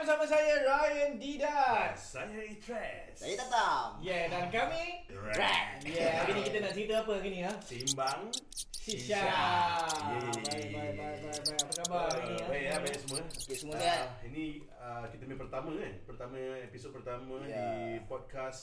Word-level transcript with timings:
bersama 0.00 0.24
saya 0.24 0.64
Ryan 0.64 1.20
Didas. 1.20 2.16
Saya 2.16 2.40
Itres. 2.40 3.20
Saya 3.20 3.36
Tatam. 3.36 4.00
Ya, 4.00 4.08
yeah, 4.08 4.22
dan 4.32 4.48
kami 4.48 5.04
Rat. 5.12 5.84
Ya, 5.84 5.92
yeah, 5.92 6.12
hari 6.24 6.32
ni 6.32 6.42
kita 6.48 6.56
nak 6.64 6.72
cerita 6.72 7.04
apa 7.04 7.12
hari 7.20 7.28
ni 7.28 7.40
ha? 7.44 7.52
Simbang. 7.60 8.32
Shisha. 8.80 9.20
Yeay. 9.20 10.40
Baik, 10.40 10.68
baik, 10.72 10.92
baik, 10.96 11.16
baik, 11.20 11.40
baik. 11.44 11.60
Apa 11.60 11.72
khabar 11.84 12.08
hari 12.16 12.32
ni? 12.32 12.32
Uh, 12.32 12.40
ha? 12.40 12.48
baik 12.48 12.64
ya, 12.64 12.76
baik 12.80 12.96
semua. 12.96 13.20
Okey, 13.28 13.56
semua 13.60 13.74
Ah, 13.76 13.80
sihat? 13.84 14.00
Ini 14.24 14.44
uh, 14.72 15.04
kita 15.12 15.22
punya 15.28 15.38
pertama 15.44 15.68
kan? 15.76 15.92
Pertama 16.08 16.34
episod 16.64 16.90
pertama 16.96 17.34
Ya. 17.44 17.60
di 17.60 18.00
podcast 18.08 18.60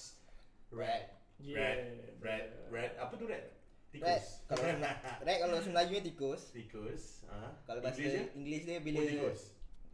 Rat. 0.74 1.06
Yeah. 1.38 1.62
Rat. 1.62 1.78
Rat. 2.18 2.46
Rat. 2.74 2.92
Apa 2.98 3.14
tu 3.14 3.30
rat? 3.30 3.46
Rat. 3.46 3.46
Tikus. 3.94 4.26
Kalau 4.50 4.62
Rat 5.22 5.38
kalau 5.38 5.54
bahasa 5.54 5.70
Melayu 5.70 6.02
ni 6.02 6.04
tikus. 6.10 6.50
Tikus. 6.50 7.22
Ah. 7.30 7.54
Kalau 7.70 7.86
bahasa 7.86 8.02
English 8.02 8.18
dia? 8.18 8.26
English 8.34 8.64
dia 8.66 8.78
bila 8.82 8.98
Oh, 8.98 9.06
tikus. 9.06 9.42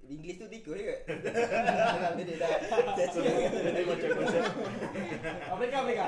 English 0.05 0.35
tu 0.35 0.47
tikus 0.47 0.75
ke? 0.75 0.95
Kalau 1.05 2.12
dia 2.20 2.35
dah 2.35 2.49
Dia 3.66 3.84
macam 3.84 4.09
konsep 4.13 4.43
Afrika, 5.49 5.76
Afrika. 5.79 6.05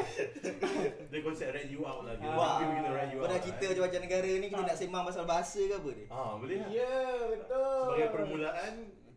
Dia 1.06 1.20
konsep 1.22 1.48
rat 1.50 1.66
you 1.66 1.82
out 1.82 2.04
lah 2.04 2.14
Kita 2.14 2.28
Ah. 2.30 2.60
kita 2.60 2.76
you 3.10 3.18
out 3.18 3.26
Pada 3.26 3.38
kita 3.40 3.64
eh. 3.64 3.70
macam-macam 3.72 4.02
negara 4.02 4.32
ni 4.36 4.48
kita 4.48 4.64
nak 4.64 4.78
sembang 4.78 5.04
pasal 5.06 5.24
bahasa 5.24 5.62
ke 5.62 5.74
apa 5.74 5.90
ni? 5.92 6.06
Ah, 6.08 6.32
boleh 6.36 6.56
lah 6.58 6.70
Ya, 6.70 6.96
betul. 7.26 7.80
Sebagai 7.82 8.08
permulaan 8.12 8.74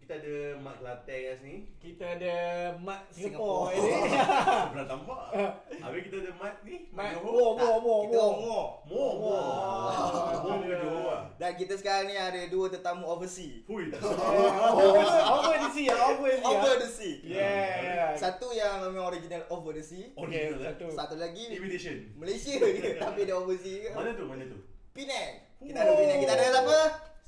Kita 0.09 0.25
ada 0.25 0.57
Mat 0.65 0.81
Kelantan 0.81 1.05
kat 1.21 1.37
sini 1.37 1.57
Kita 1.85 2.05
ada 2.17 2.35
Mat 2.81 3.05
Singapore. 3.13 3.77
Ini. 3.77 3.93
Pernah 4.73 4.87
tampak 4.97 5.21
Habis 5.69 6.01
kita 6.09 6.17
ada 6.25 6.33
Mat 6.41 6.57
ni 6.65 6.89
Mat 6.97 7.13
Johor 7.13 7.29
Mo, 7.29 7.45
Mo, 7.53 7.69
Mo, 7.85 7.95
Kita 8.09 8.17
Mo. 8.17 8.33
Mo. 8.33 8.57
Mo 8.89 9.05
Mo 9.21 9.33
Ah. 9.37 10.41
Mo 10.49 11.13
lah 11.13 11.29
Dan 11.37 11.53
kita 11.61 11.77
sekarang 11.77 12.09
ni 12.09 12.17
ada 12.17 12.41
dua 12.49 12.73
tetamu 12.73 13.05
overseas. 13.05 13.69
Hui 13.69 13.93
Over 14.01 15.57
the 15.61 15.69
sea, 15.77 15.93
over 15.93 16.25
the 16.25 16.41
sea. 16.41 16.49
Over 16.57 16.75
the 16.81 16.89
sea. 16.89 17.15
Yeah. 17.29 18.17
Satu 18.17 18.49
yang 18.57 18.81
memang 18.89 19.13
original 19.13 19.45
over 19.53 19.77
the 19.77 19.85
sea. 19.85 20.09
Okay, 20.17 20.57
Original, 20.57 20.57
eh? 20.57 20.73
satu. 20.73 20.85
Satu 20.89 21.15
lagi 21.21 21.53
Imitation 21.53 22.17
Malaysia 22.17 22.57
tapi 22.97 23.29
dia 23.29 23.37
overseas 23.37 23.85
ke. 23.85 23.89
Mana 23.93 24.17
tu 24.17 24.25
mana 24.25 24.41
tu 24.49 24.57
Penang. 24.97 25.37
Kita 25.61 25.79
ada 25.85 25.93
Penang. 26.01 26.17
Kita 26.25 26.33
ada 26.33 26.45
siapa? 26.49 26.79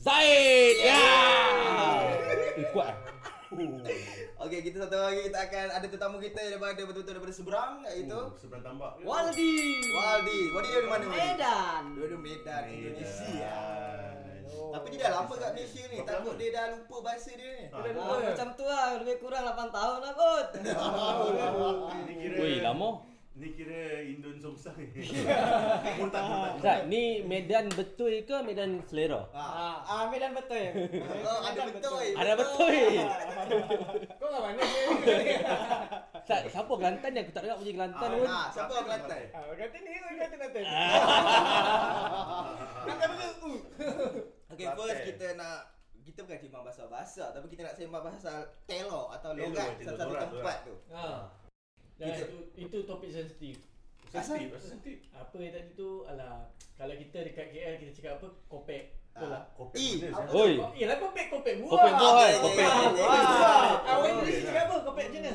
Zaid! 0.01 0.77
Ya! 0.81 1.05
Eh, 2.57 2.65
kuat 2.73 2.89
ah. 2.89 2.97
Okey, 4.41 4.65
kita 4.65 4.89
satu 4.89 4.97
lagi 4.97 5.29
kita 5.29 5.39
akan 5.43 5.67
ada 5.71 5.85
tetamu 5.85 6.17
kita 6.17 6.41
daripada 6.41 6.81
betul-betul 6.81 7.13
daripada 7.13 7.35
seberang 7.35 7.73
iaitu 7.85 8.15
Oh, 8.15 8.33
Seberang 8.33 8.65
tambak? 8.65 8.97
Waldi! 9.03 9.85
Waldi. 9.93 10.41
Waldi 10.51 10.69
dia 10.71 10.79
dari 10.79 10.89
mana? 10.89 11.05
Medan! 11.05 11.83
Dia 11.93 12.01
dari 12.01 12.17
Medan, 12.17 12.63
Indonesia. 12.65 13.57
Oh. 14.49 14.73
Tapi 14.73 14.87
dia 14.89 14.99
dah 15.03 15.13
lama 15.21 15.35
kat 15.35 15.51
Malaysia 15.53 15.83
ni. 15.85 15.97
Takut 16.01 16.35
dia 16.39 16.49
dah 16.51 16.65
lupa 16.73 16.97
bahasa 17.03 17.31
dia 17.33 17.51
ni. 17.51 17.65
Ah, 17.69 17.79
Kita 17.83 17.91
Ah, 17.93 18.07
lupa. 18.09 18.25
macam 18.25 18.49
tu 18.55 18.65
lah, 18.65 18.85
lebih 18.97 19.17
kurang 19.19 19.43
8 19.45 19.69
tahun 19.69 19.99
lah 20.01 20.13
kot. 20.15 20.49
Woi, 22.41 22.55
lama. 22.61 22.89
Ni 23.41 23.57
kira 23.57 24.05
Indon 24.05 24.37
Songsang 24.37 24.77
Murtad 25.97 26.23
murtad 26.29 26.61
Zat, 26.61 26.81
ni 26.93 27.25
Medan 27.25 27.73
betul 27.73 28.21
ke 28.29 28.37
Medan 28.45 28.85
selera? 28.85 29.33
Ah. 29.33 29.41
Ah, 29.41 29.77
ah, 29.89 30.03
Medan 30.13 30.37
betul. 30.37 30.61
Oh, 31.25 31.41
ada 31.41 31.61
betul. 31.73 32.05
Ada 32.21 32.33
betul. 32.37 32.75
Kau 34.21 34.29
kat 34.29 34.41
mana? 34.45 34.61
Zat, 36.29 36.53
siapa 36.53 36.69
Kelantan 36.69 37.11
ni? 37.17 37.19
Aku 37.25 37.33
tak 37.33 37.43
dengar 37.49 37.57
bunyi 37.65 37.73
Kelantan 37.81 38.09
pun. 38.13 38.29
Ah, 38.29 38.47
siapa 38.53 38.73
orang 38.77 38.85
Kelantan? 38.93 39.21
Ah, 39.33 39.43
kata 39.57 39.77
ni, 39.81 39.91
kata 40.21 40.35
Nathan. 40.37 40.65
Ah. 40.69 42.45
Kata 42.85 43.05
betul. 43.09 43.57
Uh. 43.81 44.09
Okey, 44.53 44.67
Kelantan. 44.69 44.85
first 44.85 45.01
kita 45.09 45.27
nak 45.41 45.59
kita 46.01 46.27
bukan 46.27 46.39
sembang 46.43 46.65
pasal 46.65 46.87
bahasa 46.91 47.25
tapi 47.31 47.47
kita 47.53 47.63
nak 47.71 47.75
sembang 47.77 48.03
pasal 48.03 48.37
telo 48.67 49.13
atau 49.15 49.31
logat 49.37 49.79
telo, 49.79 49.95
satu 49.95 50.11
lorat, 50.11 50.23
tempat 50.27 50.37
lorat. 50.43 50.59
tu. 50.67 50.75
Ah. 50.91 51.10
Dan 52.01 52.09
Kita- 52.09 52.25
itu, 52.25 52.39
itu 52.59 52.77
topik 52.83 53.11
sensitif. 53.11 53.57
Sensitif 54.09 54.49
Rasa 54.51 54.65
sensitif 54.67 54.97
Apa 55.13 55.37
yang 55.37 55.53
tadi 55.53 55.71
tu 55.73 56.03
alah 56.03 56.49
kalau 56.75 56.97
kita 56.97 57.23
dekat 57.23 57.53
KL 57.53 57.75
kita 57.77 57.93
cakap 57.95 58.13
apa? 58.17 58.29
Kopek. 58.49 58.83
Lah. 59.13 59.45
Apa 59.53 59.77
siapa? 59.77 60.33
Oi. 60.33 60.53
Yalah 60.75 60.97
kopek 60.97 61.27
kopek 61.29 61.55
buah. 61.61 61.71
Kopek 61.71 61.93
buah, 61.93 62.13
Ah, 62.17 62.25
eh, 62.25 62.39
kopek. 62.41 62.65
Ah, 62.65 63.69
awak 63.93 64.11
Oh, 64.11 64.19
okey, 64.19 64.41
cakap 64.41 64.65
apa? 64.65 64.77
Kopek 64.83 65.05
macam 65.07 65.21
mana? 65.21 65.33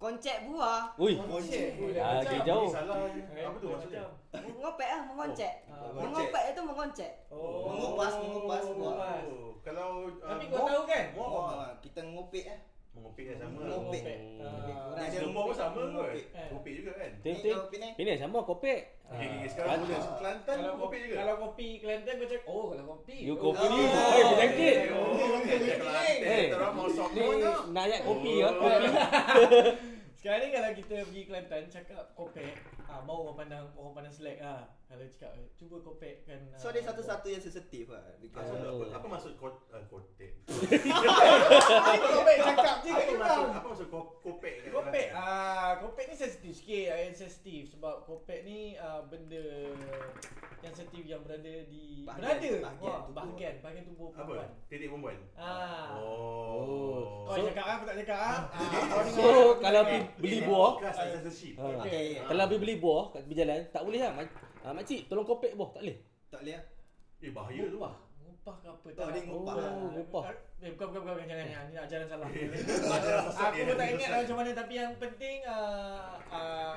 Koncek 0.00 0.36
buah. 0.48 0.80
Ui. 0.96 1.12
Koncek. 1.14 1.66
Ah, 1.94 2.24
dia 2.24 2.40
jauh. 2.40 2.64
Ni 2.64 2.72
Salah 2.72 2.96
Apa 3.04 3.56
tu 3.60 3.66
Eh, 3.68 3.70
maksudnya? 3.70 4.00
macam. 4.00 4.40
Mengopek 4.48 4.88
lah, 4.88 5.02
mengoncek. 5.04 5.52
Ah, 5.68 5.92
Mengopek 5.92 6.44
itu 6.48 6.60
mengoncek. 6.64 7.12
Oh. 7.28 7.68
Mengupas, 7.68 8.12
mengupas 8.16 8.62
buah. 8.64 8.96
Mengupas. 8.96 9.22
Oh, 9.28 9.52
Kalau 9.60 9.88
uh, 10.08 10.24
Tapi 10.24 10.44
kau 10.48 10.56
mo- 10.56 10.68
tahu 10.72 10.82
kan? 10.88 11.04
mo- 11.12 11.28
Oh, 11.28 11.44
ah, 11.52 11.72
kita 11.78 12.00
ngopek 12.02 12.44
eh. 12.48 12.58
Mengopik 12.90 13.24
kan 13.30 13.36
sama 13.38 13.58
Mengopik. 13.62 14.02
Ah. 14.42 14.66
Dia 14.66 14.74
ada 14.98 15.06
Singapore 15.08 15.44
pun 15.46 15.54
sama 15.54 15.70
kot 15.72 15.86
Mengopik. 15.94 16.24
Eh. 16.34 16.48
Kopik 16.50 16.72
juga 16.82 16.92
kan 16.98 17.10
Ni 17.22 17.32
kau 17.38 17.62
Penang. 17.70 17.92
Ini 17.94 18.10
sama 18.18 18.38
kopek. 18.42 18.80
Okay, 19.10 19.26
okay, 19.26 19.48
sekarang 19.50 19.70
Ah. 19.70 19.78
mula 19.82 19.98
Kelantan 20.18 20.56
Kalau 20.58 20.74
kopik 20.74 20.82
kopi 20.82 20.96
juga 21.06 21.14
Kalau 21.18 21.34
kopi 21.38 21.68
Kelantan 21.82 22.14
kau 22.14 22.28
cakap 22.30 22.44
oh 22.46 22.64
kalau 22.70 22.84
kopi. 22.94 23.16
You 23.22 23.34
kopi. 23.38 23.66
Oh. 23.66 24.10
Oi, 24.10 24.22
penyakit. 24.34 24.76
Oh, 24.90 25.12
okay, 25.38 25.56
Kelantan 25.58 26.16
Eh, 26.20 26.46
Terang 26.50 26.72
mau 26.74 26.86
Ni 26.90 27.22
nak 27.70 27.84
ayat 27.86 28.00
kopi 28.02 28.32
ke? 28.38 28.46
Oh. 28.46 28.54
Kopi. 28.58 28.84
Sekarang 30.20 30.40
ni 30.44 30.48
kalau 30.52 30.70
kita 30.76 30.96
pergi 31.08 31.22
Kelantan 31.24 31.64
cakap 31.72 32.04
kopek, 32.12 32.52
ah 32.84 33.00
mau 33.08 33.24
orang 33.24 33.40
pandang 33.40 33.64
orang 33.72 33.94
pandang 33.96 34.12
selek 34.12 34.36
ah. 34.44 34.68
Kalau 34.90 35.06
cakap 35.08 35.30
eh, 35.32 35.46
cuba 35.54 35.76
kopekkan. 35.80 36.40
So 36.52 36.68
dia 36.68 36.82
satu-satu 36.82 37.22
yang 37.24 37.38
sensitif 37.38 37.86
lah. 37.88 38.02
Dekat 38.18 38.42
Oh. 38.42 38.82
apa? 38.82 38.98
Apa 38.98 39.06
maksud 39.08 39.38
kot 39.38 39.70
uh, 39.70 39.86
kotek? 39.86 40.34
Apa 40.50 42.08
kopek 42.12 42.36
cakap 42.42 42.76
je 42.80 42.90
Apa 42.90 42.98
kat 43.00 43.14
maksud 43.14 43.44
apa 43.52 43.66
maksud 43.68 43.86
ko- 43.88 44.10
kopek? 44.18 44.54
kat 44.60 44.70
Kopek 44.72 45.06
ah 45.12 45.78
kopek 45.78 46.04
ni 46.04 46.16
sensitif 46.16 46.52
sikit, 46.52 46.90
ayat 46.90 47.14
sensitif 47.14 47.62
sebab 47.70 48.02
kopek 48.02 48.42
ni 48.42 48.58
ah, 48.76 48.98
benda 49.04 49.70
yang 50.60 50.74
sensitif 50.74 51.06
yang 51.06 51.22
berada 51.22 51.46
di 51.64 52.02
Bahagian- 52.02 52.18
berada 52.20 52.50
bahagian 52.60 52.82
Wah, 52.82 52.98
tubuh. 53.00 53.14
bahagian 53.14 53.54
bahagian 53.62 53.84
tubuh 53.86 54.08
Apa? 54.08 54.14
perempuan. 54.18 54.48
Titik 54.66 54.88
perempuan? 54.90 55.16
Ah. 55.32 55.86
Oh. 55.96 57.24
Kau 57.24 57.36
So- 57.36 57.46
cakap 57.46 57.64
ah, 57.64 57.72
aku 57.72 57.84
tak 57.86 57.96
cakap 58.02 58.18
ah. 58.18 58.38
Ah, 58.50 58.82
kau 58.84 59.00
dengar, 59.00 59.14
So, 59.14 59.22
aku 59.22 59.62
kalau 59.62 59.80
dengar. 59.80 59.92
pi- 59.94 60.10
beli 60.20 60.34
Ini 60.34 60.44
buah. 60.44 60.70
podcast 60.74 60.96
censorship. 61.14 61.54
Ah. 61.54 61.78
Okey. 61.78 62.06
Kalau 62.20 62.40
habis 62.42 62.58
beli 62.58 62.74
buah 62.76 63.02
kat 63.08 63.20
tepi 63.22 63.34
jalan, 63.36 63.60
tak 63.70 63.82
boleh 63.82 64.00
lah. 64.00 64.12
Ah, 64.62 64.72
makcik, 64.72 65.06
tolong 65.06 65.24
kopek 65.24 65.52
buah. 65.52 65.70
Tak 65.70 65.80
boleh. 65.80 65.96
Tak 66.28 66.40
boleh 66.40 66.54
lah. 66.54 66.64
Eh 67.20 67.30
bahaya 67.30 67.62
tu. 67.64 67.76
Ngupah. 67.76 67.94
Ngupah 68.20 68.54
ke 68.56 68.66
apa 68.66 68.86
Oh, 68.94 69.08
dia 69.10 69.22
ngupah. 69.22 69.54
Oh, 69.54 69.88
ngupah. 69.90 70.22
Eh, 70.58 70.70
bukan, 70.70 70.86
bukan, 70.90 71.00
bukan, 71.06 71.26
jangan, 71.26 71.46
jangan. 71.46 71.64
Ni 71.66 71.74
nak 71.74 71.86
jalan 71.86 72.06
salah. 72.06 72.28
Sesat 72.28 73.50
Aku 73.50 73.60
pun 73.68 73.76
tak 73.76 73.88
ingat 73.90 74.08
lah 74.08 74.18
macam 74.20 74.36
mana 74.38 74.50
tapi 74.52 74.72
yang 74.74 74.92
penting 74.96 75.36
uh, 75.44 76.00
uh, 76.26 76.74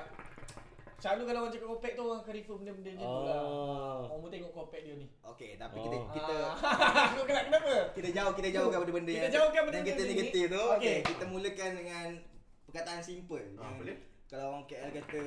Selalu 0.96 1.22
kalau 1.26 1.40
orang 1.42 1.52
cakap 1.52 1.68
kopek 1.70 1.92
tu 1.92 2.02
orang 2.02 2.18
akan 2.18 2.32
refer 2.32 2.56
benda-benda 2.56 2.90
macam 2.94 3.04
tu 3.06 3.22
lah 3.22 3.36
Ah. 3.36 3.98
Orang 4.06 4.20
pun 4.20 4.30
tengok 4.30 4.52
kopek 4.54 4.80
dia 4.82 4.94
ni 4.94 5.06
Okey, 5.22 5.50
tapi 5.54 5.76
Oh. 5.76 5.82
kita 5.82 5.96
kita 6.10 6.34
Ah, 6.40 7.04
Aku 7.12 7.22
kenapa 7.22 7.44
kenapa? 7.46 7.74
kita 7.92 8.08
jauh 8.10 8.32
kita 8.32 8.48
jauhkan 8.50 8.78
benda-benda 8.80 9.10
Kita 9.10 9.20
yang 9.20 9.34
jauhkan 9.34 9.62
benda-benda 9.62 9.76
yang 9.76 9.88
kita 9.90 10.02
ni. 10.02 10.10
negatif 10.10 10.44
tu. 10.46 10.62
Okey. 10.62 10.72
Okey, 10.74 10.96
kita 11.06 11.24
mulakan 11.26 11.70
dengan 11.74 12.06
perkataan 12.64 13.00
simple. 13.00 13.44
Ah, 13.54 13.62
Yang 13.62 13.74
boleh? 13.78 13.96
Kalau 14.24 14.44
orang 14.50 14.64
KL 14.64 14.90
kata 14.94 15.20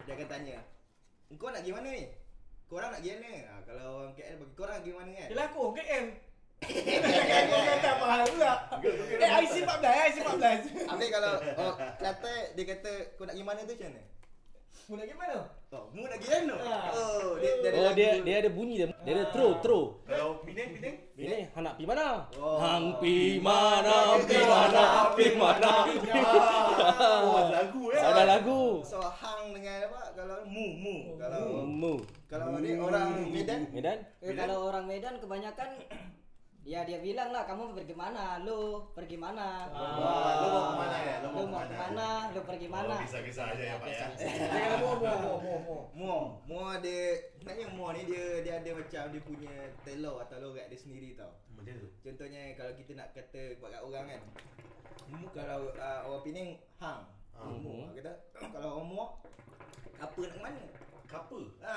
dia 0.00 0.12
akan 0.14 0.26
tanya, 0.26 0.56
"Kau 1.38 1.50
nak 1.50 1.62
pergi 1.62 1.74
mana 1.74 1.88
ni?" 1.94 2.04
Korang 2.70 2.90
nak 2.94 3.02
pergi 3.02 3.18
mana? 3.18 3.30
Ha, 3.50 3.54
kalau 3.66 3.86
orang 3.98 4.14
KL 4.14 4.36
bagi 4.38 4.54
korang 4.54 4.74
nak 4.78 4.82
pergi 4.86 4.94
mana 4.94 5.10
kan? 5.10 5.28
Yelah 5.34 5.44
aku 5.50 5.58
orang 5.58 5.74
KL 5.74 6.06
Kau 7.50 7.60
kata 7.72 7.90
mahal 7.98 8.22
pula 8.30 8.52
Eh 9.18 9.30
IC 9.42 9.54
14 9.64 10.06
IC 10.06 10.16
14 10.22 10.90
Habis 10.92 11.08
kalau 11.10 11.34
oh, 11.56 11.74
kata 11.98 12.32
dia 12.54 12.64
kata 12.70 12.92
kau 13.18 13.24
nak 13.26 13.34
pergi 13.34 13.46
mana 13.48 13.60
tu 13.66 13.74
macam 13.74 13.88
mana? 13.90 14.02
Mu 14.86 14.92
nak 14.94 15.04
pergi 15.06 15.16
mana? 15.18 15.38
Oh, 15.74 15.84
mu 15.90 16.04
nak 16.06 16.18
pergi 16.20 16.30
mana? 16.30 16.54
Ah. 16.62 16.82
Oh, 16.94 17.09
ada 17.62 17.76
Oh, 17.76 17.92
dia 17.92 18.10
dia 18.24 18.34
ada 18.40 18.48
bunyi 18.48 18.74
dia. 18.78 18.88
Dia 19.04 19.12
ada 19.12 19.24
Ah. 19.24 19.30
throw, 19.30 19.50
throw. 19.60 19.82
Kalau 20.02 20.40
Penang, 20.40 20.68
Penang? 20.72 20.96
Ini 21.14 21.38
hang 21.52 21.62
nak 21.62 21.74
pi 21.76 21.84
mana? 21.84 22.06
Oh. 22.34 22.56
Hang 22.56 22.96
pi 22.96 23.36
mana? 23.38 23.96
Pi 24.24 24.38
mana? 24.40 24.84
Pi 25.12 25.26
mana? 25.36 25.72
Oh, 27.00 27.48
lagu 27.48 27.82
eh. 27.92 28.00
Ada 28.00 28.22
lagu. 28.26 28.80
So 28.82 28.98
hang 29.00 29.52
dengan 29.52 29.84
apa? 29.86 30.00
Kalau 30.12 30.36
mu 30.44 30.66
mu. 30.74 30.96
Kalau 31.16 31.42
Mu. 31.64 31.92
kalau 32.26 32.56
ni 32.58 32.76
orang 32.76 33.28
Medan 33.28 33.60
Medan? 33.70 33.98
Eh, 34.22 34.32
kalau 34.32 34.68
orang 34.68 34.84
Medan 34.86 35.18
kebanyakan 35.18 35.68
Ya 36.60 36.84
dia 36.84 37.00
bilang 37.00 37.32
lah 37.32 37.48
kamu 37.48 37.72
pergi 37.72 37.96
mana, 37.96 38.44
lu 38.44 38.84
pergi 38.92 39.16
mana, 39.16 39.64
Wah, 39.72 40.44
lo 40.44 40.46
mau 40.52 40.64
kemana 40.76 40.96
ya? 41.00 41.16
Lo 41.24 41.28
lu 41.32 41.32
mau 41.32 41.40
mau 41.40 41.64
kemana? 41.64 41.72
kemana, 41.72 42.08
lu 42.36 42.40
pergi 42.44 42.68
mana. 42.68 42.94
Oh, 42.94 43.00
kisah-kisah 43.00 43.44
aja 43.56 43.64
ya, 43.64 43.74
Pak 43.80 43.88
ya. 43.88 44.06
Mu 44.76 44.90
mu 45.00 45.12
mu 45.24 45.34
mu 45.40 45.76
Mo, 45.96 46.14
Mo 46.44 46.58
ada 46.68 46.96
sebenarnya 47.40 47.66
Mo 47.72 47.88
ni 47.96 48.04
dia 48.04 48.44
dia 48.44 48.54
ada 48.60 48.70
macam 48.76 49.02
dia 49.08 49.22
punya 49.24 49.54
telur 49.88 50.20
atau 50.20 50.36
logat 50.36 50.68
dia 50.68 50.76
sendiri 50.76 51.16
tau. 51.16 51.32
Macam 51.56 51.74
tu. 51.80 51.88
Contohnya 52.04 52.52
kalau 52.52 52.72
kita 52.76 52.92
nak 52.92 53.08
kata 53.16 53.56
buat 53.56 53.72
kat 53.72 53.82
orang 53.82 54.04
kan. 54.12 54.22
Mu 55.16 55.26
kalau 55.32 55.72
uh, 55.72 56.00
orang 56.12 56.22
Penang 56.28 56.48
hang. 56.76 57.00
Ah. 57.40 57.48
Mu 57.48 57.88
kata 57.96 58.12
kalau 58.52 58.68
orang 58.76 58.88
Mo 58.92 59.04
apa 59.96 60.18
nak 60.28 60.32
ke 60.36 60.40
mana? 60.44 60.62
Kapa? 61.08 61.40
Ha. 61.64 61.76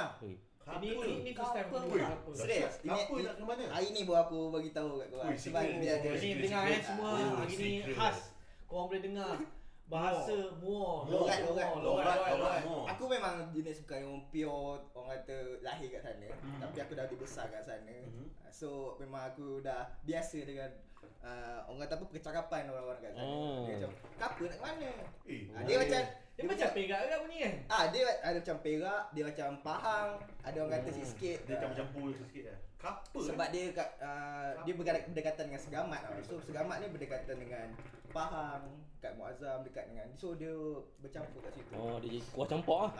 Ini 0.63 0.87
ini 0.95 1.13
ini 1.21 1.31
first 1.35 1.51
time 1.51 1.67
aku. 1.67 2.31
Serius? 2.31 2.73
Ini- 2.81 3.19
nak 3.19 3.35
ke 3.35 3.43
mana? 3.43 3.63
Hari 3.67 3.87
ni 3.91 4.01
baru 4.07 4.19
aku 4.23 4.39
bagi 4.49 4.71
tahu 4.71 4.95
kat 4.97 5.07
kau. 5.11 5.19
Sebab 5.19 5.35
secret. 5.35 5.75
dia 5.77 5.91
ada. 5.99 6.09
Ini 6.15 6.35
dengar 6.39 6.61
eh 6.65 6.79
semua. 6.79 7.09
Hari 7.35 7.55
ni 7.59 7.71
khas. 7.91 8.17
Korang 8.65 8.87
boleh 8.87 9.03
dengar. 9.03 9.35
Bahasa 9.83 10.35
muar. 10.63 11.11
Lorat, 11.11 11.39
lorat. 11.43 11.67
Lorat. 11.83 12.63
Aku 12.95 13.03
memang 13.11 13.51
jenis 13.51 13.83
bukan 13.83 13.99
yang 13.99 14.15
pure 14.31 14.79
orang 14.95 15.19
kata 15.19 15.37
lahir 15.59 15.91
kat 15.91 16.01
sana 16.01 16.27
Hmm. 16.31 16.59
Tapi 16.63 16.77
aku 16.79 16.91
dah 16.95 17.05
dibesar 17.05 17.45
kat 17.51 17.61
sana 17.61 17.97
Mhm. 18.07 18.25
So 18.47 18.95
memang 18.97 19.35
aku 19.35 19.59
dah 19.59 19.91
biasa 20.07 20.47
dengan 20.47 20.71
uh, 21.19 21.59
Orang 21.65 21.79
kata 21.81 21.93
apa 21.95 22.05
percakapan 22.07 22.61
orang-orang 22.67 22.99
kat 22.99 23.11
sana 23.11 23.23
Oh. 23.23 23.63
Dia 23.63 23.75
macam 23.77 23.91
Kapa 24.15 24.41
nak 24.43 24.57
ke 24.57 24.63
mana? 24.63 24.89
Eh, 25.25 25.41
Ah, 25.49 25.61
dia 25.63 25.75
macam 25.77 26.01
Dia 26.33 26.43
macam 26.43 26.69
perak 26.73 26.99
ke 27.01 27.15
ni 27.25 27.37
kan? 27.39 27.53
Ah 27.67 27.83
dia 27.87 28.03
ada 28.19 28.37
macam 28.37 28.57
Perak, 28.59 29.03
dia 29.11 29.23
macam 29.23 29.49
Pahang, 29.61 30.09
ada 30.41 30.57
orang 30.57 30.73
kata 30.75 30.89
sikit-sikit. 30.91 31.37
Dia 31.45 31.53
ah, 31.53 31.59
campur-campur 31.61 32.09
sikit 32.17 32.43
lah. 32.49 32.59
Kapal. 32.83 33.21
sebab 33.23 33.47
dia 33.47 33.63
kat, 33.71 33.89
uh, 34.03 34.59
dia 34.67 34.73
berdekat- 34.75 35.07
berdekatan 35.07 35.43
dengan 35.47 35.61
Segamat 35.61 35.99
tau. 36.03 36.19
So 36.19 36.35
Segamat 36.43 36.83
ni 36.83 36.91
berdekatan 36.91 37.35
dengan 37.37 37.67
Pahang, 38.11 38.65
kat 38.99 39.13
Muazzam 39.15 39.63
dekat 39.63 39.87
dengan 39.87 40.07
so 40.15 40.33
dia 40.33 40.51
bercampur 40.99 41.39
kat 41.43 41.53
situ. 41.53 41.71
Oh, 41.73 41.95
dia 41.99 42.11
jadi 42.11 42.19
kuah 42.29 42.47
campak 42.47 42.79
ah. 42.81 42.91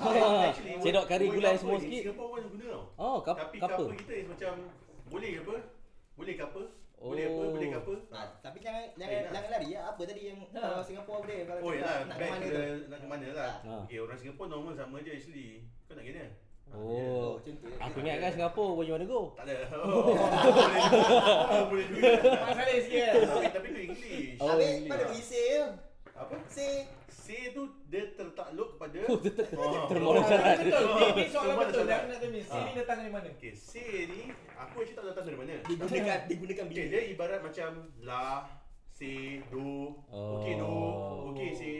Cedok 0.84 1.04
kari 1.08 1.26
gulai 1.30 1.54
semua 1.56 1.78
sikit. 1.78 2.02
Singapore 2.06 2.28
pun 2.28 2.42
guna 2.52 2.66
tau. 2.68 2.84
Oh, 2.96 3.16
kap 3.20 3.36
Tapi 3.38 3.56
kapal. 3.58 3.86
kapal 3.86 3.96
kita 3.96 4.12
is 4.14 4.26
macam 4.28 4.52
boleh 5.08 5.32
apa? 5.40 5.54
Boleh 6.16 6.34
ke 6.36 6.44
apa? 7.00 7.08
Boleh 7.08 7.24
apa? 7.24 7.40
Oh. 7.40 7.50
Boleh 7.50 7.66
ke 7.66 7.78
apa? 7.78 7.94
Ah, 8.10 8.26
tapi 8.38 8.58
jangan 8.58 8.82
jangan 8.94 9.08
Eh, 9.10 9.20
dah. 9.22 9.32
jangan 9.32 9.48
lari 9.50 9.68
ya. 9.70 9.80
Apa 9.86 10.02
tadi 10.04 10.20
yang 10.22 10.38
Ha. 10.46 10.60
kalau 10.60 10.84
Singapura 10.84 11.18
boleh 11.18 11.38
kalau 11.42 11.60
Oh 11.62 11.72
yalah, 11.72 11.96
nak 12.04 12.14
ke 12.14 12.24
mana 12.26 12.44
ke 12.44 12.50
tu? 12.52 12.60
nak 12.86 12.98
ke 13.00 13.06
mana 13.08 13.26
lah. 13.32 13.52
Ha. 13.58 13.72
Okay, 13.82 13.98
orang 13.98 14.18
Singapore 14.18 14.48
normal 14.48 14.72
sama 14.74 14.96
je 15.00 15.10
actually. 15.10 15.48
Kau 15.84 15.94
nak 15.94 16.04
gini? 16.04 16.24
Oh. 16.70 17.34
macam 17.34 17.52
tu. 17.56 17.66
Aku 17.74 17.96
ingat 17.98 18.16
kan 18.20 18.30
Singapura 18.30 18.84
you 18.84 18.92
wanna 18.92 19.08
go? 19.08 19.32
Tak 19.34 19.42
ada. 19.42 19.56
Oh, 21.50 21.64
boleh 21.66 21.84
juga. 21.88 22.10
Boleh. 22.14 22.20
Masalah 22.44 22.78
sikit? 22.78 23.12
Tapi 23.26 23.46
tapi 23.48 23.66
tu 23.66 23.80
English. 23.82 24.36
Oh, 24.36 24.46
Habis 24.50 24.68
English. 24.70 24.90
pada 24.92 25.02
pergi 25.04 25.22
say 25.24 25.44
je. 25.50 25.64
Apa? 26.20 26.36
Say 26.46 26.84
Say 27.08 27.50
tu 27.50 27.62
dia 27.86 28.12
tertakluk 28.12 28.74
kepada 28.74 28.98
Oh, 29.06 29.16
ter- 29.16 29.32
ter- 29.32 29.54
Oh. 29.54 29.86
termoral 29.90 30.20
Betul, 30.20 30.36
sangat. 30.36 30.56
betul. 30.60 30.84
Ni, 30.90 31.06
ni 31.10 31.24
soalan 31.26 31.54
betul. 31.56 31.84
Aku 31.86 32.06
nak 32.06 32.18
tanya. 32.18 32.40
Ah. 32.40 32.52
Sini 32.52 32.70
datang 32.76 32.96
dari 32.98 33.10
mana? 33.10 33.26
Okay, 33.32 33.52
say 33.52 33.88
ni 34.04 34.20
aku 34.52 34.74
actually 34.78 34.92
tak 34.92 35.02
tahu 35.02 35.10
datang 35.10 35.24
dari 35.24 35.38
mana. 35.38 35.54
digunakan 35.64 36.18
digunakan 36.26 36.64
Okay, 36.66 36.74
bila. 36.76 36.90
dia 36.90 37.02
ibarat 37.08 37.40
macam 37.40 37.70
la, 38.00 38.26
say, 38.86 39.18
do, 39.46 39.96
okay 40.10 40.54
do, 40.54 40.66
Oh. 40.66 41.30
okay 41.30 41.50
say. 41.52 41.76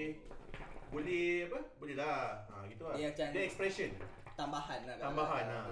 Boleh 0.88 1.46
apa? 1.46 1.58
Boleh 1.76 1.94
lah. 1.94 2.42
Ha, 2.48 2.66
gitu 2.66 2.82
lah. 2.82 2.94
Dia 2.94 3.06
macam- 3.08 3.30
Dia 3.30 3.42
expression. 3.44 3.90
tambahan 4.32 4.80
lah. 4.84 4.96
Tambahan 4.98 5.44
lah. 5.46 5.64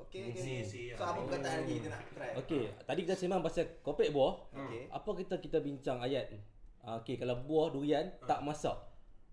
Okey 0.00 0.22
okey. 0.24 0.34
Si, 0.34 0.40
okey. 0.40 0.60
si, 0.64 0.80
So 0.90 1.02
ah. 1.02 1.12
apa 1.12 1.20
perkataan 1.22 1.56
lagi 1.62 1.74
kita 1.76 1.88
nak 1.88 2.02
try? 2.10 2.32
Okey, 2.34 2.62
tadi 2.82 3.00
kita 3.02 3.14
sembang 3.14 3.38
pasal 3.40 3.64
kopek 3.78 4.10
buah. 4.10 4.34
Okey. 4.56 4.82
Apa 4.88 5.10
kita 5.14 5.34
kita 5.36 5.58
bincang 5.58 6.00
ayat 6.00 6.26
ni? 6.28 6.38
Ah, 6.38 6.57
Okey, 6.96 7.20
kalau 7.20 7.36
buah 7.38 7.68
durian 7.68 8.08
tak 8.24 8.40
masak. 8.40 8.76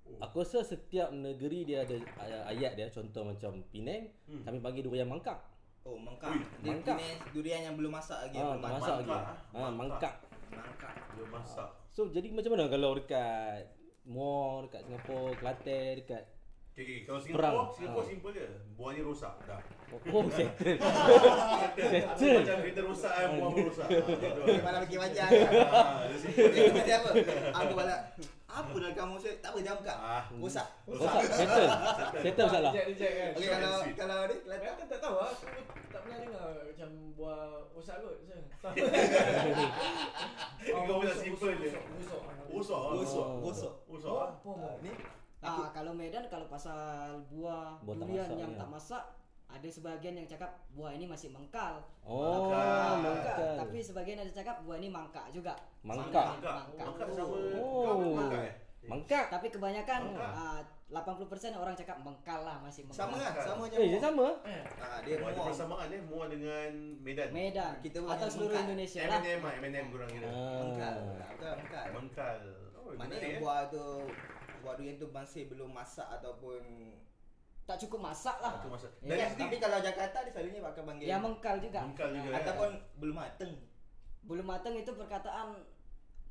Oh. 0.05 0.19
Aku 0.21 0.43
rasa 0.43 0.61
setiap 0.61 1.09
negeri 1.09 1.65
dia 1.65 1.81
ada 1.81 1.97
ah, 2.19 2.51
ayat 2.51 2.75
dia. 2.75 2.87
Contoh 2.89 3.25
macam 3.25 3.63
Penang, 3.71 4.05
Hmm. 4.27 4.43
kami 4.43 4.57
panggil 4.59 4.83
durian 4.83 5.07
mangkak. 5.07 5.39
Oh, 5.81 5.95
mangkak. 5.95 6.33
Ui, 6.33 6.41
Dia 6.61 6.73
mangkak. 6.73 6.97
jenis 6.97 7.17
durian 7.31 7.61
yang 7.65 7.75
belum 7.77 7.93
masak 7.93 8.17
lagi, 8.21 8.37
Ah, 8.37 8.53
belum 8.53 8.61
masak 8.61 8.95
lagi. 8.99 9.09
Mangkak, 9.09 9.25
Ah, 9.53 9.57
ah. 9.57 9.71
mangkak. 9.71 10.15
Mangkak. 10.51 10.93
Belum 11.13 11.29
masak. 11.31 11.69
So 11.89 12.01
jadi 12.11 12.27
macam 12.29 12.51
mana 12.53 12.65
kalau 12.67 12.91
dekat 12.93 13.63
Muar, 14.05 14.69
dekat 14.69 14.81
Singapura, 14.85 15.33
Kelantan, 15.33 15.91
dekat 15.97 16.23
Okay, 16.75 16.83
okay. 16.83 16.99
Kalau 17.07 17.19
Perang. 17.23 17.55
Singapore, 17.55 17.71
Singapore 17.71 18.03
Ah. 18.03 18.09
simple 18.11 18.31
je. 18.35 18.45
Buah 18.75 18.91
ni 18.91 18.99
rosak. 18.99 19.33
Dah. 19.47 19.59
Oh, 20.11 20.27
settle. 20.27 20.75
Aku 20.75 22.17
Settle. 22.19 22.43
macam 22.43 22.57
kereta 22.59 22.81
rosak 22.83 23.13
kan, 23.15 23.27
buah 23.31 23.47
pun 23.47 23.63
rosak. 23.63 23.87
Ah, 23.95 24.59
malah 24.59 24.79
fikir 24.83 24.99
macam. 24.99 25.27
Ah, 25.31 26.03
dia 26.03 26.17
simple. 26.19 26.51
Dia 26.51 26.67
macam 26.67 26.95
apa? 26.99 27.11
Aku 27.55 27.71
malah 27.73 27.99
apa 28.45 28.75
dah 28.75 28.91
kamu 28.93 29.15
saya 29.15 29.33
tak 29.39 29.49
apa 29.51 29.59
jam 29.63 29.77
kak. 29.79 29.95
Ah. 29.97 30.23
Rosak. 30.35 30.67
Rosak, 30.85 31.21
settle. 31.29 31.69
Settle 32.19 32.43
masalah. 32.43 32.71
Kan? 32.75 32.85
Okey 32.91 33.07
and 33.07 33.33
kalau 33.55 33.71
kalau 33.95 34.19
ni 34.27 34.35
Aku 34.43 34.73
tak, 34.75 34.85
tak 34.85 34.99
tahu 34.99 35.15
lah. 35.15 35.31
Aku 35.31 35.47
tak 35.87 35.99
pernah 36.03 36.17
dengar 36.19 36.43
macam 36.59 36.89
buah 37.15 37.39
rosak 37.71 37.95
kot. 38.03 38.15
Kau 40.59 40.83
pun 40.91 41.05
dah 41.07 41.15
simple 41.15 41.51
je. 41.55 41.69
Busuk. 41.71 42.19
Rosak 42.51 42.75
ah. 42.77 42.91
Gosok, 42.93 43.23
Oh. 43.23 43.39
gosok. 43.39 43.73
Rosak 43.87 44.11
Oh, 44.43 44.75
ah. 45.45 45.53
mau? 45.53 45.63
Ah, 45.65 45.69
kalau 45.71 45.91
Medan 45.93 46.25
kalau 46.27 46.45
pasal 46.49 47.21
buah, 47.29 47.77
Buah 47.81 47.95
tak 47.95 48.05
durian 48.09 48.25
masak 48.25 48.41
yang 48.41 48.51
ni, 48.51 48.59
tak 48.59 48.69
masak, 48.69 49.03
ada 49.45 49.67
sebahagian 49.69 50.15
yang 50.17 50.27
cakap 50.27 50.51
buah 50.73 50.91
ini 50.91 51.05
masih 51.05 51.29
mengkal. 51.29 51.79
Oh, 52.03 52.49
mangkak. 52.99 53.37
Tapi 53.61 53.77
sebagian 53.79 54.19
ada 54.19 54.31
cakap 54.33 54.65
buah 54.65 54.77
ini 54.81 54.89
mangkak 54.89 55.29
juga. 55.29 55.53
Mangkak. 55.85 56.41
Mangkak. 56.41 56.55
Mangkak. 56.67 56.85
Mangkak 56.89 57.07
sama. 57.13 57.37
Oh. 57.61 57.83
Kau 57.85 57.93
pun 58.01 58.09
mangkak 58.19 58.43
eh? 58.43 58.55
Tapi 59.29 59.47
kebanyakan 59.49 60.01
ah, 60.19 60.61
80% 60.85 61.57
orang 61.57 61.73
cakap 61.73 61.97
mengkal 62.05 62.45
lah 62.45 62.61
masih 62.61 62.85
mengkal. 62.85 63.09
sama 63.09 63.17
lah, 63.17 63.33
sama 63.41 63.59
macam. 63.65 63.77
Eh, 63.81 63.87
dia 63.89 64.01
sama. 64.01 64.27
Eh, 64.45 64.63
Ah, 64.77 64.99
dia 65.01 65.15
Oh, 65.17 65.25
ada 65.25 65.39
muar. 65.41 65.47
persamaan 65.49 65.87
eh, 65.89 66.01
dengan 66.29 66.69
Medan. 67.01 67.27
Medan 67.33 67.73
Kita 67.81 67.97
atau 68.05 68.27
seluruh 68.29 68.53
mengkal. 68.53 68.69
Indonesia 68.69 69.01
lah. 69.09 69.19
M&M 69.25 69.41
lah, 69.41 69.53
M&M 69.65 69.85
kurang 69.89 70.09
kira. 70.13 70.27
Mengkal. 70.29 70.95
Ah. 71.01 71.53
Mengkal. 71.57 71.85
Mengkal. 71.97 72.37
Oh, 72.77 72.93
Mana 72.93 73.13
yang 73.17 73.33
eh. 73.33 73.41
buah 73.41 73.65
tu 73.73 73.85
buah 74.65 74.75
durian 74.75 74.97
tu 74.97 75.07
masih 75.07 75.45
belum 75.45 75.69
masak 75.69 76.09
ataupun 76.11 76.61
Tak 77.63 77.77
cukup 77.79 77.97
masak 78.03 78.37
lah. 78.39 78.57
Itu 78.57 78.67
masa. 78.67 78.85
Ya, 78.99 79.07
Dari 79.07 79.19
Ya, 79.19 79.27
sini 79.27 79.41
tapi 79.43 79.55
kalau 79.59 79.77
Jakarta 79.79 80.17
dia 80.19 80.31
selalunya 80.31 80.61
pakai 80.63 80.81
panggil 80.83 81.05
Ya 81.05 81.17
mengkal 81.17 81.55
juga. 81.59 81.79
Mengkal 81.83 82.09
juga. 82.11 82.29
eh. 82.29 82.37
ataupun 82.39 82.69
belum 82.95 83.15
mateng. 83.15 83.51
Belum 84.21 84.45
matang 84.45 84.73
itu 84.73 84.91
perkataan 84.91 85.47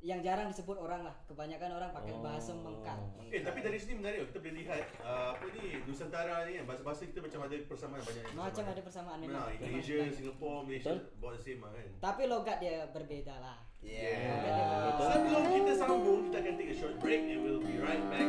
yang 0.01 0.19
jarang 0.21 0.47
disebut 0.47 0.75
orang 0.75 1.01
lah. 1.01 1.15
Kebanyakan 1.25 1.71
orang 1.73 1.91
pakai 1.91 2.15
bahasa 2.17 2.51
Oh. 2.51 2.61
mengkal. 2.61 2.99
Eh 3.25 3.41
tapi 3.41 3.59
dari 3.59 3.75
sini 3.75 3.97
menarik 3.97 4.27
kita 4.27 4.39
boleh 4.39 4.55
lihat 4.57 4.83
uh, 5.01 5.33
apa 5.33 5.45
ni 5.49 5.63
Nusantara 5.83 6.45
ni 6.45 6.55
kan 6.55 6.63
bahasa-bahasa 6.65 7.01
kita 7.03 7.19
macam 7.19 7.39
ada 7.41 7.55
persamaan 7.63 7.99
banyak 7.99 8.21
yang 8.21 8.31
Macam 8.31 8.43
persamaan. 8.45 8.71
ada 8.71 8.81
persamaan 8.81 9.17
Nah, 9.17 9.23
memang. 9.25 9.47
Indonesia, 9.57 9.95
Memang. 9.97 10.13
Singapore, 10.13 10.57
Malaysia 10.61 10.91
about 11.11 11.33
the 11.33 11.41
same 11.41 11.59
lah 11.59 11.71
kan. 11.73 11.89
Tapi 12.01 12.21
logat 12.25 12.57
dia 12.59 12.75
berbeda 12.87 13.35
lah. 13.37 13.57
Yeah. 13.81 14.89
Betul. 14.89 15.07
Sebelum 15.11 15.43
kita 15.47 15.73
sambung, 15.75 16.19
kita 16.25 16.37
akan 16.39 16.53
take 16.55 16.69
a 16.69 16.75
short 16.75 16.95
break 16.97 17.21
and 17.23 17.39
we'll 17.41 17.59
be 17.59 17.75
right 17.77 18.01
back 18.07 18.24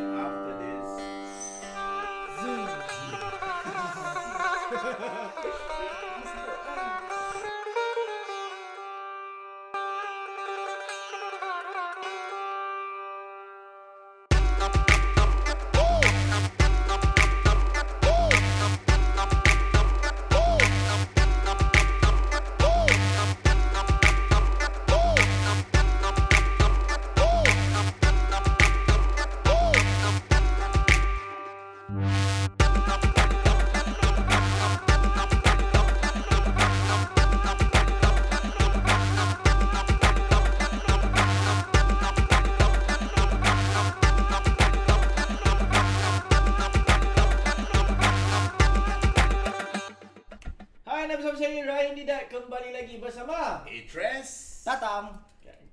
kembali 52.66 52.82
lagi 52.82 52.98
bersama 52.98 53.62
Tres. 53.86 54.28
Tatam. 54.66 55.22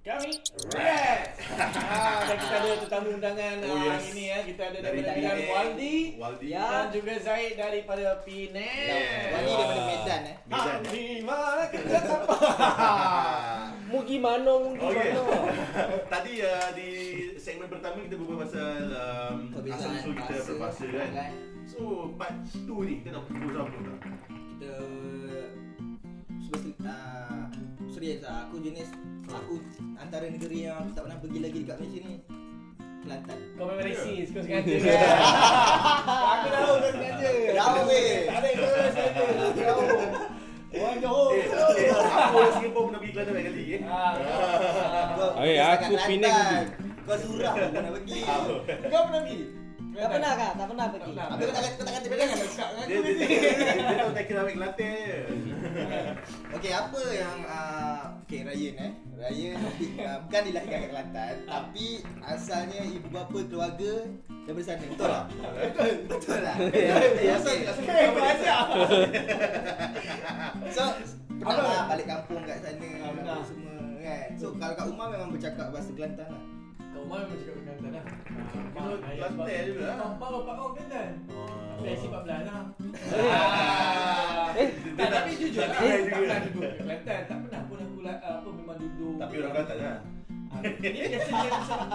kami 0.06 0.30
Red. 0.78 1.26
ah, 1.90 2.22
dan 2.22 2.38
kita 2.38 2.54
ada 2.54 2.70
tetamu 2.86 3.18
undangan 3.18 3.56
Oh, 3.66 3.74
oh, 3.74 3.78
yes. 3.82 3.98
yes. 3.98 4.04
ini 4.14 4.24
ya. 4.30 4.38
Kita 4.46 4.62
ada 4.70 4.78
Dari 4.78 5.02
daripada 5.02 5.42
Waldi 5.50 5.98
Waldi. 6.22 6.48
Ya. 6.54 6.62
dan 6.70 6.88
juga 6.94 7.14
Zaid 7.18 7.58
daripada 7.58 8.22
Penang. 8.22 8.62
Yeah. 8.62 9.34
Wali 9.34 9.50
daripada 9.50 9.82
Medan 9.90 10.22
eh. 10.22 10.38
Medan. 10.46 10.70
Ah, 10.70 10.78
di 10.86 11.06
mana 11.26 11.64
kita 11.66 11.88
tanpa. 11.98 12.38
Mu 13.90 13.98
gimana, 14.06 14.52
mu 14.54 14.70
Okay. 14.78 15.18
gimana. 15.18 15.98
Tadi 16.14 16.34
uh, 16.46 16.70
di 16.78 16.90
segmen 17.42 17.74
pertama 17.74 18.06
kita 18.06 18.22
berbual 18.22 18.38
pasal 18.46 18.86
um, 18.94 19.50
Perbezaan 19.50 19.82
asal-usul 19.98 20.14
kita 20.14 20.30
bahasa, 20.30 20.46
berbahasa 20.46 20.86
kan. 20.94 21.10
kan. 21.10 21.32
So 21.66 22.14
part 22.14 22.38
2 22.54 22.70
ni 22.86 22.94
kita 23.02 23.18
nak 23.18 23.26
propose 23.26 23.58
apa 23.58 23.78
tak? 23.82 23.98
Kita 24.30 24.70
uh, 26.86 27.46
serius 27.92 28.20
lah. 28.24 28.48
Aku 28.48 28.60
jenis 28.60 28.90
aku 29.28 29.60
antara 29.98 30.28
negeri 30.30 30.68
yang 30.68 30.80
aku 30.84 30.90
tak 30.96 31.04
pernah 31.08 31.20
pergi 31.20 31.40
lagi 31.40 31.58
dekat 31.64 31.78
Malaysia 31.80 32.00
ni. 32.04 32.16
Kelantan. 33.04 33.40
Kau 33.60 33.66
memang 33.68 33.84
racist, 33.84 34.30
kau 34.32 34.40
sengaja 34.40 34.74
kan? 34.80 34.96
Aku 36.40 36.48
tahu 36.56 36.74
kau 36.80 36.92
sengaja. 36.96 37.30
Jauh, 37.52 37.84
weh. 37.84 38.32
Tak 38.32 38.38
ada 38.40 38.50
kau 38.56 38.68
sengaja. 38.72 39.24
Jauh. 39.60 39.88
Orang 40.74 40.98
Johor. 41.04 41.30
Eh, 41.36 41.46
aku 41.94 42.36
orang 42.40 42.54
Singapura 42.58 42.86
pernah 42.88 43.00
pergi 43.04 43.14
Kelantan 43.14 43.34
banyak 43.36 43.52
kali 43.54 43.64
eh. 43.76 43.82
Ah, 43.86 44.12
aku 45.76 45.94
Penang 46.08 46.08
Kelantan. 46.08 46.64
Kau 47.04 47.18
surah 47.20 47.52
kau 47.52 47.82
nak 47.84 47.92
pergi. 48.00 48.20
Kau 48.88 49.02
pernah 49.12 49.22
pergi? 49.28 49.63
Tak 49.94 50.10
pernah 50.10 50.32
kak? 50.34 50.52
Tak 50.58 50.68
pernah 50.68 50.86
pergi. 50.90 51.12
pernah. 51.14 51.26
Habis 51.30 51.46
kau 51.46 51.54
tak 51.54 51.64
kata 51.64 51.76
kau 51.78 51.86
tak 51.86 51.94
kata 51.94 52.08
Dia 52.90 53.96
tahu 53.96 54.12
tak 54.12 54.24
kira 54.26 54.40
ambil 54.42 54.54
Kelantan 54.58 54.90
je. 54.90 55.20
Okey, 56.58 56.72
apa 56.74 57.02
yang 57.14 57.38
uh, 57.46 58.04
okey 58.26 58.40
Ryan 58.42 58.76
eh. 58.78 58.92
Ryan 59.14 59.56
uh, 60.02 60.18
bukan 60.26 60.42
dilahirkan 60.50 60.78
kat 60.82 60.90
Kelantan, 60.90 61.34
tapi 61.46 61.88
asalnya 62.22 62.82
ibu 62.86 63.08
bapa 63.10 63.40
keluarga 63.46 63.94
daripada 64.44 64.66
sana. 64.66 64.86
Betul 64.90 65.08
tak? 65.08 65.26
Betul. 65.62 65.90
Betul 66.10 66.40
lah. 66.42 66.56
Asal 66.58 67.56
asal 67.64 67.84
Eh, 67.86 68.08
kau 68.10 68.24
ajak. 68.26 68.60
So 70.74 70.84
bercakap 75.44 75.76
bahasa 75.76 75.92
Kelantan 75.92 76.28
lah. 76.32 76.44
Kau 76.96 77.00
Umar 77.04 77.20
memang 77.28 77.36
cakap 77.44 77.56
Kelantan 77.60 77.92
lah. 77.92 78.06
Kena 78.72 78.96
Kelantan 79.04 79.64
juga 79.68 79.84
lah. 79.84 79.96
Bapak 80.16 80.28
bapak 80.40 80.54
kau 80.56 80.70
Kelantan. 80.72 81.10
PSC 81.84 82.04
14 82.08 82.48
lah. 82.48 82.62
Eh, 84.56 84.70
Tak, 84.96 85.08
tapi 85.12 85.32
jujur 85.36 85.68
lah. 85.68 85.80
Eh, 85.84 86.00
Tak 86.08 86.20
pernah 86.24 86.40
duduk 86.48 86.62
kat 86.64 86.74
Kelantan. 86.80 87.22
Tak 87.28 87.38
pernah 87.44 87.62
pun 87.68 87.78
aku 87.84 88.00
apa 88.08 88.48
memang 88.56 88.78
duduk. 88.80 89.16
Tapi 89.20 89.34
orang 89.44 89.52
Kelantan 89.52 89.78
lah. 89.84 89.98
Dia 90.80 91.20
se- 91.20 91.34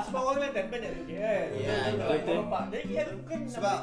sebab 0.03 0.23
orang 0.25 0.39
Kelantan 0.41 0.65
banyak 0.69 0.91
duduk 0.93 1.07
KL. 1.09 1.47
Ya, 1.57 1.77
Betul, 1.89 2.17
betul. 2.19 2.41
Jadi 2.69 2.93
aku 2.99 3.17
kan 3.23 3.39
nak 3.39 3.51
Sebab 3.51 3.77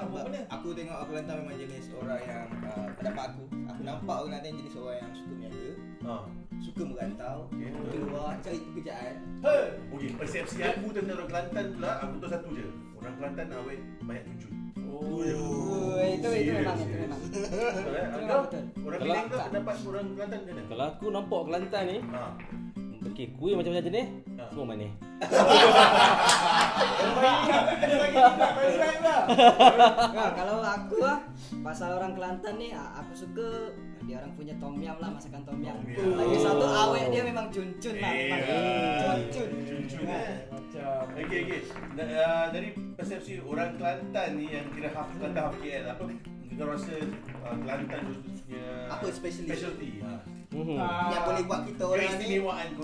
aku 0.48 0.68
tengok 0.72 0.96
orang 0.96 1.10
Kelantan 1.10 1.36
memang 1.38 1.56
jenis 1.58 1.86
orang 1.94 2.22
yang 2.22 2.46
uh, 2.64 2.88
pendapat 2.94 3.24
aku. 3.28 3.44
Aku 3.66 3.82
nampak 3.82 4.16
orang 4.16 4.30
Kelantan 4.32 4.52
jenis 4.56 4.76
orang 4.76 4.96
yang 4.96 5.12
suka 5.12 5.28
berniaga, 5.30 5.66
Ha. 5.98 6.14
suka 6.60 6.82
merantau, 6.84 7.38
Okey. 7.50 7.70
keluar 7.90 8.34
cari 8.38 8.60
pekerjaan. 8.64 9.14
He. 9.42 9.58
Okey, 9.90 10.10
persepsi 10.14 10.58
aku 10.62 10.86
tentang 10.92 11.16
orang 11.16 11.30
Kelantan 11.30 11.66
pula 11.74 11.92
aku 12.00 12.14
tahu 12.20 12.30
satu 12.32 12.50
je. 12.52 12.66
Orang 12.96 13.14
Kelantan 13.16 13.48
awet 13.54 13.80
banyak 14.02 14.24
cucu. 14.30 14.48
Oh. 14.86 15.02
Oh, 15.18 15.98
itu 16.00 16.24
itu 16.30 16.52
memang 16.54 16.78
itu 16.78 16.96
memang. 16.96 17.20
Orang 17.20 18.22
Kalau- 18.24 18.48
Penang 19.02 19.26
kau 19.28 19.40
pendapat 19.42 19.76
orang 19.84 20.06
Kelantan 20.14 20.40
mana? 20.46 20.62
Kalau 20.66 20.86
aku 20.88 21.06
nampak 21.10 21.40
Kelantan 21.44 21.84
ni, 21.86 21.98
Ha. 22.06 22.24
Okey, 23.16 23.32
kuih 23.34 23.56
macam-macam 23.56 23.88
jenis, 23.88 24.08
Ha. 24.36 24.44
semua 24.52 24.66
manis. 24.68 24.92
Lah. 29.06 29.22
Nah, 30.12 30.30
kalau 30.34 30.58
aku 30.60 30.96
ah 31.00 31.20
pasal 31.62 31.96
orang 31.96 32.12
Kelantan 32.14 32.56
ni 32.58 32.72
ah, 32.72 32.92
aku 32.96 33.14
suka 33.16 33.72
dia 34.06 34.20
orang 34.20 34.34
punya 34.36 34.54
tom 34.60 34.78
yum 34.78 34.98
lah 35.00 35.10
masakan 35.10 35.42
tom 35.44 35.58
yum. 35.60 35.78
Yum. 35.88 36.14
Lagi 36.14 36.38
satu 36.38 36.66
awet 36.66 37.10
dia 37.10 37.24
memang 37.24 37.48
cun-cun 37.50 37.96
lah. 37.98 38.12
Memang 38.12 38.42
cun-cun. 39.00 39.50
Cucu 39.64 40.00
eh. 40.04 40.30
Macam. 40.48 41.04
Okey 41.16 41.40
okey. 41.42 41.60
Da- 41.96 42.12
uh, 42.12 42.46
dari 42.52 42.70
persepsi 42.94 43.40
orang 43.40 43.76
Kelantan 43.76 44.30
ni 44.36 44.46
yang 44.52 44.68
kira 44.70 44.90
half 44.92 45.08
Kelantan 45.16 45.42
half 45.46 45.56
KL 45.58 45.86
apa 45.88 46.04
kau 46.56 46.68
rasa 46.68 46.96
uh, 47.44 47.56
Kelantan 47.58 48.00
punya 48.12 48.64
Apa 48.88 49.06
specialty? 49.10 49.50
specialty 49.50 49.90
ha. 50.02 50.14
Mhm. 50.56 50.78
Ah, 50.80 51.12
Yang 51.12 51.24
boleh 51.28 51.44
buat 51.44 51.62
kita 51.68 51.84
orang 51.84 52.14
ni 52.16 52.28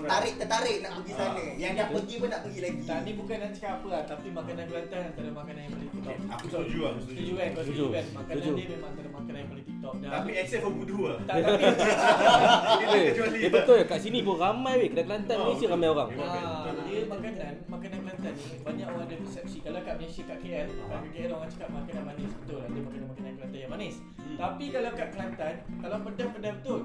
tarik 0.04 0.34
tertarik 0.36 0.76
nak 0.84 0.92
pergi 1.00 1.12
sana. 1.16 1.40
Ah. 1.40 1.52
Yang 1.56 1.72
dah 1.72 1.86
pergi 1.88 2.14
pun 2.20 2.28
nak 2.28 2.40
pergi 2.44 2.60
lagi. 2.60 2.80
Tak, 2.84 2.98
ni 3.02 3.12
bukan 3.16 3.36
nak 3.40 3.50
cakap 3.56 3.72
apa 3.72 3.86
lah 3.88 4.02
Tapi 4.04 4.26
makanan 4.28 4.64
Kelantan 4.68 5.00
antara 5.08 5.30
makanan 5.32 5.60
yang 5.64 5.72
paling 5.72 5.90
Okay, 6.02 6.16
aku 6.28 6.44
setuju 6.50 6.78
lah, 6.82 6.90
aku 6.92 7.00
setuju. 7.00 7.16
Setuju 7.16 7.32
kan, 7.38 7.48
kau 7.54 7.62
setuju 7.64 7.84
kan 7.88 8.04
Makanan 8.12 8.52
dia 8.52 8.66
memang 8.68 8.90
antara 8.92 9.08
makanan 9.08 9.38
yang 9.40 9.50
paling 9.50 9.64
tip 9.64 9.71
top 9.82 9.94
Tapi 9.98 10.30
except 10.32 10.62
for 10.62 10.72
budu 10.72 10.96
lah. 11.04 11.18
Tak, 11.26 11.36
tapi 11.42 11.62
Eh, 12.92 13.02
kecuali. 13.10 13.38
eh 13.40 13.50
betul 13.50 13.74
ya 13.76 13.84
kat 13.84 13.98
sini 13.98 14.18
pun 14.20 14.36
ramai 14.36 14.78
weh 14.78 14.88
kedai 14.88 15.04
Kelantan 15.04 15.34
Oh, 15.34 15.42
Malaysia 15.44 15.66
ramai 15.68 15.88
orang. 15.88 16.08
Ah, 16.16 16.70
dia 16.82 17.00
makanan, 17.04 17.54
makanan 17.66 17.98
Kelantan 18.00 18.32
ni 18.32 18.46
banyak 18.60 18.86
orang 18.86 19.04
ada 19.04 19.16
persepsi 19.18 19.58
kalau 19.58 19.80
kat 19.80 19.94
Malaysia 19.96 20.22
kat 20.22 20.38
KL, 20.38 20.68
kat 20.70 21.00
KL 21.10 21.30
orang 21.32 21.48
cakap 21.50 21.68
makanan 21.72 22.02
manis 22.04 22.32
betul 22.36 22.58
ada 22.60 22.78
makanan-makanan 22.78 23.32
Kelantan 23.34 23.58
yang 23.58 23.72
manis. 23.72 23.94
Hmm. 24.16 24.36
Tapi 24.38 24.64
kalau 24.70 24.90
kat 24.92 25.08
Kelantan, 25.10 25.54
kalau 25.80 25.96
pedas 26.02 26.28
pedas 26.30 26.52
betul. 26.56 26.80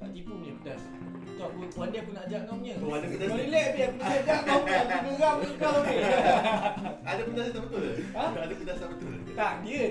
Tak 0.00 0.08
tipu 0.10 0.32
punya 0.32 0.54
pedas. 0.56 0.82
Aku 1.40 1.56
one 1.72 1.88
day 1.88 2.04
aku 2.04 2.12
nak 2.12 2.28
ajak 2.28 2.40
kau 2.44 2.52
punya. 2.54 2.74
Oh, 2.78 2.92
ada 2.92 3.06
pedas 3.08 3.26
Kau 3.26 3.32
ni? 3.32 3.42
relax 3.42 3.64
aku 3.64 3.96
nak 3.96 4.10
ajak 4.12 4.38
kau 4.44 4.58
punya. 4.60 4.80
Aku 4.90 5.08
geram 5.10 5.34
ke 5.40 5.48
kau 5.56 5.76
ni. 5.80 5.94
Ada 7.10 7.20
pedas 7.24 7.46
tak 7.50 7.62
betul? 7.64 7.82
Ha? 8.12 8.24
Ada 8.30 8.54
pedas 8.54 8.76
tak 8.76 8.88
betul? 8.92 9.12
Tak, 9.32 9.52
dia 9.64 9.82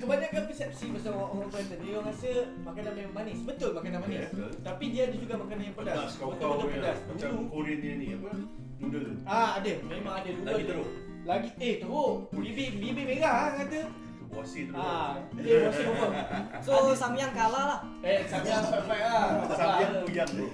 kebanyakan 0.00 0.42
persepsi 0.46 0.84
pasal 0.90 1.12
orang, 1.12 1.30
orang 1.30 1.48
Kelantan 1.52 1.78
dia 1.86 1.94
orang 2.02 2.10
rasa 2.10 2.30
makanan 2.66 2.92
memang 2.98 3.14
manis. 3.14 3.38
Betul 3.46 3.70
makanan 3.78 3.98
manis. 4.02 4.26
Betul. 4.34 4.50
Tapi 4.66 4.84
dia 4.90 5.02
ada 5.06 5.16
juga 5.22 5.34
makanan 5.38 5.62
yang 5.62 5.76
pedas. 5.78 5.94
Pedas 5.94 6.12
kau 6.18 6.26
kau 6.26 6.34
Betul-betul 6.34 6.68
pedas. 6.74 6.98
Macam 7.06 7.30
Korean 7.46 7.78
ni 7.78 7.90
ni 7.94 8.06
apa? 8.18 8.30
Noodle. 8.82 9.10
Ah 9.22 9.48
ada, 9.62 9.72
memang 9.86 10.14
ada. 10.18 10.30
Lagi 10.42 10.64
teruk. 10.66 10.88
Lagi 11.22 11.48
eh 11.62 11.74
teruk. 11.78 12.14
Bibir 12.34 12.70
bibir 12.82 13.04
merah 13.06 13.30
ah, 13.30 13.48
kata. 13.62 13.80
Bosi 14.26 14.66
tu. 14.66 14.72
Ah, 14.72 15.16
dia 15.34 15.64
masih 15.64 15.82
confirm. 15.86 16.12
So 16.58 16.72
Samyang 16.92 17.32
kalah 17.32 17.64
lah. 17.68 17.80
Eh, 18.00 18.20
sampai 18.22 18.52
sampai 18.52 18.98
ah. 19.00 19.28
Sambiang 19.48 19.92
tuyang 20.02 20.30
bro. 20.30 20.46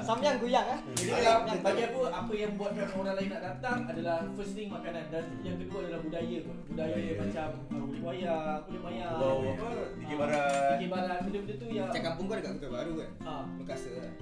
Samyang 0.00 0.36
guyang 0.38 0.66
ah. 0.68 0.80
Jadi 0.92 1.10
kalau 1.14 1.40
bagi 1.60 1.82
aku 1.84 2.00
apa 2.06 2.32
yang 2.32 2.52
buatkan 2.54 2.88
orang 2.92 3.14
lain 3.16 3.28
nak 3.30 3.42
datang 3.42 3.78
adalah 3.86 4.16
first 4.34 4.52
thing 4.52 4.68
makanan 4.68 5.04
dan 5.08 5.24
yang 5.40 5.56
kedua 5.56 5.78
adalah 5.82 6.00
budaya 6.00 6.38
kot. 6.40 6.58
Budaya 6.66 6.92
Budaya. 6.94 7.12
macam 7.16 7.48
kulit 7.70 8.02
wayang, 8.02 8.58
kulit 8.64 8.80
mayang. 8.82 9.12
Pulau 9.14 9.36
apa? 9.48 9.68
Dikir 9.96 10.16
Barat. 10.16 10.68
Dikir 10.74 10.90
Barat 10.90 11.18
benda-benda 11.22 11.54
tu 11.54 11.66
yang 11.68 11.86
Macam 11.86 12.02
kampung 12.04 12.24
kau 12.26 12.36
dekat 12.36 12.52
Kota 12.54 12.68
Baru 12.70 12.92
kan? 12.96 13.10
ah, 13.22 13.42
Mekasa 13.54 13.90
lah. 13.94 14.12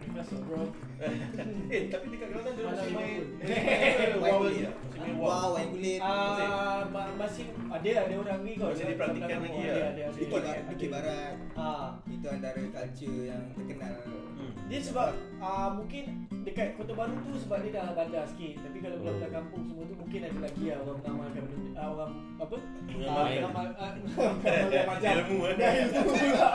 Nikasa 0.00 0.36
bro. 0.42 0.62
Eh, 1.70 1.88
tapi 1.88 2.06
dekat 2.10 2.28
Kelantan 2.30 2.52
dia 2.52 2.64
masih 2.66 2.90
main. 2.92 3.22
Liverpool. 3.40 4.20
Wow 4.20 4.40
lagi 4.42 4.60
tak? 4.60 4.74
Masih 4.76 5.00
main 5.00 5.14
wow. 5.16 5.28
Wow, 5.30 5.48
wayang 5.54 5.70
kulit. 5.70 6.00
Ah, 6.00 6.80
ma- 6.86 7.14
masih 7.16 7.44
ada 7.66 7.90
ada 8.00 8.14
orang 8.16 8.39
ni 8.42 8.52
kot. 8.54 8.72
Masih 8.72 8.86
dipraktikkan 8.88 9.38
lagi 9.40 9.60
ada, 9.60 9.70
lah. 9.70 9.88
Ada, 9.90 10.02
ada, 10.08 10.50
ada. 10.66 10.86
Barat. 10.90 11.32
Ah, 11.54 11.88
Itu 12.06 12.26
antara 12.26 12.60
culture 12.60 13.20
yang 13.24 13.42
terkenal. 13.52 13.96
Hmm. 14.40 14.52
Dia 14.66 14.80
sebab 14.80 15.08
uh, 15.38 15.68
mungkin 15.74 16.04
dekat 16.42 16.72
Kota 16.74 16.92
Baru 16.94 17.12
tu 17.20 17.32
sebab 17.36 17.60
dia 17.60 17.72
dah 17.74 17.92
bandar 17.92 18.24
sikit. 18.24 18.54
Tapi 18.62 18.78
kalau 18.78 18.96
Oh. 18.96 19.02
belah-belah 19.02 19.30
kampung 19.30 19.62
semua 19.64 19.84
tu 19.84 19.94
mungkin 19.94 20.20
ada 20.22 20.38
lagi 20.40 20.64
lah 20.66 20.78
orang 20.80 20.96
mengamalkan 20.98 21.42
benda 21.44 21.70
uh, 21.74 21.88
orang 21.90 22.12
apa? 22.36 22.56
Mengamalkan. 22.90 23.40
Uh, 23.40 23.92
mengamalkan 24.40 24.82
macam 24.86 25.10
Ilmu, 25.10 25.38
eh. 25.44 25.56
Pula. 26.10 26.48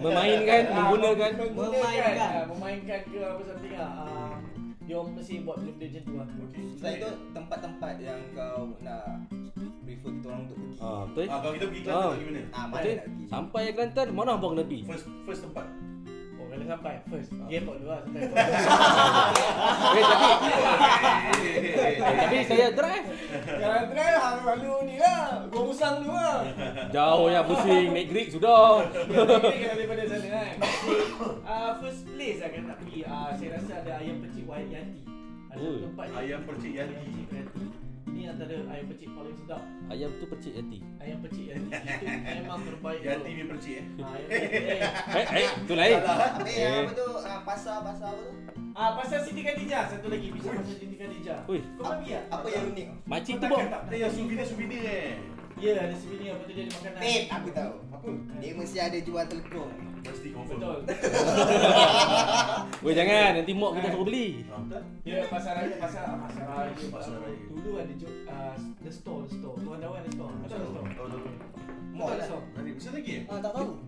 Memainkan, 0.00 0.62
Ah, 0.66 0.76
menggunakan. 0.82 1.30
Memainkan. 1.50 2.14
ah, 2.18 2.44
memainkan 2.46 3.00
ke 3.06 3.18
apa 3.20 3.42
something 3.42 3.74
ah. 3.74 3.90
Uh, 4.00 4.34
dia 4.80 4.98
orang 4.98 5.14
mesti 5.14 5.34
buat 5.40 5.56
benda-benda 5.56 5.86
macam 5.86 6.02
tu 6.02 6.14
lah. 6.18 6.28
Okey. 6.44 6.64
Selain 6.74 6.94
itu 6.98 7.10
tempat-tempat 7.30 7.94
yang 8.00 8.20
kau 8.34 8.60
nak 8.80 9.04
prefer 9.92 10.10
kita 10.12 10.26
orang 10.28 10.42
untuk 10.44 10.56
pergi. 10.56 10.76
Ah, 10.78 11.02
betul. 11.04 11.24
Ah, 11.26 11.38
kalau 11.38 11.52
kita 11.52 11.66
pergi 11.66 11.82
Kelantan 11.82 12.00
Ah. 12.00 12.10
pergi 12.10 12.24
mana? 12.24 12.40
Ah, 12.50 12.64
mana 12.64 12.74
Betul. 12.74 12.94
nak 12.94 13.04
pergi? 13.04 13.24
Sampai 13.26 13.62
Kelantan 13.70 14.06
mana 14.12 14.30
abang 14.32 14.52
nak 14.54 14.66
pergi? 14.66 14.80
First 14.84 15.06
first 15.24 15.42
tempat. 15.42 15.66
Oh, 16.40 16.46
kena 16.48 16.64
sampai 16.66 16.94
first. 17.04 17.28
Dia 17.36 17.56
airport 17.56 17.76
dulu 17.78 17.90
lah 17.90 18.00
sampai. 18.00 18.20
Eh 19.90 20.04
tapi 20.04 20.26
tapi 22.20 22.38
saya 22.44 22.66
drive. 22.72 23.06
Jangan 23.60 23.84
try 23.90 24.10
lah 24.14 24.32
lalu 24.44 24.74
ni 24.86 24.96
lah. 24.96 25.44
Gua 25.48 25.62
musang 25.66 25.94
dulu 26.00 26.14
lah. 26.14 26.38
Jauh 26.88 27.26
ya 27.28 27.40
pusing 27.42 27.92
naik 27.92 28.08
Greek 28.08 28.28
sudah. 28.30 28.86
Kan 28.88 29.74
daripada 29.76 30.02
sana 30.06 30.28
kan. 30.30 30.52
Uh, 31.44 31.70
first 31.82 32.02
place 32.08 32.40
akan 32.40 32.62
nak 32.66 32.76
pergi. 32.80 33.00
Uh, 33.04 33.30
saya 33.36 33.48
rasa 33.58 33.72
ada 33.84 33.92
ayam 34.00 34.16
pecik 34.22 34.44
Wahid 34.46 34.68
Yanti. 34.70 35.02
Ada 35.50 35.66
tempat. 35.82 36.06
Ayam 36.14 36.40
percik 36.46 36.72
Yanti. 36.72 37.10
Ini 38.20 38.28
antara 38.28 38.52
ayam 38.68 38.84
pecik 38.84 39.08
paling 39.16 39.32
sedap. 39.32 39.62
Ayam 39.88 40.12
tu 40.12 40.28
percik 40.28 40.52
hati. 40.52 40.78
Ayam 41.00 41.18
pecik 41.24 41.44
Yanti 41.48 41.72
itu 41.72 42.04
memang 42.36 42.60
terbaik. 42.62 43.00
Yanti 43.00 43.28
punya 43.32 43.46
percik 43.48 43.72
eh. 43.72 43.84
Ah, 43.96 44.12
ayam 44.12 44.28
pecik. 44.28 45.32
Eh. 45.32 45.40
Eh 45.40 45.48
tu 45.64 45.72
lain. 45.72 45.96
Yang 45.96 46.04
Eh. 46.52 46.84
apa 46.84 46.92
tu? 46.92 47.08
ah, 47.16 47.38
Pasar-pasar 47.40 48.08
apa 48.12 48.20
tu? 48.20 48.32
Ah, 48.70 48.90
pasal 48.94 49.18
Siti 49.24 49.40
Khadijah 49.40 49.82
satu 49.88 50.12
lagi. 50.12 50.28
Bisa 50.28 50.52
pasal 50.52 50.76
Siti 50.76 50.94
Khadijah. 50.94 51.38
Kau 51.48 51.56
pergi 51.96 52.12
tak? 52.12 52.22
Apa 52.28 52.46
yang 52.46 52.64
unik? 52.70 52.86
Makcik 53.08 53.34
Kau 53.34 53.40
tu 53.40 53.44
takkan 53.48 53.66
tak 53.66 53.80
Ada 53.80 53.96
yang 53.96 54.04
pergi? 54.04 54.16
souvenir-souvenir 54.20 54.82
eh. 54.84 55.10
Ya, 55.60 55.76
ada 55.76 55.92
souvenir 55.92 56.32
apa 56.32 56.48
tu 56.48 56.52
dia 56.56 56.64
ada 56.64 56.72
makanan. 56.72 57.00
Eh, 57.04 57.20
aku 57.28 57.48
tahu. 57.52 57.72
Apa? 57.92 58.08
Dia 58.40 58.52
mesti 58.56 58.78
ada 58.80 58.96
jual 58.96 59.24
telekong. 59.28 59.72
Mesti 60.00 60.28
confirm. 60.32 60.56
Betul. 60.56 60.78
Weh 62.80 62.94
jangan 62.96 63.28
nanti 63.36 63.52
mak 63.52 63.70
kita 63.76 63.88
suruh 63.92 64.06
beli. 64.08 64.40
Betul? 64.48 64.82
Ya, 65.04 65.28
pasar 65.28 65.52
raya, 65.60 65.76
pasar 65.76 66.16
pasar 66.16 66.44
raya. 66.48 66.72
Pasar 66.72 67.20
raya. 67.20 67.36
Dulu 67.52 67.70
ada 67.76 67.92
jo, 67.92 68.08
uh, 68.24 68.56
the 68.80 68.88
store, 68.88 69.28
the 69.28 69.36
store. 69.36 69.56
Tuan 69.60 69.84
tahu 69.84 69.92
kan 69.92 70.02
the 70.08 70.12
store? 70.16 70.32
Betul 70.40 70.58
the 70.64 70.68
store. 70.72 70.88
Tahu 70.96 71.06
tahu. 71.12 71.20
The 71.28 72.04
lah. 72.08 72.24
store. 72.24 72.44
Bisa 72.64 72.88
lagi? 72.96 73.14
Ah 73.28 73.38
tak 73.44 73.52
tahu. 73.52 73.79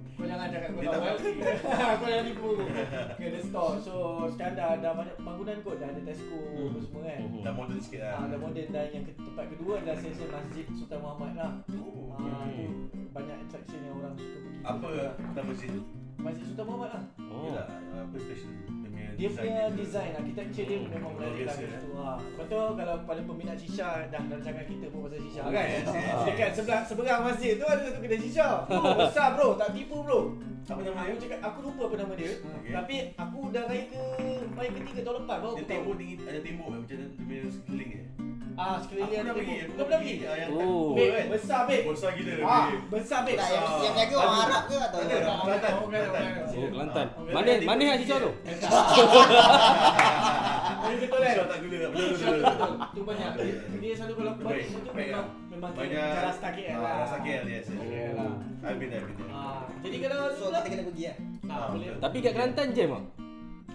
Dia 0.62 0.87
tahu 0.87 0.92
tak 0.92 1.00
pasti. 1.02 1.31
Kau 1.73 2.07
jangan 2.07 2.25
tipu 2.25 2.50
ada 3.19 3.40
store 3.42 3.76
So 3.78 3.95
sekarang 4.31 4.54
dah, 4.54 4.69
dah 4.78 4.92
banyak 4.95 5.16
bangunan 5.19 5.57
kot 5.61 5.76
Dah 5.76 5.88
ada 5.88 6.00
Tesco 6.02 6.38
apa 6.38 6.78
semua 6.78 7.00
kan 7.02 7.19
Mhm. 7.23 7.40
Dah 7.42 7.52
modern 7.52 7.81
sikit 7.81 8.00
lah. 8.00 8.12
Ah, 8.14 8.26
dah 8.26 8.38
moden 8.38 8.66
dan 8.69 8.87
yang 8.88 9.02
ke, 9.02 9.12
tempat 9.16 9.45
kedua 9.49 9.73
adalah 9.78 9.97
sesi 9.97 10.25
Masjid 10.25 10.64
Sultan 10.73 10.99
Muhammad 10.99 11.33
lah. 11.35 11.52
Oh, 11.73 12.12
Ah, 12.12 12.47
okay. 12.47 12.66
tu 12.69 13.00
banyak 13.11 13.37
attraction 13.40 13.81
yang 13.83 13.95
orang 13.97 14.14
suka 14.14 14.38
pergi. 14.38 14.61
Apa 14.62 14.88
nama 15.33 15.45
masjid 15.45 15.69
tu? 15.69 15.83
Masjid 16.16 16.45
Sultan 16.47 16.64
Muhammad 16.64 16.90
lah. 16.92 17.02
Oh. 17.25 17.42
Yelah, 17.45 17.66
apa 17.92 18.16
special 18.16 18.52
dia 19.14 19.28
punya 19.28 19.42
Dia 19.42 19.69
punya 19.69 19.76
design 19.76 20.11
architecture 20.14 20.64
dia 20.64 20.76
Hmm, 20.78 20.90
memang 20.90 21.12
luar 21.12 21.23
menarik 21.28 21.45
lah 21.45 21.57
situ. 21.57 21.88
Ha. 21.92 22.11
Lepas 22.19 22.47
tu 22.47 22.61
kalau 22.73 22.95
pada 23.02 23.21
peminat 23.23 23.57
shisha 23.57 23.88
dah 24.09 24.23
rancangan 24.23 24.64
kita 24.64 24.87
pun 24.88 24.99
pasal 25.04 25.21
shisha 25.21 25.42
kan. 25.42 25.52
yes. 25.54 25.87
Dekat 26.26 26.50
sebelah 26.52 26.81
seberang 26.83 27.21
masjid 27.23 27.52
tu 27.54 27.64
ada 27.64 27.81
satu 27.83 27.99
kedai 28.00 28.19
shisha. 28.19 28.49
Oh, 28.66 28.95
besar 28.97 29.28
bro, 29.33 29.49
tak 29.54 29.71
tipu 29.73 29.97
bro. 30.00 30.21
Apa 30.62 30.78
nama 30.78 30.95
Aku 31.02 31.11
dia? 31.11 31.23
cakap 31.26 31.40
aku 31.42 31.59
lupa 31.66 31.83
apa 31.90 31.97
nama 31.99 32.12
dia. 32.14 32.33
Okay. 32.38 32.71
Tapi 32.71 32.95
aku 33.12 33.38
dah 33.50 33.64
raya 33.66 33.85
ke 33.85 34.02
raya 34.54 34.71
ketiga 34.73 35.00
tahun 35.02 35.16
lepas 35.21 35.37
baru 35.38 35.52
Dia 35.52 35.59
aku 35.59 35.66
tembok 35.66 35.95
tinggi, 35.99 36.14
ada 36.23 36.40
tembok 36.40 36.66
eh, 36.69 36.78
macam 36.78 36.95
dia 36.95 37.09
punya 37.19 37.40
sekeliling 37.50 37.90
eh. 37.92 38.04
Ah, 38.52 38.76
sekeliling 38.76 39.09
pernah 39.09 39.23
ada 39.23 39.32
pergi, 39.32 39.54
aku 39.59 39.73
Kau 39.73 39.85
pernah 39.85 39.99
pergi? 39.99 40.14
ah, 40.23 40.37
yang 40.37 40.50
Oh. 40.52 40.61
oh. 40.61 40.88
Babe, 40.92 41.09
kan. 41.11 41.26
besar 41.30 41.61
babe. 41.64 41.82
Besar 41.87 42.11
gila. 42.12 42.32
Ah, 42.42 42.66
besar 42.87 43.21
babe. 43.23 43.35
Tak, 43.35 43.49
yang, 43.49 43.62
Ah. 43.62 43.80
yang 43.80 43.94
niaga 43.94 44.14
orang. 44.14 44.37
Arab 44.42 44.62
ke 44.62 44.76
atau 44.78 44.99
orang 44.99 45.09
Kelantan, 45.09 45.73
Kelantan. 45.73 45.73
Kelantan. 45.88 46.23
Oh, 46.52 46.68
Kelantan. 46.68 47.06
Okay. 47.09 47.32
Mana 47.32 47.50
mana 47.64 47.82
yang 47.82 47.99
Cica 47.99 48.16
tu? 48.18 48.30
Ini 50.82 50.97
betul 50.99 51.18
kan? 51.18 51.32
Besar 51.32 51.47
tak 51.47 51.59
gula. 51.62 51.76
Betul 51.88 52.09
betul. 52.12 52.73
Tu 52.92 53.00
banyak. 53.02 53.30
Dia, 53.32 53.54
dia 53.78 53.92
selalu 53.97 54.12
kalau 54.14 54.32
situ 54.62 54.90
baik 54.90 55.09
memang 55.09 55.14
lah. 55.14 55.26
memang 55.49 55.71
Banyak 55.73 56.04
cara 56.12 56.23
rasa 56.28 56.49
KL 56.50 56.76
lah. 56.76 56.85
Ah, 56.85 56.97
Rasa 57.00 57.16
KL 57.18 57.44
yes. 57.47 57.64
yes. 57.64 57.66
KL 57.73 58.12
lah. 58.12 58.32
I've 58.62 58.76
been 58.76 58.90
there, 58.90 59.00
I've 59.00 59.09
been 59.09 59.18
there. 59.23 59.32
Ah, 59.32 59.62
jadi 59.80 59.97
kalau 60.02 60.18
So 60.28 60.37
tu 60.37 60.47
lah. 60.50 60.61
kita 60.61 60.75
kena 60.75 60.85
pergi 60.85 61.04
lah 61.06 61.16
Ah, 61.49 61.66
boleh. 61.71 61.88
Tapi 61.99 62.16
kat 62.18 62.32
Kelantan 62.32 62.68
jam 62.73 62.88
ah. 62.92 63.02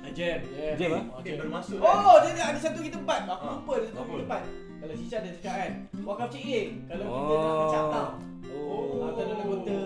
Ah, 0.08 0.16
Jam, 0.16 0.40
jam. 0.40 0.74
Jam, 0.80 0.90
ah? 0.96 1.04
Okay, 1.20 1.36
bermasuk 1.36 1.78
Oh, 1.78 2.16
dia 2.24 2.32
ada, 2.32 2.44
ada 2.50 2.60
satu 2.60 2.80
kita 2.80 2.96
tempat. 2.96 3.28
Aku 3.28 3.44
Ah, 3.44 3.54
lupa 3.60 3.72
ada 3.76 3.86
satu 3.86 4.00
apa? 4.00 4.08
kita 4.08 4.24
tempat. 4.24 4.42
Kalau 4.78 4.94
Shisha 4.96 5.18
dia 5.20 5.32
cakap 5.36 5.56
kan, 5.58 5.72
wakaf 6.02 6.28
cik 6.32 6.44
A. 6.48 6.62
Kalau 6.88 7.06
kita 7.12 7.36
nak 7.36 7.54
macam 7.60 7.84
tau. 7.90 8.10
Oh, 8.48 8.84
Ah, 8.98 9.12
tadi 9.12 9.32
nak 9.34 9.46
kota, 9.46 9.78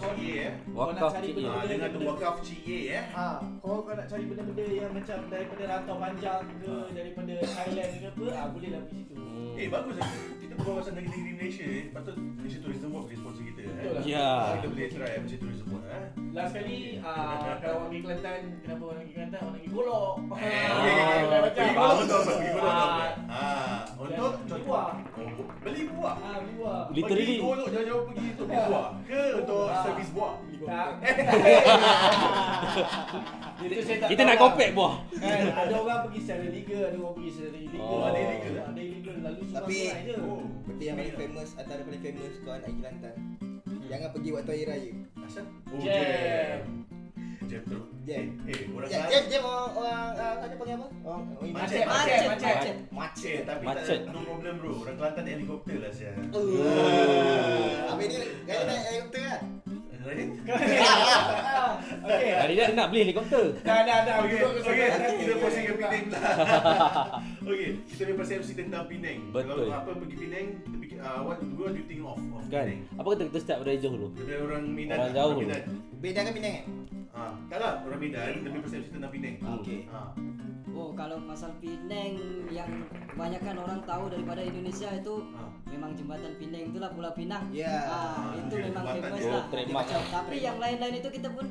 wakaf 0.00 0.08
kau- 0.10 0.16
CA 0.16 0.32
eh. 0.40 0.52
Kau 0.66 0.86
nak 0.86 0.96
Wakaf 0.96 1.10
cari 1.12 1.26
cik 1.26 1.34
A. 1.34 1.36
benda-benda 1.36 1.60
Ah, 1.60 1.66
dengan 1.66 1.88
tu 1.88 1.92
benda- 1.94 2.10
wakaf 2.10 2.34
CA 2.40 2.78
eh. 2.90 3.04
Ha, 3.10 3.26
kau 3.60 3.76
kau 3.80 3.92
nak 3.92 4.06
cari 4.06 4.24
benda-benda 4.24 4.64
yang 4.66 4.90
macam 4.90 5.18
daripada 5.28 5.62
rantau 5.66 5.96
panjang 5.98 6.40
ke 6.58 6.72
daripada 6.90 7.34
Thailand 7.42 7.90
ke 7.92 8.06
apa, 8.06 8.24
ah 8.32 8.46
boleh 8.48 8.68
lah 8.70 8.80
pergi 8.82 9.02
situ. 9.02 9.14
Eh 9.52 9.66
bagus 9.68 9.94
eh. 9.94 10.08
Kita 10.40 10.52
berbual 10.56 10.74
pasal 10.78 10.92
negeri-negeri 10.94 11.32
Malaysia 11.34 11.64
eh. 11.66 11.84
Patut 11.90 12.14
Malaysia 12.16 12.58
Tourism 12.60 12.88
Board 12.90 13.04
boleh 13.06 13.18
sponsor 13.18 13.42
kita 13.44 13.60
eh. 13.60 13.68
Betul 13.70 13.92
lah. 13.92 14.02
Ya. 14.02 14.28
Kita 14.56 14.66
boleh 14.66 14.86
try 14.88 15.10
Malaysia 15.18 15.38
Tourism 15.38 15.66
Board 15.68 15.84
eh. 15.86 16.04
Last 16.30 16.52
kali 16.54 16.76
ah 17.02 17.58
kalau 17.58 17.74
orang 17.76 17.88
pergi 17.90 18.00
Kelantan, 18.00 18.40
kenapa 18.62 18.82
orang 18.86 19.00
pergi 19.00 19.12
Kelantan? 19.12 19.40
Orang 19.40 19.52
pergi 19.52 19.68
golok. 19.70 20.14
Eh, 20.30 20.64
Ah, 20.64 20.78
okey, 20.78 20.90
okey, 20.90 21.10
okey. 21.10 21.40
macam 21.40 21.60
Pergi 21.60 21.74
golok? 21.74 22.06
Pergi 22.30 22.50
golok? 22.50 22.70
Ah, 22.70 23.08
Ah, 23.30 23.78
untuk 23.92 24.32
beli 24.40 24.62
buah. 24.62 24.86
Oh, 25.10 25.28
beli 25.60 25.82
buah. 25.86 26.14
Ah, 26.16 26.36
beli 26.38 26.52
buah. 26.56 26.80
Literally. 26.90 27.26
Pergi 27.26 27.36
golok 27.42 27.66
jauh-jauh 27.68 28.02
pergi 28.06 28.26
untuk 28.30 28.46
beli 28.46 28.60
buah 28.64 28.86
ke 29.02 29.22
untuk 29.36 29.64
Ah. 29.90 29.96
servis 29.96 30.10
buah? 30.14 30.34
Kita 34.06 34.22
nak 34.22 34.36
lah. 34.36 34.40
compare 34.40 34.72
buah. 34.72 34.94
Kan, 35.12 35.40
ada 35.50 35.74
orang 35.76 35.98
pergi 36.06 36.20
secara 36.22 36.46
legal, 36.46 36.82
ada 36.86 36.96
orang 36.96 37.14
pergi 37.14 37.30
secara 37.30 37.56
illegal. 37.58 37.80
Oh, 37.82 38.00
ada 38.06 38.18
illegal, 38.18 38.52
eh? 38.52 38.64
Ada 38.64 38.80
illegal 38.80 39.16
lalu 39.20 39.42
Tapi- 39.50 39.74
seorang 39.84 40.06
je. 40.06 40.14
Oh, 40.20 40.40
Benda 40.64 40.84
yang 40.86 40.96
paling 40.96 41.16
famous 41.18 41.50
Antara 41.58 41.80
paling 41.82 42.00
famous 42.00 42.34
Kau 42.40 42.50
nak 42.50 42.62
pergi 42.62 42.78
Kelantan 42.78 43.14
Jangan 43.84 44.08
pergi 44.14 44.28
waktu 44.30 44.50
hari 44.50 44.64
raya 44.64 44.92
Asal? 45.20 45.44
Oh, 45.66 45.78
Jam. 45.82 46.60
jam. 47.44 47.62
Teruk. 47.66 47.86
Jam. 48.06 48.24
Eh, 48.46 48.54
eh, 48.54 48.64
orang 48.70 48.88
Jam, 48.88 49.02
jam, 49.10 49.22
jam 49.26 49.42
orang, 49.42 49.66
uh, 50.14 50.34
Ada 50.40 50.54
panggil 50.54 50.74
apa? 50.78 50.86
Orang, 51.02 51.22
orang 51.34 51.50
Macet, 51.50 51.82
macet, 51.82 52.20
macet. 52.30 52.76
Macet 52.88 53.34
Eh, 53.34 53.42
tapi 53.42 53.64
Macet. 53.66 53.98
tak 54.06 54.12
no 54.14 54.20
problem 54.22 54.54
bro. 54.56 54.70
Orang 54.78 54.94
Kelantan 54.96 55.24
helikopter 55.26 55.76
lah 55.82 55.90
sia. 55.90 56.10
Uh. 56.30 57.90
Habis 57.90 58.06
ni 58.06 58.18
Gaya 58.46 58.60
naik 58.64 58.80
helikopter 58.86 59.22
kan? 59.26 59.40
Okey. 62.00 62.32
Hari 62.34 62.52
dah 62.58 62.66
nak 62.74 62.86
beli 62.90 63.00
helikopter. 63.06 63.44
Dah 63.62 63.80
dah 63.86 63.98
dah. 64.02 64.14
Okey, 64.26 64.36
duduk 64.42 64.62
ke 64.62 64.70
okey, 64.70 64.86
sana. 64.90 65.08
kita 65.14 65.34
pusing 65.38 65.64
ke 65.64 65.74
Penang 65.78 66.02
pula. 66.10 66.20
Okey, 67.46 67.70
kita 67.86 68.02
punya 68.04 68.16
persepsi 68.18 68.52
tentang 68.58 68.84
Penang. 68.90 69.18
Betul. 69.30 69.70
Kalau 69.70 69.78
apa 69.78 69.90
pergi 69.94 70.16
Penang, 70.18 70.46
kita 70.66 70.76
fikir 70.82 70.98
uh, 70.98 71.20
what 71.22 71.38
what 71.54 71.70
do 71.70 71.78
you 71.78 71.86
think 71.86 72.02
of 72.02 72.18
of 72.18 72.42
Kan? 72.50 72.66
Penang? 72.66 72.80
Apa 72.98 73.06
kata 73.14 73.22
kita 73.30 73.38
start 73.38 73.58
dari 73.62 73.78
jauh 73.78 73.94
dulu? 73.94 74.08
Lebih 74.18 74.36
orang 74.50 74.64
Minang. 74.74 74.98
Orang 74.98 75.12
jauh. 75.14 75.32
Minang. 75.38 75.64
Beda 76.00 76.20
kan 76.26 76.32
Penang 76.34 76.54
eh? 76.58 76.64
Ha, 77.10 77.22
tak 77.50 77.58
lah, 77.58 77.72
orang 77.86 78.00
Minang 78.00 78.34
tapi 78.42 78.58
persepsi 78.58 78.88
tentang 78.90 79.12
Penang. 79.14 79.36
Okey. 79.62 79.86
Ha. 79.90 80.00
Oh 80.80 80.96
kalau 80.96 81.20
pasal 81.22 81.52
Penang 81.60 82.16
yang 82.48 82.70
kebanyakan 83.06 83.54
orang 83.58 83.80
tahu 83.82 84.08
daripada 84.08 84.40
Indonesia 84.40 84.88
itu 84.90 85.14
Ha. 85.30 85.44
memang 85.68 85.92
jembatan 85.92 86.32
Penang 86.34 86.62
itulah 86.66 86.88
Pulau 86.88 87.12
Pinang. 87.12 87.44
Ya. 87.52 87.84
Ah, 87.84 88.32
itu 88.32 88.48
Okey, 88.50 88.64
memang 88.66 88.84
famous 88.90 89.24
lah. 89.26 89.44
Oh. 89.44 89.68
Macam- 89.70 90.06
Tapi 90.10 90.36
yang 90.38 90.56
lain-lain 90.56 90.94
itu 90.96 91.08
kita 91.10 91.28
pun 91.28 91.46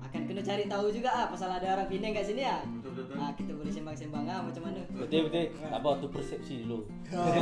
akan 0.00 0.20
kena 0.24 0.40
cari 0.40 0.64
tahu 0.64 0.86
juga 0.88 1.10
ah 1.10 1.26
pasal 1.26 1.50
ada 1.50 1.74
orang 1.74 1.88
Penang 1.88 2.14
kat 2.14 2.24
sini 2.24 2.46
ah. 2.46 2.62
Betul 2.62 2.92
betul. 2.96 3.14
Ah 3.18 3.30
kita 3.34 3.50
boleh 3.52 3.68
sembang-sembang 3.68 4.24
ah 4.24 4.40
macam 4.40 4.62
mana. 4.62 4.80
Betul 4.88 5.20
betul. 5.26 5.44
Tak 5.60 5.74
apa 5.76 5.90
tu 5.98 6.06
persepsi 6.08 6.54
dulu. 6.62 6.78
Nanti 7.10 7.38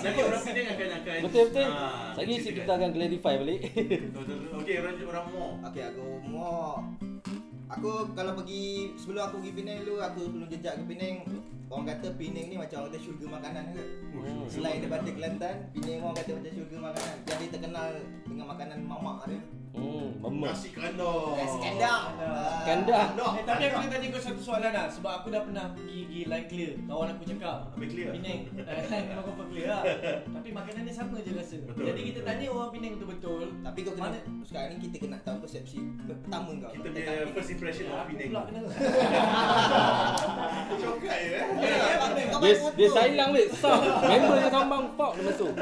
nanti 0.00 0.20
orang 0.22 0.42
Penang 0.42 0.66
akan 0.70 0.88
akan 0.96 1.18
Betul 1.22 1.42
betul. 1.46 1.68
Ah, 1.68 2.10
Lagi 2.16 2.32
kita 2.40 2.72
akan 2.72 2.90
clarify 2.90 3.34
balik. 3.36 3.60
Betul 4.08 4.22
betul. 4.24 4.56
Okey, 4.56 4.74
orang 4.80 4.94
orang 5.04 5.26
more. 5.28 5.54
Okey 5.68 5.82
aku 5.84 6.04
mau 6.26 6.80
Aku 7.70 8.10
kalau 8.18 8.34
pergi 8.34 8.90
sebelum 8.98 9.30
aku 9.30 9.38
pergi 9.38 9.52
Penang 9.62 9.78
dulu 9.86 10.02
aku 10.02 10.20
sebelum 10.26 10.46
jejak 10.50 10.74
ke 10.74 10.82
Penang 10.90 11.14
orang 11.70 11.86
kata 11.86 12.08
Penang 12.18 12.46
ni 12.50 12.56
macam 12.58 12.76
orang 12.82 12.90
kata 12.90 12.98
syurga 12.98 13.26
makanan 13.30 13.64
ke. 13.70 13.84
Hmm. 14.10 14.42
Selain 14.50 14.78
daripada 14.82 15.06
Kelantan, 15.06 15.56
Penang 15.70 15.98
orang 16.02 16.16
kata 16.18 16.30
macam 16.34 16.52
syurga 16.58 16.76
makanan. 16.90 17.16
Jadi 17.30 17.44
terkenal 17.54 17.90
dengan 18.26 18.46
makanan 18.50 18.78
mamak 18.82 19.18
dia. 19.30 19.40
Hmm, 19.70 20.18
memek. 20.18 20.50
Nasi 20.50 20.68
kandar. 20.74 21.38
Nasi 21.38 21.58
kandar. 21.62 22.00
Kandar. 22.60 23.06
Eh, 23.14 23.44
tapi 23.46 23.62
aku 23.64 23.76
nak 23.78 23.88
tanya 23.88 24.06
kau 24.10 24.20
satu 24.20 24.40
soalan 24.40 24.70
lah 24.70 24.86
Sebab 24.86 25.12
aku 25.12 25.26
dah 25.30 25.42
pernah 25.42 25.64
pergi, 25.70 25.98
pergi 26.04 26.22
line 26.26 26.46
clear 26.46 26.72
Kawan 26.84 27.08
aku 27.08 27.22
cakap 27.24 27.56
Habis 27.72 27.88
clear? 27.88 28.10
Penang 28.12 28.40
eh, 28.60 29.02
Memang 29.06 29.24
kau 29.24 29.46
clear 29.46 29.66
lah 29.66 29.82
Tapi 30.28 30.48
makanan 30.50 30.82
dia 30.82 30.92
sama 30.92 31.16
je 31.18 31.32
rasa 31.32 31.56
Betul, 31.62 31.84
Jadi 31.86 32.00
kita 32.02 32.18
betul. 32.18 32.28
tanya 32.28 32.44
orang 32.50 32.70
Penang 32.70 32.92
betul-betul 32.92 33.42
Tapi 33.62 33.78
kau 33.80 33.92
kena 33.94 34.08
Mana- 34.10 34.24
sekarang 34.40 34.70
ni 34.72 34.82
kita 34.82 34.96
kena 34.98 35.18
tahu 35.22 35.36
persepsi 35.38 35.78
pertama 36.02 36.50
kau. 36.58 36.70
Kita 36.70 36.88
punya 36.90 37.12
first 37.30 37.50
impression 37.52 37.84
Ya, 37.86 37.92
of 37.92 37.98
aku 38.00 38.10
Penang. 38.10 38.28
pula 38.28 38.40
kena 38.44 38.60
Cokai 40.80 41.20
eh. 41.22 41.42
Ya, 41.60 41.74
Ya, 42.40 42.54
Dia 42.72 42.88
sayang 42.90 43.30
weh. 43.30 43.46
Sah. 43.52 43.78
Member 44.00 44.36
dia 44.36 44.48
sambang 44.48 44.84
fuck 44.96 45.12
dia 45.14 45.22
masuk. 45.22 45.52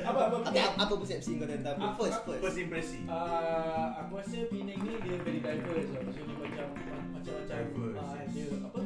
Apa 0.00 0.20
apa 0.30 0.36
apa 0.78 0.92
persepsi 0.94 1.36
kau 1.36 1.44
tentang 1.44 1.76
first 1.94 2.18
first. 2.24 2.40
First 2.40 2.58
impression. 2.58 3.02
Uh, 3.10 3.90
aku 3.98 4.22
rasa 4.22 4.46
Penang 4.46 4.78
ni 4.86 4.94
dia 5.02 5.18
very 5.26 5.42
diverse 5.42 5.90
lah. 5.90 6.00
Maksudnya 6.06 6.30
dia 6.30 6.36
macam 6.46 6.66
macam-macam 6.78 7.34
Diverse, 7.50 7.98
ah, 7.98 8.14
yes. 8.22 8.30
dia 8.30 8.46
apa? 8.62 8.80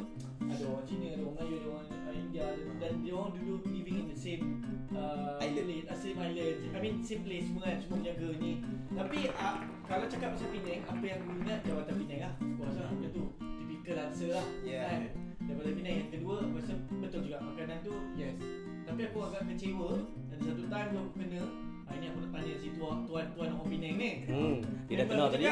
Ada 0.49 0.65
orang 0.65 0.85
Cina, 0.89 1.07
ada 1.13 1.23
orang 1.29 1.37
Melayu, 1.37 1.57
ada 1.61 1.69
orang 1.69 1.87
uh, 1.93 2.15
India 2.17 2.47
dan, 2.57 2.73
dan 2.81 2.93
dia 3.05 3.13
orang 3.13 3.33
dulu 3.37 3.55
living 3.69 3.97
in 4.01 4.07
the 4.09 4.17
same 4.17 4.65
uh, 4.97 5.37
Island. 5.45 5.69
place, 5.69 5.87
uh, 5.93 5.99
same 6.01 6.17
island. 6.17 6.57
I 6.73 6.79
mean 6.81 6.95
same 7.05 7.23
place 7.29 7.45
semua 7.53 7.63
kan, 7.69 7.77
semua 7.85 7.97
menjaga 8.01 8.29
ni. 8.41 8.53
Tapi 8.97 9.19
uh, 9.29 9.57
kalau 9.85 10.05
cakap 10.09 10.29
pasal 10.33 10.49
Penang, 10.57 10.83
apa 10.89 11.05
yang 11.05 11.19
aku 11.21 11.31
ingat 11.45 11.61
Jawatan 11.69 11.95
Penang 12.01 12.21
lah. 12.25 12.33
Aku 12.41 12.61
rasa 12.65 12.81
benda 12.89 13.09
tu 13.13 13.25
typical 13.61 13.97
answer 14.09 14.29
lah. 14.33 14.47
Yeah. 14.65 14.89
Kan? 14.89 15.03
Daripada 15.45 15.71
Penang 15.77 15.97
yang 16.01 16.09
kedua, 16.09 16.35
aku 16.49 16.55
rasa 16.65 16.75
betul 16.97 17.21
juga 17.29 17.39
makanan 17.45 17.77
tu 17.85 17.93
yes. 18.17 18.41
Tapi 18.85 19.01
aku 19.09 19.19
agak 19.25 19.43
kecewa 19.49 19.97
Ada 20.29 20.43
satu 20.53 20.65
time 20.69 20.93
aku 20.93 21.11
kena 21.17 21.43
Hari 21.95 22.03
ni 22.03 22.11
aku 22.11 22.27
nak 22.27 22.31
tanya 22.35 22.55
si 22.59 22.69
tuan 22.75 23.07
tuan, 23.07 23.27
tuan 23.39 23.55
orang 23.55 23.71
Penang 23.71 23.95
ni 24.03 24.11
Hmm, 24.27 24.59
dia 24.91 24.99
dah 24.99 25.07
Dia 25.07 25.11
kenal 25.15 25.29
tadi. 25.31 25.47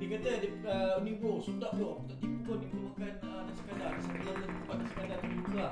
Dia 0.00 0.06
kata 0.08 0.30
dia, 0.40 0.50
uh, 0.64 0.96
ni 1.04 1.10
bro 1.20 1.36
sedap 1.44 1.76
bro 1.76 2.00
Aku 2.00 2.04
tak 2.08 2.16
tipu 2.16 2.38
kau 2.48 2.56
ni 2.56 2.66
bro 2.72 2.80
makan 2.96 3.12
uh, 3.20 3.40
nasi 3.44 3.62
kandar 3.68 3.88
Nasi 3.92 4.08
kandar 4.08 4.34
tempat 4.40 4.76
nasi 4.80 4.94
kandar 4.96 5.18
tu 5.20 5.28
juga 5.36 5.66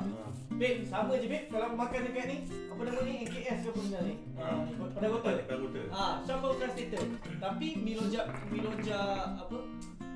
Babe 0.60 0.80
sama 0.84 1.12
je 1.16 1.26
babe 1.32 1.46
kalau 1.48 1.64
aku 1.72 1.76
makan 1.80 2.00
dekat 2.04 2.24
ni 2.28 2.36
Apa 2.68 2.80
nama 2.84 3.00
ni 3.00 3.12
NKS 3.24 3.58
ke 3.64 3.68
apa 3.72 3.80
benda 3.80 3.98
ni 4.04 4.12
ni 4.12 4.72
Pada 4.92 5.06
hotel 5.08 5.34
Pada 5.40 5.56
hotel. 5.64 5.84
Ah, 5.88 6.12
so 6.20 6.30
aku 6.36 6.46
translator. 6.60 7.04
Tapi 7.40 7.66
Miloja 7.80 8.20
Miloja 8.52 8.98
apa? 9.40 9.56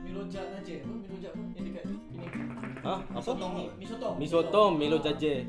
Miloja 0.05 0.40
Naje 0.53 0.85
apa? 0.85 0.92
Miloja 1.01 1.29
apa? 1.33 1.40
Yang 1.57 1.64
dekat 1.72 1.85
ini. 1.88 2.05
Ha? 2.88 2.96
Apa? 3.05 3.20
Sotong 3.20 3.53
Mi, 3.53 3.64
mi 3.77 3.85
sotong. 3.85 4.14
Mi 4.16 4.24
sotong, 4.24 4.72
Milo 4.81 4.96
jaje. 5.05 5.44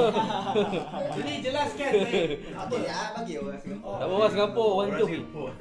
Jadi 1.18 1.32
jelaskan 1.42 1.90
baik. 2.06 2.46
Apa? 2.54 2.74
Ah 2.86 3.08
bagi 3.18 3.34
orang 3.42 3.58
Singapura. 3.58 3.98
Tak 3.98 4.06
apa 4.06 4.14
orang 4.14 4.30
Singapura, 4.30 4.70
orang 4.78 4.90
tu. 4.94 5.06
Singapura. 5.10 5.52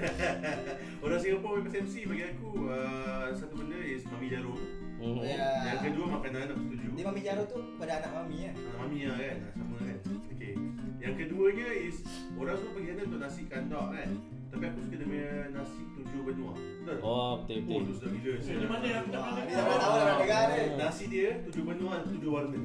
orang 1.02 1.20
Singapura 1.26 1.50
punya 1.50 1.66
persepsi 1.66 2.00
bagi 2.06 2.24
aku 2.30 2.50
uh, 2.70 3.26
satu 3.34 3.54
benda 3.58 3.80
is 3.82 4.06
mami 4.06 4.28
jarum. 4.30 4.60
Hmm. 5.02 5.18
Ya. 5.26 5.50
Yang 5.74 5.82
kedua 5.90 6.06
makanan 6.14 6.54
aku 6.54 6.62
setuju. 6.70 6.88
Dia 6.94 7.06
mami 7.10 7.22
jaro 7.26 7.44
tu 7.50 7.58
pada 7.82 7.92
anak 8.06 8.12
mami 8.14 8.38
ya. 8.46 8.52
Ah, 8.54 8.76
mami 8.86 9.00
lah 9.10 9.18
kan 9.18 9.38
sama 9.58 9.76
kan. 9.82 9.98
Okey. 10.30 10.54
Yang 11.02 11.14
keduanya 11.26 11.68
is 11.74 11.98
orang 12.38 12.56
semua 12.62 12.72
pergi 12.78 12.88
sana 12.94 13.02
untuk 13.10 13.20
nasi 13.26 13.42
kandar 13.50 13.86
kan. 13.98 14.10
Tapi 14.50 14.64
aku 14.66 14.80
suka 14.82 14.96
dia 14.96 15.06
punya 15.06 15.30
nasi 15.52 15.82
tujuh 15.94 16.20
benua. 16.24 16.54
Betul? 16.58 16.98
Oh, 17.00 17.32
betul 17.40 17.58
Oh, 17.60 17.62
betul. 17.62 17.82
tu 17.86 17.94
sudah 17.96 18.10
gila. 18.12 18.38
Di 18.40 18.68
mana 18.68 18.86
aku 18.98 19.08
tak 19.10 19.22
pernah 19.22 19.34
dah 19.40 19.46
pernah 19.46 19.78
tahu 19.80 19.94
dah 19.96 20.16
dengar 20.18 20.44
ni. 20.50 20.62
Nasi 20.76 21.04
dia 21.08 21.30
tujuh 21.46 21.64
benua 21.64 21.96
tujuh 22.04 22.30
warna. 22.30 22.58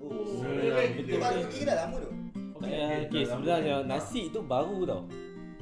Oh. 0.00 0.24
Sedap 0.40 0.84
Itu 0.90 1.02
gila. 1.06 1.20
baru 1.20 1.38
pergi 1.44 1.60
dah 1.62 1.76
lama 1.78 1.96
tu. 1.98 2.10
Eh, 2.64 2.96
okay, 3.04 3.22
sebenarnya 3.22 3.74
nasi 3.84 4.20
tu 4.32 4.40
baru 4.40 4.78
tau. 4.84 5.02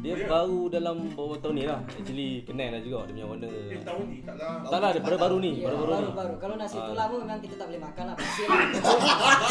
Dia 0.03 0.13
ya? 0.13 0.27
baru 0.27 0.67
dalam 0.67 0.97
beberapa 1.07 1.39
tahun 1.39 1.55
ni 1.55 1.63
lah. 1.63 1.79
Actually 1.87 2.43
kenal 2.43 2.69
lah 2.69 2.81
juga 2.81 2.99
dia 3.01 3.13
punya 3.13 3.27
warna. 3.29 3.47
Eh, 3.47 3.79
tahun 3.81 4.05
ni 4.05 4.19
tak 4.21 4.35
lah. 4.35 4.53
Tak 4.65 4.79
lah, 4.81 4.91
dia 4.91 5.01
baru-baru 5.01 5.37
ni, 5.39 5.53
Ya, 5.55 5.65
baru-baru 5.65 5.87
ni. 5.87 5.95
baru 5.95 6.11
baru. 6.13 6.35
Kalau 6.37 6.55
nasi 6.57 6.75
tu 6.75 6.83
Ah. 6.83 6.97
lama 6.99 7.15
memang 7.17 7.39
kita 7.39 7.55
tak 7.55 7.67
boleh 7.71 7.81
makan 7.81 8.05
lah. 8.05 8.15
Pasir 8.19 8.47
lah. 8.51 8.59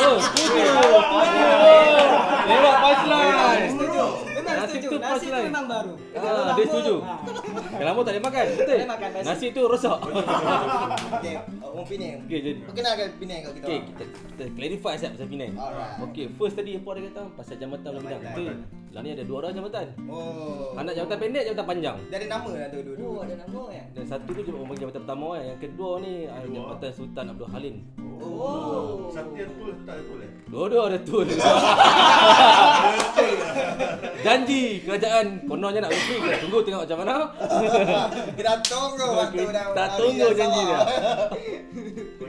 Oh, 0.01 0.17
setuju. 0.19 0.63
Lewat 2.43 2.75
punchline. 2.77 3.63
Setuju. 3.71 4.05
Memang 4.31 4.53
Nasi 4.53 4.67
setuju. 4.73 4.87
tu 4.89 4.97
Nasi 4.99 5.25
tu 5.25 5.39
memang 5.41 5.65
baru. 5.65 5.93
Ah, 6.13 6.51
dia 6.51 6.65
setuju. 6.65 6.95
Yang 7.71 7.85
lama 7.87 7.99
tak 8.01 8.11
boleh 8.11 8.23
makan, 8.23 8.43
betul. 8.51 8.77
Nasi. 9.23 9.45
Tu 9.51 9.61
rosak. 9.63 9.99
Okey, 11.15 11.33
orang 11.61 11.85
Penang. 11.87 12.17
Okey, 12.25 12.39
jadi 12.41 12.51
Perkenalkan 12.61 13.07
Penang 13.15 13.39
kat 13.39 13.51
kita. 13.53 13.65
Okay, 13.65 13.79
kita, 13.85 14.03
kita 14.27 14.43
clarify 14.51 14.93
sekejap 14.93 15.11
pasal 15.13 15.27
Penang. 15.29 15.53
Alright. 15.55 16.03
Okay, 16.05 16.25
first 16.33 16.55
tadi 16.55 16.71
apa 16.75 16.89
dia 16.91 17.03
kata 17.07 17.21
pasal 17.39 17.55
jambatan. 17.55 17.91
Betul. 17.95 18.53
Lah 18.91 18.99
ni 18.99 19.09
ada 19.09 19.23
dua 19.23 19.37
orang 19.39 19.55
jambatan. 19.55 19.87
Oh. 20.05 20.40
Anak 20.71 20.93
jambatan 20.95 21.17
pendek, 21.19 21.43
jambatan 21.45 21.67
panjang. 21.67 21.97
Dia 22.10 22.17
ada 22.17 22.27
nama 22.27 22.49
lah 22.49 22.67
tu 22.71 22.80
dulu. 22.82 23.04
Oh, 23.04 23.19
ada 23.21 23.36
nama 23.38 23.62
ya. 23.75 23.84
Dan 23.91 24.06
satu 24.08 24.30
tu 24.32 24.41
dia 24.41 24.54
orang 24.56 24.77
jambatan 24.80 25.01
pertama 25.04 25.25
kan. 25.36 25.43
Yang 25.45 25.60
kedua 25.67 25.89
ni 25.99 26.13
ah, 26.25 26.39
Kedua. 26.41 26.54
jambatan 26.56 26.89
Sultan 26.95 27.25
Abdul 27.30 27.49
Halim. 27.51 27.75
Oh. 28.21 29.10
Satu 29.12 29.32
yang 29.34 29.49
satu 29.51 29.65
tak 29.84 29.95
betul 29.99 30.19
eh? 30.23 30.32
Dua-dua 30.47 30.82
ada 30.93 30.97
tu. 31.01 31.17
Janji 34.21 34.62
kerajaan 34.86 35.25
kononnya 35.49 35.80
nak. 35.84 35.91
Kita 35.91 36.38
tunggu 36.45 36.60
tengok 36.62 36.82
macam 36.86 36.97
mana. 37.01 37.15
Kita 38.38 38.51
tunggu 38.63 39.08
waktu 39.17 39.43
dah. 39.49 39.65
Tak 39.73 39.88
tunggu 39.97 40.27
janji 40.38 40.62
dia. 40.62 40.80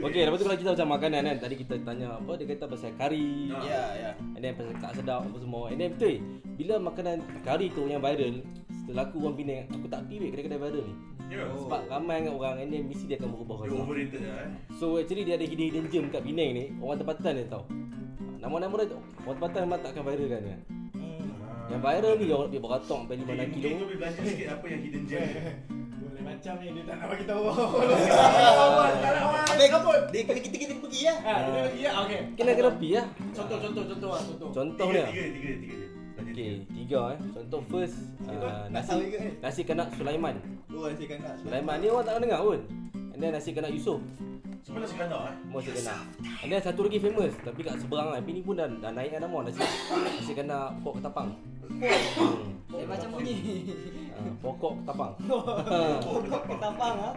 Okey, 0.03 0.21
lepas 0.27 0.35
tu 0.35 0.43
kalau 0.43 0.59
kita 0.59 0.69
macam 0.75 0.89
makanan 0.99 1.21
kan. 1.23 1.37
Tadi 1.47 1.55
kita 1.55 1.73
tanya 1.87 2.19
apa 2.19 2.31
dia 2.35 2.45
kata 2.51 2.65
pasal 2.67 2.91
kari. 2.99 3.55
Ah. 3.55 3.63
Ya, 3.63 3.83
ya. 3.95 4.11
And 4.35 4.41
then 4.43 4.51
pasal 4.59 4.75
tak 4.83 4.91
sedap 4.99 5.23
apa 5.23 5.37
semua. 5.39 5.71
And 5.71 5.79
then 5.79 5.95
betul. 5.95 6.19
Bila 6.59 6.75
makanan 6.75 7.17
kari 7.47 7.71
tu 7.71 7.87
yang 7.87 8.02
viral, 8.03 8.35
setelah 8.83 9.03
aku 9.07 9.15
orang 9.23 9.35
Penang, 9.39 9.63
aku 9.71 9.87
tak 9.87 9.99
pergi 10.03 10.27
kedai-kedai 10.27 10.59
viral 10.59 10.83
ni. 10.83 10.95
Ya. 11.31 11.47
Sebab 11.49 11.81
ramai 11.87 12.15
dengan 12.21 12.33
orang 12.37 12.55
and 12.61 12.69
then 12.69 12.83
mesti 12.85 13.09
dia 13.09 13.17
akan 13.17 13.33
berubah 13.33 13.65
Dia 13.65 13.73
overrated 13.73 14.21
lah 14.21 14.37
eh. 14.43 14.49
So 14.77 15.01
actually 15.01 15.23
dia 15.25 15.39
ada 15.39 15.45
hidden 15.47 15.65
hidden 15.71 15.85
gem 15.89 16.05
kat 16.11 16.21
Penang 16.21 16.51
ni. 16.53 16.63
Orang 16.77 16.99
tempatan 16.99 17.31
dia 17.39 17.47
tahu. 17.47 17.63
Nama-nama 18.43 18.73
dia 18.83 18.99
orang 19.23 19.35
tempatan 19.39 19.59
memang 19.65 19.79
tak 19.81 19.89
akan 19.95 20.03
viral 20.03 20.27
kan. 20.29 20.43
Ya. 20.43 20.57
Yang 21.71 21.81
viral 21.81 22.13
ni 22.19 22.23
dia 22.27 22.35
orang 22.35 22.49
dia 22.51 22.61
beratok 22.61 22.97
sampai 23.01 23.15
5 23.17 23.23
Mungkin 23.23 23.49
kilo. 23.49 23.63
mungkin 23.63 23.71
kau 23.73 23.87
boleh 23.87 23.97
belanja 23.97 24.21
sikit 24.27 24.47
apa 24.51 24.65
yang 24.67 24.81
hidden 24.83 25.03
gem 25.07 25.23
dia. 25.23 25.43
Boleh 26.03 26.23
macam 26.29 26.53
ni 26.59 26.67
dia 26.75 26.83
tak 26.83 26.95
nak 26.99 27.07
bagi 27.09 27.25
tahu. 27.25 27.43
Habis 29.47 29.69
dia 30.13 30.21
kena 30.27 30.39
kita 30.43 30.57
kita 30.59 30.73
pergi 30.77 31.01
lah. 31.07 31.17
Ha, 31.23 31.31
kita 31.33 31.59
lagi 31.63 31.79
ya. 31.79 31.91
Okey. 32.03 32.19
Kena 32.37 32.51
kena 32.53 32.71
pi 32.77 32.89
lah. 32.93 33.05
Contoh 33.33 33.57
contoh 33.57 33.83
contoh 33.87 34.09
ah, 34.11 34.21
contoh. 34.21 34.49
Contoh 34.51 34.87
dia. 34.91 35.07
tiga, 35.09 35.23
tiga, 35.33 35.51
tiga. 35.63 35.92
Okey, 36.33 36.65
tiga. 36.65 37.13
eh. 37.13 37.19
Contoh 37.29 37.61
first 37.69 37.93
uh, 38.25 38.65
nasi 38.73 39.13
nasi 39.37 39.61
kanak 39.61 39.93
Sulaiman. 39.93 40.33
Oh, 40.73 40.89
nasi 40.89 41.05
kanak. 41.05 41.37
Sulaiman 41.45 41.77
ni 41.77 41.93
orang 41.93 42.09
tak 42.09 42.13
pernah 42.17 42.25
dengar 42.25 42.39
pun. 42.41 42.59
And 43.13 43.19
then 43.21 43.37
nasi 43.37 43.53
kanak 43.53 43.69
Yusof. 43.69 44.01
Semua 44.63 44.79
nasi 44.79 44.95
kandar 44.95 45.27
eh. 45.27 45.35
Semua 45.43 45.59
nasi 45.59 45.71
kanak. 45.75 45.99
And 46.39 46.47
then 46.47 46.61
satu 46.63 46.87
lagi 46.87 46.97
famous 47.03 47.35
tapi 47.43 47.59
kat 47.67 47.75
seberang 47.83 48.15
kan. 48.15 48.23
Tapi 48.23 48.31
ni 48.31 48.41
pun 48.41 48.55
dah, 48.55 48.67
dah 48.79 48.91
naik 48.95 49.11
kan 49.11 49.19
nama 49.27 49.37
nasi 49.43 49.59
nasi 49.59 50.31
kanak 50.31 50.71
pokok 50.79 51.03
ketapang. 51.03 51.29
Hmm. 51.67 52.47
Dia 52.71 52.85
macam 52.87 53.07
bunyi. 53.19 53.35
Uh, 54.15 54.31
pokok 54.39 54.73
ketapang. 54.81 55.11
Pokok 56.07 56.41
ketapang 56.47 56.95
ah. 56.95 57.13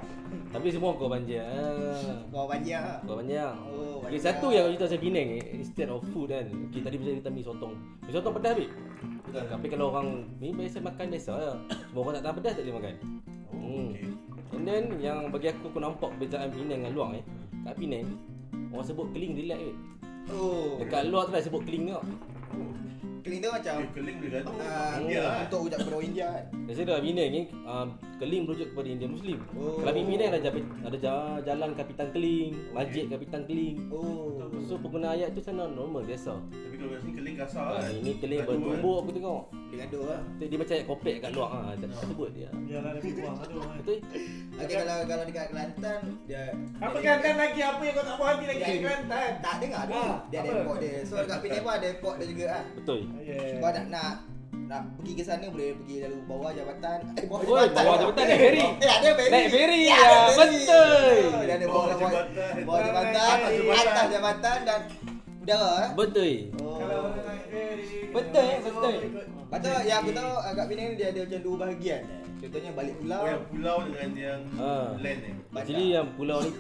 Tapi 0.51 0.67
semua 0.75 0.99
kau 0.99 1.07
banjir. 1.07 1.47
Ah. 1.47 2.19
Kau 2.35 2.51
lah. 2.51 2.99
Kau 3.07 3.17
banyak. 3.23 3.53
Oh, 3.71 4.03
Okay, 4.07 4.21
satu 4.23 4.51
yang 4.51 4.71
aku 4.71 4.79
cerita 4.79 4.87
pasal 4.87 5.01
Penang 5.03 5.27
ni 5.35 5.41
instead 5.55 5.89
of 5.91 6.03
food 6.11 6.31
kan. 6.31 6.47
Okay, 6.71 6.83
tadi 6.83 6.97
pasal 6.99 7.15
kita 7.23 7.31
mi 7.31 7.43
sotong. 7.47 7.75
Mi 8.07 8.11
sotong 8.11 8.35
pedas 8.37 8.53
habis. 8.59 8.71
Tapi 9.31 9.67
kalau 9.71 9.95
orang 9.95 10.27
ni 10.43 10.51
biasa 10.51 10.83
makan 10.83 11.07
biasa 11.15 11.33
lah. 11.35 11.57
Semua 11.71 12.01
orang 12.03 12.15
tak 12.19 12.23
tahan 12.27 12.37
pedas 12.43 12.53
tak 12.59 12.63
boleh 12.67 12.75
makan. 12.75 12.95
Oh, 13.55 13.55
Hmm. 13.57 14.26
And 14.55 14.63
then 14.63 15.03
yang 15.03 15.35
bagi 15.35 15.51
aku 15.51 15.75
aku 15.75 15.79
nampak 15.83 16.15
perbezaan 16.15 16.55
Penang 16.55 16.87
dengan 16.87 16.93
luar 16.95 17.19
eh. 17.19 17.25
Kat 17.67 17.75
Penang 17.75 18.07
orang 18.77 18.87
sebut 18.87 19.07
keling 19.17 19.33
relax 19.39 19.61
weh. 19.63 19.77
Oh. 20.37 20.77
Dekat 20.83 21.09
luar 21.09 21.29
tu 21.29 21.33
dah 21.33 21.43
sebut 21.43 21.63
keling 21.65 21.95
tau. 21.95 22.05
Keling 23.27 23.41
tu 23.41 23.51
macam 23.51 23.75
Eh, 23.77 23.89
keling 23.91 24.17
boleh 24.17 24.31
gantung. 24.33 24.57
ah, 24.57 24.93
India 24.97 25.19
lah. 25.21 25.37
untuk 25.43 25.61
kepada 25.77 25.91
orang 25.91 26.07
India 26.07 26.27
kan. 26.31 26.45
Biasa 26.63 26.81
dah 26.81 26.97
Penang 26.97 27.27
ni 27.29 27.43
um, 27.65 27.87
keling 28.17 28.43
merujuk 28.43 28.69
kepada 28.71 28.89
India 28.89 29.09
Muslim. 29.09 29.39
Oh. 29.53 29.77
Kalau 29.77 29.93
Penang 29.93 30.29
ada 30.29 30.39
jalan, 30.41 30.63
ada 30.81 30.97
jalan, 30.97 31.71
Kapitan 31.75 32.09
Keling, 32.09 32.53
masjid 32.71 33.05
Kapitan 33.07 33.43
Keling. 33.45 33.77
Oh. 33.91 34.47
So 34.63 34.79
pengguna 34.79 35.13
ayat 35.13 35.31
tu 35.31 35.41
sana 35.41 35.67
normal 35.67 36.03
biasa. 36.03 36.39
Tapi 36.39 36.75
kalau 36.77 36.91
kat 36.93 37.01
sini 37.01 37.13
keling 37.13 37.37
kasar 37.37 37.63
Ah, 37.65 37.79
kan. 37.81 37.91
ini 37.93 38.13
keling 38.17 38.41
bertumbuk 38.43 38.97
aku 39.01 39.11
tengok. 39.11 39.43
Dia 39.67 39.77
gaduh 39.83 40.03
lah. 40.07 40.21
Dia, 40.39 40.47
dia 40.47 40.59
macam 40.59 40.73
ayat 40.73 40.87
kopek 40.87 41.15
kat 41.19 41.31
luar 41.33 41.51
ah. 41.51 41.73
Tak 41.77 41.87
tak 41.89 41.99
sebut 42.05 42.31
dia. 42.33 42.49
Biarlah 42.57 42.93
lebih 42.95 43.13
buang 43.17 43.37
aduh. 43.37 43.63
Betul? 43.77 43.99
Okey 44.57 44.75
kalau 44.77 44.97
kalau 45.05 45.25
dekat 45.25 45.47
Kelantan 45.47 46.01
dia 46.25 46.43
Apa 46.79 46.95
dia- 46.95 47.03
Kelantan 47.05 47.35
lagi 47.37 47.61
apa 47.61 47.83
yang 47.83 47.95
kau 47.95 48.05
tak 48.05 48.17
puas 48.17 48.29
hati 48.33 48.45
lagi 48.47 48.61
Dia- 48.61 48.81
Kelantan? 48.81 49.31
Tak 49.37 49.55
dengar 49.61 49.83
tu. 49.83 49.93
Ah, 49.93 50.15
Dia 50.27 50.39
ada 50.39 50.49
apa? 50.49 50.59
import 50.59 50.79
dia. 50.81 50.95
So 51.03 51.15
dekat 51.19 51.39
Penang 51.39 51.63
pun 51.63 51.73
ada 51.73 51.87
import 51.89 52.15
dia 52.17 52.27
juga 52.27 52.45
kan. 52.49 52.65
Betul. 52.75 53.01
Yeah. 53.19 53.59
Kau 53.59 53.71
nak 53.71 53.87
nak 53.89 54.11
nak 54.67 54.83
pergi 54.97 55.13
ke 55.15 55.23
sana 55.23 55.47
boleh 55.47 55.77
pergi 55.77 55.97
lalu 56.03 56.19
bawah 56.27 56.51
jabatan. 56.51 56.99
Eh 57.15 57.25
bawah 57.25 57.41
Oi, 57.43 57.67
bawah 57.71 57.97
jabatan 57.99 58.25
naik 58.25 58.41
ferry. 58.41 58.63
Eh 58.77 58.91
ada 58.91 59.09
ferry. 59.13 59.31
Naik 59.31 59.47
ferry, 59.49 59.81
Ya, 59.85 59.97
ya, 59.97 60.19
betul. 60.33 61.17
Oh, 61.27 61.43
Dia 61.43 61.55
ada 61.55 61.65
Bawah 61.65 61.75
bawah 61.77 61.87
jabatan. 61.93 62.25
jabatan. 62.27 62.65
Bawah 62.65 62.81
jabatan, 62.83 63.15
Atas 63.17 63.53
jabatan. 63.53 63.87
atas 63.87 64.07
jabatan 64.11 64.59
dan 64.63 64.81
udara 65.39 65.71
eh. 65.79 65.91
Betul. 65.95 66.33
Oh. 66.59 66.77
Kalau 66.77 66.99
orang 67.07 67.25
naik 67.25 67.45
ferry. 67.47 67.87
Betul, 68.11 68.45
eh, 68.45 68.59
betul. 68.61 68.95
Tu 69.57 69.71
yang 69.87 69.99
aku 69.99 70.11
tahu 70.13 70.33
agak 70.43 70.65
Penang 70.67 70.87
ni 70.87 70.95
dia 70.95 71.07
ada 71.09 71.21
macam 71.23 71.41
dua 71.41 71.57
bahagian. 71.57 72.03
Contohnya 72.37 72.71
balik 72.75 72.95
pulau. 73.01 73.17
Oh, 73.17 73.27
yang 73.27 73.45
pulau 73.49 73.77
dengan 73.87 74.11
yang 74.13 74.41
Ah. 74.59 74.89
land 74.99 75.21
ni. 75.23 75.31
Actually 75.55 75.87
yang 75.91 76.09
pulau 76.13 76.39
ni 76.43 76.51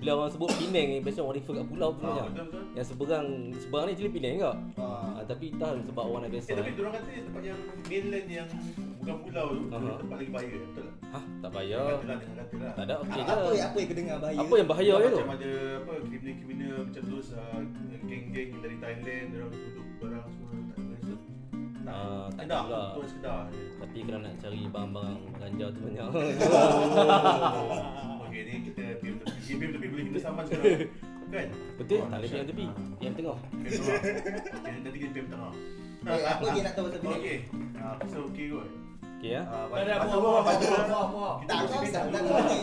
bila 0.00 0.10
orang 0.22 0.30
sebut 0.32 0.48
Penang 0.56 0.86
ni 0.88 0.98
biasa 1.00 1.18
orang 1.20 1.36
refer 1.36 1.54
kat 1.56 1.66
pulau 1.68 1.90
tu 1.96 2.04
Ah, 2.06 2.26
betul. 2.28 2.62
Yang 2.76 2.86
seberang 2.92 3.26
seberang 3.56 3.86
ni 3.86 3.92
actually 3.96 4.12
Penang 4.12 4.34
ke? 4.36 4.52
Ah. 4.76 5.16
Ah, 5.16 5.22
tapi 5.24 5.46
tak 5.56 5.70
sebab 5.86 6.04
orang 6.04 6.22
nak 6.26 6.32
biasa. 6.32 6.48
Eh, 6.52 6.56
tapi 6.56 6.70
diorang 6.76 6.94
kata 6.94 7.10
tempat 7.26 7.42
yang 7.42 7.58
mainland 7.88 8.26
yang 8.28 8.48
bukan 9.02 9.16
pulau 9.24 9.46
tu, 9.54 9.64
Aha. 9.72 9.90
tempat 10.02 10.16
lagi 10.18 10.30
bahaya, 10.32 10.56
betul 10.60 10.82
tak? 10.84 10.94
Hah, 11.06 11.24
tak 11.40 11.50
kata 11.52 11.62
lah, 11.76 11.98
dengan 12.02 12.18
lah. 12.36 12.72
Tak 12.76 12.84
ada 12.84 12.94
okey 13.02 13.20
je. 13.20 13.30
apa 13.30 13.46
apa 13.46 13.78
yang 13.78 13.88
kau 13.88 13.96
dengar 13.96 14.16
bahaya? 14.20 14.38
Apa 14.42 14.54
yang 14.56 14.68
bahaya 14.68 14.94
dia 14.96 15.08
tu? 15.08 15.18
Macam 15.20 15.34
ada 15.36 15.52
apa 15.80 15.92
kriminal-kriminal 16.06 16.76
macam 16.86 17.02
those 17.08 17.30
uh, 17.32 17.60
geng-geng 18.06 18.48
yang 18.52 18.62
dari 18.62 18.76
Thailand, 18.82 19.24
diorang 19.32 19.50
duduk 19.54 19.86
barang 20.02 20.26
semua 20.28 20.48
tak 20.50 20.78
biasa. 20.82 21.12
Ah, 21.86 22.26
tak 22.34 22.44
Kedah, 22.50 22.62
pula. 22.66 22.82
betul 22.90 23.04
sekedar 23.06 23.40
je. 23.54 23.62
Tapi 23.78 23.98
kalau 24.02 24.20
nak 24.20 24.34
cari 24.42 24.60
barang-barang 24.66 25.18
ganja 25.38 25.66
tu 25.70 25.80
banyak. 25.86 26.08
Okey, 28.36 28.52
ni 28.52 28.68
kita 28.68 28.82
PM 29.00 29.16
tepi. 29.16 29.40
PM 29.56 29.70
tepi 29.72 29.86
boleh 29.88 30.04
kita 30.12 30.18
saman 30.20 30.44
sekarang. 30.44 30.92
Kan? 31.32 31.48
Betul? 31.80 31.96
Wah, 32.04 32.08
Tak 32.12 32.18
boleh 32.20 32.28
PM 32.28 32.46
tepi. 32.52 32.64
PM 33.00 33.12
tengah. 33.16 33.36
PM 33.56 33.72
tengah. 33.80 33.96
Okey, 34.60 34.72
nanti 34.84 34.98
kita 35.00 35.12
PM 35.16 35.26
tengah. 35.32 35.52
Apa 36.04 36.42
lagi 36.44 36.60
nak 36.60 36.72
tahu 36.76 36.84
pasal 36.84 37.00
Penang? 37.00 37.16
Okey. 37.16 37.38
Ah, 37.80 37.94
pasal 37.96 38.20
okey 38.28 38.44
kot. 38.52 38.68
Okey 39.16 39.32
ya. 39.32 39.42
Ah, 39.42 39.64
Tak 39.66 39.80
ada 39.80 39.94
buah 40.04 40.20
buah 40.20 40.42
buah 40.44 40.84
buah 40.84 41.06
buah. 41.08 41.34
Kita 41.40 41.52
Tak 41.52 41.60
kau 41.64 41.80
tak 41.80 42.04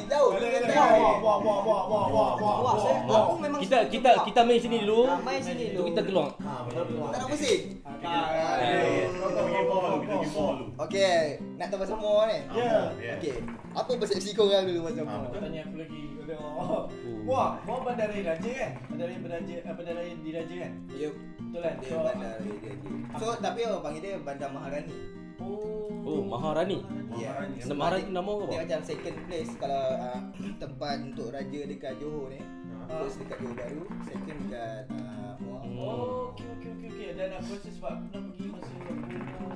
jauh. 0.06 0.32
Buah 0.38 1.38
buah 1.42 1.60
buah 1.60 1.60
buah 1.66 2.06
buah 2.06 2.32
buah 2.38 2.56
buah. 2.62 2.76
Saya 2.78 2.98
aku 3.04 3.34
memang 3.42 3.60
Kita 3.60 3.78
kita 3.90 4.10
buah. 4.14 4.26
kita 4.30 4.40
main 4.46 4.60
sini 4.62 4.78
dulu. 4.86 5.00
Ah, 5.04 5.18
main 5.20 5.42
sini 5.42 5.66
dulu. 5.74 5.84
kita 5.90 6.02
keluar. 6.06 6.30
Ah, 6.40 6.62
betul. 6.62 6.86
Tak 7.10 7.18
nak 7.18 7.28
pusing. 7.28 7.62
Kita 7.82 8.20
kita 8.22 9.40
pergi 9.42 9.60
kita 9.66 9.90
pergi 9.98 10.28
dulu. 10.30 10.66
Okey, 10.78 11.18
nak 11.58 11.68
tahu 11.68 11.80
pasal 11.82 11.98
mall 11.98 12.26
ni? 12.30 12.38
Ya. 12.54 12.72
Okey. 13.18 13.36
Apa 13.74 13.90
persepsi 13.98 14.30
kau 14.32 14.46
orang 14.46 14.66
dulu 14.70 14.80
pasal 14.86 15.04
mall? 15.04 15.22
betul. 15.26 15.40
Tanya 15.42 15.62
aku 15.66 15.76
lagi. 15.76 16.02
Tengok. 16.24 16.88
Wah, 17.28 17.60
mau 17.68 17.84
bandaraya 17.84 18.24
Raja 18.24 18.48
kan? 18.48 18.72
Bandaraya 18.88 19.20
Beraja, 19.20 19.56
eh, 19.60 19.74
bandaraya 19.76 20.14
Diraja 20.24 20.56
kan? 20.56 20.72
Ya, 20.92 21.10
Betul 21.12 21.60
kan? 21.60 21.76
dia 21.78 21.98
bandar 22.00 22.34
dia. 22.40 22.72
So, 23.20 23.26
tapi 23.44 23.60
orang 23.64 23.84
panggil 23.84 24.02
dia 24.02 24.14
Bandar 24.18 24.50
Maharani. 24.50 24.96
Oh. 25.42 25.90
Oh, 26.04 26.22
Maharani. 26.22 26.84
Ya. 27.16 27.32
Maharani. 27.34 27.58
Sebab 27.64 27.78
Maharani 27.80 28.04
dia- 28.04 28.14
nama 28.14 28.30
apa? 28.30 28.44
Dia 28.46 28.60
macam 28.68 28.82
second 28.84 29.18
place 29.26 29.52
kalau 29.56 29.86
uh, 29.98 30.20
tempat 30.60 30.96
untuk 31.02 31.28
raja 31.32 31.60
dekat 31.64 31.94
Johor 31.98 32.28
ni. 32.30 32.42
Ah. 32.84 33.00
First 33.02 33.18
dekat 33.18 33.38
Johor 33.40 33.56
Baru, 33.56 33.82
second 34.04 34.38
dekat 34.46 34.84
uh, 34.92 35.34
Muar. 35.40 35.62
Oh, 35.74 36.36
okey 36.36 36.46
okey 36.60 36.70
okey 36.76 36.88
okey. 36.92 37.08
Dan 37.16 37.30
aku 37.34 37.50
rasa 37.56 37.70
sebab 37.72 37.92
aku 37.94 38.06
pernah 38.12 38.24
pergi 38.30 38.46
masa 38.52 38.74
aku 38.74 38.92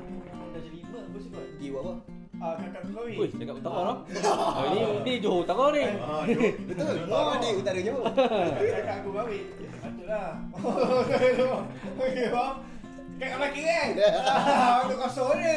umur 0.02 0.24
dah 0.50 0.62
jadi 0.62 0.78
lima 0.82 0.98
aku 1.04 1.18
kot. 1.30 1.46
Pergi 1.54 1.68
buat 1.70 1.84
apa? 1.84 1.94
Ah, 2.38 2.54
kakak 2.54 2.80
aku 2.86 2.92
kahwin. 2.94 3.18
Woi, 3.18 3.28
cakap 3.34 3.56
utara 3.58 3.82
lah. 3.82 3.98
Oh, 4.06 4.63
ini 4.70 4.80
ni 5.06 5.13
Johor 5.18 5.40
utara 5.42 5.66
ni. 5.74 5.84
Ah. 5.98 6.22
Betul. 6.70 6.96
Muar 7.06 7.36
di 7.38 7.50
utara 7.54 7.80
Johor. 7.82 8.06
Kakak 8.08 8.96
aku 9.04 9.10
kahwin. 9.12 9.44
Patutlah. 9.78 10.30
Okey, 11.98 12.26
faham? 12.30 12.56
Kat 13.17 13.30
lelaki 13.34 13.62
kan? 13.65 13.89
Ah, 14.30 14.86
Untuk 14.86 14.97
kosong 15.01 15.41
ni. 15.41 15.56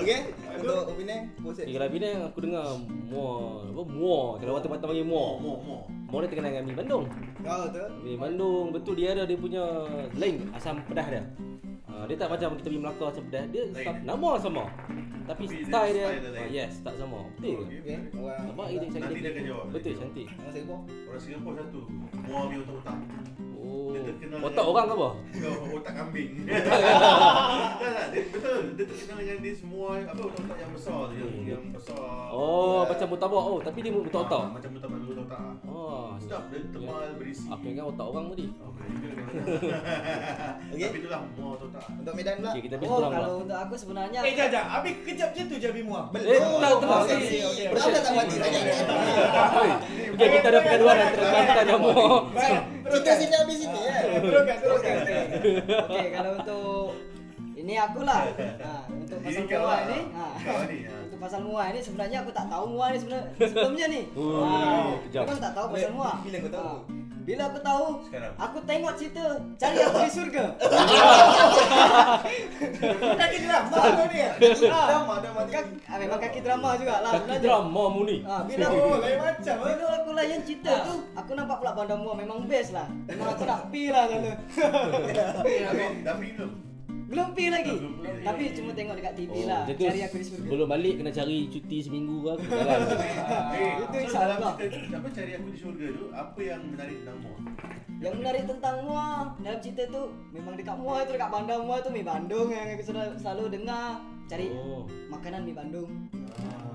Okey, 0.00 0.18
untuk 0.56 0.80
opini 0.88 1.16
Boset. 1.44 1.68
Ni 1.68 1.76
kalau 1.76 1.88
Penang 1.92 2.20
aku 2.32 2.38
dengar 2.40 2.66
muar, 3.12 3.68
apa 3.68 3.82
muar. 3.92 4.26
Kalau 4.40 4.50
orang 4.56 4.64
tempatan 4.64 4.86
panggil 4.88 5.06
muar. 5.06 5.30
Mo, 5.36 5.52
mo. 5.60 5.76
Muar 6.08 6.20
dia 6.24 6.28
terkenal 6.32 6.50
dengan 6.56 6.64
mi 6.64 6.74
Bandung. 6.74 7.04
Kau 7.44 7.64
tu. 7.68 7.84
Mi 8.00 8.12
Bandung 8.16 8.72
betul 8.72 8.94
dia 8.96 9.12
ada 9.12 9.28
dia 9.28 9.36
punya 9.36 9.64
lain 10.16 10.48
asam 10.56 10.80
pedas 10.88 11.06
dia. 11.12 11.22
Uh, 11.92 12.08
dia 12.08 12.16
tak 12.16 12.32
macam 12.32 12.56
kita 12.56 12.68
pergi 12.72 12.80
Melaka 12.80 13.04
asam 13.12 13.22
pedas. 13.28 13.44
Dia 13.52 13.62
sama, 13.76 13.92
nama 14.00 14.30
sama. 14.40 14.64
Tapi 15.22 15.42
dia 15.46 15.64
style 15.68 15.92
dia, 15.94 16.06
style 16.08 16.20
dia 16.24 16.40
ah, 16.40 16.48
yes, 16.48 16.72
tak 16.80 16.94
sama. 16.96 17.20
Betul 17.36 17.68
ke? 17.68 17.76
Okey, 17.84 17.96
orang 18.16 18.40
Nampak 18.48 18.66
ini 18.72 18.86
cantik. 18.88 19.02
Nanti 19.04 19.20
dia 19.20 19.30
akan 19.30 19.44
jawab. 19.44 19.66
Betul 19.76 19.92
cantik. 20.00 20.26
orang 20.32 20.52
Singapura. 20.56 20.80
Orang 20.88 21.20
Singapura 21.20 21.54
satu. 21.60 21.80
Mo 22.24 22.36
punya 22.48 22.58
otak-otak. 22.64 22.98
Oh. 23.62 23.91
Dia 24.32 24.40
terkenal 24.40 24.48
Otak 24.48 24.64
orang 24.64 24.84
ke 24.88 24.94
apa? 24.94 25.08
Otak 25.76 25.92
kambing. 25.92 26.30
tak 26.48 26.72
tak, 27.92 28.06
dia, 28.08 28.22
betul. 28.32 28.60
Dia 28.72 28.84
terkenal 28.88 29.16
dengan 29.18 29.38
dia 29.38 29.52
semua 29.52 29.88
apa 30.00 30.22
otak-otak 30.22 30.56
yang 30.56 30.72
besar 30.72 30.98
tu, 31.04 31.14
yang, 31.14 31.28
Hmm. 31.32 31.44
yang 31.44 31.64
besar. 31.68 32.00
Oh, 32.32 32.80
Ya. 32.80 32.88
macam 32.88 33.06
mutabak. 33.12 33.42
Oh, 33.42 33.58
tapi 33.60 33.78
dia 33.78 33.92
otak-otak. 33.92 34.40
Ah, 34.40 34.50
Macam 34.50 34.70
otak 34.72 34.88
baru 34.88 35.04
otak. 35.20 35.40
Oh, 35.68 36.06
Sedap 36.16 36.42
dia 36.48 36.60
tebal 36.64 37.08
berisi. 37.20 37.44
Apa 37.44 37.64
yang 37.66 37.86
otak 37.86 38.06
orang 38.06 38.24
tadi? 38.32 38.46
Kan. 38.48 38.64
Okey. 38.64 38.88
Tapi 40.82 40.96
itulah 40.98 41.20
mo 41.30 41.46
otak. 41.54 41.84
Untuk 41.92 42.14
Medan 42.14 42.34
pula. 42.38 42.50
Okey, 42.50 42.62
kita 42.62 42.74
habis 42.76 42.88
Oh, 42.88 43.00
kalau 43.04 43.32
untuk 43.42 43.58
aku 43.58 43.74
sebenarnya 43.74 44.18
Eh, 44.22 44.32
jap, 44.32 44.48
jap. 44.48 44.64
Habis 44.70 44.92
kejap 45.02 45.28
macam 45.30 45.44
tu 45.44 45.56
je 45.56 45.68
Abi 45.68 45.82
Muar. 45.82 46.04
Eh, 46.14 46.40
tak, 46.40 46.72
tak. 46.80 46.98
Dah 47.68 48.00
tak 48.00 48.12
mati. 48.14 48.36
Okey, 50.12 50.28
kita 50.30 50.48
ada 50.48 50.60
pergaduhan 50.62 50.96
antara 50.98 51.20
Kelantan 51.22 51.64
dan. 51.66 51.80
Baik, 52.32 52.60
Kita 52.92 53.10
sini 53.14 53.34
habis 53.34 53.56
sini 53.58 53.80
ya. 53.82 53.91
Teruskan, 54.20 54.56
teruskan. 54.58 54.96
Okey, 55.88 56.06
kalau 56.12 56.30
untuk 56.36 56.86
ini 57.52 57.74
aku 57.76 58.00
lah. 58.02 58.22
Ha, 58.58 58.72
untuk 58.90 59.18
pasal 59.22 59.44
muai 59.46 59.62
lah. 59.62 59.80
ni. 59.86 59.98
Ha. 60.10 60.24
Ni. 60.66 60.78
ha. 60.82 60.94
Untuk 61.06 61.18
pasal 61.20 61.40
muai 61.42 61.68
ni 61.70 61.80
sebenarnya 61.80 62.18
aku 62.20 62.30
tak 62.32 62.46
tahu 62.48 62.64
muai 62.68 62.88
ni 62.90 62.98
sebenarnya 62.98 63.26
sebelumnya 63.38 63.86
ni. 63.86 64.02
Oh, 64.12 64.42
Ha, 64.42 64.98
kejap. 65.06 65.20
aku 65.22 65.28
kan 65.30 65.38
tak 65.38 65.52
tahu 65.54 65.66
pasal 65.70 65.90
muai. 65.92 66.16
Bila 66.24 66.36
kau 66.40 66.50
tahu? 66.50 66.76
Bila 67.22 67.46
aku 67.46 67.62
tahu, 67.62 67.86
Sekarang. 68.10 68.34
aku 68.34 68.58
tengok 68.66 68.92
cerita 68.98 69.22
cari 69.54 69.78
aku 69.78 69.98
di 70.02 70.10
surga. 70.10 70.44
Kaki 73.22 73.38
drama 73.46 73.76
kau 73.78 74.04
ni. 74.10 74.18
Drama. 74.66 75.14
Kak, 75.52 75.64
ah, 75.86 75.96
memang 76.02 76.18
kaki 76.18 76.40
drama 76.42 76.68
juga 76.78 76.94
lah 77.04 77.12
Kaki 77.22 77.38
drama 77.44 77.82
mu 77.94 78.02
ni. 78.08 78.24
Ha, 78.26 78.42
bila 78.42 78.66
Oh, 78.72 78.98
lain 78.98 79.18
macam 79.22 79.54
eh. 79.54 79.74
Bila 79.78 79.94
aku 80.02 80.10
layan 80.18 80.40
cerita 80.42 80.72
tu, 80.82 80.94
aku 81.14 81.30
nampak 81.38 81.56
pula 81.62 81.70
bandar 81.78 81.94
muar 82.00 82.16
memang 82.18 82.42
best 82.50 82.74
lah. 82.74 82.90
Memang 83.06 83.38
aku 83.38 83.44
nak 83.46 83.70
pi 83.70 83.92
lah 83.94 84.10
sana. 84.10 84.32
Tapi 85.38 85.52
dah 86.02 86.14
pergi 86.18 86.32
belum? 86.34 86.71
Belum 87.12 87.28
pi 87.30 87.44
lagi. 87.46 87.76
Belum. 87.76 87.92
Tapi 88.22 88.42
cuma 88.52 88.70
tengok 88.72 88.94
dekat 88.96 89.12
TV 89.14 89.32
Oh, 89.34 89.44
lah. 89.44 89.62
tu 89.68 89.72
Cari 89.76 90.00
aku 90.00 90.16
di 90.16 90.24
surga. 90.24 90.46
Sebelum 90.48 90.66
balik 90.66 90.94
kena 90.96 91.10
cari 91.12 91.38
cuti 91.46 91.78
seminggu 91.78 92.16
ke 92.18 92.28
aku 92.32 92.44
jalan. 92.48 92.80
Eh, 93.52 93.72
itu 93.76 93.84
so 93.84 93.98
insyaAllah. 94.00 94.52
dalam 94.54 94.72
cerita 94.72 94.96
apa 94.96 95.08
cari 95.10 95.30
aku 95.34 95.46
di 95.46 95.58
syurga 95.58 95.86
tu, 95.92 96.04
apa 96.10 96.40
yang 96.40 96.60
menarik 96.64 96.96
tentang 96.98 97.18
mo? 97.20 97.32
Yang 98.00 98.14
menarik 98.16 98.42
tentang 98.48 98.76
Muar 98.82 99.14
dalam 99.38 99.58
cerita 99.60 99.82
tu 99.86 100.02
memang 100.32 100.54
dekat 100.56 100.74
Muar 100.74 100.98
itu 101.04 101.12
dekat 101.12 101.30
bandar 101.30 101.58
Muar 101.60 101.78
tu 101.80 101.90
mi 101.90 102.02
Bandung 102.02 102.48
yang 102.48 102.66
aku 102.72 102.82
selalu, 102.82 103.12
selalu 103.14 103.44
dengar 103.52 103.86
cari 104.24 104.46
Oh. 104.50 104.88
makanan 105.06 105.40
mi 105.44 105.52
Bandung. 105.52 105.90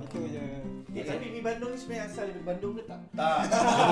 Itu 0.04 0.20
je. 0.30 0.46
Eh, 0.88 1.04
tapi 1.04 1.28
mi 1.30 1.44
Bandung 1.44 1.70
ni 1.70 1.78
sebenarnya 1.78 2.08
asal 2.08 2.26
dari 2.26 2.40
Bandung 2.42 2.72
ke 2.74 2.82
tak? 2.82 3.00
Tak. 3.12 3.38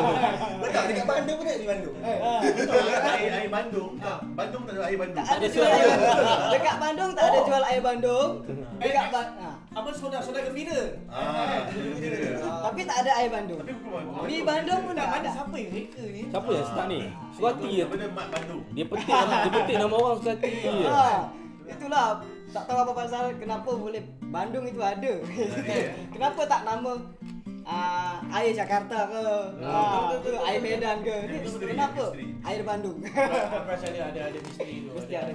Betul 0.63 0.83
dekat 0.87 1.05
Bandung 1.05 1.35
pun 1.35 1.45
ada 1.45 1.59
di 1.59 1.67
Bandung. 1.67 1.95
Eh, 1.99 2.17
Betul, 2.55 2.83
air 2.87 3.31
air 3.35 3.49
Bandung. 3.51 3.91
Tak. 3.99 4.19
Bandung 4.31 4.61
tak 4.63 4.73
ada 4.73 4.81
air 4.81 4.97
Bandung. 4.97 5.19
Tak 5.19 5.35
ada 5.35 5.47
jual 5.51 5.67
air 5.67 5.87
Dekat 6.49 6.75
Bandung 6.79 7.11
tak 7.11 7.25
ada 7.25 7.39
jual 7.43 7.63
air 7.65 7.81
Bandung. 7.83 8.29
Dekat 8.79 9.05
ba- 9.11 9.31
ha. 9.37 9.49
Apa 9.75 9.89
saudara-saudara 9.91 10.47
gembira? 10.47 10.81
Ah, 11.05 11.67
gembira. 11.67 12.19
Tapi 12.63 12.81
tak 12.81 12.97
ada 13.03 13.11
air 13.13 13.29
Bandung. 13.29 13.59
Tapi 13.59 13.73
bukan 13.75 13.91
Bandung. 13.91 14.23
Mi 14.23 14.37
Bandung 14.41 14.79
pun 14.81 14.93
Tak 14.95 15.05
mana 15.05 15.19
ada. 15.19 15.29
siapa 15.29 15.55
yang 15.57 15.71
reka 15.75 16.03
ni? 16.05 16.21
Siapa 16.31 16.49
yang 16.49 16.65
start 16.65 16.87
ni? 16.87 16.99
Suati 17.35 17.69
ya. 17.75 17.85
Bandung. 17.91 18.61
Dia 18.71 18.85
petik 18.87 19.07
dia 19.11 19.49
petik 19.51 19.75
nama 19.75 19.95
orang 19.95 20.19
Suati. 20.23 20.51
Ha. 20.63 21.03
Itulah 21.65 22.07
tak 22.55 22.71
tahu 22.71 22.87
apa 22.87 22.93
pasal 22.95 23.35
kenapa 23.35 23.67
boleh 23.75 23.99
Bandung 24.31 24.63
itu 24.63 24.79
ada. 24.79 25.13
kenapa 26.15 26.41
tak 26.47 26.63
nama 26.63 26.95
ah, 27.67 28.23
air 28.31 28.55
Jakarta 28.55 29.11
ke? 29.11 29.23
Ah, 29.59 30.15
ke 30.23 30.31
air 30.39 30.59
Medan 30.63 31.03
ke? 31.03 31.15
Ni 31.27 31.43
misteri, 31.43 31.75
kenapa? 31.75 32.15
misteri. 32.15 32.25
Air 32.47 32.61
Bandung. 32.63 32.97
Aku 33.03 33.67
rasa 33.75 33.87
dia 33.91 34.07
ada 34.07 34.31
ada 34.31 34.39
misteri 34.39 34.87
tu. 34.87 34.89
Mesti 34.95 35.13
ada. 35.19 35.31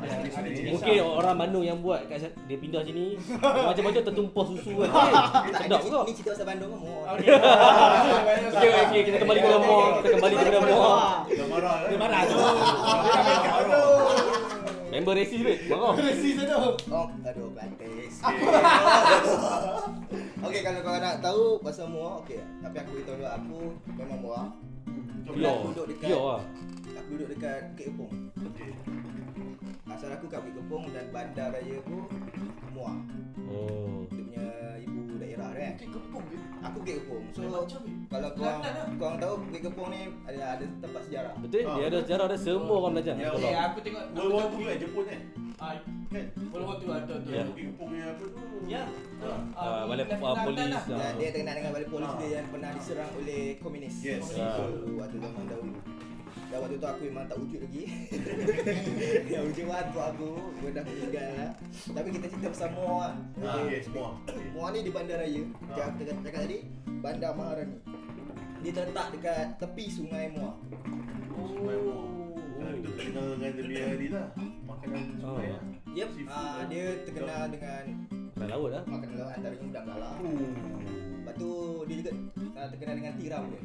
Mungkin 0.73 0.97
orang 1.05 1.37
Bandung 1.37 1.65
yang 1.69 1.79
buat 1.85 2.09
kat 2.09 2.33
dia 2.49 2.57
pindah 2.57 2.81
sini 2.89 3.21
macam-macam 3.69 4.01
tertumpah 4.01 4.45
susu 4.57 4.73
kan. 4.81 4.89
Eh, 4.89 5.53
Tak 5.53 5.61
sedap 5.61 5.77
ada 5.77 5.85
juga. 5.85 5.99
ni 6.09 6.13
cerita 6.17 6.31
pasal 6.33 6.47
Bandung 6.49 6.71
kan. 6.73 6.81
Okey. 7.21 7.29
Okey 8.89 9.01
kita 9.13 9.17
kembali 9.21 9.39
kepada 9.45 9.59
Muar. 9.61 9.91
Kita 10.01 10.15
kembali 10.17 10.35
kepada 10.41 10.61
Muar. 10.65 10.97
Dah 11.29 11.47
marah? 11.53 11.77
Dia 11.85 11.99
marah 12.01 12.21
tu. 12.25 12.37
Dia 12.41 13.21
dah 13.21 14.00
Member 15.01 15.17
resis 15.17 15.41
weh. 15.41 15.57
Marah. 15.65 15.97
Resis 15.97 16.37
tu. 16.37 16.61
Oh, 16.93 17.09
aduh 17.25 17.49
plantis. 17.57 18.21
Okey, 20.45 20.61
kalau 20.61 20.81
kau 20.85 21.01
nak 21.01 21.25
tahu 21.25 21.57
pasal 21.65 21.89
Muar, 21.89 22.21
okey. 22.21 22.37
Tapi 22.61 22.77
aku 22.85 23.01
beritahu 23.01 23.17
dulu 23.17 23.33
aku 23.33 23.61
memang 23.97 24.21
Muar. 24.21 24.53
Pure. 25.25 25.41
Aku 25.41 25.73
duduk 25.73 25.87
dekat 25.89 26.13
Pure 26.13 26.21
lah. 26.21 26.45
Aku 27.01 27.11
duduk 27.17 27.29
dekat 27.33 27.73
Bukit 27.73 27.85
Kepong. 27.89 28.13
Okey. 28.45 28.71
Asal 29.89 30.13
aku 30.13 30.29
kat 30.29 30.45
Bukit 30.45 30.61
Kepong 30.61 30.85
dan 30.93 31.09
bandar 31.17 31.49
raya 31.49 31.81
aku 31.81 31.99
Muar. 32.77 33.01
Oh. 33.49 34.05
Kan. 35.61 35.73
Bukit 35.73 35.91
Kepong 35.93 36.25
ke? 36.25 36.37
Aku 36.61 36.77
Bukit 36.77 36.95
Kepong. 36.99 37.23
So 37.31 37.41
macam 37.45 37.81
kalau 38.07 38.29
kau 38.31 38.41
Kelantan 38.41 38.73
lah. 38.73 38.87
kau 38.97 39.13
tahu 39.17 39.35
Bukit 39.43 39.61
Kepong 39.63 39.89
ni 39.89 40.01
ada 40.25 40.43
ada 40.51 40.65
tempat 40.81 41.03
sejarah. 41.05 41.33
Betul? 41.39 41.61
Dia 41.71 41.85
ada 41.87 41.99
sejarah 42.01 42.27
dia 42.27 42.39
semua 42.39 42.75
orang 42.79 42.93
belajar. 42.95 43.15
Ya, 43.15 43.29
Eh, 43.31 43.57
aku 43.61 43.79
tengok 43.81 44.03
World 44.11 44.33
War 44.33 44.41
tengok 44.43 44.57
II 44.57 44.65
kan 44.67 44.77
Jepun 44.79 45.05
kan? 45.05 45.21
Ah, 45.61 45.73
Kan? 46.11 46.27
World 46.51 46.65
War 46.65 46.77
II 46.77 46.89
ada 46.91 47.15
tu. 47.17 47.29
Ya. 47.29 47.43
Bukit 47.45 47.65
Kepong 47.69 47.91
yang 47.93 48.09
apa 48.11 48.25
tu? 48.25 48.41
Ya. 48.67 48.83
Ah, 49.53 49.83
balai 49.85 49.99
Lepas 50.01 50.17
ah, 50.17 50.21
Kelantan 50.23 50.45
polis. 50.47 50.71
lah. 50.71 50.85
ah. 50.99 51.13
Dia 51.15 51.29
terkenal 51.31 51.55
dengan 51.55 51.71
balik 51.73 51.89
polis 51.89 52.09
Ah. 52.09 52.17
dia 52.17 52.29
yang 52.35 52.47
pernah 52.49 52.71
diserang 52.73 53.11
oleh 53.15 53.43
komunis. 53.59 53.95
Yes. 54.01 54.25
Ah. 54.35 54.65
Waktu 54.97 55.17
zaman 55.19 55.45
dahulu. 55.47 55.79
Dan 56.51 56.59
waktu 56.59 56.77
tu 56.77 56.89
aku 56.89 57.01
memang 57.07 57.25
tak 57.25 57.39
wujud 57.39 57.61
lagi. 57.63 57.83
Yang 59.33 59.43
wujud 59.47 59.67
waktu 59.67 59.99
aku, 60.01 60.29
gue 60.59 60.71
dah 60.71 60.83
meninggal 60.83 61.29
lah. 61.33 61.51
Tapi 61.89 62.09
kita 62.11 62.27
cerita 62.27 62.49
pasal 62.51 62.71
Muar 62.75 62.99
lah. 62.99 63.15
Ah, 63.41 63.63
yes, 63.65 63.87
Muar. 63.89 64.13
Muar 64.51 64.69
ni 64.71 64.81
di 64.83 64.91
bandaraya. 64.91 65.43
Macam 65.63 65.85
aku 65.87 65.97
cakap, 65.97 66.17
cakap 66.21 66.41
tadi, 66.45 66.59
Bandar 66.99 67.33
Maharani. 67.33 67.77
Dia 68.61 68.73
terletak 68.75 69.07
dekat 69.15 69.47
tepi 69.57 69.85
sungai 69.89 70.25
Muar. 70.35 70.55
Sungai 71.31 71.77
Muar. 71.79 72.03
Ah, 72.61 72.73
Itu 72.75 72.91
terkenal 72.93 73.27
dengan 73.33 73.51
dia 73.55 73.63
punya 73.63 73.85
ni 73.95 74.09
lah. 74.11 74.27
Makanan 74.67 75.03
sungai 75.17 75.25
Oh. 75.25 75.39
lah. 75.49 75.63
Yep. 75.91 76.09
Ah, 76.25 76.35
lah. 76.35 76.55
dia 76.67 76.85
terkenal 77.05 77.43
dengan 77.49 77.85
Dah 78.35 78.47
laut 78.49 78.71
lah. 78.71 78.83
makanan 78.85 79.15
laut 79.17 79.33
antaranya 79.33 79.65
udang 79.65 79.87
galah. 79.87 80.15
Oh. 80.19 80.51
Lepas 81.15 81.35
tu 81.39 81.51
dia 81.87 81.97
juga 81.97 82.13
ah, 82.55 82.67
terkenal 82.67 82.95
dengan 82.97 83.13
tiram 83.15 83.43
dia. 83.47 83.61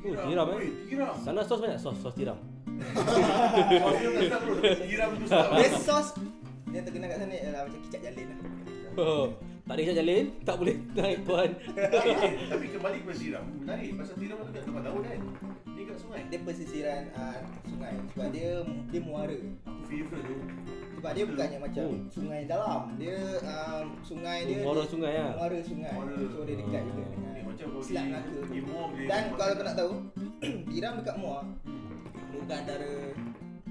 Oh, 0.00 0.16
tiram 0.16 0.46
eh. 0.48 0.56
Oi, 0.56 0.68
Tiram. 0.88 1.14
Sana 1.20 1.44
sos 1.44 1.60
banyak 1.60 1.76
sos, 1.76 1.96
sos 2.00 2.14
tiram. 2.16 2.38
Sos 2.80 4.40
bro. 4.40 4.56
Tiram 4.80 5.10
tu. 5.20 5.24
Dia 5.28 5.68
sos 5.76 6.08
dia 6.70 6.80
terkenal 6.86 7.10
kat 7.10 7.18
sana 7.18 7.34
ialah 7.34 7.62
macam 7.66 7.80
kicap 7.82 8.00
jalin 8.06 8.26
lah. 8.30 8.38
Oh, 8.98 9.26
tak 9.66 9.74
ada 9.74 9.80
kisah 9.82 9.96
jalin, 10.02 10.24
tak 10.46 10.56
boleh 10.58 10.76
naik 10.94 11.18
tuan. 11.26 11.50
Tapi 12.46 12.64
kembali 12.70 12.96
kepada 13.02 13.18
tiram. 13.18 13.44
Menarik 13.58 13.88
pasal 13.98 14.16
tiram 14.22 14.36
tu 14.38 14.52
kat 14.54 14.62
tempat 14.66 14.82
laut 14.86 15.02
kan. 15.02 15.20
Ni 15.80 15.88
kat 15.88 15.96
sungai. 15.96 16.20
Dia 16.28 16.38
pesisiran 16.44 17.02
uh, 17.16 17.40
sungai 17.64 17.92
sebab 18.12 18.28
dia 18.28 18.50
dia 18.92 19.00
muara. 19.00 19.32
Aku 19.64 19.82
favourite 19.82 20.24
tu. 20.28 20.36
Sebab 20.92 21.10
dia 21.16 21.24
bukannya 21.24 21.58
macam 21.58 21.84
Oh. 21.88 21.96
sungai 22.12 22.40
dalam. 22.44 22.80
Dia 22.94 23.16
um, 23.40 23.86
sungai 24.04 24.44
dia 24.44 24.60
Muara 24.60 24.84
dia- 24.84 24.92
sungai 24.92 25.12
lah. 25.16 25.32
Muara 25.34 25.58
sungai. 25.64 25.92
Muara. 25.96 26.14
So 26.28 26.38
dia 26.44 26.56
dekat 26.60 26.82
juga 26.84 27.00
Ah. 27.00 27.08
dengan 27.08 27.30
Ni 27.32 27.40
macam 27.48 27.66
kau 27.66 27.80
Selat 27.80 28.04
Melaka 28.04 28.30
Muar 28.62 28.86
boleh 28.92 29.06
Dan 29.08 29.22
kalau 29.32 29.52
kau 29.54 29.64
nak 29.64 29.74
tahu, 29.74 29.92
tiram 30.68 30.92
dekat 31.00 31.16
Muar 31.16 31.42
bukan 32.30 32.56
antara 32.56 32.90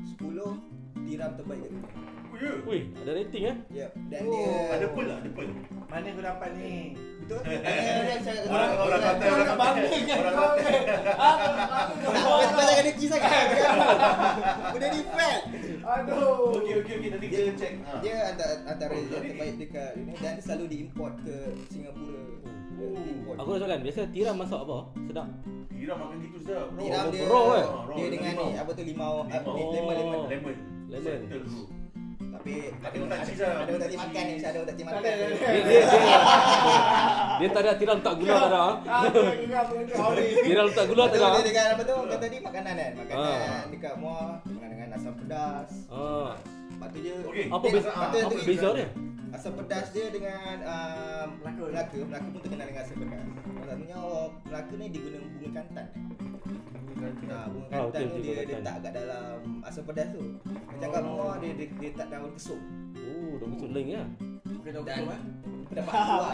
10 0.01 0.57
tiram 1.05 1.31
terbaik 1.37 1.61
kat 1.61 1.69
dunia. 1.69 1.89
Oh 2.29 2.37
ya. 2.37 2.51
Wih, 2.63 2.81
ada 2.95 3.11
rating 3.11 3.43
eh. 3.45 3.55
Yep. 3.75 3.91
Dan 4.07 4.21
Oh, 4.23 4.31
dia 4.31 4.49
Ada 4.71 4.85
pearl 4.89 5.07
lah, 5.07 5.17
ada 5.19 5.29
pearl. 5.29 5.51
Mana 5.89 6.07
kau 6.07 6.23
dapat 6.23 6.49
ni? 6.55 6.73
betul. 7.19 7.39
Orang 7.45 7.69
Orang 8.49 8.79
orang 8.79 9.01
kata 9.01 9.23
orang 9.25 9.47
kata. 9.47 9.69
Orang 10.17 10.33
kata. 10.33 10.58
Tak, 11.09 11.37
kau 12.19 12.37
jangan 12.59 12.85
deki 12.85 13.05
sangat. 13.07 13.45
Benda 14.69 14.87
ni 14.87 15.01
fact. 15.07 15.43
Aduh. 15.79 16.53
Okey 16.55 16.73
okey 16.79 16.93
okey 16.97 17.09
nanti 17.09 17.25
kita 17.27 17.51
check. 17.55 17.73
Ha. 17.81 17.97
Dia 17.99 18.15
antara, 18.29 18.53
antara 18.63 18.91
Oh, 18.91 18.97
yang 18.97 19.09
jadi- 19.09 19.29
terbaik 19.31 19.55
dekat 19.57 19.91
ini 19.95 20.13
dan 20.15 20.35
selalu 20.37 20.65
diimport 20.67 21.13
ke 21.21 21.35
Singapura. 21.67 22.21
Oh. 22.79 23.35
Aku 23.35 23.49
ada 23.51 23.59
soalan, 23.59 23.79
biasa 23.81 24.01
tiram 24.09 24.35
masak 24.35 24.59
apa? 24.61 24.77
Sedap. 25.03 25.27
Tiram 25.69 25.97
makan 25.97 26.17
gitu 26.21 26.37
sedap. 26.39 26.65
bro. 26.69 26.79
Tiram 26.79 27.01
Oh, 27.01 27.11
dia 27.11 27.23
raw, 27.25 27.45
eh? 27.51 27.65
dia 27.91 28.07
dengan 28.09 28.33
ni 28.37 28.49
apa 28.55 28.71
tu 28.71 28.83
limau, 28.83 29.13
lemon 29.25 29.53
lemon. 29.59 29.95
Oh. 29.95 30.27
Lemon. 30.27 30.55
Lemon. 30.87 31.78
Tapi 32.39 32.55
ada 32.71 32.87
Tapi 32.87 32.97
tak 33.03 33.19
ada 33.19 33.35
lah. 33.43 33.59
ada 33.59 33.73
tak 33.75 33.99
makan 33.99 34.23
ni, 34.23 34.33
ada 34.39 34.59
tak 34.63 34.75
makan. 34.79 35.01
Dia 35.03 35.59
dia 35.59 35.81
dia, 37.35 37.47
tak 37.49 37.61
ada 37.61 37.71
tiram 37.75 37.99
tak 37.99 38.13
gula 38.15 38.35
tak 38.37 38.47
ada. 38.47 38.63
ah. 38.87 39.03
Tiram 40.41 40.69
tak 40.71 40.85
gula 40.87 41.03
tak 41.05 41.13
Betul 41.13 41.25
ada. 41.25 41.35
dia 41.35 41.43
dengan 41.45 41.65
apa 41.69 41.83
tu? 41.83 41.95
Kata 42.01 42.15
tadi 42.17 42.37
makanan 42.39 42.73
kan. 42.73 42.91
Makanan 42.97 43.27
Ah. 43.27 43.63
dekat 43.67 43.93
muar 43.97 44.27
dengan 44.45 44.67
dengan 44.69 44.87
asam 44.93 45.13
pedas. 45.15 45.69
Ah. 45.89 46.31
Lepas 46.69 46.87
tu 46.89 46.99
dia 47.01 47.15
Okey. 47.21 47.45
Apa 47.49 47.65
beza 47.69 47.89
apa 47.91 48.15
dia- 48.15 48.45
beza 48.45 48.69
dia? 48.73 48.87
Asam 49.29 49.53
pedas 49.53 49.85
dia 49.91 50.05
dengan 50.09 50.55
um, 50.63 51.27
Melaka. 51.37 51.63
Melaka. 51.65 51.97
Melaka 52.01 52.27
pun 52.29 52.39
terkenal 52.41 52.65
dengan 52.65 52.81
asam 52.81 52.97
pedas. 52.97 53.19
Salah 53.19 53.67
satunya 53.69 53.97
orang 53.99 54.31
Melaka 54.41 54.73
ni 54.73 54.85
dia 54.87 55.01
guna 55.01 55.17
bunga 55.21 55.49
kantan. 55.53 55.87
Nah, 56.99 57.45
bunga 57.47 57.71
Ah, 57.71 57.81
okey, 57.87 58.03
tu 58.03 58.11
okey, 58.11 58.21
dia 58.21 58.35
bunga 58.43 58.57
letak 58.59 58.75
kat 58.83 58.91
dalam 58.91 59.37
asam 59.63 59.83
pedas 59.87 60.07
tu. 60.11 60.21
Macam 60.43 60.89
kat 60.91 61.03
muar 61.07 61.35
dia 61.39 61.51
dia, 61.55 61.65
dia 61.71 61.89
letak 61.95 62.07
daun 62.11 62.31
kesum. 62.35 62.61
Oh, 62.99 63.31
dah 63.39 63.47
masuk 63.47 63.69
link 63.71 63.87
ya. 63.95 64.03
Bukan 64.43 64.71
tahu 64.75 64.83
Dan 64.83 64.97
betul 64.99 65.13
eh. 65.15 65.21
pendapat 65.69 65.93
kuat. 65.95 66.33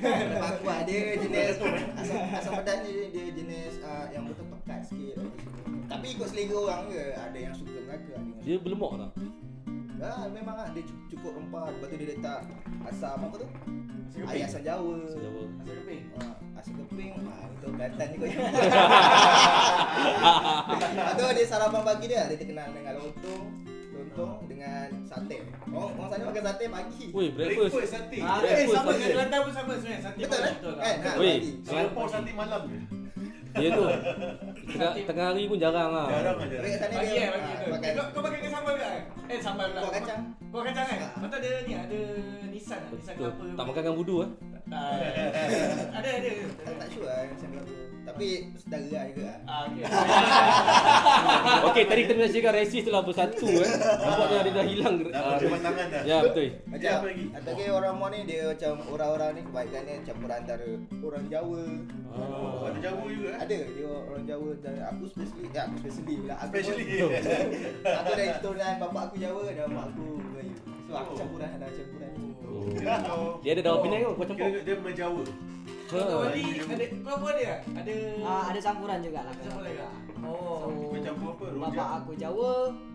pendapat 0.00 0.54
kuat 0.64 0.80
dia 0.88 1.00
jenis 1.20 1.54
asam 1.54 2.18
asam 2.34 2.52
pedas 2.58 2.76
ni 2.82 2.90
dia, 2.90 3.06
dia 3.14 3.24
jenis 3.36 3.74
uh, 3.84 4.06
yang 4.10 4.22
betul 4.26 4.46
pekat 4.58 4.80
sikit. 4.90 5.16
Tapi 5.86 6.06
ikut 6.18 6.26
selera 6.30 6.56
orang 6.58 6.82
ke. 6.90 7.02
Ada 7.14 7.38
yang 7.38 7.54
suka 7.54 7.78
Melaka, 7.86 8.14
Dia 8.42 8.56
berlemak 8.58 8.92
tak? 8.98 9.12
Ah, 10.00 10.24
memang 10.26 10.56
ah 10.56 10.68
dia 10.72 10.80
cu- 10.80 10.96
cukup 11.08 11.36
rempah. 11.36 11.68
Lepas 11.68 11.86
tu 11.86 11.96
dia 11.96 12.08
letak 12.10 12.38
asam 12.86 13.20
apa 13.20 13.34
tu? 13.36 13.46
Asam 14.08 14.24
Air 14.26 14.42
asam 14.42 14.62
Jawa. 14.62 14.96
Jawa. 15.12 15.42
Asam 15.60 15.76
keping. 15.76 16.02
Ah, 16.16 16.34
asam 16.56 16.74
keping. 16.80 17.10
Ah, 17.20 17.44
itu 17.46 17.66
Kelantan 17.68 18.08
juga. 18.10 18.26
Lepas 20.70 21.12
tu 21.14 21.24
dia 21.30 21.46
sarapan 21.46 21.82
pagi 21.84 22.04
dia, 22.06 22.22
dia 22.26 22.36
terkenal 22.36 22.68
dengan 22.70 22.92
lontong, 22.96 23.44
lontong 23.92 24.32
dengan 24.46 24.88
sate. 25.04 25.36
Orang 25.66 25.92
orang 25.94 26.08
sana 26.10 26.24
makan 26.26 26.42
sate 26.46 26.64
pagi. 26.66 27.04
Woi, 27.10 27.26
breakfast. 27.30 27.70
Breakfast 27.70 27.92
sate. 27.94 28.18
Ah, 28.20 28.36
eh 28.36 28.40
breakfast 28.40 28.72
sama 28.72 28.86
pagi. 28.86 28.96
dengan 28.98 29.12
Kelantan 29.12 29.38
pun 29.38 29.52
sama 29.52 29.72
sebenarnya. 29.74 30.00
Sate 30.00 30.18
Betul 30.18 30.40
eh? 30.40 30.52
betul 30.54 30.72
lah. 30.72 30.82
Kan? 30.82 30.96
Ha, 30.96 31.10
Weh, 31.14 31.34
pagi. 31.34 31.50
Singapore 31.62 32.08
sate 32.08 32.30
malam 32.32 32.62
je. 32.66 32.78
Dia 33.50 33.68
tu 33.74 33.84
tengah, 34.70 34.92
tengah 34.94 35.24
hari 35.34 35.42
pun 35.50 35.58
jarang 35.58 35.90
lah. 35.90 36.06
Jarang 36.06 36.36
aja. 36.38 36.56
Tapi 36.60 36.70
sana 36.78 36.94
dia 37.02 37.18
eh, 37.18 37.28
tu. 37.58 37.70
Eh, 37.74 37.92
Kau 37.96 38.04
kau 38.14 38.20
makan 38.22 38.38
ke 38.38 38.48
sambal 38.50 38.74
ke? 38.78 38.86
Eh, 39.26 39.38
sambal 39.42 39.66
pula. 39.74 39.80
Kuah 39.82 39.94
kacang. 39.98 40.20
Kuah 40.50 40.62
kacang 40.70 40.86
kan? 40.86 40.98
Lepas 41.00 41.26
tu 41.26 41.36
ada 41.40 41.50
ni, 41.66 41.72
ada 41.74 42.00
Nissan 42.50 42.78
lah. 42.78 42.90
Nissan 42.94 43.14
Betul. 43.18 43.30
apa. 43.30 43.44
Tak 43.58 43.64
makan 43.66 43.82
dengan 43.82 43.96
budu 43.98 44.14
eh. 44.22 44.30
Ah, 44.70 44.94
Ada, 45.98 46.08
ada. 46.22 46.30
tak, 46.62 46.74
tak 46.78 46.88
sure 46.94 47.06
lah 47.10 47.16
macam 47.26 47.48
berapa. 47.50 47.72
Tapi 48.10 48.28
saudara 48.58 48.86
lah 48.90 49.04
juga 49.06 49.22
lah. 49.22 49.38
Ah, 49.46 49.60
okey. 49.70 49.82
Okey, 51.70 51.82
tadi 51.86 52.00
kita 52.02 52.14
nak 52.16 52.30
cakap 52.30 52.52
resis 52.52 52.82
tu 52.82 52.90
lah 52.90 53.02
bersatu 53.02 53.46
eh. 53.46 53.70
Nampaknya 53.70 54.38
dia 54.42 54.52
dah 54.52 54.66
hilang. 54.66 54.96
Dah 55.00 55.10
ah, 55.14 55.30
berjumpa 55.38 55.58
tangan 55.62 55.86
dah. 55.86 56.02
Ya, 56.02 56.16
betul. 56.26 56.48
Macam 56.66 56.90
apa 56.90 57.06
lagi? 57.06 57.24
Ada 57.30 57.46
lagi 57.46 57.64
orang 57.70 57.94
Muar 57.94 58.10
ni 58.10 58.20
dia 58.24 58.42
macam 58.50 58.72
orang-orang 58.90 59.30
ni 59.30 59.40
kebanyakannya 59.46 59.94
campur 60.02 60.30
antara 60.30 60.68
orang 61.00 61.24
Jawa. 61.30 61.62
Oh, 62.10 62.66
ada 62.66 62.78
Jawa 62.82 63.04
juga 63.06 63.28
eh? 63.30 63.38
Ada 63.38 63.58
dia 63.70 63.86
orang 63.86 64.24
Jawa 64.26 64.50
dan 64.58 64.74
aku 64.82 65.02
especially 65.06 65.46
ya 65.52 65.60
aku 65.62 65.74
especially 65.78 66.14
pula 66.18 66.34
aku 66.34 66.52
Especially. 66.58 66.86
aku 68.00 68.10
dari 68.10 68.30
keturunan 68.34 68.74
bapak 68.80 69.02
aku 69.06 69.16
Jawa 69.16 69.42
dan 69.46 69.66
mak 69.70 69.84
aku 69.94 70.06
Melayu. 70.34 70.54
So 70.88 70.92
aku 70.92 71.10
Oh. 71.10 71.18
campuran 71.22 71.48
ada 71.54 71.66
campuran. 71.70 72.12
Oh. 72.50 73.38
Dia 73.40 73.50
ada 73.54 73.62
daun 73.62 73.78
Penang 73.80 74.00
ke? 74.02 74.10
Kau 74.10 74.24
campur? 74.26 74.60
Dia 74.66 74.74
menjawa. 74.76 75.22
Kau 75.90 75.98
Ha. 75.98 76.22
Wali, 76.22 76.44
ada 76.56 76.84
kau 76.96 77.14
apa 77.16 77.28
dia? 77.34 77.54
Ada 77.66 77.94
Ah, 78.22 78.42
ada 78.46 78.60
campuran 78.60 78.98
juga 79.00 79.20
lah. 79.20 79.32
Ada 79.32 79.42
campuran 79.42 79.70
juga. 79.70 79.88
So, 80.14 80.22
Oh. 80.22 80.62
Kau 80.86 81.00
campur 81.00 81.28
apa? 81.32 81.44
Rojak? 81.48 81.60
Bapak 81.66 81.88
aku 81.96 82.10
Jawa, 82.14 82.52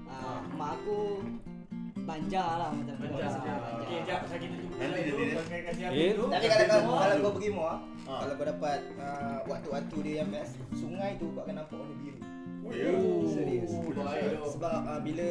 ah, 0.07 0.39
mak 0.49 0.71
aku 0.77 0.99
Banjar 1.97 2.49
lah 2.55 2.69
macam 2.69 2.93
tu. 2.93 3.01
Banjar. 3.09 3.33
Ah, 3.57 3.81
Okey, 3.81 3.97
jap 4.03 4.19
pasal 4.21 4.37
kita 4.37 4.55
tunggu 4.55 4.77
Nanti 4.77 4.99
dulu. 5.01 5.17
dia- 5.17 5.41
habis 5.65 6.05
dulu. 6.13 6.25
Tapi 6.29 6.45
kalau 6.45 6.65
kau 6.85 6.95
kalau 6.95 7.15
kau 7.19 7.33
pergi 7.33 7.49
Muar, 7.49 7.75
Ah. 8.05 8.19
kalau 8.21 8.33
kau 8.35 8.45
dapat 8.45 8.79
waktu-waktu 9.43 9.97
dia 9.99 10.15
yang 10.15 10.29
best, 10.29 10.53
sungai 10.71 11.11
tu 11.17 11.25
kau 11.27 11.41
akan 11.41 11.55
nampak 11.57 11.75
warna 11.75 11.95
biru. 11.97 12.19
Oh, 12.61 12.71
ya. 12.71 12.89
Serius. 13.27 13.71
Oh, 13.71 13.89
tu. 13.89 14.01
Sebab 14.51 14.77
bila 15.01 15.29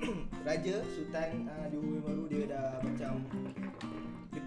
raja 0.46 0.74
sultan 0.88 1.30
uh, 1.46 1.66
Johor 1.68 2.00
baru 2.02 2.24
dia 2.26 2.42
dah 2.46 2.68
macam 2.80 3.12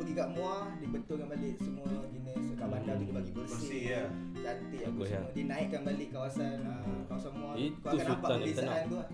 pergi 0.09 0.25
kat 0.25 0.29
Muar, 0.33 0.65
dia 0.81 0.89
betulkan 0.89 1.27
balik 1.29 1.55
semua 1.61 1.85
jenis 2.09 2.45
kat 2.57 2.65
bandar 2.65 2.93
tu 2.97 3.03
dia 3.05 3.13
bagi 3.13 3.31
bersih. 3.31 3.53
Bersih 3.53 3.81
ya. 3.85 4.03
Cantik 4.41 4.81
apa 4.81 4.89
Bagus, 4.89 5.05
semua. 5.05 5.21
ya. 5.21 5.33
Dia 5.37 5.43
naikkan 5.45 5.81
balik 5.85 6.07
kawasan 6.09 6.57
uh, 6.65 6.99
kawasan 7.05 7.31
Muar. 7.37 7.53
tu. 7.53 7.59
Itu 7.61 7.77
Kau 7.77 7.89
akan 7.93 8.05
nampak 8.09 8.29
perbezaan 8.33 8.83
tu 8.89 8.95
lah. 8.97 9.07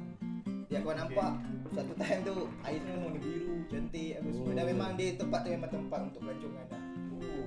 Ya 0.65 0.77
kau 0.79 0.95
nampak 0.95 1.29
satu 1.75 1.93
time 1.93 2.19
tu 2.23 2.36
air 2.63 2.79
semua 2.79 2.97
warna 3.03 3.19
biru, 3.19 3.55
cantik 3.67 4.12
apa 4.15 4.29
semua. 4.31 4.47
Dan 4.49 4.63
Oh. 4.63 4.67
memang 4.71 4.89
dia 4.95 5.10
tempat 5.13 5.39
tu 5.43 5.49
memang 5.51 5.69
tempat 5.69 5.99
untuk 6.01 6.19
pelancongan 6.23 6.65
dah. 6.71 6.81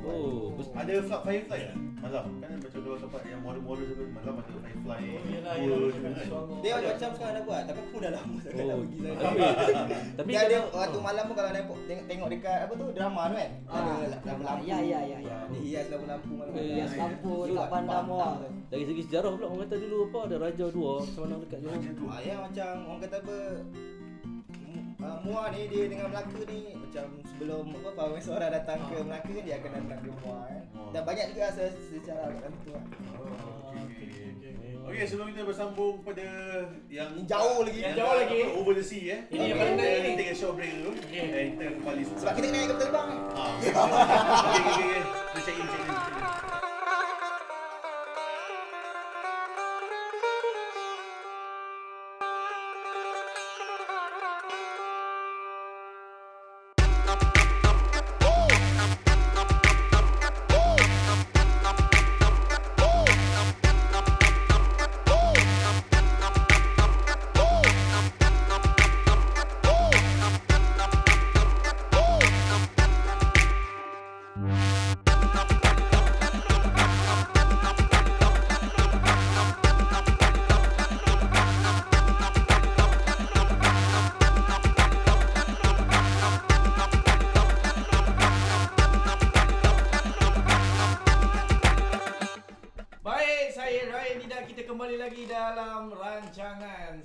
Oh, 0.00 0.54
bes- 0.54 0.72
Ada 0.72 0.94
fly 1.00 1.20
firefly 1.20 1.60
tak? 1.64 1.76
Malam. 1.98 2.24
Kan 2.38 2.50
macam 2.56 2.80
dua 2.80 2.96
tempat 2.96 3.22
yang 3.26 3.40
model-model 3.42 3.84
tu 3.84 3.94
kan 3.98 4.08
malam 4.14 4.32
ada 4.38 4.50
firefly. 4.56 5.00
Oh, 5.02 5.22
yelah, 5.26 5.54
Dua 5.54 5.66
yelah. 5.68 5.88
je 5.88 6.00
kan. 6.00 6.12
Dia 6.58 6.72
macam 6.80 7.08
sekarang 7.12 7.34
dah 7.34 7.44
buat 7.44 7.62
tapi 7.64 7.78
aku 7.82 7.96
dah 7.98 8.10
lama 8.12 8.36
sangat 8.38 8.64
Oh, 8.64 8.78
pergi 8.78 8.96
sana. 8.98 9.18
tapi 9.18 9.38
tapi 10.18 10.28
dia 10.28 10.40
ada 10.40 10.56
kalau- 10.56 10.70
waktu 10.78 10.98
malam 11.00 11.22
pun 11.24 11.34
kalau 11.34 11.50
tengok, 11.50 11.78
tengok, 11.84 12.04
tengok 12.06 12.28
dekat 12.30 12.58
apa 12.60 12.72
tu 12.72 12.86
drama 12.90 13.22
tu 13.24 13.34
kan. 13.34 13.50
Ah, 13.66 13.76
Ada 13.98 14.16
lampu-lampu. 14.24 14.62
ya, 14.64 14.78
ya, 14.80 15.00
ya, 15.02 15.18
ya. 15.20 15.36
Dia 15.44 15.58
hias 15.60 15.86
lampu-lampu 15.90 16.30
malam. 16.32 16.52
Eh, 16.54 16.64
Hias 16.72 16.90
ya. 16.90 16.98
lampu 16.98 17.32
dekat 17.42 17.52
buat 17.52 17.68
bandar 17.68 18.00
tu. 18.00 18.16
dari 18.68 18.84
segi 18.84 19.02
sejarah 19.02 19.30
pula 19.34 19.46
orang 19.48 19.60
kata 19.62 19.76
dulu 19.78 19.96
apa 20.06 20.18
ada 20.24 20.36
raja 20.38 20.64
dua 20.68 20.92
macam 21.00 21.20
mana 21.20 21.34
dekat 21.40 21.58
Johor. 21.58 21.74
Macam 21.74 21.92
tu. 21.92 22.04
Ah, 22.06 22.20
ya 22.20 22.34
macam 22.38 22.68
orang 22.86 23.00
kata 23.02 23.16
apa 23.18 23.36
uh, 24.98 25.18
Muar 25.22 25.50
ni 25.50 25.66
dia 25.66 25.84
dengan 25.86 26.06
Melaka 26.10 26.40
ni 26.44 26.60
macam 26.74 27.06
sebelum 27.24 27.64
apa 27.72 27.90
Pawai 27.94 28.20
Sora 28.20 28.46
datang 28.48 28.78
ke 28.86 28.96
Melaka 29.00 29.30
kan 29.30 29.44
dia 29.44 29.56
akan 29.58 29.70
datang 29.76 29.98
ke 30.00 30.10
Muar 30.20 30.40
kan. 30.44 30.62
Oh. 30.74 30.90
Dan 30.90 31.02
banyak 31.04 31.26
juga 31.32 31.46
se- 31.52 31.78
secara 31.84 32.30
dalam 32.30 32.52
tu 32.62 32.70
kan. 32.70 32.84
Okey, 34.88 35.04
sebelum 35.04 35.28
kita 35.28 35.44
bersambung 35.44 36.00
pada 36.00 36.24
yang 36.88 37.12
Yang 37.12 37.28
jauh 37.28 37.60
lagi. 37.60 37.80
Yang 37.84 37.96
jauh 38.00 38.14
lagi. 38.16 38.38
apa, 38.40 38.56
over 38.56 38.72
the 38.72 38.80
sea 38.80 39.02
eh. 39.04 39.20
Ini 39.28 39.36
yang 39.36 39.44
Kita 39.44 39.60
paling 39.60 39.74
menarik 39.76 40.00
ni. 40.00 40.10
Take 40.16 40.32
a 40.32 40.34
short 40.34 40.54
break 40.56 40.72
dulu. 40.72 40.90
Okey. 40.96 41.20
Eh, 41.20 41.46
kita 41.52 41.64
kembali 41.76 42.02
Sebab 42.08 42.32
kita 42.32 42.46
naik 42.48 42.64
kapal 42.64 42.78
terbang. 42.80 43.08
Ah. 43.36 43.52
Okey, 43.52 43.70
okey, 44.64 44.86
okey. 44.88 45.00
Kita 45.04 45.40
check 45.44 45.56
in, 45.60 45.66
check 45.68 45.82
in, 45.84 45.92
check 45.92 46.16
in. 46.16 46.24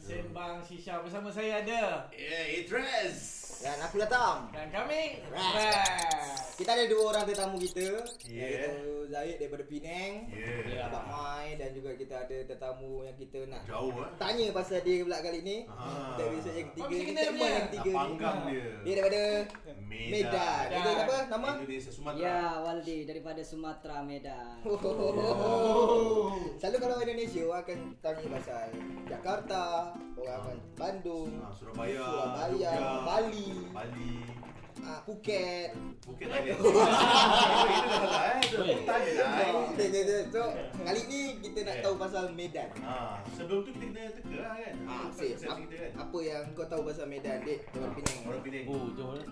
Sembang 0.04 0.60
Shisha. 0.60 1.00
Bersama 1.00 1.32
saya 1.32 1.64
ada 1.64 2.12
Yeah, 2.12 2.60
Idris. 2.60 3.43
Dan 3.64 3.80
aku 3.80 3.96
datang. 3.98 4.52
dan 4.52 4.68
kami 4.70 5.24
Ras. 5.26 5.56
Ras. 5.56 6.40
Kita 6.54 6.70
ada 6.70 6.86
dua 6.86 7.02
orang 7.10 7.24
tetamu 7.24 7.56
kita. 7.58 8.04
Yeah. 8.24 8.76
Iaitu 8.76 9.08
Zahid 9.08 9.36
daripada 9.38 9.64
Penang. 9.64 10.12
Yeah. 10.30 10.86
Abang 10.86 11.08
Mai 11.08 11.56
dan 11.56 11.72
juga 11.72 11.96
kita 11.96 12.16
ada 12.20 12.38
tetamu 12.44 13.02
yang 13.02 13.16
kita 13.16 13.48
nak 13.48 13.64
Jauh 13.64 13.90
eh. 13.96 14.10
tanya 14.18 14.52
pasal 14.52 14.80
dia 14.80 15.02
pula 15.02 15.18
kali 15.18 15.40
ni. 15.42 15.58
Ah. 15.66 16.12
Kita 16.12 16.22
episode 16.28 16.54
yang 16.54 16.68
ketiga 16.70 16.84
Oh, 16.84 16.90
kita 16.90 17.00
ni, 17.00 17.08
kenal 17.08 17.24
segmen 17.24 17.40
dia? 17.40 17.48
yang 17.48 17.56
Nak 17.56 17.66
ketiga 17.66 17.88
ni. 17.88 17.96
panggang 17.96 18.38
dia. 18.44 18.66
Dia 18.78 18.94
daripada 18.94 19.22
Medan. 19.82 20.12
Medan. 20.12 20.64
Dia 20.68 20.80
siapa 20.84 21.16
nama? 21.30 21.50
Indonesia 21.56 21.92
Sumatera. 21.94 22.22
Ya, 22.22 22.38
Waldi 22.60 22.98
daripada 23.04 23.42
Sumatera 23.42 23.98
Medan. 24.04 24.56
Oh. 24.66 26.36
Selalu 26.56 26.78
kalau 26.78 26.96
Indonesia 27.00 27.42
orang 27.44 27.62
akan 27.62 27.80
tanya 27.98 28.26
pasal 28.30 28.68
Jakarta, 29.06 29.64
orang 30.14 30.36
akan 30.38 30.58
Bandung, 30.74 31.30
Ah, 31.40 31.52
Surabaya, 31.52 32.02
Surabaya, 32.02 32.50
Jogja, 32.52 33.02
Bali. 33.04 33.48
Bali. 33.70 34.14
ah, 34.80 35.00
Phuket. 35.02 35.70
Mungkin 36.04 36.26
tak 36.28 36.40
ada. 36.40 36.52
Itu 36.54 36.70
dah 36.76 38.00
salah 38.04 38.24
eh. 38.28 38.40
Itu 38.42 38.56
Oi. 38.58 38.76
tanya 38.84 39.12
lah. 39.16 39.32
eh. 39.32 39.52
Okay, 39.72 39.86
okay, 39.88 40.02
okay. 40.04 40.22
So, 40.28 40.42
kali 40.78 41.02
ni 41.06 41.20
kita 41.40 41.60
nak 41.64 41.78
tahu 41.80 41.96
pasal 41.96 42.24
Medan. 42.32 42.70
Ah, 42.82 43.16
sebelum 43.30 43.64
tu 43.64 43.72
kita 43.72 43.86
kena 43.88 44.04
teka 44.12 44.38
lah 44.38 44.56
kan. 44.58 44.74
Ah, 44.84 45.06
Sip. 45.10 45.34
persepsi 45.34 45.62
kita 45.64 45.76
kan. 45.78 45.92
Apa 46.02 46.18
yang 46.20 46.44
kau 46.52 46.68
tahu 46.68 46.82
pasal 46.84 47.06
Medan, 47.08 47.38
Dek? 47.42 47.60
Daripada 47.70 47.94
Penang. 47.94 48.18
Orang 48.26 48.42
Penang. 48.42 48.66
Oh, 48.68 48.86
jom 48.92 49.10
eh. 49.16 49.28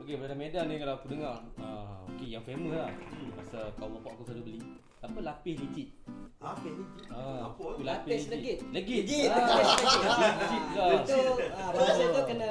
Okey, 0.00 0.14
pada 0.16 0.34
Medan 0.34 0.64
ni 0.66 0.76
kalau 0.76 0.94
aku 0.94 1.06
dengar, 1.08 1.36
ah, 1.58 1.98
okey 2.08 2.28
yang 2.28 2.42
famous 2.42 2.72
lah. 2.72 2.90
Hmm. 2.90 3.30
Pasal 3.34 3.64
kawan 3.74 3.90
bapak 3.96 4.10
aku 4.14 4.22
selalu 4.24 4.42
beli. 4.44 4.60
Apa 4.96 5.18
lapis 5.20 5.54
legit. 5.60 5.88
Apa 6.36 6.66
ni? 6.66 6.84
Ah, 7.08 7.48
Apa? 7.48 7.64
tu 7.74 7.82
Lapis 7.82 8.22
legit. 8.28 8.58
Legit. 8.70 9.02
Legit. 9.04 9.28
Ah, 9.28 9.44
Lapis 9.44 9.86
legit. 9.86 10.34
Legit. 10.40 10.62
Itu 11.06 11.20
ah, 11.52 11.68
bahasa 11.70 12.04
tu 12.06 12.22
kena 12.26 12.50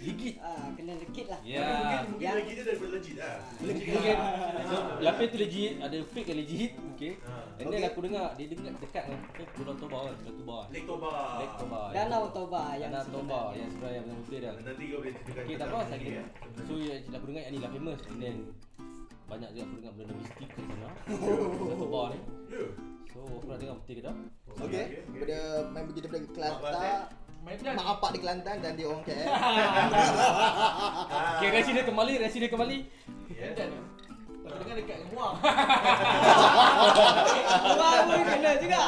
Legit. 0.00 0.34
ah, 0.38 0.64
kena 0.72 0.92
legit 0.94 1.26
lah. 1.26 1.40
Ya. 1.42 1.64
Mungkin 1.66 1.98
mungkin 2.06 2.22
Yang- 2.22 2.36
lagi 2.36 2.50
dia 2.52 2.64
daripada 2.64 2.90
legit 2.92 3.16
lah. 3.16 3.34
Legit. 3.60 3.86
Mungkin 3.90 4.16
so, 4.62 4.76
lapis 4.98 5.26
tu 5.26 5.38
legit, 5.38 5.72
ada 5.78 5.96
fake 6.06 6.28
yang 6.28 6.38
legit, 6.38 6.70
okey. 6.94 7.12
Ah. 7.24 7.44
And 7.56 7.66
then 7.66 7.80
Okay. 7.80 7.88
aku 7.88 7.98
dengar 8.02 8.26
dia 8.34 8.46
dekat 8.46 8.72
dekat 8.76 9.02
dengan 9.06 9.20
eh, 9.36 9.46
Pulau 9.52 9.74
Toba 9.74 9.98
kan, 10.04 10.14
Pulau 10.16 10.34
Toba. 10.36 10.58
Lake 10.68 10.86
Toba. 10.86 11.10
Lake 11.40 11.54
Toba. 11.56 11.80
Danau 11.92 12.24
Toba 12.30 12.62
yang 12.76 12.90
Danau 12.92 13.08
Toba 13.10 13.38
sebenarnya. 13.52 13.56
yang 13.56 13.70
sebenarnya 13.72 13.96
yang 13.96 14.18
betul 14.20 14.38
dia. 14.38 14.50
Nanti 14.54 14.84
kau 14.86 14.98
boleh 15.00 15.12
ceritakan 15.16 15.42
Okey, 15.42 15.54
tak 15.54 15.66
tentang 15.66 15.80
apa 15.80 15.94
ni, 15.96 16.04
saya 16.06 16.20
eh. 16.20 16.26
So 16.60 16.72
yang 16.76 17.00
aku 17.10 17.24
dengar 17.26 17.42
yang 17.42 17.52
ni 17.52 17.58
lah 17.58 17.70
famous 17.70 18.00
and 18.06 18.18
then 18.20 18.36
banyak 19.26 19.50
juga 19.52 19.62
aku 19.66 19.74
dengar 19.82 19.92
benda 19.98 20.14
mistik 20.14 20.48
kat 20.54 20.64
sana. 20.70 20.88
Pulau 21.58 21.76
Toba 21.76 22.00
ni. 22.14 22.18
So 23.10 23.18
aku 23.26 23.46
nak 23.50 23.58
dengar 23.58 23.74
betul 23.82 23.94
ke 23.98 24.02
tak? 24.06 24.14
Okay. 24.62 24.84
Daripada 25.10 25.38
main 25.74 25.84
pergi 25.90 26.00
daripada 26.06 26.22
Mak 26.22 26.32
Kelantan. 26.34 26.98
Mak 27.46 27.86
apak 27.86 28.10
di 28.14 28.18
Kelantan 28.22 28.56
dan 28.62 28.72
dia 28.78 28.86
orang 28.86 29.02
KL. 29.06 29.26
Okey, 31.38 31.48
resi 31.54 31.70
dia 31.74 31.84
kembali, 31.86 32.12
resi 32.22 32.38
dia 32.42 32.50
kembali. 32.50 32.78
Ya. 33.30 33.50
Aku 34.46 34.62
dengar 34.62 34.78
dekat 34.78 34.96
dengan 35.02 35.10
Muar. 35.10 35.42
Wah, 37.82 37.98
kena 38.06 38.52
juga. 38.62 38.78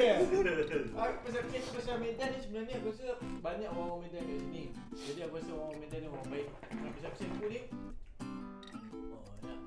Okey. 0.00 0.16
Ah, 1.00 1.12
pasal 1.20 1.44
kes 1.52 1.68
pasal 1.76 2.00
Medan 2.00 2.32
ni 2.32 2.38
sebenarnya 2.40 2.80
aku 2.80 2.88
rasa 2.88 3.20
banyak 3.20 3.68
orang 3.68 4.00
Medan 4.00 4.24
kat 4.24 4.40
sini. 4.40 4.72
Jadi 4.96 5.20
aku 5.28 5.36
rasa 5.36 5.52
orang 5.52 5.76
Medan 5.76 6.00
ni 6.00 6.08
orang 6.08 6.24
baik. 6.32 6.48
Ah, 6.48 6.88
pasal 6.88 7.10
pasal 7.12 7.28
aku 7.36 7.46
ni 7.52 7.60
Oh, 9.12 9.20
nak. 9.44 9.58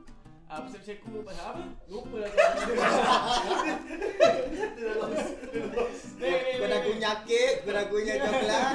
Ah, 0.50 0.58
pasal 0.66 0.80
pasal 0.82 0.96
aku 0.98 1.22
pasal 1.22 1.46
apa? 1.54 1.64
Lupa 1.86 2.18
lah. 2.18 2.32
Kau 6.34 6.66
dah 6.66 6.80
kunyah 6.82 7.16
kek, 7.30 7.54
kau 7.62 7.70
dah 7.76 7.86
kunyah 7.94 8.16
coklat. 8.26 8.74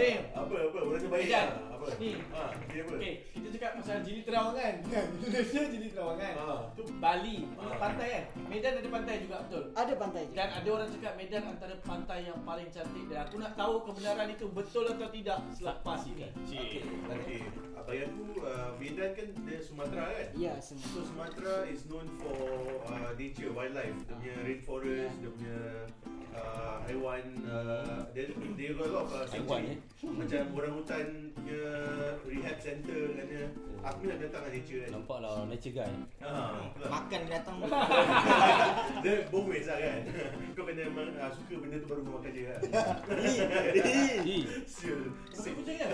Eh. 0.00 0.16
Apa 0.32 0.54
apa 0.64 0.76
rasa 0.96 1.06
baik 1.12 1.28
Medan. 1.28 1.48
Apa? 1.84 2.00
Ni. 2.00 2.12
Ha, 2.32 2.42
dia 2.64 2.80
apa? 2.80 2.92
Okey, 2.96 3.12
kita 3.28 3.48
cakap 3.52 3.70
pasal 3.76 3.96
Jili 4.00 4.20
Terawangan. 4.24 4.74
Indonesia 4.88 5.60
Jili 5.72 5.88
Terawangan. 5.92 6.32
Ha. 6.34 6.54
Tu 6.72 6.82
Bali, 6.96 7.36
Ah. 7.54 7.76
pantai 7.76 8.08
kan? 8.08 8.24
Medan 8.48 8.72
ada 8.80 8.88
pantai 8.88 9.14
juga 9.20 9.36
betul. 9.44 9.62
Ada 9.70 9.92
pantai 9.94 10.22
je. 10.24 10.32
Dan 10.32 10.48
ada 10.48 10.68
orang 10.70 10.88
cakap 10.88 11.12
Medan 11.14 11.42
antara 11.44 11.74
pantai 11.78 12.18
yang 12.24 12.38
paling 12.40 12.68
cantik 12.68 13.04
dan 13.04 13.18
aku 13.22 13.36
nak 13.36 13.52
tahu 13.52 13.74
kebenaran 13.84 14.28
itu 14.28 14.46
betul 14.48 14.84
atau 14.88 15.08
tidak 15.08 15.38
selepas 15.52 16.00
ini. 16.08 16.32
Cik. 16.48 16.80
Okey. 17.12 17.40
Apa 17.74 17.90
yang 17.92 18.08
aku 18.08 18.24
uh, 18.40 18.72
Medan 18.80 19.10
kan 19.12 19.26
dia 19.44 19.58
Sumatera 19.60 20.04
kan? 20.08 20.28
Ya, 20.34 20.56
semua. 20.56 20.88
So 20.88 21.04
Sumatera 21.04 21.68
is 21.68 21.84
known 21.84 22.08
for 22.16 22.32
uh, 22.88 23.12
nature, 23.12 23.52
wildlife. 23.52 23.92
Dia 24.00 24.16
punya 24.16 24.34
rainforest, 24.40 25.14
dia 25.20 25.28
punya 25.28 25.58
uh, 26.32 26.76
haiwan, 26.88 27.24
uh, 27.44 28.00
dia 28.16 28.32
dia 28.56 28.72
got 28.72 28.88
a 28.88 28.92
lot 28.94 29.04
of 29.04 29.12
uh, 29.12 29.28
Haiwan, 29.28 29.28
sanctuary. 29.28 29.68
eh? 29.68 29.78
Macam 30.16 30.42
orang 30.56 30.72
hutan 30.80 31.06
punya 31.36 31.60
rehab 32.26 32.56
center 32.58 33.00
kan 33.14 33.24
dia. 33.28 33.46
Aku 33.84 34.08
nak 34.08 34.16
datang 34.16 34.48
dengan 34.48 34.56
nature 34.56 34.80
kan. 34.80 34.90
Nampak 34.96 35.18
lah 35.20 35.44
nature 35.44 35.74
guy. 35.76 35.92
Ha, 36.24 36.32
betul. 36.72 36.88
Makan 36.88 37.20
binatang. 37.28 37.56
dia 39.04 39.14
both 39.28 39.46
ways 39.52 39.68
lah 39.68 39.76
kan. 39.76 40.00
Kau 40.56 40.64
kena 40.64 40.88
memang 40.88 41.12
uh, 41.20 41.28
suka 41.28 41.54
benda 41.60 41.76
tu 41.76 41.86
baru 41.92 42.00
kau 42.00 42.16
makan 42.16 42.30
dia 42.32 42.44
kan. 42.48 42.60
Hi. 43.12 44.38
Sial. 44.64 45.00
Tapi 45.36 45.48
kucing 45.52 45.76
kan? 45.76 45.90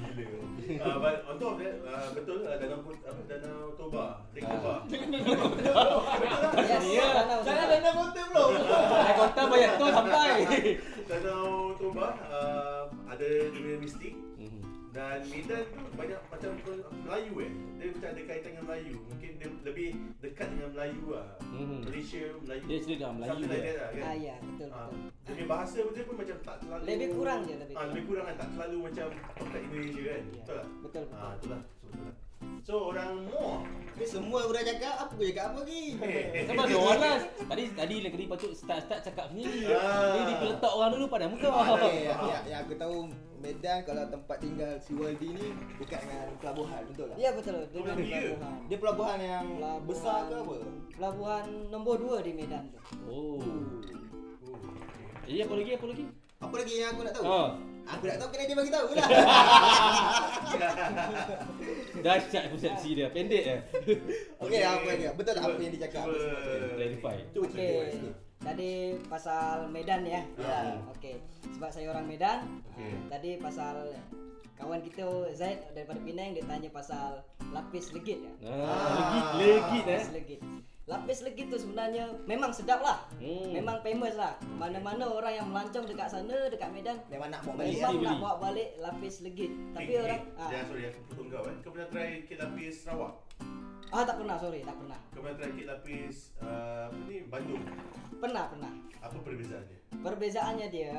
Gila. 0.00 0.24
Uh, 0.70 1.02
but 1.02 1.26
on 1.26 1.34
top 1.34 1.58
of 1.58 1.60
that, 1.66 1.82
uh, 1.82 2.14
betul 2.14 2.46
uh, 2.46 2.54
danau 2.54 2.78
apa 2.78 2.94
danau 3.26 3.74
Toba, 3.74 4.22
Lake 4.30 4.46
Toba. 4.46 4.86
Ya. 6.90 7.06
danau 7.20 7.38
Jangan 7.42 7.66
Toba. 7.66 7.74
ada 7.74 7.90
kota 7.90 8.20
belum. 8.30 8.50
Naik 8.70 9.16
kota 9.18 9.42
banyak 9.50 9.72
tu 9.74 9.86
sampai. 9.90 10.30
danau 11.10 11.74
Toba 11.74 12.06
uh, 12.30 12.82
ada 13.10 13.28
dia 13.50 13.60
punya 13.60 13.78
mistik. 13.82 14.14
Dan 14.90 15.22
Medan 15.22 15.62
tu 15.70 15.82
banyak 15.94 16.20
macam 16.26 16.50
Melayu 17.06 17.34
eh. 17.40 17.52
Dia 17.78 17.86
macam 17.90 18.08
ada 18.10 18.22
kaitan 18.26 18.50
dengan 18.50 18.64
Melayu. 18.66 18.96
Mungkin 19.06 19.30
dia 19.38 19.48
lebih 19.62 19.88
dekat 20.18 20.46
dengan 20.50 20.68
Melayu 20.74 21.04
lah. 21.10 21.28
Mhm. 21.46 21.78
Malaysia, 21.86 22.22
Melayu. 22.42 22.62
Dia 22.66 22.78
cerita 22.80 23.00
dalam 23.00 23.14
Melayu 23.16 23.30
Something 23.30 23.50
like 23.50 23.60
dia. 23.60 23.70
that 23.70 23.78
lah 23.78 23.90
kan. 23.90 24.02
Ah 24.02 24.14
ya, 24.16 24.36
betul 24.40 24.68
Ah, 24.70 24.86
betul. 24.90 25.10
dia 25.20 25.30
punya 25.30 25.46
bahasa 25.46 25.78
dia 25.80 26.02
pun 26.02 26.14
macam 26.16 26.36
tak 26.40 26.56
terlalu 26.60 26.82
Lebih 26.84 27.08
kurang 27.14 27.40
je, 27.46 27.54
lebih 27.54 27.74
ah, 27.74 27.84
lebih 27.86 28.04
kurang 28.04 28.24
kan 28.26 28.34
tak 28.36 28.48
terlalu 28.50 28.76
macam 28.82 29.06
kat 29.46 29.60
Indonesia 29.62 30.02
kan. 30.02 30.20
Ya. 30.20 30.22
Betul 30.34 30.54
tak? 30.54 30.66
Betul 30.82 31.02
Ah, 31.02 31.30
betul. 31.30 31.38
itulah. 31.38 31.62
So, 31.62 31.86
betul 31.86 32.02
lah. 32.02 32.16
So 32.60 32.92
orang 32.92 33.24
Moor 33.26 33.64
Ni 34.00 34.08
semua 34.08 34.40
dah 34.48 34.64
cakap, 34.64 34.96
apa 34.96 35.12
aku 35.12 35.28
cakap 35.28 35.52
apa 35.52 35.60
lagi? 35.60 35.92
Sama 36.48 36.64
ada 36.64 36.72
orang 36.72 37.00
lah. 37.04 37.20
Tadi 37.52 37.68
tadi 37.76 38.00
lagi 38.00 38.16
tadi 38.16 38.32
patut 38.32 38.56
start-start 38.56 39.04
cakap 39.04 39.28
sendiri. 39.28 39.68
Ah. 39.68 40.16
Ni 40.16 40.20
diletak 40.24 40.72
orang 40.72 40.96
dulu 40.96 41.04
pada 41.04 41.28
muka. 41.28 41.52
Okay, 41.76 42.08
yang, 42.08 42.16
yang, 42.24 42.40
yang 42.48 42.60
aku 42.64 42.80
tahu 42.80 43.12
Medan 43.44 43.84
kalau 43.84 44.08
tempat 44.08 44.40
tinggal 44.40 44.72
si 44.80 44.96
Waldi 44.96 45.36
ni 45.36 45.52
dekat 45.76 46.00
dengan 46.00 46.32
pelabuhan, 46.40 46.80
betul 46.88 47.12
tak? 47.12 47.16
Ya 47.20 47.28
betul. 47.36 47.60
Dia 47.68 47.76
Oh, 47.76 47.92
di 47.92 48.08
ya. 48.08 48.24
pelabuhan. 48.24 48.56
Dia 48.72 48.78
pelabuhan 48.80 49.18
yang 49.20 49.44
Pelabuhan- 49.52 49.84
besar 49.84 50.18
ke 50.24 50.32
apa? 50.38 50.54
Pelabuhan 50.96 51.44
nombor 51.68 52.00
2 52.00 52.24
di 52.24 52.32
Medan 52.32 52.64
tu. 52.72 52.80
Oh. 53.04 53.36
Oh, 53.36 53.44
Jadi 55.28 55.44
apa 55.44 55.52
lagi? 55.60 55.70
Apa 55.76 55.84
lagi? 55.92 56.04
Apa 56.40 56.56
lagi 56.56 56.72
yang 56.80 56.96
aku 56.96 57.04
nak 57.04 57.12
tahu? 57.12 57.28
Ha. 57.28 57.52
Aku 57.90 58.06
nak 58.06 58.16
tahu 58.16 58.30
kena 58.32 58.44
dia 58.48 58.56
bagi 58.56 58.72
tahu 58.72 58.88
lah. 58.96 59.08
Dahsyat 62.00 62.44
persepsi 62.48 62.88
dia. 62.94 63.08
Pendek 63.08 63.44
eh. 63.44 63.60
Okey, 64.42 64.60
apa 64.60 64.90
dia? 64.92 65.10
Betul 65.12 65.32
tak 65.32 65.42
apa 65.42 65.58
yang 65.58 65.72
dia 65.72 65.82
cakap? 65.84 66.04
cuba- 66.06 66.74
Clarify. 66.74 67.16
Cuba 67.30 67.46
cerita 67.48 67.74
sikit. 67.90 68.14
Tadi 68.40 68.70
pasal 69.04 69.68
Medan 69.68 70.00
ya. 70.02 70.22
Ya. 70.34 70.80
Okey. 70.90 71.20
Sebab 71.54 71.68
saya 71.68 71.86
orang 71.88 72.06
Medan. 72.06 72.38
Ah, 72.72 72.98
Tadi 73.10 73.36
pasal 73.36 73.92
kawan 74.56 74.80
kita 74.80 75.04
Zaid 75.32 75.60
daripada 75.72 76.00
Penang 76.00 76.32
dia 76.32 76.44
tanya 76.44 76.68
pasal 76.68 77.20
lapis 77.48 77.92
legit 77.92 78.20
ya. 78.20 78.32
Ah, 78.44 78.96
legit, 78.96 79.24
legit 79.36 79.84
eh. 79.84 79.92
Lapis 79.94 80.10
legit. 80.12 80.40
Lapis 80.90 81.22
legit 81.22 81.46
tu 81.46 81.54
sebenarnya 81.54 82.10
memang 82.26 82.50
sedap 82.50 82.82
lah. 82.82 83.06
Hmm. 83.16 83.54
Memang 83.54 83.78
famous 83.78 84.18
lah. 84.18 84.34
Mana-mana 84.58 85.06
orang 85.06 85.30
yang 85.32 85.46
melancong 85.46 85.86
dekat 85.86 86.10
sana, 86.10 86.50
dekat 86.50 86.66
Medan, 86.74 86.98
Memang 87.06 87.30
nak 87.30 87.46
bawa 87.46 87.62
balik. 87.62 87.78
memang 87.78 87.94
nak 88.02 88.16
bawa 88.18 88.34
balik 88.42 88.68
lapis 88.76 89.22
legit. 89.22 89.54
Tapi 89.70 89.86
Eh, 89.88 90.02
orang 90.02 90.18
eh, 90.18 90.34
ah, 90.34 90.48
Jangan 90.50 90.66
sorry 90.66 90.82
aku 90.90 91.00
potong 91.06 91.28
kau 91.30 91.42
eh. 91.46 91.56
Kau 91.62 91.70
pernah 91.70 91.88
try 91.88 92.10
kek 92.26 92.36
lapis 92.36 92.74
Sarawak? 92.82 93.14
ah 93.90 94.06
tak 94.06 94.16
pernah, 94.18 94.36
sorry, 94.38 94.60
tak 94.62 94.76
pernah. 94.76 94.98
Kau 95.10 95.20
pernah 95.20 95.36
try 95.38 95.50
kek 95.52 95.66
lapis 95.66 96.14
uh, 96.38 96.90
apa 96.90 96.98
ni 97.06 97.16
Bandung? 97.24 97.62
Pernah, 98.18 98.44
pernah. 98.50 98.72
Apa 99.00 99.16
perbezaannya? 99.16 99.78
Perbezaannya 99.96 100.66
dia 100.68 100.94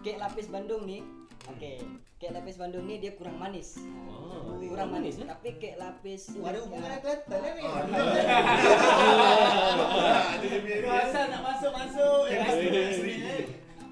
kek 0.00 0.22
lapis 0.22 0.46
Bandung 0.46 0.86
ni 0.86 1.02
Okey, 1.46 1.78
kek 2.18 2.34
lapis 2.34 2.58
Bandung 2.58 2.84
ni 2.84 2.98
dia 2.98 3.14
kurang 3.14 3.38
manis. 3.38 3.78
Oh, 4.10 4.58
kurang 4.58 4.90
manis, 4.90 5.14
eh? 5.16 5.26
Tapi 5.26 5.54
kek 5.56 5.78
lapis 5.78 6.34
Oh, 6.34 6.42
ada 6.42 6.58
hubungan 6.58 6.90
dengan 6.90 7.00
Kelantan 7.00 7.38
ni. 7.38 7.62
Ada 10.26 10.42
dia 10.42 10.58
punya 10.58 10.76
Kau 10.82 10.94
asal 10.96 11.24
nak 11.30 11.42
masuk-masuk. 11.44 12.22
Asli. 12.26 13.14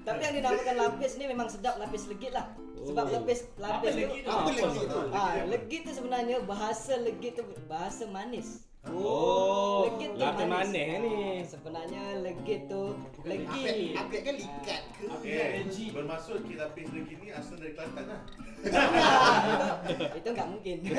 Tapi 0.05 0.21
yang 0.21 0.35
dinamakan 0.35 0.75
lapis 0.77 1.11
ni 1.15 1.25
memang 1.25 1.47
sedap 1.47 1.79
lapis 1.79 2.05
legit 2.05 2.29
lah. 2.29 2.45
Sebab 2.85 3.03
Oh. 3.03 3.13
lapis 3.17 3.39
lapis 3.57 3.89
Apa 3.89 3.89
tu 3.89 3.97
legit 3.97 4.21
tu? 4.21 4.29
Apa 4.29 4.49
legit 4.51 4.85
tu? 4.85 4.99
Ah, 5.09 5.33
legit 5.47 5.81
tu 5.81 5.91
sebenarnya 5.91 6.37
bahasa 6.43 6.93
legit 6.99 7.33
tu 7.33 7.43
bahasa 7.65 8.03
manis. 8.05 8.61
Oh, 8.93 9.89
legit 9.89 10.13
tu 10.13 10.21
lapis 10.21 10.45
manis 10.45 10.87
ni. 11.01 11.17
Sebenarnya 11.41 12.03
legit 12.21 12.69
tu 12.69 12.93
Aku 12.93 13.25
legit. 13.25 13.97
aku 13.97 14.13
kan 14.21 14.35
likat 14.37 14.81
ke? 14.93 15.05
Eh, 15.25 15.65
bermaksud 15.89 16.45
kek 16.45 16.57
lapis 16.61 16.87
lagi 16.93 17.13
ni 17.17 17.27
asal 17.33 17.57
dari 17.57 17.73
Kelantan 17.73 18.05
lah. 18.05 18.21
itu, 20.17 20.29
enggak 20.29 20.49
mungkin. 20.49 20.77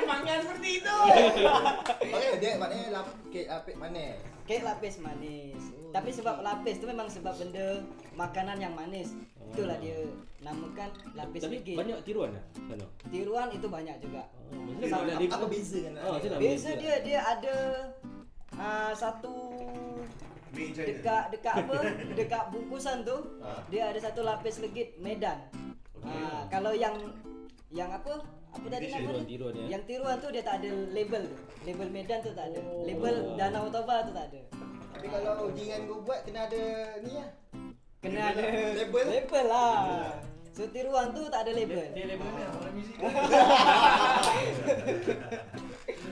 Memangnya 0.00 0.34
seperti 0.40 0.70
itu. 0.80 0.96
Okey, 2.16 2.32
dia 2.40 2.50
maknanya 2.56 2.88
lap, 2.96 3.08
kek 3.28 3.46
lapis 3.48 3.76
manis. 3.76 4.16
Kek 4.48 4.60
lapis 4.64 4.96
manis. 5.04 5.62
Tapi 5.92 6.10
sebab 6.16 6.40
lapis 6.40 6.80
tu 6.80 6.88
memang 6.88 7.08
sebab 7.12 7.36
benda 7.36 7.84
makanan 8.16 8.56
yang 8.56 8.72
manis. 8.72 9.12
Itulah 9.52 9.76
dia 9.78 9.96
namakan 10.40 10.88
lapis 11.12 11.40
Tapi 11.40 11.56
legit. 11.56 11.76
banyak 11.76 11.98
tiruan 12.02 12.30
lah 12.32 12.44
sana. 12.64 12.86
Tiruan 13.06 13.48
itu 13.52 13.66
banyak 13.68 13.96
juga. 14.00 14.22
Oh, 14.48 14.58
maksudnya 14.58 14.88
Apa, 14.88 15.04
dia- 15.04 15.18
dia- 15.20 15.30
apa 15.30 15.46
beza 15.46 15.78
kan? 15.78 15.92
Macam 15.94 16.28
mana 16.30 16.40
Beza 16.40 16.70
dia 16.74 16.94
dia 17.00 17.20
ada 17.20 17.54
uh, 18.54 18.92
satu 18.92 19.34
dekat 20.52 21.24
dekat 21.30 21.54
apa? 21.58 21.76
dekat 22.18 22.44
bungkusan 22.48 22.96
tu 23.02 23.16
Ah. 23.40 23.60
dia 23.68 23.88
ada 23.88 23.98
satu 23.98 24.20
lapis 24.22 24.60
legit 24.60 24.96
Medan. 24.98 25.38
Okey. 25.94 26.08
Ah, 26.08 26.44
kalau 26.48 26.72
yang 26.72 26.96
yang 27.70 27.88
apa? 27.88 28.20
Apa 28.52 28.66
tadi 28.68 28.84
nama 28.86 29.00
dia? 29.00 29.08
tiruan-tiruan 29.24 29.52
dia. 29.54 29.66
Yang 29.70 29.82
tiruan 29.86 30.16
tu 30.18 30.28
dia 30.28 30.42
tak 30.42 30.60
ada 30.60 30.70
label 30.90 31.22
tu. 31.24 31.36
Label 31.62 31.88
Medan 31.88 32.18
tu 32.20 32.32
tak 32.32 32.46
ada. 32.46 32.58
Oh. 32.62 32.84
Label 32.84 33.14
Danau 33.34 33.64
Toba 33.68 34.04
tu 34.04 34.12
tak 34.12 34.28
ada. 34.28 34.40
Tapi 34.92 35.06
kalau 35.08 35.48
jingan 35.50 35.80
kau 35.84 36.00
buat 36.00 36.20
kena 36.22 36.40
ada 36.46 36.62
ni 37.00 37.12
lah. 37.14 37.28
Kena 38.02 38.34
Label 38.34 38.34
ada 38.34 38.42
lah. 38.42 38.74
Label? 38.82 39.06
label 39.14 39.44
lah. 39.46 40.18
So 40.50 40.66
tiruan 40.74 41.14
tu 41.14 41.22
tak 41.30 41.46
ada 41.46 41.54
label. 41.54 41.86
Dia 41.94 42.10
label 42.10 42.28
ni 42.34 42.42
orang 42.50 42.74
muzik. 42.74 42.98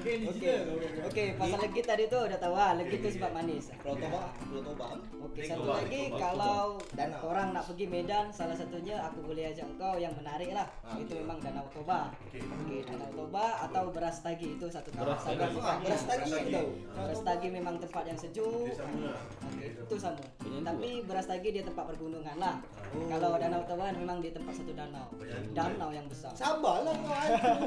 Okey. 0.01 1.26
pasal 1.36 1.59
legit 1.61 1.84
tadi 1.84 2.05
tu 2.09 2.16
dah 2.16 2.38
tahu 2.40 2.55
lah. 2.57 2.72
Legit 2.80 2.98
tu 3.05 3.09
sebab 3.12 3.30
manis. 3.36 3.68
Pulau 3.84 3.96
Toba, 4.01 4.20
Pulau 4.48 4.62
Toba. 4.64 4.86
Okey, 5.30 5.44
satu 5.46 5.68
lagi 5.68 6.03
kalau 6.16 6.80
Danau. 6.96 7.20
orang 7.28 7.48
nak 7.53 7.64
pergi 7.68 7.86
Medan, 7.86 8.26
salah 8.32 8.57
satunya 8.57 8.96
aku 9.05 9.20
boleh 9.22 9.53
ajak 9.53 9.68
kau 9.76 9.96
yang 10.01 10.16
menarik 10.16 10.51
lah. 10.57 10.66
Ah, 10.82 10.96
Itu 10.96 11.20
memang 11.20 11.38
Danau 11.44 11.66
Toba. 11.70 12.11
Okey. 12.32 12.80
Danau 12.88 13.11
Toba 13.12 13.46
atau 13.68 13.84
Beras 13.92 14.18
Tagi 14.24 14.57
itu 14.57 14.66
satu 14.66 14.88
Beras 14.96 15.20
kawasan. 15.20 15.36
Tagi. 15.36 15.59
Ah, 15.61 15.76
beras 15.84 16.03
tagi 16.09 16.30
tahu. 16.48 16.68
Beras 16.96 17.20
Tagi 17.22 17.48
memang 17.53 17.74
tempat 17.76 18.05
yang 18.09 18.18
sejuk. 18.18 18.72
Lah. 18.80 19.20
Okey, 19.53 19.68
itu 19.76 19.94
sama. 20.01 20.22
Tapi 20.40 20.90
Beras 21.05 21.26
Tagi 21.28 21.48
dia 21.53 21.64
tempat 21.64 21.84
pergunungan 21.92 22.36
lah. 22.40 22.57
Oh. 22.96 23.07
Kalau 23.07 23.36
Danau 23.36 23.62
Toba 23.68 23.92
memang 23.92 24.24
dia 24.24 24.32
tempat 24.32 24.57
satu 24.57 24.72
danau. 24.72 25.07
Danau 25.53 25.90
yang 25.92 26.07
besar. 26.09 26.32
Sabarlah 26.32 26.96
kau. 26.96 27.09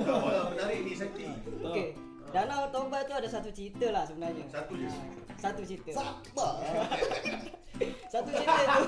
Tak 0.03 0.19
malah 0.19 0.45
menarik 0.51 0.79
ni 0.83 0.93
Sakti. 0.93 1.25
Okey. 1.63 2.12
Danau 2.31 2.63
Toba 2.69 3.03
tu 3.03 3.11
ada 3.11 3.27
satu 3.27 3.49
cerita 3.49 3.89
lah 3.89 4.03
sebenarnya. 4.03 4.45
Satu 4.47 4.73
je. 4.73 4.85
Ah, 4.85 5.05
Satu 5.35 5.61
cerita. 5.61 5.91
Sabar. 5.91 6.53
Satu 8.13 8.29
cerita 8.29 8.61
tu. 8.63 8.81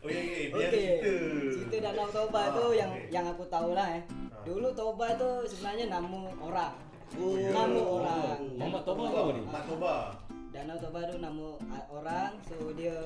Okey, 0.00 0.18
okey. 0.24 0.42
Biar 0.50 0.68
Okey. 0.68 0.72
cerita. 0.72 1.12
Cerita 1.54 1.76
Danau 1.84 2.08
Toba 2.08 2.40
Ah, 2.40 2.46
tu 2.50 2.64
yang 2.72 2.90
okey. 2.90 3.08
yang 3.10 3.26
aku 3.26 3.44
tahu 3.46 3.70
lah 3.72 3.88
eh. 3.92 4.02
Ah. 4.02 4.42
Dulu 4.42 4.68
Toba 4.72 5.06
tu 5.14 5.28
sebenarnya 5.46 5.86
nama 5.88 6.20
orang. 6.38 6.74
Oh, 7.16 7.32
Nama 7.34 7.80
orang. 7.80 8.38
Muhammad 8.54 8.82
Toba 8.84 9.02
ke 9.04 9.16
apa 9.16 9.30
ni? 9.30 9.42
Mak 9.44 9.62
Toba. 9.64 9.94
Danau 10.48 10.76
Toba 10.76 11.00
tu 11.06 11.16
nama 11.18 11.46
ah, 11.68 11.84
orang 11.88 12.32
so 12.42 12.56
dia 12.72 12.96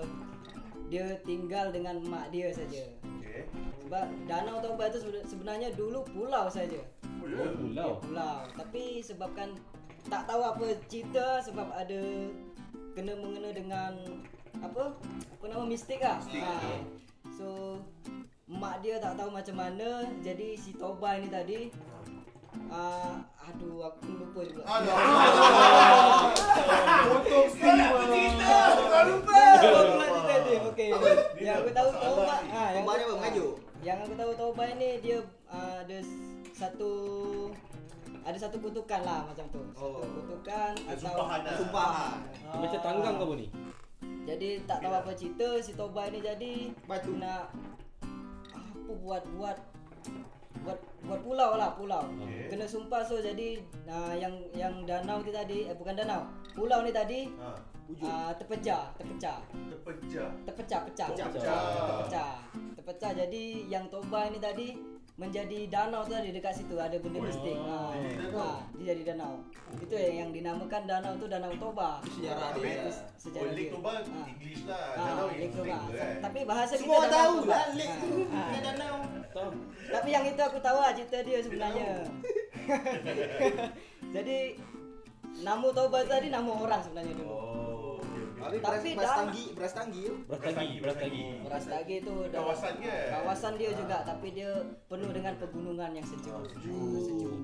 dia 0.92 1.16
tinggal 1.24 1.72
dengan 1.72 1.96
mak 2.04 2.28
dia 2.28 2.52
saja. 2.52 2.84
Okey. 3.00 3.48
Sebab 3.88 4.04
Danau 4.28 4.60
Toba 4.60 4.92
tu 4.92 5.00
seben- 5.00 5.24
sebenarnya 5.24 5.72
dulu 5.72 6.04
pulau 6.04 6.52
saja. 6.52 6.84
Oh, 7.24 7.24
ya. 7.24 7.48
Oh, 7.48 7.52
pulau. 7.56 7.90
Pulau. 8.04 8.36
Tapi 8.52 9.00
sebabkan 9.00 9.56
tak 10.12 10.28
tahu 10.28 10.44
apa 10.44 10.76
cerita 10.92 11.40
sebab 11.40 11.72
ada 11.72 12.28
kena 12.92 13.16
mengena 13.16 13.56
dengan 13.56 13.96
apa? 14.60 14.92
Apa 15.32 15.44
nama 15.48 15.64
mistik. 15.64 16.04
Mistik, 16.04 16.44
Ha. 16.44 16.76
So 17.32 17.80
mak 18.44 18.84
dia 18.84 19.00
tak 19.00 19.16
tahu 19.16 19.32
macam 19.32 19.56
mana 19.64 20.04
jadi 20.20 20.60
si 20.60 20.76
Toba 20.76 21.16
ni 21.16 21.32
tadi 21.32 21.72
uh, 22.68 23.14
aduh 23.38 23.78
aku 23.84 24.06
lupa 24.12 24.40
juga. 24.44 24.62
Alah. 24.64 24.94
Potong 27.08 27.48
steam. 27.50 28.32
Tak 28.38 29.02
lupa. 29.06 29.40
Aku 29.58 29.82
pula 29.88 30.06
cerita 30.06 30.34
dia. 30.40 30.58
Okey. 30.62 30.88
Yang 31.38 31.56
aku 31.58 31.70
tahu 31.70 31.88
ni. 31.90 31.98
ha 32.48 32.62
yang 32.70 32.82
Toba 32.82 32.92
ni 32.94 33.02
apa? 33.02 33.14
Mengajuk? 33.16 33.52
Yang 33.82 33.98
aku 34.00 34.14
tahu 34.14 34.32
Toba 34.34 34.64
ni 34.76 34.90
dia 35.00 35.18
uh, 35.48 35.76
ada 35.82 35.98
satu 36.52 36.90
ada 38.22 38.38
satu 38.38 38.56
kutukan 38.56 39.00
lah 39.02 39.20
macam 39.26 39.44
tu. 39.50 39.62
Satu 39.74 39.82
Oh. 39.82 40.06
kutukan 40.22 40.72
atau 40.86 41.02
sumpahan 41.02 41.40
lah. 41.42 41.56
Sumpahan. 41.58 42.16
Ah. 42.46 42.56
Macam 42.60 42.80
tanggang 42.80 43.14
apa 43.18 43.34
ni? 43.34 43.46
Jadi 44.22 44.48
tak 44.64 44.78
tahu 44.78 44.94
apa 44.94 45.10
cerita 45.12 45.48
si 45.58 45.74
Toba 45.74 46.06
ni 46.06 46.22
jadi 46.22 46.70
Batu. 46.86 47.18
nak 47.18 47.50
apa 48.54 48.92
buat 49.02 49.22
buat 49.34 49.58
buat 51.02 51.20
pulau 51.20 51.50
lah 51.54 51.70
pulau. 51.72 52.02
Okey. 52.16 52.46
Kena 52.48 52.64
sumpah 52.64 53.02
so 53.02 53.18
jadi 53.18 53.58
uh, 53.84 54.14
yang 54.14 54.32
yang 54.52 54.74
danau 54.82 55.18
ni 55.18 55.30
tadi 55.30 55.66
eh 55.66 55.74
bukan 55.74 55.94
danau. 55.94 56.22
Pulau 56.52 56.82
ni 56.82 56.90
tadi 56.90 57.26
Ha. 57.32 57.56
Ujung. 57.84 58.06
uh, 58.06 58.30
terpecah, 58.34 58.94
terpecah. 58.94 59.38
Terpecah. 59.68 60.30
Terpecah, 60.46 60.80
pecah. 60.86 61.06
Pecah. 61.10 61.26
Terpecah. 61.28 62.32
Terpecah. 62.72 63.10
Jadi 63.12 63.44
yang 63.66 63.84
Toba 63.86 64.30
ni 64.30 64.38
tadi 64.38 64.78
menjadi 65.12 65.68
danau 65.68 66.00
tu 66.02 66.16
tadi 66.16 66.32
dekat 66.32 66.56
situ 66.56 66.72
ada 66.74 66.96
benda 66.96 67.20
Oh, 67.20 67.22
mistik. 67.22 67.52
Ha. 67.52 67.92
dia 67.92 68.08
jadi 68.08 68.22
danau. 68.24 68.40
Ha, 68.40 68.48
dia 68.72 68.84
jadi 68.88 69.02
danau. 69.04 69.32
Itu 69.76 69.94
yang, 69.94 70.14
yang 70.16 70.30
dinamakan 70.32 70.82
danau 70.84 71.12
tu 71.20 71.26
Danau 71.28 71.52
Toba. 71.54 72.00
Sejarah 72.08 72.48
dia. 72.54 72.64
Itu 72.64 72.88
Oh, 72.88 72.96
sejarah 73.20 73.52
Lake 73.52 73.60
dia. 73.60 73.74
Toba 73.76 73.90
Ha. 73.92 74.20
English 74.24 74.62
lah. 74.64 74.84
Ah, 74.88 75.04
Danau 75.04 75.26
Lake 75.28 75.52
Toba. 75.52 75.78
kan. 75.84 76.14
Tapi 76.22 76.38
bahasa 76.44 76.72
Semua 76.74 76.96
kita 77.02 77.12
tahu 77.12 77.34
lah 77.44 77.64
lake 77.72 77.94
tu 77.98 78.10
Ha, 78.24 78.40
ha. 78.40 78.58
danau. 78.62 78.96
Tahu. 79.32 79.50
Tapi 79.90 80.08
yang 80.08 80.24
itu 80.24 80.40
aku 80.40 80.58
tahu 80.58 80.78
lah 80.78 80.91
cerita 80.94 81.18
dia 81.20 81.38
sebenarnya. 81.38 81.90
Jadi 84.14 84.38
nama 85.40 85.66
Toba 85.68 86.04
tadi 86.04 86.28
nama 86.28 86.50
orang 86.50 86.80
sebenarnya 86.80 87.14
dulu. 87.14 87.30
Oh, 87.30 87.96
Tapi 88.42 88.58
beras, 88.92 89.14
tanggi, 89.14 89.54
beras 89.54 89.70
tanggi 89.72 90.00
tu. 90.02 90.14
Beras 90.26 90.42
tagi, 90.50 90.76
beras 90.76 90.98
tagi. 90.98 91.22
Beras 91.40 91.64
Tagi 91.64 91.96
tu 92.02 92.14
dah- 92.26 92.42
Kawasan 92.42 92.74
ke? 92.76 92.96
Kawasan 93.08 93.52
dia 93.54 93.70
Ah. 93.70 93.76
juga 93.76 93.96
tapi 94.02 94.28
dia 94.32 94.50
penuh 94.88 95.10
dengan 95.10 95.34
pegunungan 95.38 95.90
yang 95.92 96.02
sejuk. 96.02 96.34
Oh, 96.34 96.42
sejuk. 96.42 97.38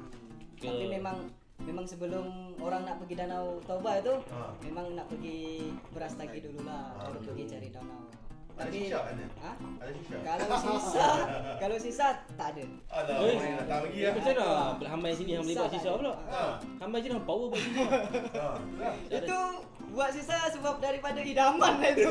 Ah, 0.58 0.74
Tapi 0.74 0.86
memang 0.90 1.16
memang 1.60 1.86
sebelum 1.86 2.26
orang 2.58 2.82
nak 2.82 2.98
pergi 2.98 3.14
Danau 3.16 3.62
Toba 3.62 3.94
itu 3.96 4.10
Ah. 4.28 4.50
memang 4.60 4.90
nak 4.92 5.06
pergi 5.06 5.70
Beras 5.88 6.18
Tagi 6.18 6.38
dululah 6.40 6.90
Ah, 6.92 7.06
baru 7.08 7.22
pergi 7.24 7.44
cari 7.46 7.68
danau. 7.70 8.02
Ada 8.58 8.70
shisha 8.70 8.98
kan? 9.00 9.14
Ha? 9.38 9.50
Ada 9.78 9.90
shisha. 9.92 10.16
Kalau 10.20 10.46
sisa, 10.64 11.06
kalau 11.56 11.76
sisa 11.78 12.06
tak 12.34 12.48
ada. 12.52 12.64
Alah, 12.90 13.16
Eh, 13.22 13.36
datang 13.56 13.80
lagi 13.86 13.94
Eh, 13.94 14.02
ya. 14.02 14.10
macam 14.10 14.32
mana? 14.34 14.46
Pula 14.74 14.88
Hamai 14.90 15.12
sini 15.12 15.30
yang 15.32 15.42
boleh 15.42 15.56
buat 15.56 15.68
Sisa 15.68 15.78
sisa 15.78 15.88
tak 15.88 15.96
pula. 15.96 16.14
Ha. 16.26 16.42
Hamai 16.78 16.98
je 16.98 17.08
dah 17.08 17.22
power 17.22 17.46
buat 17.48 17.60
sisa. 17.60 17.82
Ha. 17.86 18.46
itulah. 19.06 19.14
Itu 19.14 19.40
buat 19.88 20.10
sisa 20.10 20.36
sebab 20.50 20.74
daripada 20.78 21.20
idaman 21.20 21.72
lah 21.76 21.88
itu. 21.88 22.08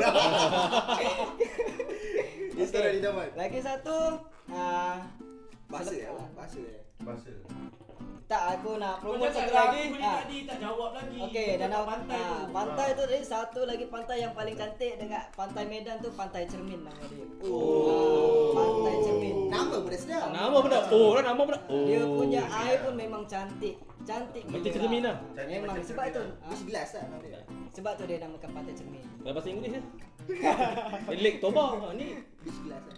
Istana 2.58 2.88
di 2.90 3.00
daman. 3.00 3.28
Lagi 3.34 3.58
satu 3.60 3.98
ah 4.48 4.98
Bahasa 5.68 5.92
ya? 5.94 6.10
Bahasa 6.32 6.58
ya? 6.58 6.80
Bahasa. 7.04 7.30
Tak 8.28 8.42
aku 8.54 8.76
nak 8.76 9.00
promote 9.00 9.32
cakap 9.32 9.40
satu 9.40 9.56
lagi. 9.72 9.82
aku 9.88 10.04
Ah. 10.04 10.16
tadi 10.20 10.36
tak 10.44 10.56
jawab 10.60 10.90
lagi. 10.92 11.16
Okey, 11.18 11.48
danau 11.56 11.80
cakap 11.80 11.88
pantai 11.88 12.20
ah, 12.20 12.28
tu. 12.38 12.52
pantai 12.52 12.88
tu 12.90 13.02
tadi 13.02 13.24
satu 13.24 13.60
lagi 13.64 13.84
pantai 13.86 14.16
yang 14.20 14.32
paling 14.32 14.52
cantik 14.52 14.92
dekat 14.94 15.24
pantai 15.32 15.64
Medan 15.64 15.96
tu 15.96 16.12
Pantai 16.12 16.44
Cermin 16.44 16.80
nama 16.82 17.02
dia. 17.08 17.24
Oh. 17.42 18.52
Ah, 18.52 18.68
pantai 18.68 18.94
Cermin. 19.00 19.34
Nama 19.48 19.74
pun 19.74 19.88
dah 19.88 19.96
sedap. 19.98 20.28
Nama 20.28 20.52
pun 20.54 20.68
dah. 20.68 20.82
Oh, 20.90 21.16
nama 21.16 21.40
pun 21.40 21.52
dah. 21.52 21.62
Oh. 21.66 21.84
Dia 21.84 22.00
punya 22.04 22.42
air 22.44 22.76
pun 22.78 22.92
memang 22.94 23.22
cantik. 23.24 23.80
Cantik 24.04 24.44
Macam 24.44 24.70
cermin 24.70 25.02
lah. 25.02 25.16
Memang 25.34 25.68
macam 25.70 25.82
sebab 25.82 26.04
tu. 26.10 26.20
ah, 26.20 26.48
Wish 26.48 26.64
glass 26.64 26.90
lah 26.94 27.04
nama 27.06 27.16
dia. 27.22 27.40
sebab 27.70 27.92
tu 27.94 28.04
dia 28.04 28.16
namakan 28.18 28.50
Pantai 28.52 28.72
Cermin. 28.72 29.04
Dalam 29.18 29.34
bahasa 29.34 29.48
Inggeris 29.48 29.72
ya. 29.72 29.82
Lake 31.18 31.40
Toba 31.40 31.64
Ha, 31.80 31.96
ni. 31.96 32.12
Wish 32.42 32.60
glass 32.62 32.84
lah. 32.84 32.96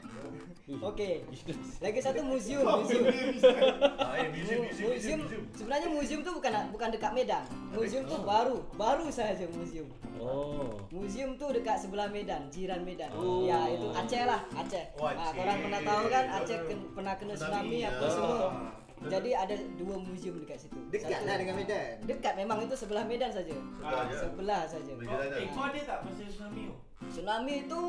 Okey. 0.73 1.27
Lagi 1.85 1.99
satu 1.99 2.23
museum, 2.23 2.63
museum. 2.63 3.03
Ah, 4.01 4.15
eh, 4.17 4.31
museum, 4.31 4.61
Mu- 4.61 4.69
museum, 4.69 4.91
museum 4.91 5.19
museum. 5.21 5.43
sebenarnya 5.51 5.89
museum 5.89 6.21
tu 6.21 6.31
bukan 6.31 6.53
bukan 6.71 6.89
dekat 6.91 7.11
Medan. 7.11 7.43
Museum 7.71 8.03
tu 8.05 8.17
baru, 8.21 8.63
baru 8.75 9.07
saja 9.09 9.43
museum. 9.49 9.91
Oh. 10.17 10.79
Museum 10.91 11.35
tu 11.35 11.47
dekat 11.51 11.77
sebelah 11.77 12.07
Medan, 12.07 12.47
jiran 12.49 12.81
Medan. 12.81 13.11
Oh. 13.13 13.43
Ya, 13.43 13.67
itu 13.69 13.87
Aceh 13.91 14.23
lah, 14.23 14.47
Aceh. 14.53 14.85
Oh, 14.95 15.05
Ah, 15.05 15.17
Aceh. 15.17 15.35
korang 15.35 15.59
pernah 15.61 15.81
tahu 15.81 16.03
kan 16.07 16.25
Aceh 16.37 16.59
ken- 16.65 16.89
pernah 16.93 17.15
kena 17.17 17.35
tsunami 17.35 17.51
Tsunami, 17.75 17.79
apa 17.83 17.99
ya. 18.01 18.11
semua. 18.13 18.39
Ah. 18.39 18.73
Jadi 19.01 19.31
ada 19.33 19.55
dua 19.75 19.97
museum 19.97 20.37
dekat 20.39 20.61
situ. 20.61 20.77
Dekat 20.89 21.25
lah 21.25 21.35
dengan 21.35 21.57
Medan. 21.57 22.05
Dekat 22.05 22.37
memang 22.37 22.61
itu 22.61 22.77
sebelah 22.77 23.01
Medan 23.03 23.33
saja. 23.33 23.49
Sebelah 23.49 24.03
je. 24.07 24.17
Sebelah 24.19 24.63
saja. 24.67 24.93
Jalan 24.93 25.25
eh, 25.25 25.31
tak? 25.33 25.41
kau 25.51 25.65
ada 25.65 25.81
tak 25.81 25.99
pasal 26.05 26.27
tsunami 26.27 26.61
tu? 26.63 26.75
Tsunami 27.09 27.55
itu 27.65 27.83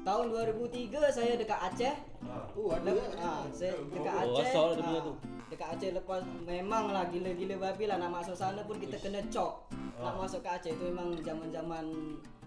tahun 0.00 0.24
2003 0.30 0.70
saya 1.10 1.32
dekat 1.34 1.58
Aceh. 1.62 1.94
Ha. 2.20 2.34
Oh, 2.52 2.70
ada 2.70 2.84
Lep, 2.86 2.96
ke? 2.96 3.18
ah, 3.18 3.44
saya 3.50 3.72
dekat 3.76 4.12
Oh, 4.12 4.20
Aceh. 4.32 4.46
asal 4.46 4.64
ada 4.70 4.82
benda 4.82 4.96
ah, 4.96 5.04
tu. 5.04 5.14
Dekat 5.48 5.68
Aceh 5.70 5.90
lepas 5.92 6.20
memang 6.42 6.84
lah 6.88 7.04
gila-gila 7.06 7.56
babi 7.60 7.84
lah 7.84 7.96
nak 7.96 8.10
masuk 8.12 8.34
sana 8.34 8.60
pun 8.62 8.76
kita 8.76 8.96
kena 8.96 9.20
cok. 9.26 9.52
Nak 9.96 10.06
Ah. 10.06 10.16
masuk 10.16 10.40
ke 10.40 10.48
Aceh 10.48 10.70
itu 10.70 10.84
memang 10.84 11.12
zaman-zaman 11.16 11.84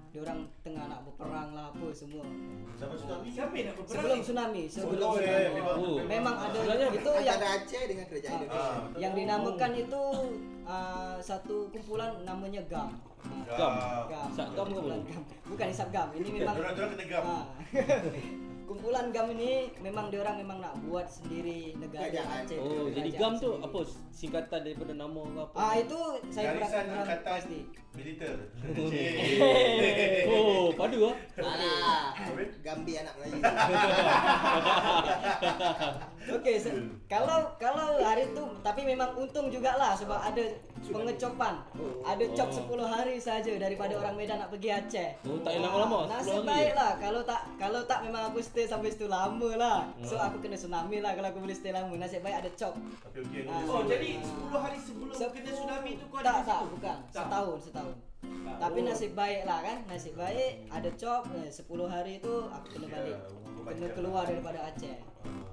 diorang 0.09 0.45
tengah 0.61 0.85
nak 0.85 1.01
berperang 1.03 1.49
lah 1.51 1.67
apa 1.67 1.87
semua. 1.89 2.21
Sama 2.75 2.93
tsunami. 2.93 3.27
Siapa 3.27 3.49
yang 3.51 3.65
nak 3.67 3.75
berperang? 3.75 3.97
Sebelum 3.97 4.19
tsunami, 4.21 4.63
sebelum 4.67 5.01
Oh, 5.03 5.15
ya, 5.15 5.25
tsunami. 5.25 5.41
ya, 5.41 5.49
memang. 5.51 5.77
Oh. 5.79 5.97
Memang 6.05 6.35
ada 6.39 6.53
Sebenarnya 6.55 6.87
itu 6.91 7.11
yang 7.19 7.33
Antara 7.35 7.49
Aceh 7.55 7.83
dengan 7.83 8.05
kerajaan 8.05 8.33
ah, 8.33 8.37
Indonesia. 8.39 8.99
yang 8.99 9.13
dinamakan 9.13 9.71
itu 9.75 10.01
ah, 10.63 11.15
satu 11.19 11.55
kumpulan 11.69 12.09
namanya 12.23 12.61
GAM. 12.63 12.93
Ah, 13.23 13.55
Gam. 13.55 13.73
GAM. 14.09 14.27
Isap 14.33 14.47
gam 14.57 14.67
ke 14.67 14.79
apa? 14.81 14.95
Bukan 15.47 15.67
isap 15.69 15.87
GAM. 15.93 16.07
Ini 16.17 16.27
memang 16.33 16.55
diorang 16.57 16.75
kena 16.75 17.05
gam. 17.05 17.23
Ah. 17.23 17.43
Kumpulan 18.73 19.05
GAM 19.07 19.27
ini 19.31 19.69
memang 19.77 20.09
diorang 20.09 20.35
memang 20.35 20.57
nak 20.57 20.73
buat 20.81 21.05
sendiri 21.05 21.77
negara 21.77 22.09
Kerajaan. 22.09 22.41
Aceh. 22.41 22.57
Oh, 22.57 22.87
jadi 22.89 23.09
GAM 23.11 23.33
tu 23.35 23.39
sendiri. 23.51 23.63
apa 23.63 23.79
singkatan 24.09 24.59
daripada 24.63 24.93
nama 24.95 25.21
ke 25.23 25.39
apa? 25.43 25.55
Ah 25.55 25.73
itu 25.77 25.99
saya 26.27 26.45
Garisan 26.49 26.57
kurang- 26.57 26.83
kurang 26.83 26.99
Angkatan 26.99 27.33
pasti. 27.37 27.59
Militer. 27.93 28.33
Oh, 30.25 30.73
padu 30.79 30.97
ah. 31.05 31.13
Alah. 31.37 32.17
Gambi 32.59 32.93
anak 32.97 33.13
Melayu. 33.13 33.37
Okey, 36.33 36.55
se- 36.57 36.73
kalau 37.05 37.51
kalau 37.55 37.99
hari 37.99 38.25
tu 38.31 38.43
tapi 38.59 38.81
memang 38.83 39.13
untung 39.13 39.47
jugalah 39.47 39.93
sebab 39.93 40.17
ada 40.17 40.41
pengecopan. 40.81 41.53
Ada 42.01 42.23
cop 42.33 42.49
Oh. 42.49 42.79
10 42.79 42.83
hari 42.87 43.15
saja 43.17 43.51
daripada 43.55 43.93
orang 43.93 44.15
Medan 44.15 44.37
nak 44.37 44.49
pergi 44.49 44.69
Aceh. 44.71 45.09
Oh, 45.23 45.37
tak 45.39 45.55
lama-lama, 45.55 46.07
10 46.07 46.09
Nasib 46.09 46.31
hari. 46.33 46.47
baik 46.47 46.71
lah 46.73 46.91
kalau 46.97 47.21
tak 47.21 47.41
kalau 47.55 47.79
tak 47.83 47.99
memang 48.01 48.21
aku 48.27 48.39
stay 48.39 48.62
sampai 48.65 48.89
situ 48.89 49.05
lama 49.05 49.49
lah. 49.53 49.79
So 50.01 50.13
Hmm. 50.13 50.27
aku 50.27 50.37
kena 50.39 50.53
tsunami 50.53 50.97
lah 50.99 51.13
kalau 51.13 51.27
aku 51.27 51.39
boleh 51.39 51.53
stay 51.53 51.69
lama. 51.69 51.93
Nasib 51.93 52.19
baik 52.19 52.37
ada 52.39 52.49
cop. 52.53 52.73
Tapi 52.75 53.17
okey. 53.21 53.41
Ah. 53.45 53.63
Oh, 53.65 53.81
jadi 53.83 54.09
10 54.17 54.55
hari 54.55 54.77
sebelum 54.77 55.13
kena 55.13 55.49
tsunami 55.49 55.91
tu 55.95 56.05
kau 56.07 56.19
ada 56.19 56.29
tak, 56.29 56.35
di 56.35 56.43
tak, 56.45 56.59
bukan. 56.69 56.97
Tak. 57.05 57.23
Setahun, 57.23 57.57
setahun. 57.61 57.95
Tapi 58.55 58.79
nasib 58.81 59.11
baik 59.13 59.41
lah 59.43 59.59
kan. 59.59 59.77
Nasib 59.85 60.13
baik 60.15 60.51
ada 60.67 60.89
cop 60.93 61.23
eh, 61.35 61.49
10 61.49 61.63
hari 61.85 62.13
tu 62.17 62.33
aku 62.45 62.67
kena 62.71 62.85
Ya, 62.85 62.93
balik. 62.93 63.17
umur 63.29 63.63
Kena 63.65 63.87
keluar 63.91 64.23
lah. 64.23 64.29
daripada 64.29 64.59
Aceh. 64.65 64.95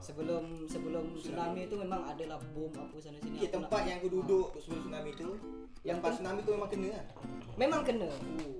Sebelum 0.00 0.64
sebelum 0.64 1.04
tsunami 1.14 1.66
tu 1.66 1.76
memang 1.76 2.02
adalah 2.04 2.40
bom 2.50 2.72
apa 2.72 2.96
sana 2.96 3.20
sini. 3.20 3.36
Aku 3.38 3.52
tempat 3.52 3.70
nak- 3.74 3.86
yang 3.86 3.96
aku 3.98 4.08
duduk 4.10 4.48
sebelum 4.56 4.80
tsunami 4.82 5.10
tu 5.12 5.28
Yang 5.80 5.98
pas 5.98 6.12
tsunami 6.12 6.40
tu 6.40 6.50
memang 6.52 6.68
kena 6.68 6.88
lah 6.90 7.04
memang 7.56 7.82
kena. 7.84 8.08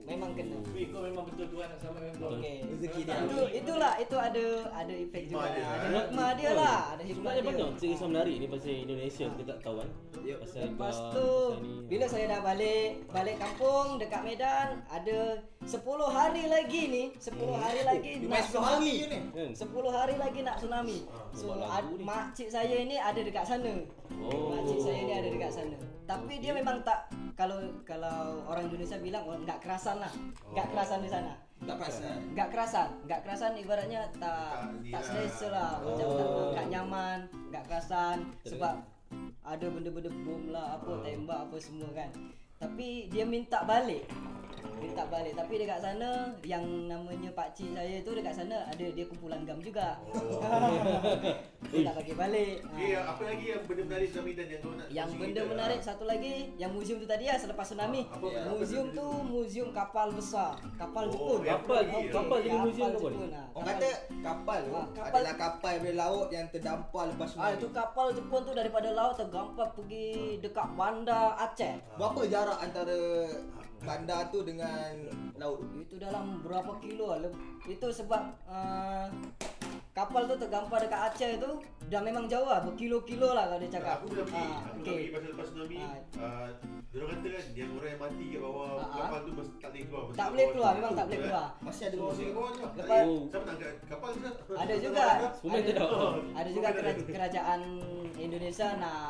Memang 0.05 0.31
kena. 0.35 0.59
Weh, 0.75 0.85
kau 0.89 1.01
memang 1.01 1.25
betul 1.25 1.47
Tuhan 1.49 1.67
nak 1.69 1.79
sama 1.79 1.97
dengan 2.03 2.15
kau. 2.19 2.31
Okey. 2.35 2.57
Rezeki 2.67 3.01
dia. 3.03 3.17
Itu 3.23 3.39
itulah 3.55 3.93
itu 3.97 4.17
ada 4.19 4.45
ada 4.75 4.93
efek 4.93 5.23
juga. 5.25 5.47
dia. 5.49 5.65
Ada 5.65 5.87
hikmah 5.95 6.31
dia 6.35 6.51
lah, 6.53 6.79
ada 6.91 7.03
hikmah 7.03 7.31
Sebenarnya 7.31 7.41
dia. 7.41 7.49
banyak 7.49 7.69
cerita 7.79 8.05
menarik 8.05 8.37
ni 8.37 8.47
pasal 8.47 8.73
Indonesia 8.75 9.25
kita 9.31 9.45
tak 9.47 9.59
tahu 9.63 9.75
kan. 9.79 9.89
Ya, 10.21 10.35
Pasal 10.37 10.61
Lepas 10.67 10.97
tu 11.09 11.29
pasal 11.49 11.63
ni. 11.63 11.73
bila 11.89 12.05
saya 12.05 12.25
dah 12.29 12.41
balik 12.43 12.89
balik 13.09 13.37
kampung 13.41 13.87
dekat 13.97 14.21
Medan 14.21 14.69
ada 14.85 15.19
10 15.65 15.81
hari 16.11 16.45
lagi 16.45 16.83
ni, 16.85 17.03
10 17.17 17.33
hari 17.55 17.81
lagi 17.83 18.13
Dia 18.19 18.27
nak 18.27 18.33
main 18.35 18.45
10 18.45 18.61
hari 18.61 18.93
je 18.93 19.07
ni 19.07 19.21
Kan? 19.33 19.51
10 19.55 19.89
hari 19.91 20.15
lagi 20.19 20.41
nak 20.43 20.57
tsunami. 20.59 20.99
So 21.30 21.55
buat 21.55 21.62
ad, 21.62 21.86
makcik 22.03 22.48
saya 22.51 22.84
ni 22.84 22.96
ada 22.98 23.20
dekat 23.22 23.44
sana. 23.46 23.72
Oh. 24.18 24.51
Makcik 24.53 24.78
saya 24.82 25.01
ni 25.07 25.12
ada 25.14 25.28
dekat 25.30 25.53
sana. 25.53 25.76
Tapi 26.09 26.42
dia 26.42 26.51
memang 26.51 26.82
tak 26.82 27.07
kalau 27.38 27.59
kalau 27.86 28.42
orang 28.51 28.66
Indonesia 28.66 28.98
bilang 28.98 29.22
oh, 29.24 29.38
enggak 29.38 29.62
kerasan 29.62 30.03
lah. 30.03 30.12
Enggak 30.51 30.66
kerasan 30.74 31.01
di 31.07 31.11
sana. 31.11 31.32
Tak 31.61 31.76
perasan 31.76 32.16
Enggak 32.32 32.48
kerasan, 32.57 32.88
enggak 33.05 33.20
kerasan 33.20 33.53
ibaratnya 33.61 34.01
tak 34.16 34.72
Tak 34.80 34.90
tak 34.90 35.01
lah. 35.01 35.03
selesa 35.05 35.46
lah. 35.53 35.72
Macam 35.84 36.07
Oh. 36.09 36.16
tak 36.16 36.26
enggak 36.51 36.66
nyaman, 36.72 37.18
enggak 37.53 37.64
kerasan 37.68 38.16
sebab 38.48 38.74
ada 39.44 39.66
benda-benda 39.66 40.11
bom 40.22 40.42
lah, 40.55 40.66
apa 40.78 40.90
tembak 41.05 41.38
apa 41.48 41.57
semua 41.61 41.90
kan. 41.92 42.11
Tapi 42.61 43.09
dia 43.09 43.25
minta 43.25 43.65
balik. 43.65 44.05
Minta 44.77 45.05
balik 45.07 45.33
tapi 45.35 45.61
dekat 45.61 45.77
sana 45.79 46.09
yang 46.41 46.65
namanya 46.85 47.29
pak 47.31 47.53
cik 47.53 47.69
saya 47.71 48.01
tu 48.01 48.11
dekat 48.11 48.33
sana 48.35 48.65
ada 48.65 48.87
dia 48.87 49.05
kumpulan 49.07 49.45
gam 49.45 49.61
juga. 49.61 50.01
dia 51.71 51.85
tak 51.85 51.95
bagi 51.95 52.15
balik. 52.15 52.65
Okay, 52.67 52.91
Ha. 52.91 53.01
apa 53.07 53.23
lagi 53.23 53.45
yang 53.47 53.63
benda 53.63 53.83
menarik 53.85 54.09
dalam 54.11 54.25
Medan 54.25 54.47
yang 54.49 54.61
kau 54.61 54.73
nak 54.73 54.87
Yang 54.91 55.11
benda 55.15 55.41
menarik 55.47 55.81
satu 55.81 56.05
lagi 56.05 56.33
yang 56.57 56.73
museum 56.73 56.97
tu 56.97 57.05
tadi 57.05 57.29
ya 57.29 57.37
selepas 57.37 57.61
tsunami. 57.63 58.03
Ah, 58.03 58.17
apa 58.17 58.27
apa 58.27 58.51
museum 58.51 58.87
benda 58.87 58.97
tu 58.97 59.07
museum 59.23 59.69
kapal 59.71 60.09
besar, 60.11 60.51
kapal 60.75 61.05
Oh, 61.07 61.13
Jepun. 61.13 61.41
kapal 61.47 61.81
Okey, 61.87 62.09
kapal 62.11 62.39
jadi 62.41 62.57
museum 62.59 62.89
kapal 62.89 62.97
apa? 62.97 63.05
Jepun, 63.13 63.29
ha. 63.31 63.43
Orang 63.53 63.67
kata 63.69 63.89
kapal 64.19 64.59
tu 64.59 64.73
Ah, 64.73 64.87
kapal- 64.89 65.13
adalah 65.13 65.35
kapal 65.37 65.75
dari 65.77 65.93
laut 65.95 66.29
yang 66.31 66.47
terdampar 66.49 67.05
lepas 67.07 67.29
Ah 67.29 67.31
tsunami 67.31 67.53
itu 67.55 67.67
kapal 67.71 68.07
Jepun 68.11 68.41
tu 68.43 68.53
daripada 68.55 68.89
laut 68.91 69.15
tergampar 69.15 69.69
pergi 69.71 70.09
dekat 70.41 70.67
bandar 70.73 71.37
Aceh. 71.39 71.75
Berapa 71.95 72.21
jarak 72.25 72.49
antara 72.57 72.98
bandar 73.80 74.28
tu 74.28 74.42
dengan 74.42 74.92
laut 75.34 75.62
tu? 75.62 75.80
Itu 75.80 75.96
dalam 75.96 76.40
berapa 76.40 76.76
kilo 76.78 77.14
lah. 77.14 77.32
Itu 77.64 77.88
sebab 77.88 78.20
uh, 78.44 79.07
kapal 79.90 80.24
tu 80.24 80.36
tergampar 80.36 80.80
dekat 80.80 81.01
Aceh 81.09 81.36
tu 81.36 81.51
dah 81.86 82.01
memang 82.01 82.24
jauh 82.24 82.44
lah 82.44 82.61
berkilo-kilo 82.62 83.30
lah 83.30 83.46
kalau 83.46 83.59
dia 83.59 83.70
cakap. 83.72 83.98
Aku 83.98 84.07
pernah 84.09 84.26
pergi, 84.26 84.36
Ah, 84.38 84.59
aku 84.62 84.76
pernah 84.76 84.76
okey. 84.76 84.94
pergi 84.94 85.11
pasal 85.11 85.28
lepas 85.28 85.46
tsunami. 85.46 85.76
Ah. 85.76 85.94
Ah, 86.18 86.48
Dia 86.90 86.98
orang 86.98 87.11
kata 87.14 87.28
kan 87.30 87.44
yang 87.55 87.70
orang 87.72 87.88
yang 87.88 88.01
mati 88.01 88.24
kat 88.26 88.40
bawah 88.40 88.66
Ah, 88.68 88.82
ah. 88.82 88.94
kapal 89.01 89.20
tu 89.20 89.30
mesti 89.32 89.55
tak 89.57 89.70
boleh 89.70 89.84
keluar. 89.86 90.03
Tak 90.11 90.28
boleh 90.28 90.46
keluar, 90.51 90.70
tu. 90.70 90.76
memang 90.76 90.92
tak 90.92 91.05
boleh 91.07 91.20
keluar. 91.20 91.46
Masih 91.61 91.84
ada 91.86 91.96
So, 91.96 92.03
tu. 92.03 92.09
Lepas- 92.74 93.01
Eh, 93.01 93.20
Siapa 93.30 93.38
nak 93.40 93.55
angkat 93.55 93.72
kapal 93.86 94.11
tu? 94.11 94.20
Ada 94.53 94.74
juga. 94.76 95.05
Tidak. 95.40 95.88
Ada 96.34 96.48
juga 96.51 96.68
kera- 96.70 97.07
kerajaan 97.09 97.61
Indonesia 98.14 98.68
nak 98.76 99.01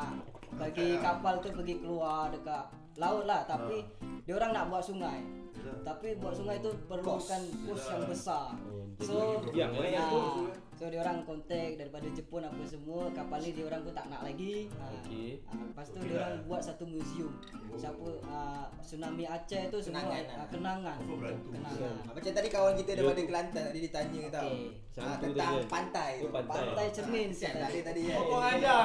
bagi 0.55 0.99
kapal 0.99 1.39
tu 1.39 1.49
pergi 1.51 1.79
keluar 1.79 2.29
dekat 2.29 2.65
laut 2.97 3.25
lah 3.25 3.45
tapi 3.45 3.87
dia 4.23 4.35
orang 4.35 4.51
nak 4.51 4.65
buat 4.69 4.83
sungai. 4.83 5.21
Yalah. 5.53 5.77
Tapi 5.85 6.17
buat 6.17 6.33
sungai 6.33 6.57
tu 6.59 6.73
perlukan 6.87 7.41
kos 7.65 7.85
yang 7.87 8.05
besar. 8.07 8.57
Oh, 8.65 8.79
So 9.01 9.41
Yang 9.51 9.81
ya, 9.89 10.05
so, 10.13 10.53
so 10.77 10.85
dia 10.93 11.01
orang 11.01 11.25
kontak 11.25 11.81
daripada 11.81 12.05
Jepun 12.13 12.45
apa 12.45 12.61
semua 12.69 13.09
kapal 13.17 13.41
ni 13.41 13.57
dia 13.57 13.65
orang 13.65 13.81
pun 13.81 13.97
tak 13.97 14.13
nak 14.13 14.21
lagi. 14.21 14.69
Ha. 14.71 14.85
Okey. 15.01 15.41
Ha, 15.41 15.57
lepas 15.57 15.89
tu 15.89 15.97
Okey 15.97 16.05
dia 16.05 16.17
orang 16.21 16.33
lah. 16.37 16.45
buat 16.45 16.61
satu 16.61 16.85
museum. 16.85 17.33
Siapa 17.73 17.97
uh, 18.21 18.69
tsunami 18.77 19.25
Aceh 19.25 19.73
tu 19.73 19.81
semua 19.81 20.05
Kenangan 20.05 20.21
kenangan, 20.53 20.99
lah. 21.01 21.33
kenangan. 21.49 21.93
Ah, 22.05 22.13
Macam 22.13 22.33
tadi 22.35 22.49
kawan 22.51 22.75
kita 22.77 22.91
daripada 22.93 23.23
Kelantan 23.23 23.63
tadi 23.71 23.79
dia 23.79 23.93
tanya 23.95 24.21
tau 24.29 24.51
ah, 24.51 24.69
Satu 24.91 25.25
Tentang 25.31 25.55
pantai 25.65 26.11
tu 26.19 26.27
Oh, 26.27 26.33
pantai. 26.35 26.61
Pantai 26.67 26.87
cermin 26.91 27.29
Siap 27.31 27.53
siap 27.57 27.63
tadi 27.63 27.79
tadi 27.81 28.01
ya. 28.05 28.17
Oh, 28.19 28.25
kau 28.27 28.43
ajar. 28.43 28.81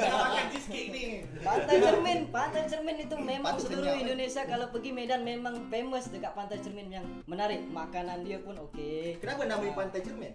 Makan 0.00 0.44
cheesecake 0.48 0.88
ni. 0.92 1.04
Pantai 1.40 1.76
Cermin, 1.80 2.18
Pantai 2.28 2.62
Cermin 2.68 2.96
itu 3.00 3.16
memang 3.16 3.56
Patut 3.56 3.72
seluruh 3.72 3.92
eh. 3.96 4.02
Indonesia 4.04 4.42
kalau 4.44 4.68
pergi 4.68 4.90
Medan 4.92 5.24
memang 5.24 5.66
famous 5.72 6.12
dekat 6.12 6.36
Pantai 6.36 6.60
Cermin 6.60 6.92
yang 6.92 7.06
menarik. 7.24 7.64
Makanan 7.66 8.22
dia 8.22 8.38
pun 8.38 8.54
okey. 8.70 9.16
Kenapa 9.18 9.48
namanya 9.48 9.72
pantai 9.72 10.00
cermin? 10.04 10.32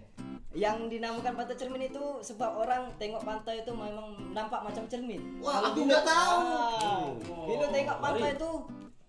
Yang 0.57 0.77
dinamakan 0.89 1.33
Pantai 1.37 1.55
Cermin 1.55 1.85
itu 1.85 2.01
sebab 2.25 2.57
orang 2.57 2.89
tengok 2.97 3.21
pantai 3.21 3.61
itu 3.61 3.69
memang 3.69 4.33
nampak 4.33 4.65
macam 4.65 4.83
cermin. 4.89 5.21
Wah, 5.37 5.61
Kalau 5.61 5.69
aku 5.69 5.79
nggak 5.85 6.03
tahu. 6.03 6.39
Ah, 6.41 7.05
bila 7.45 7.65
tengok 7.69 7.97
pantai 8.01 8.31
Mari. 8.33 8.41
tu 8.41 8.51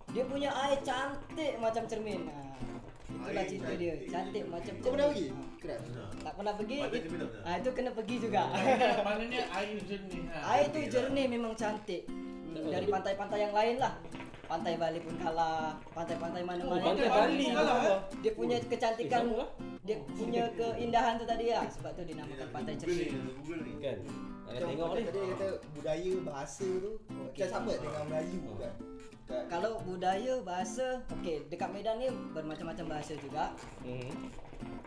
dia 0.09 0.25
punya 0.25 0.51
air 0.53 0.81
cantik 0.85 1.53
macam 1.57 1.83
cermin. 1.89 2.29
Ah, 2.29 2.57
itulah 3.21 3.45
cerita 3.45 3.73
dia, 3.75 3.93
cantik. 4.07 4.43
macam 4.47 4.73
cermin. 4.73 4.83
Kau 4.83 4.91
pernah 4.95 5.07
pergi? 5.09 5.27
Ah, 5.29 5.47
Keras 5.59 5.83
Tak 6.19 6.33
pernah 6.35 6.55
pergi. 6.55 6.79
Ah, 7.43 7.55
itu 7.59 7.71
kena 7.73 7.91
pergi 7.91 8.17
juga. 8.19 8.43
Maknanya 9.03 9.43
air 9.53 9.77
jernih. 9.83 10.23
ha. 10.29 10.39
Air 10.55 10.67
tu 10.69 10.79
jernih 10.87 11.27
memang 11.27 11.53
cantik. 11.53 12.03
Dari 12.49 12.87
pantai-pantai 12.87 13.39
yang 13.41 13.55
lain 13.55 13.77
lah. 13.79 13.95
Pantai 14.49 14.81
Bali 14.81 14.97
pun 14.99 15.13
kalah, 15.21 15.77
pantai-pantai 15.93 16.41
mana-mana. 16.41 16.73
Oh, 16.73 16.81
pantai 16.81 17.05
Bali 17.07 17.53
kalah, 17.53 17.77
eh? 17.85 17.99
Dia 18.25 18.33
punya 18.33 18.57
kecantikan, 18.65 19.21
Eh, 19.21 19.29
sama 19.29 19.45
lah. 19.45 19.49
dia 19.85 19.97
punya 20.09 20.43
keindahan 20.51 21.21
tu 21.21 21.29
tadi 21.29 21.53
lah. 21.53 21.69
Sebab 21.69 21.93
tu 21.93 22.03
dinamakan 22.03 22.49
pantai 22.49 22.73
Google 22.75 22.89
ni, 22.89 22.97
cermin. 23.05 23.21
nak 23.21 23.35
Google 23.37 23.61
ni. 23.61 23.73
Kan? 23.77 23.99
Tengok 24.49 24.89
ni. 24.89 25.03
Tadi 25.05 25.19
dia 25.21 25.29
kata 25.29 25.49
budaya 25.77 26.13
bahasa 26.25 26.65
tu 26.65 26.93
Macam 27.07 27.49
sama 27.53 27.73
dengan 27.77 28.05
Melayu 28.09 28.41
Kan? 28.57 28.75
Kalau 29.29 29.77
budaya 29.83 30.41
bahasa, 30.41 31.05
okey 31.15 31.45
dekat 31.47 31.69
Medan 31.69 32.01
ni 32.01 32.09
bermacam-macam 32.33 32.87
bahasa 32.91 33.13
juga. 33.15 33.53
Hmm. 33.81 34.09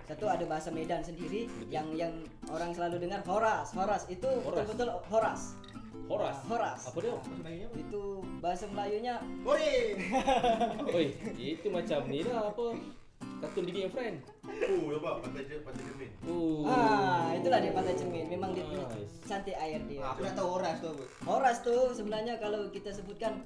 Satu 0.04 0.26
ada 0.26 0.44
bahasa 0.44 0.70
Medan 0.70 1.00
sendiri 1.00 1.46
yang 1.70 1.88
yang 1.94 2.12
orang 2.50 2.74
selalu 2.74 3.00
dengar 3.00 3.22
Horas. 3.24 3.72
Horas 3.72 4.04
itu 4.08 4.26
Horas. 4.42 4.66
betul-betul 4.66 4.90
Horas. 5.08 5.42
Horas. 6.10 6.38
Horas. 6.44 6.80
Apa 6.84 6.98
dia? 7.00 7.14
Bahasa 7.14 7.32
Melayunya 7.38 7.68
apa? 7.68 7.76
Itu 7.78 8.02
bahasa 8.42 8.66
Melayunya 8.68 9.16
Hore 9.42 9.74
Oi, 10.98 11.06
itu 11.38 11.68
macam 11.70 12.00
ni 12.06 12.20
lah 12.22 12.52
apa? 12.52 12.66
Kartun 13.40 13.64
Didi 13.64 13.86
and 13.86 13.94
Friend. 13.94 14.18
Oh, 14.44 14.92
nampak 14.92 15.14
pantai 15.22 15.44
Cer- 15.46 15.62
pantai 15.62 15.82
cermin. 15.84 16.10
Oh. 16.26 16.62
Ah, 16.64 17.32
itulah 17.32 17.58
dia 17.58 17.72
pantai 17.72 17.94
cermin. 17.94 18.26
Memang 18.28 18.52
dia 18.52 18.66
punya 18.66 18.86
Nice. 18.88 19.14
cantik 19.24 19.56
air 19.56 19.82
dia. 19.86 20.02
Ah, 20.02 20.12
Aku 20.12 20.22
nak 20.22 20.34
tahu 20.36 20.50
Horas 20.52 20.76
tu 20.78 20.88
apa 20.90 21.04
Horas 21.24 21.58
tu 21.62 21.76
sebenarnya 21.92 22.34
kalau 22.38 22.68
kita 22.70 22.90
sebutkan 22.92 23.46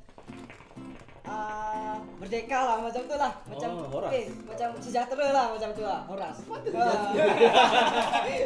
ah 1.26 1.98
merdeka 2.16 2.56
lah 2.56 2.78
macam 2.80 3.02
tu 3.04 3.16
lah 3.16 3.34
macam 3.46 3.70
Oh, 3.76 3.90
Horas. 3.92 4.10
okey, 4.10 4.26
macam 4.46 4.70
sejahtera 4.80 5.28
lah 5.30 5.46
macam 5.52 5.70
tu 5.72 5.82
lah 5.82 6.02
Horas. 6.06 6.38
Ah, 6.72 7.12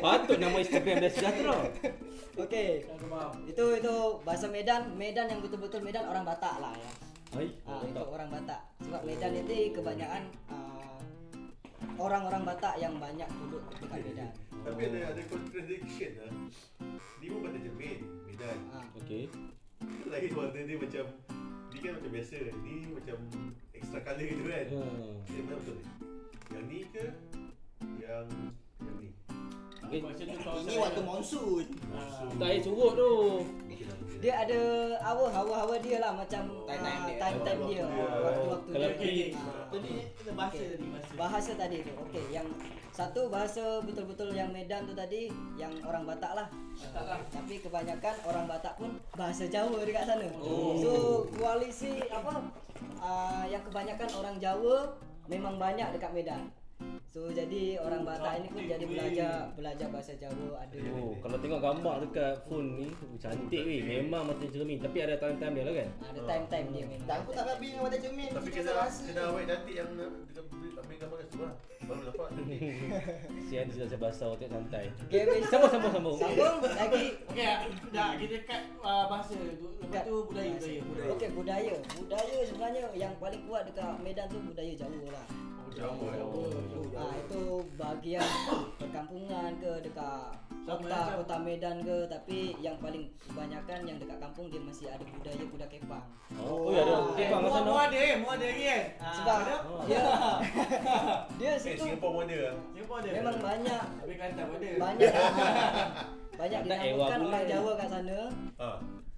Patut 0.06 0.38
nama 0.38 0.58
Instagram 0.58 0.96
dia 1.00 1.12
sejahtera. 1.12 1.56
Okey. 2.36 2.88
Itu 3.46 3.66
itu 3.76 3.96
bahasa 4.24 4.48
Medan, 4.48 4.96
Medan 4.96 5.28
yang 5.28 5.40
betul-betul 5.40 5.84
Medan 5.84 6.08
orang 6.08 6.24
Batak 6.24 6.56
lah 6.58 6.72
ya. 6.72 6.92
Hai. 7.30 7.48
Ah, 7.64 7.84
itu 7.84 8.00
orang 8.00 8.30
Batak. 8.30 8.62
Sebab 8.82 9.02
Medan 9.04 9.32
itu 9.36 9.76
kebanyakan 9.76 10.24
ah, 10.48 10.98
orang-orang 11.96 12.44
Batak 12.44 12.80
yang 12.80 12.96
banyak 12.96 13.28
duduk 13.38 13.64
dekat 13.78 14.00
Medan. 14.02 14.32
Tapi 14.66 14.82
ada 14.88 15.00
ada 15.14 15.22
contradiction 15.26 16.12
lah. 16.18 16.32
Ni 17.20 17.26
pun 17.28 17.40
pantai 17.42 17.62
cermin, 17.62 17.98
Medan. 18.26 18.58
Ah. 18.72 18.84
Okey. 18.98 19.28
Lain 20.06 20.32
warna 20.34 20.60
dia 20.60 20.76
macam 20.76 21.06
Ni 21.70 21.78
kan 21.86 21.92
macam 21.98 22.12
biasa 22.12 22.36
Ni 22.66 22.76
macam 22.92 23.18
extra 23.74 24.00
colour 24.02 24.26
gitu 24.26 24.44
kan 24.46 24.66
Hmm. 24.70 25.14
Yang 25.30 25.44
mana 25.46 25.56
betul 25.62 25.76
ni? 25.76 25.86
Yang 26.50 26.64
ni 26.66 26.80
ke? 26.90 27.06
Yang 28.02 28.26
Yang 28.80 28.96
ni? 29.00 29.10
Eh, 29.90 30.02
Ini 30.04 30.76
waktu 30.78 31.02
monsun. 31.02 31.66
Ah. 31.96 32.28
Tak 32.36 32.48
air 32.52 32.62
surut 32.62 32.94
tu. 32.94 33.14
Dia 34.20 34.44
ada 34.44 34.60
hawa 35.00 35.32
hawa-hawa 35.32 35.80
dia 35.80 36.04
lah 36.04 36.12
macam 36.12 36.44
Time-time 36.68 37.00
ah, 37.00 37.08
dia. 37.08 37.64
dia. 37.72 37.84
Waktu-waktu 37.88 38.12
dia. 38.12 38.20
Waktu-waktu 38.20 38.70
Kalau 38.76 38.90
dia. 38.92 39.00
Okey. 39.00 39.20
Ah. 39.32 39.66
Tadi 39.72 39.92
kita 40.20 40.32
bahasa 40.36 40.60
tadi 40.60 40.86
bahasa. 40.92 41.12
Bahasa 41.16 41.52
tadi 41.56 41.78
tu. 41.88 41.92
Okey, 42.04 42.24
yang 42.36 42.48
satu 42.92 43.32
bahasa 43.32 43.80
betul-betul 43.80 44.36
yang 44.36 44.52
Medan 44.52 44.84
tu 44.84 44.92
tadi 44.92 45.32
yang 45.56 45.72
orang 45.88 46.04
Batak 46.04 46.36
lah. 46.36 46.48
Batak 46.52 47.06
lah. 47.08 47.20
Tapi 47.32 47.64
kebanyakan 47.64 48.16
orang 48.28 48.46
Batak 48.52 48.74
pun 48.76 48.92
bahasa 49.16 49.48
Jawa 49.48 49.80
dekat 49.88 50.04
sana. 50.04 50.28
Oh. 50.44 50.76
So 50.76 50.92
koalisi 51.40 52.04
apa 52.12 52.44
uh, 53.00 53.48
yang 53.48 53.64
kebanyakan 53.64 54.10
orang 54.20 54.36
Jawa 54.44 55.00
memang 55.32 55.56
banyak 55.56 55.96
dekat 55.96 56.12
Medan. 56.12 56.52
So 57.10 57.26
jadi 57.34 57.82
orang 57.82 58.06
Batak 58.06 58.34
ini 58.40 58.48
pun 58.54 58.62
jadi 58.70 58.86
belajar 58.86 59.32
belajar 59.58 59.88
bahasa 59.90 60.14
Jawa 60.16 60.62
ada. 60.62 60.78
Oh, 60.94 61.18
kalau 61.20 61.38
tengok 61.42 61.60
gambar 61.60 61.96
dekat 62.06 62.34
phone 62.46 62.70
ni, 62.78 62.88
oh, 62.88 63.18
cantik 63.18 63.62
weh. 63.66 63.82
Memang 63.82 64.30
macam 64.30 64.46
cermin. 64.46 64.78
Tapi 64.78 64.98
ada 65.04 65.18
time-time 65.18 65.54
dia 65.58 65.64
lah 65.66 65.74
kan? 65.74 65.90
Ada 66.06 66.22
time-time 66.24 66.68
dia 66.70 66.84
memang. 66.86 67.08
Dan 67.10 67.18
aku 67.26 67.32
tak 67.34 67.46
rabi 67.50 67.66
dengan 67.74 67.82
wadah 67.90 68.00
cermin. 68.00 68.30
Tapi 68.30 68.50
kena 68.54 68.72
rasa. 68.78 69.02
kena 69.10 69.22
awet 69.26 69.44
cantik 69.50 69.74
yang 69.74 69.90
dekat 69.98 70.46
ambil 70.80 70.96
gambar 71.02 71.18
kat 71.18 71.28
situ 71.28 71.40
lah. 71.42 71.56
Baru 71.90 72.02
dapat. 72.06 72.30
Sian 73.50 73.66
dia 73.68 73.76
saya 73.76 73.90
tengok 73.90 74.50
santai. 74.54 74.86
Okay, 75.10 75.20
habis 75.26 75.42
tu- 75.44 75.50
Sambung, 75.50 75.72
sambung, 75.74 75.94
sambung. 75.98 76.18
Sambung 76.22 76.54
lagi 76.62 77.06
Okey, 77.34 77.50
dah 77.90 78.10
kita 78.22 78.38
kat 78.46 78.62
uh, 78.86 79.10
bahasa 79.10 79.34
tu. 79.34 79.68
Lepas 79.82 80.02
tu 80.06 80.16
budaya 80.30 80.50
budaya. 80.54 80.80
budaya. 80.86 81.10
Okey, 81.18 81.30
budaya. 81.34 81.74
Budaya 81.98 82.38
sebenarnya 82.46 82.82
yang 82.94 83.14
paling 83.18 83.42
kuat 83.50 83.66
dekat 83.66 83.98
Medan 84.06 84.30
tu 84.30 84.38
budaya 84.46 84.72
Jawa 84.78 85.10
lah. 85.10 85.49
Jawa. 85.74 86.10
Jawa. 86.12 86.42
Ah 87.00 87.14
itu 87.16 87.42
bahagian 87.74 88.28
perkampungan 88.76 89.52
ke 89.56 89.72
dekat 89.82 90.36
kota 90.68 91.00
kota 91.16 91.36
Medan 91.40 91.80
ke 91.80 91.98
tapi 92.06 92.54
yang 92.60 92.76
paling 92.78 93.08
kebanyakan 93.18 93.80
yang 93.84 93.98
dekat 93.98 94.20
kampung 94.20 94.46
dia 94.48 94.60
masih 94.60 94.86
ada 94.86 95.02
budaya 95.02 95.44
kuda 95.46 95.66
kepang. 95.66 96.06
Oh, 96.38 96.68
oh 96.68 96.72
ya 96.72 96.84
ada. 96.84 96.92
Eh, 96.92 97.00
Okey, 97.08 97.26
bang 97.26 97.40
kat 97.40 97.42
muat 97.42 97.54
sana. 97.56 97.66
muat 97.66 97.86
ada 97.88 97.98
eh, 97.98 98.16
muat 98.20 98.36
ada 98.36 98.46
lagi 98.46 98.64
kan. 98.66 98.84
Ah, 99.00 99.14
Sebab 99.16 99.36
ada. 99.38 99.56
dia 99.86 100.02
dia 101.40 101.50
Eh, 101.50 101.58
situ 101.58 101.82
Singapore 101.82 102.14
model 102.18 102.40
lah. 102.44 102.56
Singapore 102.70 102.98
ada. 103.00 103.10
memang 103.16 103.38
banyak 103.40 103.82
Habis 103.98 104.16
Kelantan 104.16 104.46
pun 104.46 104.58
ada. 104.58 104.70
banyak 104.78 105.12
banyak 106.36 106.60
Tak 106.60 106.66
dinamakan 106.68 107.20
orang. 107.22 107.48
Jawa 107.48 107.72
kat 107.76 107.88
sana. 107.90 108.20
Ha. 108.58 108.70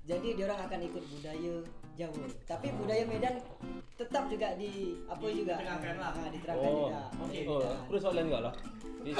Jadi 0.01 0.27
dia 0.33 0.45
orang 0.49 0.61
akan 0.65 0.79
ikut 0.81 1.03
budaya 1.07 1.53
Jawa. 1.93 2.25
Tapi 2.47 2.67
budaya 2.73 3.03
Medan 3.05 3.35
tetap 3.93 4.25
juga 4.25 4.55
di 4.55 4.97
apa 5.05 5.21
Di- 5.21 5.37
juga 5.37 5.53
diterangkan 5.59 5.95
lah. 5.99 6.11
Ha, 6.11 6.21
diterangkan 6.31 6.69
Oh, 6.71 6.79
juga. 6.81 7.01
Okey. 7.21 7.43
oh, 7.45 7.59
aku 7.61 7.89
ada 7.91 7.99
soalan 7.99 8.23
juga 8.25 8.39
lah. 8.41 8.53
Eh, 9.01 9.15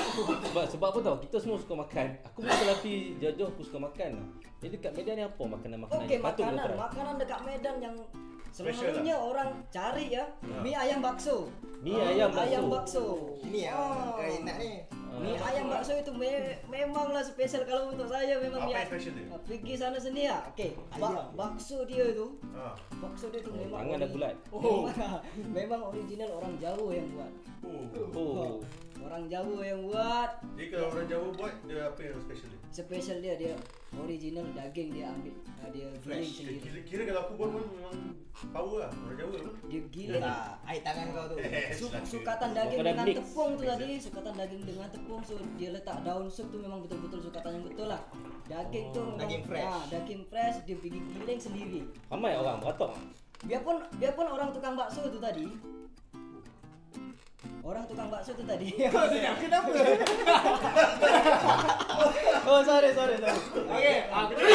sebab 0.46 0.64
sebab 0.68 0.88
apa 0.90 1.00
tau? 1.02 1.16
Kita 1.20 1.38
semua 1.38 1.58
suka 1.58 1.74
makan. 1.76 2.06
Aku 2.24 2.38
pun 2.42 2.50
tetapi 2.50 2.92
jauh 3.20 3.48
aku 3.48 3.62
suka 3.62 3.80
makan. 3.82 4.12
Jadi 4.62 4.76
kat 4.78 4.94
Medan 4.94 5.14
ni 5.18 5.24
apa 5.26 5.42
makanan-makanan 5.44 6.06
Okey, 6.06 6.16
yang 6.16 6.24
patut 6.24 6.38
kita 6.40 6.54
makanan 6.54 6.78
makanan 6.80 7.14
dekat 7.18 7.40
Medan 7.42 7.76
yang 7.82 7.96
selalunya 8.52 9.16
orang 9.16 9.50
cari 9.68 10.12
ya, 10.12 10.24
Ha. 10.42 10.60
mi 10.60 10.72
ayam 10.72 11.00
bakso. 11.00 11.48
Mi 11.80 11.96
ayam 11.96 12.30
bakso. 12.30 12.44
Ayam 12.44 12.64
bakso. 12.68 13.06
Ini 13.42 13.60
yang 13.66 13.76
Oh. 13.76 14.14
kau 14.14 14.22
enak 14.22 14.56
ni. 14.58 14.72
Mi 15.14 15.32
Ah. 15.34 15.48
ayam 15.48 15.66
bakso 15.68 15.92
itu 15.94 16.12
me- 16.12 16.60
memanglah 16.66 17.20
spesial 17.22 17.64
kalau 17.64 17.90
untuk 17.90 18.06
saya 18.06 18.38
memang 18.38 18.62
Apa 18.62 18.68
mi- 18.68 18.74
yang 18.74 18.88
special 18.88 19.14
dia? 19.14 19.28
Ah, 19.28 19.40
Pergi 19.42 19.74
sana 19.74 19.98
sini 19.98 20.22
ya. 20.24 20.38
Okey. 20.48 20.72
Ba- 20.96 21.32
bakso 21.34 21.84
dia 21.84 22.06
tu, 22.12 22.28
Ha. 22.52 22.76
bakso 22.98 23.26
dia 23.28 23.40
tu 23.40 23.52
memang 23.52 23.82
Tangan 23.82 23.98
dah 23.98 24.04
ori- 24.04 24.14
bulat. 24.14 24.36
Oh. 24.54 24.86
memang 25.50 25.82
original 25.86 26.30
orang 26.34 26.54
Jawa 26.58 26.88
yang 26.92 27.08
buat. 27.10 27.32
Oh. 27.62 27.84
Oh. 28.14 28.54
Orang 29.02 29.26
Jawa 29.28 29.60
yang 29.62 29.82
buat 29.84 30.30
Jadi 30.54 30.68
kalau 30.70 30.88
orang 30.90 31.08
Jawa 31.08 31.28
buat 31.32 31.54
dia 31.64 31.80
apa 31.84 32.00
yang 32.00 32.18
special 32.20 32.48
dia? 32.48 32.60
spesial 32.72 33.20
dia 33.20 33.34
dia 33.36 33.54
original 33.94 34.48
daging 34.50 34.90
dia 34.90 35.06
ambil 35.06 35.36
ah, 35.58 35.68
dia 35.68 35.84
giling 35.84 36.00
Fresh. 36.00 36.32
sendiri. 36.34 36.58
Kira, 36.58 36.80
kira 36.82 37.02
kalau 37.06 37.22
aku 37.22 37.34
buat 37.36 37.50
pun 37.52 37.64
memang 37.68 37.98
power 38.48 38.78
lah 38.80 38.92
orang 38.96 39.18
Jawa 39.18 39.36
tu. 39.38 39.52
Dia 39.68 39.82
giling 39.90 40.24
Tak, 40.24 40.48
air 40.64 40.82
tangan 40.82 41.06
kau 41.12 41.26
tu. 41.28 41.36
Su- 41.78 41.92
sukatan 42.08 42.50
daging 42.54 42.80
dengan 42.80 43.04
mix. 43.04 43.18
tepung 43.20 43.50
tu 43.52 43.64
tadi 43.66 43.88
sukatan 43.98 44.34
daging 44.34 44.62
dengan 44.64 44.88
tepung 44.88 45.22
so 45.22 45.34
dia 45.54 45.70
letak 45.70 45.98
daun 46.02 46.26
sup 46.26 46.48
tu 46.48 46.58
memang 46.58 46.80
betul-betul 46.80 47.20
sukatan 47.22 47.52
yang 47.54 47.66
betul 47.66 47.88
lah 47.88 48.02
daging 48.46 48.86
tu 48.90 49.02
memang, 49.02 49.20
Daging 49.20 49.44
fresh. 49.44 49.68
ah, 49.68 49.84
daging 49.90 50.22
fresh 50.26 50.56
dia 50.64 50.76
pergi 50.78 51.00
giling 51.10 51.40
sendiri 51.42 51.82
Ramai 52.08 52.34
orang 52.34 52.58
beratok. 52.58 52.96
biarpun 53.42 53.76
biarpun 53.94 54.28
orang 54.30 54.50
tukang 54.52 54.74
bakso 54.74 55.04
tu 55.04 55.18
tadi 55.18 55.50
orang 57.62 57.84
tukang 57.86 58.10
bakso 58.10 58.34
tu 58.34 58.44
tadi 58.44 58.70
Kau 58.90 59.06
senyap 59.06 59.38
kenapa? 59.38 59.70
oh 62.50 62.62
sorry 62.66 62.90
sorry 62.94 63.16
sorry 63.18 63.38
Okey, 63.70 63.98
ah 64.10 64.26
kita 64.26 64.46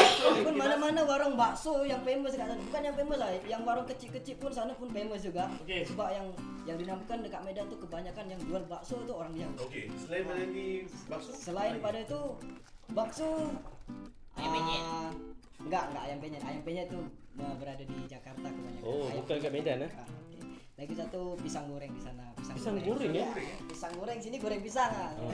pun 0.43 0.55
mana-mana 0.55 1.01
warung 1.03 1.35
bakso 1.35 1.83
yang 1.83 2.03
famous 2.03 2.35
kat 2.35 2.47
sana 2.47 2.59
bukan 2.59 2.81
yang 2.83 2.95
famous 2.95 3.17
lah 3.19 3.29
yang 3.47 3.61
warung 3.63 3.87
kecil-kecil 3.87 4.35
pun 4.37 4.51
sana 4.51 4.71
pun 4.75 4.91
famous 4.91 5.23
juga 5.23 5.47
Okey. 5.63 5.87
sebab 5.87 6.07
yang 6.11 6.27
yang 6.67 6.77
dinamakan 6.77 7.23
dekat 7.23 7.41
Medan 7.43 7.65
tu 7.67 7.79
kebanyakan 7.79 8.25
yang 8.27 8.39
jual 8.43 8.63
bakso 8.67 8.99
tu 9.03 9.13
orang 9.15 9.31
Jawa 9.31 9.51
Okey, 9.67 9.87
selain 9.95 10.23
menyanyi 10.27 10.67
bakso 11.07 11.31
Selain 11.31 11.79
pada 11.79 11.99
itu 11.99 12.21
bakso 12.91 13.51
Ayam 14.37 14.51
penyet. 14.53 14.83
ah, 14.85 15.09
enggak, 15.57 15.83
enggak 15.89 16.03
ayam 16.05 16.17
penyet. 16.21 16.41
Ayam 16.45 16.61
penyet 16.61 16.87
tu 16.93 17.01
ah, 17.41 17.57
berada 17.57 17.81
di 17.81 17.97
Jakarta 18.05 18.45
kebanyakan. 18.45 18.85
Oh, 18.85 19.09
Ayam 19.09 19.25
bukan 19.25 19.37
kat 19.41 19.49
Medan, 19.49 19.77
eh? 19.81 19.91
Lagi 20.77 20.93
satu 20.93 21.33
pisang 21.41 21.65
goreng 21.73 21.89
di 21.89 21.97
sana. 21.97 22.21
Pisang 22.37 22.77
goreng, 22.77 23.09
ya? 23.09 23.25
Pisang 23.65 23.89
goreng 23.97 24.21
sini 24.21 24.37
goreng 24.37 24.61
pisang. 24.61 24.93
Oh. 25.17 25.33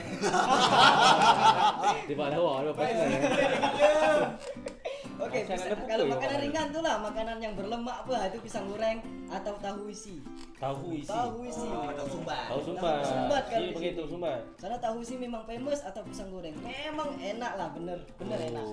Okey, 5.14 5.40
Macam 5.44 5.52
pisang- 5.52 5.68
ada 5.68 5.76
pukul 5.76 5.88
kalau 5.92 6.04
je 6.04 6.12
makanan 6.16 6.38
ringan 6.42 6.66
tu 6.72 6.80
lah, 6.80 6.96
makanan 6.98 7.36
yang 7.38 7.52
berlemak 7.54 7.96
apa 8.02 8.32
itu 8.32 8.40
pisang 8.40 8.64
goreng 8.66 8.98
atau 9.28 9.54
tahu 9.60 9.92
isi. 9.92 10.24
Tahu 10.56 10.96
isi. 10.96 11.12
Tahu 11.12 11.36
isi. 11.44 11.68
Oh, 11.68 11.92
tahu 11.92 12.08
sumbat. 12.08 12.44
Tahu 12.48 12.60
sumbat. 12.64 12.98
Tahu 12.98 13.12
sumbat 13.12 13.42
di 13.44 13.54
sini. 13.76 13.88
tahu 13.94 14.08
sumbat. 14.10 14.40
Sana 14.56 14.76
tahu 14.80 14.96
isi 15.04 15.14
memang 15.20 15.44
famous 15.44 15.84
atau 15.84 16.00
pisang 16.02 16.32
goreng. 16.32 16.56
Memang 16.58 17.20
enak 17.20 17.52
lah, 17.60 17.68
bener, 17.76 18.00
bener 18.16 18.38
Oh. 18.40 18.48
enak. 18.48 18.64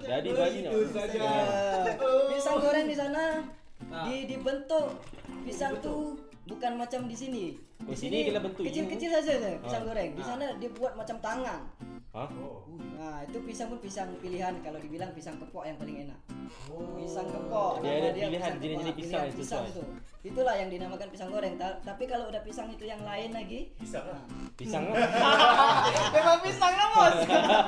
Jadi 0.00 0.28
banyak. 0.32 0.72
Itu 0.72 0.88
saja. 0.96 1.18
Ya. 1.20 1.92
Pisang 2.32 2.56
goreng 2.56 2.88
di 2.88 2.96
sana 2.96 3.44
Ah. 3.86 4.04
di 4.04 4.26
dibentuk 4.26 4.98
pisang 5.46 5.78
tu 5.78 6.18
bukan 6.44 6.76
macam 6.76 7.06
di 7.06 7.16
sini. 7.16 7.44
Oh, 7.86 7.94
sini 7.94 8.26
kena 8.26 8.42
bentuk 8.42 8.66
kecil-kecil 8.66 9.10
saja 9.14 9.32
pisang 9.62 9.84
Ah. 9.84 9.86
goreng. 9.86 10.10
Di 10.18 10.22
Ah. 10.22 10.26
sana 10.26 10.46
dia 10.58 10.70
buat 10.74 10.92
macam 10.98 11.16
tangan. 11.22 11.60
Ha? 12.18 12.26
Oh. 12.34 12.66
Nah, 12.98 13.22
itu 13.22 13.38
pisang 13.40 13.70
pun 13.70 13.78
pisang 13.78 14.10
pilihan 14.18 14.50
kalau 14.58 14.74
dibilang 14.76 15.14
pisang 15.14 15.38
kepok 15.38 15.62
yang 15.62 15.78
paling 15.78 16.02
enak. 16.02 16.18
Oh. 16.66 16.98
Pisang 16.98 17.24
kepok. 17.24 17.78
Dia 17.78 17.92
ada 17.94 18.10
pilihan 18.10 18.30
pisang 18.32 18.54
jenis-jenis 18.58 18.82
kepok, 18.82 18.98
pisang 18.98 18.98
pilihan 18.98 19.22
yang 19.22 19.38
pisang 19.38 19.62
sesuai. 19.62 19.70
itu. 19.70 19.82
Itulah 20.24 20.54
yang 20.56 20.68
dinamakan 20.68 21.08
pisang 21.08 21.28
goreng. 21.28 21.54
Ta- 21.54 21.78
tapi 21.80 22.04
kalau 22.04 22.26
udah 22.26 22.42
pisang 22.42 22.66
itu 22.66 22.84
yang 22.84 22.98
lain 23.00 23.30
lagi, 23.30 23.70
Pisang 23.76 24.02
lah. 24.04 24.22
Pisang 24.52 24.84
lah. 24.90 24.98
memang 26.10 26.38
pisang 26.42 26.74
lah 26.74 26.88
bos. 26.90 27.16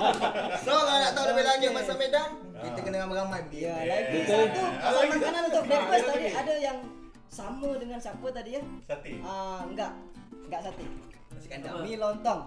So 0.60 0.72
kalau 0.74 0.98
nak 0.98 1.12
tahu 1.14 1.24
lebih 1.30 1.44
lanjut 1.46 1.70
pasal 1.72 1.94
Medan, 1.96 2.30
Ah. 2.52 2.62
kita 2.66 2.78
kena 2.82 2.96
ramai-ramai 3.00 3.40
pergi. 3.46 3.60
Ya, 3.62 3.74
lagi 3.80 4.18
Betul. 4.20 4.34
satu 4.50 4.62
pasal 4.76 5.02
makanan 5.08 5.42
untuk 5.46 5.62
breakfast 5.64 6.04
tadi 6.06 6.26
ada 6.28 6.54
yang 6.58 6.78
sama 7.30 7.70
dengan 7.78 7.96
siapa 7.96 8.26
tadi 8.28 8.50
ya? 8.52 8.62
Sate. 8.84 9.10
Ah, 9.22 9.62
enggak. 9.62 9.92
Enggak 10.42 10.60
sate. 10.60 10.84
Nasi 11.30 11.46
kandar. 11.46 11.78
Mi 11.80 11.94
lontong. 11.94 12.40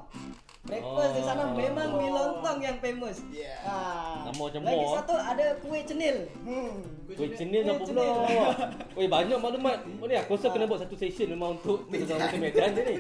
Breakfast 0.63 1.11
di 1.11 1.21
sana 1.21 1.43
Oh. 1.43 1.59
memang 1.59 1.99
mi 1.99 2.07
lontong 2.07 2.57
yang 2.57 2.79
famous. 2.79 3.19
Yeah. 3.27 3.59
Ah. 3.67 4.23
Nama 4.23 4.39
macam 4.39 4.61
Lagi 4.63 4.79
more. 4.79 4.95
satu 4.95 5.13
ada 5.13 5.45
kuih 5.59 5.83
cenil. 5.83 6.17
Hmm. 6.39 6.79
Weh, 7.05 7.29
cenil 7.35 7.67
apa 7.67 7.83
Kuih 7.83 7.91
pula? 7.91 8.05
Weh, 8.95 9.07
banyak 9.07 9.37
maklumat. 9.37 9.77
Ni 9.83 10.15
aku 10.15 10.31
rasa 10.33 10.47
kena 10.49 10.63
buat 10.63 10.79
satu 10.79 10.95
session 10.95 11.27
memang 11.29 11.59
untuk 11.59 11.83
untuk 11.91 12.15
orang 12.15 12.39
Medan 12.39 12.71
je 12.71 12.81
ni. 12.81 12.95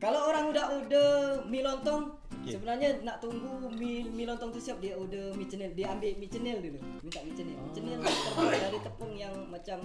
Kalau 0.00 0.20
orang 0.24 0.48
udah 0.48 0.64
order 0.72 1.08
mi 1.44 1.60
lontong, 1.60 2.16
Okey. 2.40 2.56
sebenarnya 2.56 2.96
nak 3.02 3.20
tunggu 3.20 3.68
mi 3.70 4.00
mi 4.06 4.24
lontong 4.24 4.48
tu 4.48 4.56
siap 4.56 4.80
dia 4.80 4.96
order 4.96 5.36
mi 5.36 5.44
cenil. 5.44 5.76
Dia 5.76 5.92
ambil 5.92 6.16
mi 6.16 6.26
cenil 6.26 6.64
dulu. 6.64 6.80
Minta 7.04 7.20
mi 7.20 7.32
cenil. 7.34 7.56
Mi 7.56 7.70
cenil 7.70 8.00
terbuat 8.00 8.56
dari 8.56 8.78
tepung 8.80 9.12
yang 9.12 9.36
macam 9.46 9.78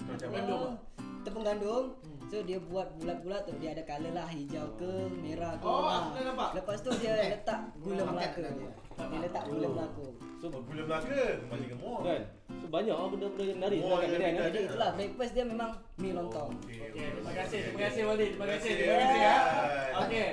Macam 0.00 0.26
apa? 0.26 0.32
gandum 0.32 0.60
ah? 0.64 0.74
Tepung 1.20 1.44
gandum. 1.44 1.84
So 2.28 2.44
dia 2.44 2.60
buat 2.60 2.92
bulat-bulat 2.94 3.40
tu 3.42 3.56
dia 3.56 3.72
ada 3.72 3.82
color 3.82 4.12
lah 4.12 4.28
hijau 4.28 4.68
ke 4.76 4.90
merah 5.18 5.56
ke. 5.56 5.64
Oh, 5.64 5.80
Ah. 5.82 5.96
aku 6.04 6.08
dah 6.12 6.24
nampak. 6.28 6.48
Lepas 6.54 6.78
tu 6.78 6.90
dia 6.94 7.12
letak 7.16 7.60
gula 7.78 8.04
melaka. 8.04 8.44
dia? 8.44 8.70
Dia 9.00 9.18
letak 9.22 9.42
gula 9.48 9.64
Oh. 9.64 9.72
melaka. 9.72 10.06
So, 10.38 10.46
gula 10.52 10.82
Melaka 10.84 11.08
kembali 11.40 11.64
ke 11.66 11.74
more. 11.74 12.00
kan? 12.04 12.22
So 12.54 12.66
banyak 12.68 12.92
lah 12.92 13.08
benda-benda 13.08 13.42
yang 13.42 13.58
menarik 13.58 13.78
Oh, 13.80 13.88
kat 13.88 13.98
Medan. 13.98 14.12
Medan. 14.12 14.28
kan? 14.30 14.44
Jadi 14.44 14.58
itulah 14.62 14.90
breakfast 14.92 15.32
dia 15.32 15.44
memang 15.46 15.70
mi 15.96 16.08
lontong. 16.12 16.50
Okey, 16.58 16.78
okey, 16.86 17.06
terima 17.10 17.32
kasih, 17.34 17.58
terima 17.64 17.80
kasih 17.82 18.02
Walid, 18.04 18.30
terima 18.30 18.46
kasih, 18.46 18.72
Terima 18.76 18.96
kasih 18.98 19.18
ya. 19.18 19.34
kasih. 19.34 19.98
Okey, 19.98 20.26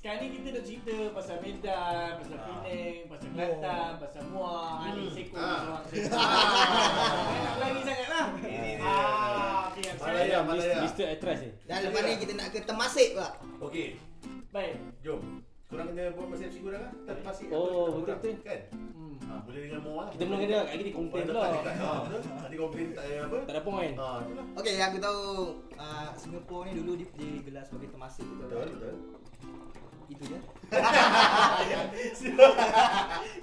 sekarang 0.00 0.18
ni 0.18 0.28
kita 0.32 0.48
nak 0.50 0.64
cerita 0.64 0.94
pasal 1.12 1.36
Medan, 1.38 2.10
pasal 2.16 2.36
Ah. 2.40 2.64
Penang, 2.64 3.04
pasal 3.04 3.28
Kelantan, 3.30 3.90
pasal 4.00 4.22
Muar, 4.32 4.80
Ali 4.82 5.04
Seko 5.12 5.36
Ah. 5.36 5.60
Ah, 6.16 7.20
nak 7.36 7.54
lari 7.60 7.80
sangatlah. 7.84 8.26
Dia. 8.40 8.80
Ah, 8.80 9.68
okey, 9.68 9.82
Malaya. 9.94 10.38
Malaya. 10.40 10.76
Mr. 10.80 11.04
Actress 11.10 11.38
ni. 11.42 11.50
Dan 11.62 11.78
lepas 11.84 12.00
ni 12.00 12.12
kita 12.16 12.32
nak 12.32 12.48
ke 12.48 12.58
Temasek 12.62 13.08
pula. 13.12 13.28
Okey, 13.60 14.00
Baik. 14.48 14.80
jom. 15.04 15.20
Korang 15.68 15.86
kena 15.86 16.10
buat 16.10 16.26
masa 16.26 16.50
MC 16.50 16.66
korang 16.66 16.82
lah 16.82 16.90
Tak 17.06 17.22
pasti 17.22 17.46
Oh, 17.46 17.94
betul-betul. 17.94 18.42
Kan 18.42 18.58
Hmm. 18.90 19.14
ha, 19.22 19.38
Mula 19.38 19.58
dengan 19.60 19.80
more 19.80 19.96
lah 20.00 20.06
Kita 20.10 20.22
belum 20.26 20.38
kena 20.42 20.56
kat 20.66 20.74
gini 20.74 20.90
komplain 20.90 21.24
pula. 21.30 21.40
ha, 21.46 21.88
betul. 22.02 22.20
Nanti 22.26 22.56
komplain 22.58 22.86
tak 22.90 23.04
ada 23.06 23.16
apa 23.22 23.36
Tak 23.38 23.54
ada 23.54 23.62
point. 23.62 23.94
Ha, 23.94 24.06
tu 24.18 24.32
Okay, 24.58 24.72
yang 24.74 24.88
aku 24.90 24.98
tahu 24.98 25.22
uh, 25.78 26.10
Singapura 26.18 26.66
ni 26.66 26.72
dulu 26.74 26.92
di- 26.98 27.12
digelar 27.14 27.62
sebagai 27.62 27.86
temasek 27.88 28.26
betul. 28.26 28.50
Betul, 28.50 28.66
betul 28.74 28.94
Itu 30.10 30.24
je. 30.26 30.38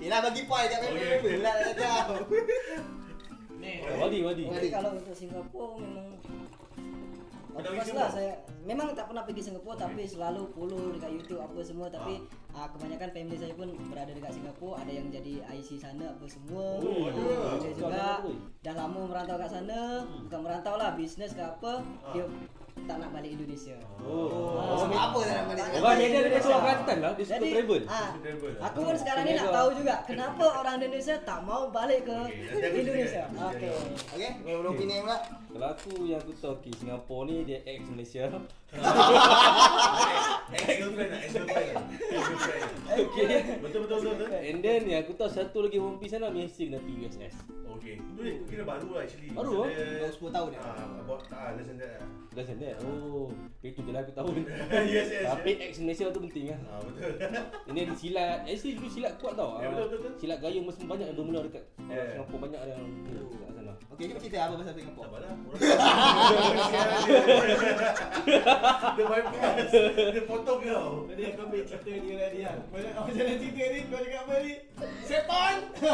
Yelah 0.03 0.19
bagi 0.19 0.43
point 0.43 0.67
kat 0.67 0.79
member 0.83 0.99
Okay. 0.99 1.17
member 1.23 1.35
lah 1.41 1.53
dah 1.55 1.73
tahu. 1.73 2.15
Ni. 3.57 3.81
Wadi, 3.87 4.19
Wadi. 4.21 4.43
Tapi 4.51 4.69
kalau 4.69 4.89
untuk 4.93 5.15
Singapura 5.15 5.79
memang 5.81 6.07
Of 7.57 7.65
course 7.65 7.89
lah 7.97 8.05
saya 8.05 8.37
memang 8.69 8.93
tak 8.93 9.09
pernah 9.09 9.25
pergi 9.25 9.49
Singapura 9.49 9.73
tapi 9.73 10.05
selalu 10.05 10.45
follow 10.53 10.93
dekat 10.93 11.09
YouTube 11.09 11.41
apa 11.41 11.57
semua 11.65 11.89
tapi 11.89 12.21
ah. 12.53 12.69
kebanyakan 12.69 13.09
family 13.09 13.33
saya 13.33 13.57
pun 13.57 13.73
berada 13.89 14.13
dekat 14.13 14.37
Singapura 14.37 14.85
ada 14.85 14.93
yang 14.93 15.09
jadi 15.09 15.41
IC 15.57 15.81
sana 15.81 16.13
apa 16.13 16.21
semua 16.29 16.77
Oh, 16.77 17.09
ada. 17.09 17.17
Ah, 17.17 17.57
juga 17.57 18.21
dah 18.61 18.73
lama 18.77 19.09
merantau 19.09 19.41
kat 19.41 19.49
sana 19.49 20.05
bukan 20.05 20.39
merantau 20.45 20.77
lah 20.77 20.93
bisnes 20.93 21.33
ke 21.33 21.41
apa 21.41 21.81
dia 22.13 22.29
tak 22.87 22.97
nak 23.01 23.09
balik 23.11 23.31
Indonesia 23.33 23.75
Oh. 24.07 24.55
Ah, 24.55 24.77
Sebab 24.87 24.97
apa 24.97 25.17
tak 25.19 25.35
nak 25.35 25.45
balik? 25.51 25.63
Orang 25.77 25.95
ni 25.99 26.05
dia 26.07 26.19
dia 26.31 26.39
Kelantan 26.39 26.97
lah, 27.03 27.11
dia 27.17 27.25
suka 27.27 27.35
jadi 27.37 27.49
travel. 27.59 27.81
travel. 28.23 28.51
aku 28.63 28.79
pun 28.79 28.95
sekarang 28.95 29.23
ni 29.27 29.31
nak 29.35 29.49
tahu 29.51 29.69
juga 29.75 29.95
kenapa 30.07 30.45
orang 30.63 30.75
Indonesia 30.79 31.15
tak 31.27 31.39
mau 31.43 31.63
balik 31.67 32.07
ke 32.07 32.17
Okey, 32.17 32.79
Indonesia 32.87 33.23
okey 33.27 33.67
cerita. 33.67 34.15
Okay, 34.15 34.53
opinion 34.55 34.99
pula. 35.05 35.17
Kalau 35.27 35.67
aku 35.73 35.91
yang 36.05 36.19
aku 36.21 36.31
tahu 36.37 36.53
okay, 36.59 36.71
Singapura 36.77 37.27
ni 37.27 37.35
dia 37.43 37.59
ex 37.65 37.79
Malaysia. 37.89 38.23
Ex-girlfriend 40.57 41.09
lah, 41.11 41.19
ex-girlfriend 41.23 41.67
lah 41.71 41.83
Ex-girlfriend 41.87 42.77
okay. 42.97 43.27
Betul, 43.61 43.79
betul, 43.85 43.97
betul, 44.01 44.13
betul 44.19 44.41
And 44.43 44.59
then 44.63 44.81
yang 44.89 44.99
aku 45.05 45.13
tahu 45.15 45.29
satu 45.31 45.57
lagi 45.65 45.77
One 45.79 45.97
Piece 46.01 46.17
sana 46.17 46.27
mesti 46.33 46.67
kena 46.67 46.79
pergi 46.81 46.95
USS. 47.07 47.35
Okay, 47.77 48.01
tu 48.01 48.21
dia 48.25 48.41
kira 48.49 48.63
baru 48.65 48.87
lah 48.97 49.01
actually 49.05 49.29
Baru 49.31 49.63
ah? 49.63 49.69
Baru 49.69 50.33
10 50.33 50.35
tahun 50.35 50.49
dah. 50.57 50.61
Ah, 50.65 50.99
about, 51.05 51.21
ah, 51.29 51.53
less 51.53 51.67
than 51.69 51.77
that 51.77 52.01
lah 52.01 52.09
Dah 52.37 52.45
sana. 52.45 52.69
Oh, 52.85 53.33
itu 53.65 53.81
je 53.81 53.91
lah 53.93 54.01
aku 54.05 54.13
tahu. 54.13 54.29
Yes, 54.93 55.09
yes, 55.09 55.25
Tapi 55.25 55.51
ex 55.57 55.81
Malaysia 55.81 56.05
tu 56.13 56.21
penting 56.21 56.53
lah. 56.53 56.59
Ah, 56.69 56.79
betul 56.85 57.11
Ini 57.73 57.79
ada 57.85 57.95
silat. 57.97 58.39
Actually 58.45 58.73
dulu 58.77 58.89
silat 58.93 59.13
kuat 59.17 59.33
tau. 59.33 59.57
Ya, 59.57 59.73
betul, 59.73 59.85
betul, 59.89 59.99
betul. 60.05 60.13
Silat 60.21 60.37
gayung 60.41 60.65
mesti 60.69 60.83
banyak 60.85 61.05
yang 61.09 61.17
bermula 61.17 61.39
dekat 61.45 61.63
Ya. 61.87 62.03
Singapura 62.13 62.39
banyak 62.45 62.61
yang 62.67 62.83
Okay, 63.97 64.13
cuba 64.13 64.21
cerita 64.21 64.37
apa 64.45 64.53
pasal 64.61 64.73
Singapura. 64.77 65.07
Sabarlah 65.07 65.31
dia 68.97 69.05
bypass 69.05 69.71
Dia 70.13 70.23
potong 70.25 70.59
kau 70.61 71.05
Tadi 71.09 71.21
aku 71.33 71.41
ambil 71.49 71.61
cerita 71.65 71.91
dia 71.97 72.15
tadi 72.17 72.45
kan. 72.45 72.57
Banyak 72.69 72.93
apa 72.93 73.09
jalan 73.13 73.37
cerita 73.41 73.63
ni 73.73 73.79
kau 73.89 73.99
cakap 74.01 74.21
apa 74.27 74.35
ni? 74.43 74.53
Seton. 75.05 75.55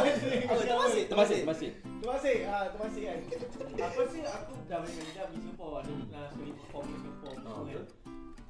Temasek, 0.64 1.06
Termasuk, 1.08 1.38
termasuk. 1.44 1.72
Terima 2.04 2.20
kasih. 2.20 2.44
Ah, 2.52 2.68
terima 2.68 2.92
kasih 2.92 3.08
kan. 3.08 3.20
Apa 3.88 4.04
sih 4.12 4.20
aku 4.28 4.52
dah 4.68 4.84
banyak 4.84 5.08
dah 5.16 5.32
di 5.32 5.40
Singapore 5.40 5.80
ada 5.80 5.88
pernah 5.88 6.28
sekali 6.36 6.52
perform 6.52 6.92
di 6.92 7.00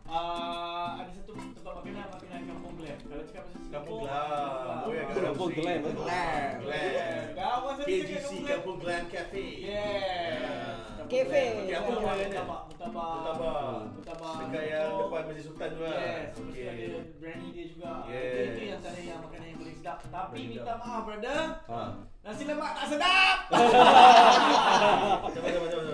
Ah, 0.04 0.99
ada 0.99 1.10
satu 1.10 1.32
tempat 1.34 1.74
makanan 1.80 2.06
makanan 2.12 2.41
kampung 2.45 2.76
glam. 2.76 2.97
Kalau 3.04 3.24
cakap 3.24 3.43
pasal 3.47 3.62
Kampung 3.74 3.99
Glam 4.04 4.84
Oh 4.84 4.91
ya 4.91 5.04
Kampung 5.10 5.49
Glam? 5.49 5.80
Glam 5.82 5.95
Glam. 5.97 6.51
Saya 6.62 7.24
cakap 7.34 7.82
KGC 7.82 8.32
Glam. 8.36 8.51
Kampung 8.51 8.78
Glam 8.78 9.04
Cafe 9.08 9.45
Yeah. 9.64 10.91
Cafe. 11.04 11.43
Nama 11.68 11.68
dia? 11.68 11.80
murtabak, 11.84 12.62
murtabak. 12.68 13.10
Murtabak. 13.14 13.76
Murtabak. 13.93 14.36
Dekat 14.39 14.64
yang 14.66 14.91
depan 14.97 15.22
Masjid 15.26 15.43
Sultan 15.43 15.70
tu 15.72 15.82
lah 15.82 15.93
Yes, 15.93 16.32
Okay 16.34 16.64
ada 16.64 16.86
brownie 17.18 17.51
dia 17.51 17.66
juga. 17.70 17.91
Yes. 18.08 18.43
Itu, 18.43 18.60
yang 18.62 18.78
antara 18.78 18.99
yang 18.99 19.20
makanan 19.22 19.45
yang 19.45 19.60
paling 19.60 19.78
sedap. 19.78 19.97
Tapi 20.04 20.39
minta 20.47 20.74
maaf 20.76 21.01
brother, 21.04 21.41
Ha. 21.64 21.80
nasi 22.24 22.43
lemak 22.43 22.72
tak 22.74 22.86
sedap. 22.88 23.38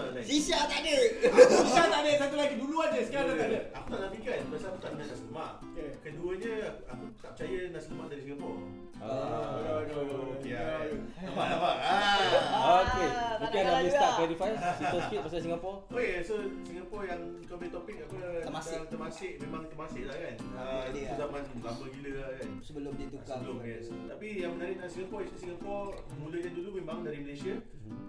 Next? 0.09 0.25
Sisha 0.25 0.59
tak 0.65 0.79
ada. 0.81 0.95
Susah 1.63 1.85
tak 1.87 1.99
ada 2.01 2.11
satu 2.17 2.35
lagi 2.35 2.55
dulu 2.57 2.78
ada 2.99 3.07
sekarang 3.07 3.27
dah 3.31 3.37
tak 3.39 3.47
ada. 3.47 3.59
Aku 3.79 3.87
tak 3.87 3.99
nafikan 4.03 4.37
pasal 4.51 4.67
aku 4.75 4.79
tak 4.83 4.91
minat 4.91 5.07
nasi 5.07 5.23
lemak 5.23 5.51
Okay. 5.71 5.87
Keduanya 6.03 6.53
aku 6.91 7.03
tak 7.23 7.29
percaya 7.31 7.59
nasi 7.71 7.87
lemak 7.95 8.07
dari 8.11 8.21
Singapura 8.27 8.59
Ah. 8.99 9.79
Aduh, 9.79 10.03
aduh, 10.03 10.19
aduh. 10.19 10.35
Okay, 10.43 10.53
ah. 10.59 10.83
Nampak 11.23 11.45
nampak 11.47 11.75
ah. 11.79 12.19
Tak 12.19 13.27
mungkin 13.49 13.57
nak 13.59 13.65
kalah 13.65 13.73
boleh 13.75 13.83
juga. 13.83 13.99
start 13.99 14.13
clarify 14.13 14.49
cerita 14.79 14.97
sikit 15.01 15.19
pasal 15.19 15.39
Singapura. 15.41 15.75
Okay, 15.89 16.09
so 16.21 16.33
Singapura 16.61 17.03
yang 17.05 17.21
kau 17.43 17.55
punya 17.55 17.71
topik 17.71 17.95
apa 17.99 18.15
Temasek. 18.41 18.71
tentang 18.71 18.89
Temasek 18.91 19.31
memang 19.39 19.61
Temasek 19.67 20.03
lah 20.05 20.15
kan 20.15 20.35
Ah, 20.55 20.81
Itu 20.85 20.97
lah. 21.01 21.17
zaman 21.17 21.41
lama 21.59 21.85
gila 21.87 22.11
lah 22.15 22.29
kan 22.35 22.49
Sebelum 22.59 22.91
dia 22.93 23.07
tukar. 23.07 23.35
Sebelum 23.35 23.55
yes. 23.61 23.85
Tapi 24.07 24.27
yang 24.37 24.51
menarik 24.53 24.75
dalam 24.77 24.91
Singapore 24.91 25.19
Actually 25.21 25.41
Singapore 25.41 25.87
Mulanya 26.15 26.49
dulu 26.51 26.69
memang 26.75 26.97
dari 27.01 27.17
Malaysia 27.19 27.55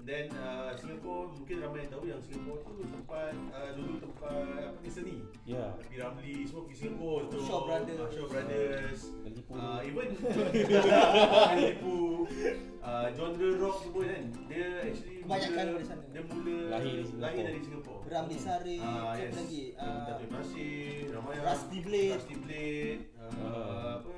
Then 0.03 0.27
uh, 0.35 0.71
Singapore 0.75 1.25
Mungkin 1.33 1.57
ramai 1.59 1.79
yang 1.81 1.91
tahu 1.91 2.05
Yang 2.07 2.21
Singapore 2.27 2.59
tu 2.63 2.85
tempat 2.85 3.33
uh, 3.49 3.71
Dulu 3.73 3.93
tempat 3.99 4.45
Apa 4.67 4.79
ni 4.79 4.91
seni 4.91 5.17
Ya. 5.43 5.73
Tapi 5.75 5.95
Ramli 5.97 6.35
Semua 6.45 6.63
pergi 6.63 6.77
Singapore 6.79 7.23
tu 7.27 7.39
Shaw 7.41 7.61
Brothers. 7.65 8.11
Shaw 8.11 8.27
Brothers 8.27 9.01
Melipu. 9.23 9.53
uh, 9.53 9.81
Even 9.81 10.09
Melipu 11.51 11.97
uh, 12.81 13.07
Genre 13.11 13.49
rock 13.57 13.77
tu 13.79 13.89
pun 13.91 14.05
kan 14.05 14.23
Dia 14.47 14.67
actually 14.83 15.19
Kebanyakan 15.31 15.55
mula- 15.63 15.71
dari 15.73 15.87
sana. 15.87 16.03
Dia 16.11 16.23
mula 16.25 16.57
Lahir 16.69 16.91
di 16.91 17.05
Singapore. 17.07 17.23
Lahir 17.23 17.43
dari 17.47 17.61
Singapore 17.63 17.99
Ramli 18.11 18.35
Sari, 18.37 18.77
Ah, 18.77 18.91
siapa 18.91 19.15
yes. 19.23 19.35
lagi? 19.39 19.63
Uh, 19.71 19.79
Ah, 19.81 19.99
Datuk 20.03 20.29
Nasir, 20.29 21.03
ramai 21.09 21.31
orang. 21.31 21.47
Rusty 21.47 21.79
Blade. 21.81 22.13
Rusty 22.13 22.37
Blade. 22.37 23.01
Uh, 23.15 23.31
Ah. 23.39 23.93
apa? 23.97 24.15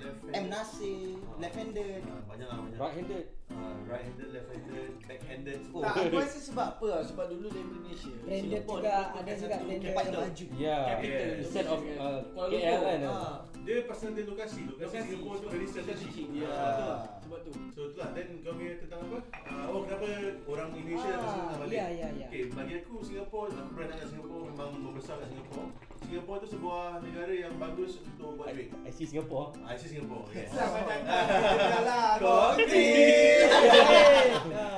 Left. 0.00 0.20
M 0.32 0.44
Nasir, 0.48 1.12
left 1.36 1.56
handed. 1.56 2.00
Ah, 2.08 2.20
banyak 2.24 2.46
lah 2.48 2.56
banyak. 2.56 2.78
Right 2.80 2.94
handed. 2.96 3.24
Uh, 3.50 3.74
right 3.84 4.04
handed, 4.06 4.28
left 4.32 4.48
handed, 4.48 4.90
back 5.04 5.20
handed. 5.28 5.58
Oh. 5.70 5.82
Tak, 5.82 5.92
aku 6.08 6.16
rasa 6.16 6.38
sebab 6.40 6.66
apa 6.72 6.84
lah? 6.88 7.00
Sebab 7.04 7.24
dulu 7.28 7.46
dari 7.50 7.66
Indonesia. 7.66 8.12
Branded 8.16 8.40
Singapore 8.40 8.78
juga, 8.80 8.94
ada 9.12 9.30
juga 9.36 9.56
branded. 9.60 9.90
Capital. 9.92 10.20
maju. 10.24 10.44
Ya. 10.56 10.78
Capital. 10.88 11.28
Instead 11.36 11.66
of 11.68 11.80
uh, 11.84 12.20
KL 12.48 12.80
kan. 12.80 13.00
Ah. 13.04 13.36
Dia 13.60 13.76
pasal 13.84 14.08
dia 14.16 14.24
lokasi. 14.24 14.60
Lokasi, 14.64 14.80
Lokasi. 14.80 15.04
Singapore 15.12 15.36
tu 15.36 15.46
very 15.52 15.66
strategic. 15.68 16.26
Ya, 16.32 16.48
Ah. 16.48 16.56
sebab 16.56 16.72
tu 16.72 16.84
lah. 16.88 17.00
Sebab 17.20 17.38
tu. 17.44 17.50
So 17.70 17.80
itulah 17.92 18.08
Then 18.10 18.26
kau 18.40 18.52
punya 18.56 18.74
tentang 18.80 19.00
apa 19.06 19.18
uh, 19.46 19.66
Oh 19.70 19.80
kenapa 19.86 20.06
orang 20.48 20.68
Indonesia 20.74 21.06
Ah, 21.06 21.14
datang 21.14 21.30
sini 21.30 21.44
nak 21.46 21.58
balik 21.62 21.76
ya, 21.78 21.86
ya, 21.86 22.08
ya. 22.10 22.26
Okay 22.26 22.42
bagi 22.50 22.74
aku 22.82 22.94
Singapore 23.06 23.48
Aku 23.54 23.70
beranak 23.70 23.96
kat 24.02 24.08
Singapore 24.10 24.42
Memang 24.50 24.70
membesar 24.74 25.14
kat 25.22 25.28
Singapore 25.30 25.68
Singapore 26.00 26.38
tu 26.42 26.48
sebuah 26.48 26.98
negara 27.00 27.30
yang 27.30 27.54
bagus 27.56 28.00
untuk 28.02 28.34
buat 28.34 28.50
duit 28.50 28.68
I 28.82 28.90
see 28.90 29.06
Singapore. 29.06 29.54
I 29.62 29.76
see 29.76 29.88
Singapore 29.88 30.24
yes. 30.32 30.50
Sama 30.50 30.80
datang 30.82 31.84
lah. 31.86 32.18
Ah. 32.18 32.52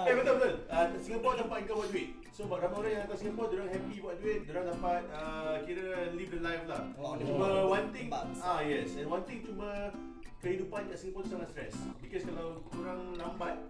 Eh 0.03 0.14
betul 0.14 0.35
betul 0.37 0.53
uh, 0.68 0.87
Singapore 0.99 1.35
tempat 1.39 1.59
kau 1.64 1.77
buat 1.79 1.91
duit 1.91 2.09
So 2.33 2.49
buat 2.49 2.64
ramai 2.64 2.77
orang 2.81 2.93
yang 2.93 3.03
datang 3.05 3.18
Singapore 3.20 3.47
Diorang 3.49 3.70
happy 3.70 3.97
buat 4.01 4.16
duit 4.18 4.41
Diorang 4.45 4.66
dapat 4.73 5.03
uh, 5.12 5.55
Kira 5.64 5.87
live 6.16 6.31
the 6.33 6.41
life 6.41 6.64
lah 6.64 6.83
Oh, 6.97 7.12
Cuma 7.16 7.45
oh. 7.45 7.68
one 7.68 7.89
thing. 7.93 8.09
Ah 8.41 8.61
yes 8.61 8.97
And 8.97 9.09
one 9.09 9.25
thing 9.25 9.45
cuma 9.45 9.93
Kehidupan 10.43 10.90
kat 10.90 10.99
Singapore 10.99 11.22
tu 11.22 11.30
sangat 11.32 11.49
stress 11.49 11.74
Because 11.97 12.26
kalau 12.26 12.59
kurang 12.66 13.14
lambat 13.14 13.62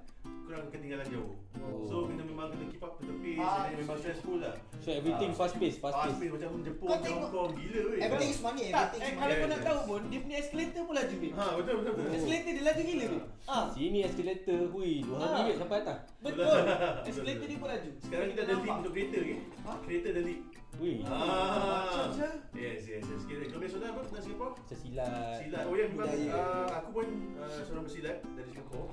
Kurang 0.42 0.64
ketinggalan 0.68 1.04
jauh 1.06 1.36
Oh. 1.54 1.84
So 1.84 2.10
kena 2.10 2.24
memang 2.24 2.50
kena 2.50 2.64
keep 2.66 2.80
up 2.80 2.96
to 2.96 3.04
the 3.04 3.14
pace 3.14 3.38
Ah, 3.38 3.68
And 3.68 3.78
memang 3.78 3.94
stressful 3.94 4.40
lah 4.40 4.56
So 4.80 4.88
everything 4.90 5.30
Ah, 5.30 5.38
fast 5.38 5.54
pace, 5.54 5.76
fast 5.76 5.94
Fast 5.94 6.06
pace. 6.08 6.18
pace 6.18 6.32
macam 6.32 6.50
Jepun, 6.58 6.86
Kau 6.88 6.98
tengok- 6.98 7.22
Hong 7.22 7.30
Kong 7.30 7.50
Gila 7.54 7.80
weh 7.86 7.98
Everything 8.00 8.30
is 8.30 8.40
money, 8.40 8.64
Tak, 8.66 8.82
everything 8.88 8.98
eh, 8.98 9.06
is 9.06 9.20
kalau 9.20 9.34
kau 9.36 9.46
nak 9.46 9.60
tahu 9.62 9.78
pun, 9.84 10.00
dia 10.08 10.18
punya 10.18 10.36
escalator 10.40 10.82
pun 10.82 10.94
laju 10.96 11.14
Bim. 11.14 11.32
Ha 11.32 11.46
betul 11.54 11.74
betul 11.78 11.92
betul 11.92 12.10
Escalator 12.10 12.50
dia 12.50 12.64
laju 12.64 12.82
gila 12.82 13.04
Bim. 13.06 13.22
Ah, 13.44 13.64
Sini 13.70 13.98
escalator, 14.00 14.60
hui, 14.66 14.92
dua 15.02 15.16
Ah. 15.16 15.28
ringgit 15.36 15.56
sampai 15.56 15.76
atas. 15.78 15.98
betul. 16.18 16.60
Escalator 17.04 17.46
dia 17.46 17.58
pun 17.60 17.68
laju. 17.68 17.90
Sekarang 18.00 18.26
kita 18.28 18.40
ada 18.42 18.54
lift 18.56 18.78
untuk 18.80 18.92
kereta 18.92 19.18
ke? 19.20 19.34
Ha? 19.62 19.72
Kereta 19.78 20.06
ada 20.08 20.22
lift 20.24 20.42
Hui. 20.80 21.04
Ah, 21.04 22.08
Macam-macam. 22.08 22.32
yes 22.56 22.80
yes 22.88 23.04
yes. 23.04 23.22
Kira 23.28 23.44
kau 23.46 23.60
soalan 23.62 23.92
apa 23.92 24.00
tentang 24.08 24.24
Singapore? 24.24 24.52
Macam 24.56 24.78
silat. 24.80 25.36
Silat. 25.38 25.64
Oh 25.68 25.74
ya, 25.76 25.84
memang 25.86 26.08
Budaya. 26.08 26.32
uh, 26.34 26.68
aku 26.74 26.88
pun 26.92 27.06
uh, 27.36 27.60
seorang 27.62 27.84
bersilat 27.86 28.16
dari 28.32 28.48
Singapura. 28.50 28.84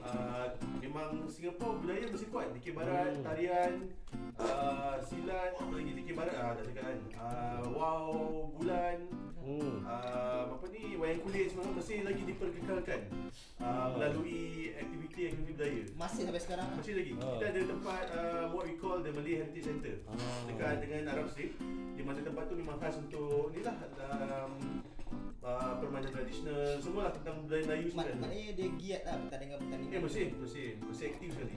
Uh, 0.00 0.46
memang 0.80 1.08
Singapura 1.26 1.72
budaya 1.78 2.04
mesti 2.06 2.26
kuat. 2.28 2.48
Dikir 2.52 2.72
barat, 2.74 3.10
Hmm. 3.14 3.24
tarian, 3.24 3.72
uh, 4.36 4.96
silat, 5.00 5.52
apa 5.54 5.72
lagi 5.72 5.92
dikir 5.94 6.14
barat 6.14 6.34
ah 6.34 6.52
dah 6.52 6.64
cakap 6.66 6.82
kan. 6.84 6.98
Uh, 7.14 7.60
wow, 7.72 8.10
bulan, 8.52 8.98
Hmm. 9.40 9.80
uh, 9.82 10.52
apa 10.52 10.64
ni 10.68 10.94
wayang 10.94 11.20
kulit 11.20 11.48
semua 11.48 11.64
mesti 11.72 12.04
lagi 12.04 12.22
diperkekalkan 12.22 13.00
uh, 13.58 13.88
melalui 13.96 14.68
aktiviti-aktiviti 14.76 15.52
budaya. 15.56 15.82
Masih 15.96 16.22
sampai 16.28 16.42
sekarang. 16.42 16.68
Masih 16.76 16.92
lagi. 16.94 17.12
Ah. 17.16 17.24
Kita 17.34 17.46
ada 17.48 17.60
tempat 17.64 18.04
uh, 18.12 18.44
what 18.52 18.64
we 18.64 18.76
call 18.76 19.00
the 19.00 19.08
Malay 19.10 19.40
Heritage 19.40 19.64
Centre. 19.64 19.96
Ah. 20.06 20.16
Dekat 20.44 20.84
dengan 20.84 21.02
Arab 21.20 21.28
Street. 21.28 21.52
Di 21.92 22.02
mana 22.02 22.18
tempat 22.18 22.48
tu 22.48 22.54
memang 22.56 22.76
khas 22.80 22.96
untuk 22.96 23.52
ni 23.52 23.60
lah 23.60 23.76
um, 24.40 24.52
uh, 25.40 25.72
permainan 25.76 26.08
tradisional 26.08 26.80
semua 26.80 27.08
lah 27.08 27.12
tentang 27.12 27.44
budaya 27.44 27.62
Melayu. 27.66 27.86
Mak- 27.92 28.08
kan. 28.08 28.16
Maknanya 28.24 28.48
dia 28.56 28.68
giat 28.74 29.02
lah 29.04 29.16
pertandingan-pertandingan. 29.28 29.92
Eh 29.92 30.00
mesti, 30.00 30.22
mesti, 30.32 30.62
mesti 30.80 31.04
aktif 31.06 31.28
sekali. 31.36 31.54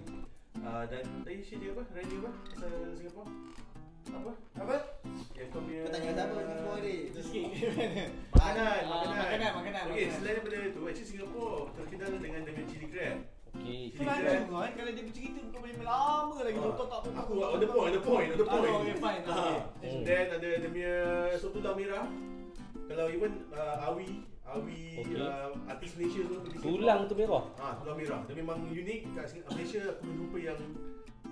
Uh, 0.60 0.84
dan 0.86 1.04
tadi 1.24 1.40
Syed 1.42 1.60
cakap 1.60 1.74
apa? 1.74 1.84
Raya 1.96 2.16
apa? 2.20 2.32
Pasal 2.52 2.72
Singapore? 2.94 3.30
Apa? 4.04 4.32
Apa? 4.60 4.76
Yang 5.34 5.48
kau 5.50 5.62
punya 5.64 5.82
Pertanyaan 5.88 6.16
siapa 6.20 6.34
Singapura 6.36 6.78
ni? 6.84 6.96
Sikit. 7.16 7.46
Makanan, 8.36 8.82
Ah, 8.84 9.00
makanan. 9.00 9.52
makanan, 9.56 9.84
actually 10.86 11.08
Singapore 11.08 11.72
terkenal 11.74 12.12
dengan 12.20 12.42
dengan 12.44 12.64
chili 12.68 12.88
crab. 12.92 13.18
Lanjut 13.54 14.50
kau 14.50 14.60
eh. 14.66 14.72
Kalau 14.74 14.92
dia 14.92 15.04
bercerita 15.06 15.40
bukan 15.46 15.60
main 15.62 15.78
lama 15.86 16.38
lagi. 16.42 16.58
Ah. 16.58 16.64
Doktor 16.66 16.86
tak 16.90 17.00
apa. 17.06 17.10
Aku 17.22 17.32
on 17.38 17.60
the 17.62 17.70
point, 17.70 17.86
on 17.86 17.94
the 17.94 18.02
point, 18.02 18.30
on 18.34 18.40
the 18.42 18.48
point. 18.50 18.72
Oh, 18.74 18.82
okay, 18.82 18.98
fine. 18.98 19.22
Ah. 19.30 19.34
Okay. 19.38 19.58
Hmm. 19.86 20.02
Then 20.02 20.26
ada 20.34 20.50
dia 20.58 20.70
punya 20.74 20.96
soto 21.38 21.58
daun 21.62 21.76
merah. 21.78 22.06
Kalau 22.84 23.06
even 23.14 23.32
uh, 23.54 23.88
Awi, 23.88 24.26
Awi 24.44 24.82
Okay. 25.06 25.18
uh, 25.22 25.54
artis 25.70 25.92
Malaysia 25.96 26.22
tu. 26.28 26.36
Tulang 26.60 27.00
tu 27.08 27.16
merah. 27.16 27.44
Ah, 27.62 27.74
tulang 27.80 27.96
merah. 27.96 28.20
Dia 28.28 28.36
memang 28.36 28.58
unik 28.68 29.00
kat 29.16 29.26
Malaysia 29.48 29.82
aku 29.96 30.06
jumpa 30.10 30.38
yang 30.42 30.60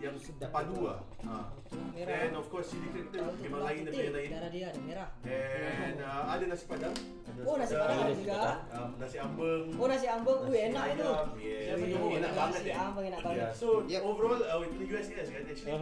yang 0.01 0.15
Sedap 0.17 0.49
padu 0.49 0.73
tu. 0.73 0.89
lah. 0.89 0.97
Ah. 1.21 1.45
Merah. 1.93 2.09
Then 2.25 2.33
of 2.33 2.49
course 2.49 2.73
chili 2.73 2.89
crab 2.89 3.13
kita 3.13 3.21
memang 3.39 3.61
lain 3.63 3.81
daripada 3.85 4.01
yang 4.01 4.15
lain. 4.17 4.29
Darah 4.33 4.49
dia 4.49 4.65
ada 4.67 4.79
merah. 4.81 5.09
And 5.23 5.97
uh, 6.01 6.23
ada 6.27 6.43
nasi 6.49 6.65
padang. 6.65 6.95
Ada 7.23 7.39
Oh, 7.45 7.55
nasi 7.55 7.73
padang 7.77 7.99
ada 8.01 8.13
juga. 8.17 8.39
Um, 8.73 8.89
nasi 8.97 9.17
ambeng. 9.17 9.63
Oh 9.77 9.87
nasi 9.87 10.07
ambeng, 10.09 10.39
ui 10.49 10.57
enak 10.59 10.85
itu. 10.91 11.09
Yes. 11.39 11.77
Oh, 11.95 12.09
enak 12.11 12.31
banget 12.33 12.59
Nasi 12.59 12.69
eh. 12.69 12.75
ambeng 12.75 13.05
enak 13.07 13.19
Yeah, 13.21 13.27
banget. 13.29 13.49
so 13.53 13.67
overall 14.01 14.41
uh, 14.41 14.61
itu 14.65 14.83
USS 14.89 15.27
kan 15.29 15.41
actually. 15.45 15.77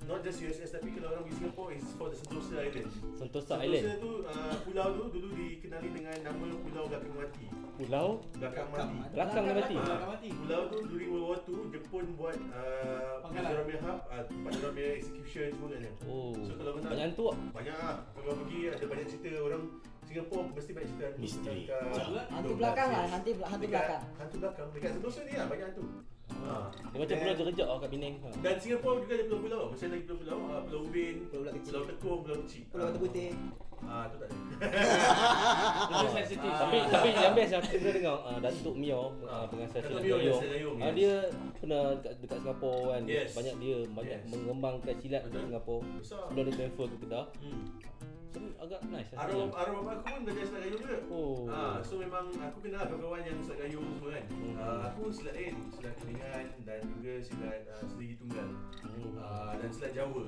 Not 0.00 0.20
just 0.20 0.40
USS 0.40 0.70
tapi 0.72 0.90
kalau 0.92 1.12
orang 1.12 1.22
pergi 1.22 1.36
Singapore 1.38 1.70
is 1.72 1.86
for 1.94 2.08
the 2.08 2.16
Sentosa 2.16 2.54
Island. 2.58 2.88
Sentosa 3.14 3.54
Sentosa 3.54 3.54
Island. 3.60 3.84
tu 3.98 4.10
uh, 4.22 4.54
pulau 4.64 4.88
tu 4.92 5.04
dulu 5.12 5.28
dikenali 5.32 5.88
dengan 5.92 6.16
nama 6.20 6.44
Pulau 6.58 6.84
Belakang 6.88 7.14
Mati. 7.14 7.44
Pulau 7.76 8.06
Belakang 8.34 8.66
Belakang 8.68 8.90
Mati. 8.90 9.12
belakang 9.14 9.44
dia 9.44 9.54
mati. 9.54 9.74
Ah, 9.74 9.84
Belakang 9.86 10.10
mati. 10.10 10.28
Pulau 10.34 10.62
tu 10.66 10.78
during 10.88 11.10
World 11.10 11.26
War 11.26 11.38
II 11.46 11.58
Jepun 11.70 12.04
buat 12.18 12.36
uh, 12.50 13.12
Pangkalan. 13.22 13.62
Punya 13.62 13.80
hub, 13.80 13.98
uh, 14.04 14.22
tempat 14.24 14.52
punya 14.56 14.90
execution 14.96 15.46
semua 15.52 15.68
kan. 15.70 15.82
Oh. 16.04 16.32
So 16.34 16.52
kalau 16.56 16.72
kena 16.74 16.86
Banyak 16.90 17.04
hantu 17.06 17.24
tak? 17.24 17.36
banyak 17.54 17.74
lah. 17.76 17.96
Kalau 18.10 18.32
pergi 18.36 18.58
ada 18.66 18.84
banyak 18.84 19.06
cerita 19.06 19.28
orang 19.38 19.62
Singapore 20.02 20.42
mesti 20.50 20.70
banyak 20.74 20.88
cerita 20.90 21.04
hantu 21.06 21.20
Misteri. 21.22 21.62
Hantu 22.26 22.52
belakang 22.58 22.88
lah, 22.90 23.04
hantu 23.06 23.30
hantu 23.38 23.62
Dekat- 23.62 23.70
belakang. 23.70 24.02
Hantu 24.18 24.36
belakang. 24.42 24.66
Dekat 24.74 24.90
Sentosa 24.96 25.20
ni 25.22 25.32
lah 25.32 25.46
banyak 25.46 25.66
hantu. 25.70 25.84
Ha. 26.30 26.54
Dia 26.90 26.98
macam 26.98 27.16
pulau 27.16 27.34
terjejak 27.36 27.66
lah 27.66 27.76
kat 27.78 27.88
Penang. 27.90 28.14
Ha. 28.20 28.28
Dan 28.40 28.54
Singapore 28.56 28.96
juga 29.02 29.12
ada 29.14 29.24
pulau-pulau. 29.26 29.62
Mesti 29.70 29.84
lagi 29.86 30.04
pulau-pulau. 30.06 30.38
Uh, 30.40 30.60
pulau 30.66 30.80
Ubin, 30.86 31.14
Pulau 31.26 31.52
kecil. 31.52 31.70
Pulau 31.70 31.82
Tekong, 31.86 32.18
Pulau 32.22 32.38
Kecil. 32.44 32.62
Pulau 32.68 32.84
Batu 32.86 32.98
Putih. 32.98 33.30
Ah, 33.80 34.04
tu 34.12 34.20
tak 34.20 34.28
ada. 34.28 34.36
Sensitif. 36.20 36.52
Tapi 36.52 36.76
tapi 36.84 37.08
yang 37.16 37.32
best 37.32 37.52
aku 37.56 37.80
pernah 37.80 37.92
dengar 37.96 38.16
uh, 38.20 38.38
Datuk 38.44 38.76
Mio 38.76 39.00
uh, 39.24 39.44
dengan 39.48 39.66
Datuk 39.72 39.88
Datuk 39.88 40.04
Mio, 40.04 40.16
Mio. 40.20 40.28
yes, 40.28 40.40
Dayung, 40.44 40.76
Uh, 40.76 40.92
dia 40.92 41.14
pernah 41.56 41.82
dekat, 41.96 42.12
dekat 42.20 42.38
Singapore 42.44 42.80
kan. 42.92 43.02
Yes. 43.08 43.28
banyak 43.32 43.54
dia 43.56 43.76
banyak 43.88 44.18
Yes. 44.20 44.28
mengembangkan 44.28 44.94
silat 45.00 45.22
di. 45.32 45.40
Besar. 45.96 46.22
Sebelum 46.28 46.44
dia 46.44 46.54
transfer 46.60 46.86
ke 46.92 46.96
Kedah. 47.08 47.24
Hmm. 47.40 47.64
So 48.30 48.38
agak 48.62 48.80
nice. 48.94 49.10
Arwah 49.18 49.50
arwah 49.50 49.82
bapak 49.82 49.94
aku 50.06 50.06
pun 50.06 50.20
belajar 50.22 50.44
silat 50.46 50.62
gayung 50.62 50.82
juga. 50.86 50.98
Oh. 51.10 51.50
Ah, 51.50 51.76
so 51.82 51.98
memang 51.98 52.30
aku 52.38 52.58
kenal 52.62 52.86
kawan-kawan 52.86 53.26
yang 53.26 53.38
silat 53.42 53.58
gayung 53.66 53.86
semua 53.98 54.10
kan. 54.14 54.24
Hmm. 54.30 54.54
Ah, 54.54 54.78
aku 54.86 55.02
silat 55.10 55.34
lain, 55.34 55.54
silat 55.74 55.94
kelingan 55.98 56.46
dan 56.62 56.80
juga 56.86 57.12
silat 57.26 57.60
uh, 57.66 57.82
sendiri 57.90 58.14
tunggal. 58.22 58.48
Hmm. 58.86 59.18
Ah, 59.18 59.52
dan 59.58 59.70
silat 59.74 59.92
Jawa. 59.98 60.22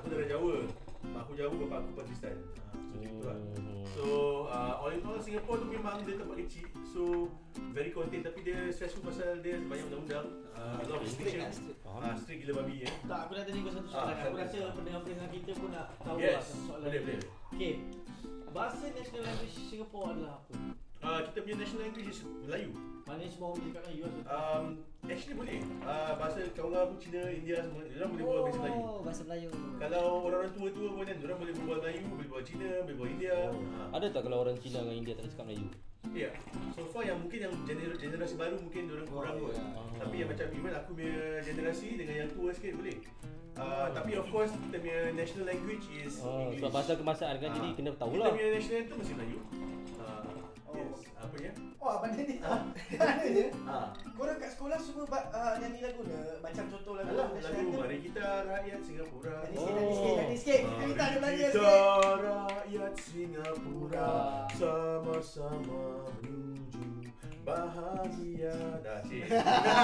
Aku 0.00 0.06
dari 0.08 0.26
Jawa. 0.32 0.56
Mak 1.04 1.20
aku 1.20 1.32
Jawa, 1.34 1.52
bapak 1.58 1.78
aku 1.80 1.90
Pakistan. 1.98 2.34
Ah, 2.62 2.78
so 2.80 2.94
gitu 2.96 3.22
lah. 3.22 3.36
Hmm. 3.36 3.82
So 3.84 4.02
uh, 4.46 4.74
all 4.78 4.88
in 4.88 5.02
all 5.02 5.18
Singapore 5.18 5.58
tu 5.58 5.66
memang 5.66 6.00
dia 6.00 6.16
tempat 6.16 6.36
kecil 6.38 6.64
So 6.86 7.28
very 7.70 7.90
contained 7.90 8.22
tapi 8.22 8.40
dia 8.40 8.68
stressful 8.68 9.02
pasal 9.02 9.40
dia 9.40 9.60
banyak 9.60 9.84
undang-undang 9.86 10.26
uh, 10.50 10.80
A 10.80 10.84
lot 10.86 10.96
of 10.98 11.06
strict. 11.06 11.36
Faham. 11.82 12.00
Ah, 12.00 12.14
strict 12.14 12.40
gila 12.40 12.62
babi 12.62 12.84
ya 12.84 12.90
Tak, 13.04 13.18
aku 13.22 13.32
nak 13.34 13.44
tanya 13.44 13.60
kau 13.60 13.72
satu 13.74 13.88
Ah, 13.88 13.92
soalan. 13.92 14.16
aku 14.22 14.36
rasa 14.38 14.58
pendengar-pendengar 14.72 15.28
kita 15.30 15.50
pun 15.54 15.68
nak 15.70 15.86
tahu 15.98 16.16
Yes, 16.16 16.32
lah 16.32 16.42
satu 16.42 16.62
soalan. 16.64 16.86
boleh, 16.86 17.00
boleh. 17.02 17.18
Okay. 17.50 17.72
Bahasa 18.48 18.84
national 18.88 19.22
language 19.22 19.54
Singapore 19.62 20.06
adalah 20.10 20.32
apa? 20.38 20.52
uh, 21.02 21.20
Kita 21.22 21.38
punya 21.38 21.56
national 21.58 21.80
language 21.82 22.08
is 22.08 22.18
Melayu 22.40 22.70
Maknanya 23.02 23.30
semua 23.30 23.46
orang 23.50 23.62
cakap 23.62 23.82
Melayu 23.82 24.02
lah. 24.02 24.14
um, 24.30 24.64
Actually 25.02 25.34
boleh 25.34 25.58
uh, 25.82 26.14
Bahasa 26.14 26.46
kawan 26.54 26.78
aku 26.78 26.94
Cina, 26.96 27.26
India 27.26 27.58
semua 27.58 27.82
Diorang 27.82 28.10
boleh 28.14 28.22
berbual 28.22 28.42
bahasa 28.46 28.58
Melayu 28.62 28.78
Oh, 28.78 28.98
bahasa 29.02 29.22
Melayu. 29.26 29.48
Kalau 29.76 30.02
orang-orang 30.22 30.52
tua-tua 30.54 30.88
pun 30.94 31.02
kan 31.02 31.16
Diorang 31.18 31.38
boleh 31.42 31.52
berbual 31.52 31.78
Melayu, 31.82 32.02
boleh 32.06 32.18
berbual 32.22 32.42
Cina, 32.46 32.68
boleh 32.80 32.94
berbual 32.94 33.10
India 33.10 33.34
Oh. 33.50 33.58
Ah. 33.74 33.98
Ada 33.98 34.06
tak 34.14 34.22
kalau 34.22 34.38
orang 34.40 34.56
Cina 34.56 34.78
dengan 34.80 34.96
India 34.96 35.12
tak 35.12 35.22
ada 35.26 35.30
cakap 35.34 35.46
Melayu? 35.50 35.66
Ya, 36.12 36.26
yeah. 36.26 36.32
so 36.74 36.82
far 36.90 37.02
yang 37.02 37.14
mungkin 37.16 37.38
yang 37.40 37.54
gener- 37.62 37.94
generasi 37.94 38.34
baru 38.34 38.58
mungkin 38.58 38.90
orang 38.90 39.06
kurang 39.06 39.34
Oh, 39.38 39.46
kot. 39.48 39.54
ya. 39.54 39.64
Tapi 39.98 40.14
yang 40.18 40.28
macam 40.28 40.46
even 40.50 40.72
aku 40.72 40.90
punya 40.92 41.14
generasi 41.40 41.88
dengan 41.94 42.14
yang 42.16 42.30
tua 42.30 42.50
sikit 42.50 42.72
boleh. 42.74 42.96
Uh, 43.52 43.86
tapi 43.92 44.10
of 44.16 44.26
course 44.26 44.50
kita 44.50 44.76
punya 44.78 45.00
national 45.12 45.44
language 45.46 45.84
is 45.92 46.18
Oh, 46.18 46.46
English. 46.48 46.58
sebab 46.58 46.70
bahasa 46.72 46.92
kebangsaan 46.94 47.36
kan 47.38 47.50
jadi 47.52 47.68
Ah. 47.68 47.74
kena 47.74 47.90
tahu 47.94 48.10
Kita 48.12 48.20
lah. 48.20 48.30
punya 48.30 48.48
national 48.50 48.80
tu 48.82 48.94
mesti 48.98 49.12
Melayu. 49.14 49.38
Uh, 50.72 50.78
yes, 50.78 51.00
apa 51.14 51.36
ya? 51.38 51.52
Wah, 51.76 51.96
benda 51.98 52.22
ni 52.22 52.36
tak 52.38 52.62
ada 52.96 53.26
je. 53.26 53.44
Ah. 53.64 53.90
Korang 54.12 54.38
kat 54.38 54.50
sekolah 54.50 54.78
semua 54.78 55.04
ba- 55.04 55.28
uh, 55.28 55.54
nyanyi 55.58 55.80
lagu 55.82 56.00
ni 56.00 56.14
macam 56.38 56.64
contoh 56.68 56.92
lagu 56.94 57.10
Alah, 57.10 57.26
lagu 57.28 57.36
anthem. 57.36 57.74
Mari 57.74 57.96
Kita 58.00 58.24
Rakyat 58.44 58.80
Singapura. 58.80 59.36
Nyanyi 59.44 59.58
sikit, 59.58 59.74
nyanyi 59.74 59.92
sikit, 59.92 60.14
nyanyi 60.14 60.36
sikit. 60.38 60.60
Kita 60.62 60.70
Mari 60.72 60.86
minta 60.86 61.02
ada 61.02 61.16
Melayu 61.18 61.36
kita 61.36 61.50
sikit. 61.50 62.22
rakyat 62.22 62.92
Singapura 62.96 64.10
sama-sama 64.52 65.82
menuju 66.18 66.84
bahagia. 67.42 68.54
Dah, 68.80 68.98
cik. 69.02 69.24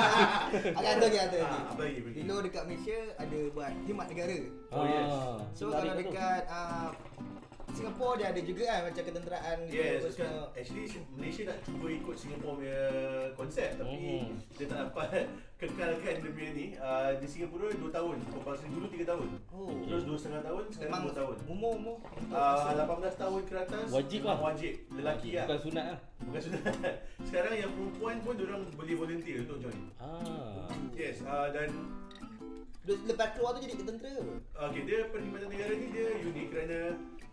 Agak 0.78 0.90
ada 0.92 1.02
lagi 1.02 1.18
ada 1.18 1.36
lagi. 1.36 1.58
Ah, 1.58 1.62
apa 1.68 1.80
lagi? 1.82 1.98
Dulu 2.16 2.34
dekat 2.40 2.62
Malaysia 2.64 2.98
ada 3.16 3.38
buat 3.50 3.70
khidmat 3.82 4.06
negara. 4.08 4.38
Oh, 4.70 4.84
yes. 4.86 5.10
Ah, 5.10 5.36
So 5.52 5.64
kalau 5.68 5.92
dekat 5.92 6.42
uh, 6.46 6.88
Singapore 7.68 8.14
dia 8.16 8.26
ada 8.28 8.40
juga 8.40 8.64
kan 8.64 8.80
macam 8.86 9.02
ketenteraan 9.04 9.56
gitu. 9.66 9.76
Yes, 9.76 10.00
kan, 10.14 10.26
semua. 10.26 10.46
actually 10.52 10.84
Malaysia 11.14 11.42
nak 11.44 11.58
cuba 11.62 11.86
ikut 11.88 12.16
Singapore 12.16 12.54
punya 12.56 12.80
konsep 13.34 13.68
tapi 13.74 13.96
Hmm. 13.98 14.34
dia 14.54 14.66
tak 14.66 14.78
dapat 14.84 15.08
kekalkan 15.60 16.14
dia 16.18 16.30
punya 16.30 16.50
ni. 16.52 16.66
Uh, 16.74 17.10
di 17.18 17.26
Singapura 17.26 17.66
2 17.68 17.82
tahun, 17.88 18.16
compulsory 18.30 18.70
dulu 18.70 18.86
3 18.88 19.02
tahun. 19.04 19.28
Oh. 19.50 19.70
Terus 19.82 20.02
2,5 20.06 20.38
tahun, 20.40 20.62
sekarang 20.70 20.90
Memang 20.90 21.02
2 21.06 21.18
tahun. 21.18 21.36
umur 21.46 21.72
umur. 21.74 21.96
Uh, 22.30 22.70
18 22.78 23.14
tahun 23.18 23.40
ke 23.42 23.54
atas 23.58 23.86
Wajib 23.90 24.20
lah. 24.22 24.36
Wajib, 24.38 24.72
lelaki 24.94 25.30
lah. 25.34 25.44
Bukan 25.44 25.60
sunat 25.60 25.84
lah. 25.90 25.98
Bukan 26.22 26.40
sunat. 26.40 26.62
sekarang 27.28 27.54
yang 27.54 27.70
perempuan 27.70 28.16
pun 28.22 28.34
orang 28.38 28.60
boleh 28.72 28.94
volunteer 28.94 29.36
untuk 29.42 29.58
join. 29.60 29.80
Ah. 29.98 30.70
Yes, 30.94 31.22
uh, 31.22 31.50
dan 31.50 31.68
lepas 32.88 33.36
keluar 33.36 33.52
tu 33.52 33.60
jadi 33.60 33.74
ketentera 33.76 34.10
apa? 34.16 34.34
Okay, 34.70 34.80
dia 34.82 34.98
perkhidmatan 35.12 35.48
negara 35.50 35.72
ni 35.74 35.86
dia 35.92 36.08
unik 36.18 36.46
kerana 36.48 36.78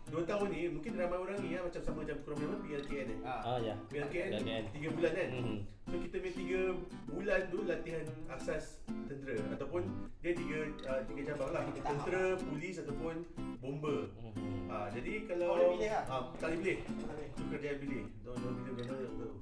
2 0.06 0.22
tahun 0.22 0.46
ni 0.48 0.70
mungkin 0.70 0.92
ramai 0.94 1.18
orang 1.18 1.38
ni 1.42 1.48
ya, 1.52 1.60
macam 1.60 1.80
sama 1.82 1.98
macam 2.06 2.16
kurang 2.22 2.38
lebih 2.40 2.58
PLKN 2.62 3.06
eh. 3.10 3.18
Ah 3.26 3.58
ya. 3.58 3.74
PLKN 3.90 4.30
PLKN. 4.38 4.64
3 4.70 4.96
bulan 4.96 5.12
kan. 5.12 5.28
Mhm. 5.34 5.58
So 5.86 5.94
kita 5.98 6.16
punya 6.18 6.34
3 6.34 7.10
bulan 7.10 7.40
tu 7.46 7.58
latihan 7.62 8.04
asas 8.28 8.64
tentera 9.06 9.34
ataupun 9.54 9.82
dia 10.18 10.32
3 10.34 10.42
uh, 10.86 11.00
tiga 11.06 11.22
cabang 11.30 11.50
lah. 11.50 11.62
Tiga. 11.70 11.80
Tentera, 11.84 12.24
polis 12.38 12.74
ataupun 12.78 13.14
bomber. 13.58 14.00
Mhm. 14.14 14.70
Ah 14.70 14.86
jadi 14.90 15.12
kalau 15.26 15.46
Oh, 15.46 15.58
dia 15.58 15.68
pilih 15.74 15.90
lah? 15.90 16.02
ah 16.06 16.22
tak 16.38 16.48
boleh 16.54 16.58
pilih. 16.62 16.78
Itu 17.26 17.42
kerjaan 17.50 17.76
pilih. 17.82 18.02
Don't 18.22 18.38
don't 18.38 18.56
pilih 18.62 18.74
mana 18.78 18.94
tahu. 19.10 19.34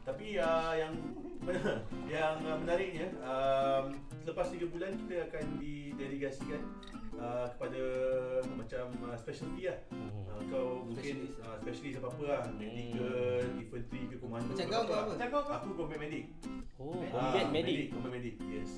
Tapi 0.00 0.26
uh, 0.36 0.74
yang 0.74 0.94
yang 2.14 2.36
uh, 2.44 2.56
menariknya 2.56 3.08
um, 3.20 3.96
selepas 4.20 4.52
3 4.52 4.60
bulan 4.68 4.92
kita 4.94 5.24
akan 5.26 5.44
didelegasikan 5.56 6.60
uh, 7.16 7.48
kepada 7.48 7.82
macam 8.52 8.84
uh, 9.04 9.16
specialty 9.16 9.68
lah. 9.68 9.78
Mhm. 9.88 10.20
Uh, 10.26 10.40
kau 10.48 10.68
mungkin 10.84 11.16
Specialist. 11.28 11.40
uh, 11.40 11.56
specialist 11.58 11.96
apa-apa 12.00 12.22
lah 12.24 12.40
Medic 12.54 12.88
ke, 12.92 13.08
infantry 13.56 14.00
ke, 14.08 14.16
komando 14.16 14.52
Macam 14.52 14.66
kau 14.66 14.78
apa 14.78 14.88
kau 14.88 14.96
apa? 14.96 15.10
Macam 15.16 15.28
kau 15.28 15.42
kau? 15.42 15.54
Aku 15.54 15.68
combat 15.76 15.98
medic 16.00 16.24
Oh, 16.80 16.96
Ah, 17.12 17.36
combat 17.36 17.46
medic. 17.52 17.92
Combat 17.92 18.10
medic, 18.10 18.34
yes 18.48 18.70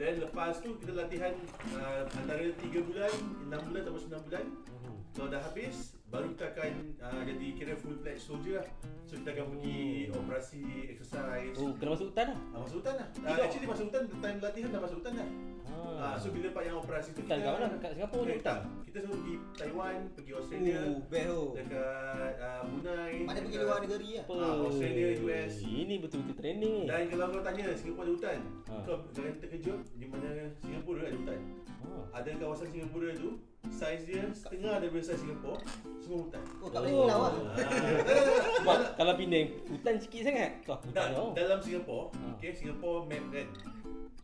Then 0.00 0.14
lepas 0.18 0.56
tu 0.58 0.72
kita 0.80 0.92
latihan 0.96 1.36
uh, 1.76 2.08
antara 2.10 2.48
3 2.48 2.58
bulan, 2.80 3.12
6 3.44 3.68
bulan 3.68 3.80
atau 3.82 3.92
9 3.94 4.26
bulan 4.26 4.44
Mhm. 4.72 4.94
Kalau 5.12 5.28
dah 5.28 5.42
habis, 5.44 5.76
baru 6.12 6.26
kita 6.30 6.44
akan 6.46 6.72
uh, 7.00 7.22
jadi 7.24 7.46
kira 7.52 7.72
full 7.74 7.96
pledge 7.98 8.20
soldier 8.20 8.60
lah 8.60 8.68
So 9.02 9.16
kita 9.18 9.32
akan 9.32 9.46
pergi 9.50 9.80
operasi, 10.10 10.60
exercise 10.86 11.52
Oh, 11.54 11.72
kena 11.74 11.92
masuk 11.92 12.08
hutan 12.08 12.26
lah. 12.28 12.38
uh, 12.50 12.60
Masuk 12.62 12.76
hutan 12.78 12.94
lah 12.94 13.06
uh, 13.22 13.38
Actually 13.38 13.66
masuk 13.66 13.84
hutan, 13.88 14.02
time 14.14 14.38
latihan 14.38 14.68
dah 14.68 14.80
masuk 14.80 14.98
hutan 15.00 15.12
dah 15.14 15.28
Ah. 15.64 16.04
uh, 16.04 16.16
So 16.16 16.28
bila 16.28 16.48
part 16.50 16.64
yang 16.64 16.76
operasi 16.76 17.10
tu 17.10 17.20
Hutan 17.22 17.38
kat 17.38 17.50
mana? 17.50 17.66
Kat 17.78 17.90
Singapura 17.92 18.20
tu 18.20 18.26
Eh, 18.26 18.36
hutan? 18.36 18.44
tak. 18.44 18.60
Kita 18.82 18.96
selalu 18.98 19.16
pergi 19.16 19.34
Taiwan, 19.54 19.94
pergi 20.12 20.32
Australia 20.34 20.78
Oh, 20.82 20.98
best 21.02 21.26
tu. 21.26 21.42
Dekat 21.54 22.32
uh, 22.38 22.60
Brunei 22.62 23.12
Mana 23.22 23.38
pergi 23.38 23.48
dekat- 23.50 23.64
luar 23.64 23.78
negeri 23.80 24.08
lah. 24.12 24.22
Apa? 24.22 24.34
Ah, 24.34 24.54
Australia, 24.62 25.06
US. 25.18 25.52
Ini 25.62 25.94
betul-betul 25.98 26.36
training 26.36 26.72
ni. 26.74 26.86
Dan 26.86 27.02
kalau 27.08 27.24
kau 27.30 27.40
tanya 27.42 27.64
Singapura 27.72 28.04
ada 28.04 28.12
hutan 28.12 28.38
Ha. 28.62 28.74
Kau 28.82 28.96
jangan 29.10 29.32
terkejut 29.38 29.78
Di 29.92 30.06
mana 30.06 30.28
Singapura 30.58 31.00
ada 31.02 31.16
hutan 31.16 31.40
Ah. 31.82 32.04
Ada 32.14 32.30
kawasan 32.36 32.68
Singapura 32.68 33.08
tu 33.14 33.30
Saiz 33.70 34.02
dia 34.02 34.26
setengah 34.28 34.82
daripada 34.82 35.04
saiz 35.04 35.20
Singapura 35.20 35.54
Semua 35.98 36.18
hutan 36.26 36.42
Oh, 36.58 36.68
tak 36.68 36.80
boleh 36.82 36.92
pulau 36.92 37.18
lah. 37.20 37.30
Ah. 37.30 37.38
Sebab 38.58 38.78
kalau 38.94 39.14
Penang 39.14 39.46
hutan 39.68 39.94
sikit 39.98 40.20
sangat. 40.24 40.50
Da- 40.64 40.82
tanya. 40.90 41.14
oh. 41.16 41.30
dalam 41.32 41.58
Singapura, 41.58 42.10
Ha. 42.10 42.26
okay, 42.34 42.50
Singapore 42.50 43.06
map 43.06 43.24
kan. 43.30 43.46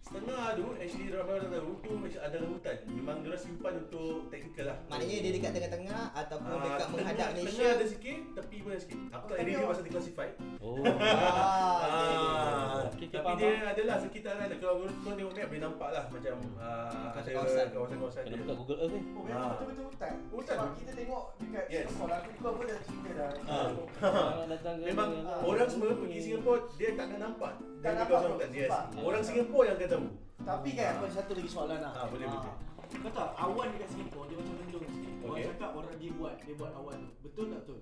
Setengah 0.09 0.57
tu 0.57 0.67
actually 0.75 1.09
ramai 1.11 1.37
orang 1.37 1.51
tahu 1.53 1.73
tu 1.79 1.93
macam 1.95 2.21
ada 2.23 2.37
hutan. 2.41 2.77
Memang 2.89 3.17
dia 3.21 3.37
simpan 3.37 3.73
untuk 3.79 4.29
teknikal 4.29 4.65
lah. 4.67 4.77
Maknanya 4.89 5.17
dia 5.21 5.33
dekat 5.37 5.51
tengah-tengah 5.53 6.03
ataupun 6.15 6.49
Ah, 6.49 6.65
dekat 6.65 6.87
menghadap 6.89 7.29
Malaysia. 7.31 7.53
Tengah 7.53 7.71
ada 7.77 7.87
sikit, 7.87 8.19
tepi 8.33 8.57
pun 8.59 8.71
ada 8.73 8.81
sikit. 8.81 8.99
Aku 9.11 9.25
tak 9.27 9.37
Tapi 9.37 9.47
ready 9.47 9.63
pasal 9.63 9.85
declassified. 9.85 10.35
Oh. 10.59 10.81
Ah, 10.81 12.89
Okey, 12.89 12.97
okey, 12.99 13.09
tapi 13.11 13.23
faham, 13.23 13.39
dia 13.39 13.69
adalah 13.69 13.97
sekitaran 14.01 14.43
lah. 14.43 14.59
Kalau 14.59 14.75
kau 14.99 15.13
tengok 15.13 15.31
map 15.31 15.47
boleh 15.47 15.61
nampak 15.61 15.89
lah 15.93 16.05
macam 16.09 16.37
ah, 16.57 17.13
ada 17.13 17.29
Kawasan-kawasan. 17.29 18.23
Kena 18.25 18.33
dia. 18.33 18.41
buka 18.43 18.55
Google 18.57 18.79
Earth 18.81 18.91
ni. 18.91 19.01
Oh 19.13 19.23
memang 19.23 19.39
Ah. 19.39 19.51
betul-betul 19.53 19.87
hutan. 19.87 20.15
Hutan. 20.31 20.57
Sebab 20.57 20.75
kita 20.75 20.93
tengok 20.97 21.25
dekat 21.39 21.65
Yes. 21.69 21.87
Singapore 21.87 22.13
aku 22.15 22.31
kau 22.39 22.53
pun 22.55 22.65
dah 22.65 22.79
cerita 22.81 23.11
dah. 23.13 23.31
Ah. 23.45 23.69
Ke 24.59 24.71
Memang 24.83 25.11
orang 25.45 25.69
semua 25.69 25.93
pergi 25.93 26.19
Singapura 26.19 26.59
dia 26.75 26.89
tak 26.97 27.05
akan 27.07 27.19
nampak. 27.21 27.53
Tak 27.79 27.85
Dia 27.85 27.95
nampak, 27.95 28.19
kawasan. 28.19 28.51
Yes. 28.51 28.69
Nampak. 28.69 28.83
Orang 28.99 29.23
Singapura 29.23 29.65
yang 29.65 29.77
akan 29.77 29.89
tahu. 29.99 30.09
Tapi 30.39 30.69
kan 30.73 30.87
aku 30.95 31.03
ada 31.05 31.15
satu 31.15 31.33
lagi 31.35 31.51
soalan 31.51 31.79
lah. 31.83 31.93
Ah, 31.93 32.07
boleh, 32.07 32.27
boleh. 32.27 32.55
Kau 32.89 33.11
tahu 33.13 33.31
awan 33.37 33.67
dekat 33.75 33.89
Singapura 33.91 34.25
dia 34.27 34.37
macam 34.39 34.55
mendung 34.57 34.85
sikit. 34.89 35.13
Orang 35.21 35.39
cakap 35.45 35.71
orang 35.75 35.95
dia 35.99 36.11
buat, 36.15 36.35
dia 36.41 36.55
buat 36.57 36.73
awan 36.73 36.97
tu. 37.05 37.13
Betul 37.21 37.45
tak 37.51 37.61
betul? 37.63 37.81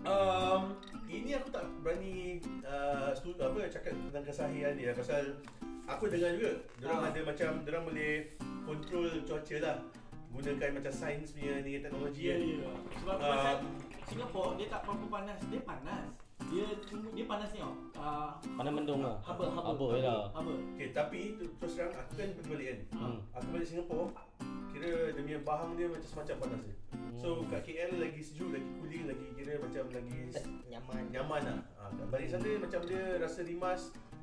Um, 0.00 0.62
ini 1.04 1.30
aku 1.34 1.50
tak 1.50 1.66
berani 1.82 2.38
uh, 2.62 3.10
stu, 3.12 3.34
apa 3.36 3.68
cakap 3.68 3.90
tentang 3.92 4.22
kesahihan 4.22 4.72
dia 4.72 4.94
pasal 4.94 5.34
aku 5.84 6.06
dengar 6.06 6.30
juga 6.38 6.62
orang 6.80 7.00
Ah. 7.04 7.08
ada 7.10 7.20
macam 7.26 7.48
orang 7.60 7.84
boleh 7.84 8.12
control 8.64 9.10
cuaca 9.26 9.56
lah 9.58 9.76
gunakan 10.30 10.70
macam 10.78 10.92
sains 10.94 11.34
punya 11.34 11.58
ni 11.60 11.82
teknologi 11.82 12.22
Ya, 12.22 12.38
kan. 12.38 12.46
ya. 12.46 12.72
Sebab 13.02 13.16
Ah. 13.18 13.28
pasal 13.28 13.54
Singapura 14.06 14.50
dia 14.56 14.66
tak 14.70 14.80
berapa 14.86 15.06
panas, 15.10 15.38
dia 15.50 15.60
panas. 15.66 16.06
Dia 16.50 16.66
cuma- 16.82 17.14
dia 17.14 17.24
panas 17.24 17.48
ni. 17.50 17.62
Ah, 17.94 18.34
Mana 18.50 18.68
mendung 18.68 19.00
lah. 19.00 19.22
haba 19.22 19.46
haba. 19.46 19.70
Haba 19.70 19.86
je 19.94 20.02
lah. 20.02 20.22
Haba. 20.30 20.52
Okay, 20.74 20.90
tapi 20.90 21.20
terus 21.38 21.72
terang 21.72 21.94
aku 21.94 22.12
kan 22.16 22.28
pergi 22.34 22.48
balik 22.48 22.66
kan. 22.66 22.78
Hmm. 22.98 23.18
Aku 23.32 23.46
balik 23.50 23.66
Singapura, 23.66 24.04
kira 24.68 24.90
dia 25.10 25.22
punya 25.22 25.40
bahang 25.40 25.70
dia 25.74 25.86
macam 25.86 26.08
semacam 26.08 26.36
panas 26.40 26.60
dia. 26.64 26.76
So 27.14 27.44
kat 27.46 27.62
KL 27.62 27.92
lagi 27.96 28.20
sejuk, 28.20 28.50
lagi 28.50 28.66
cooling, 28.74 29.04
lagi 29.06 29.26
kira 29.32 29.52
macam 29.56 29.84
lagi 29.90 30.18
Nyaman. 30.66 31.02
nyaman 31.10 31.40
lah. 31.44 31.58
Ha, 31.76 31.82
kat 31.92 32.06
balik 32.08 32.26
sana 32.26 32.48
macam 32.58 32.80
dia 32.82 33.02
rasa 33.16 33.40
rimas, 33.42 33.82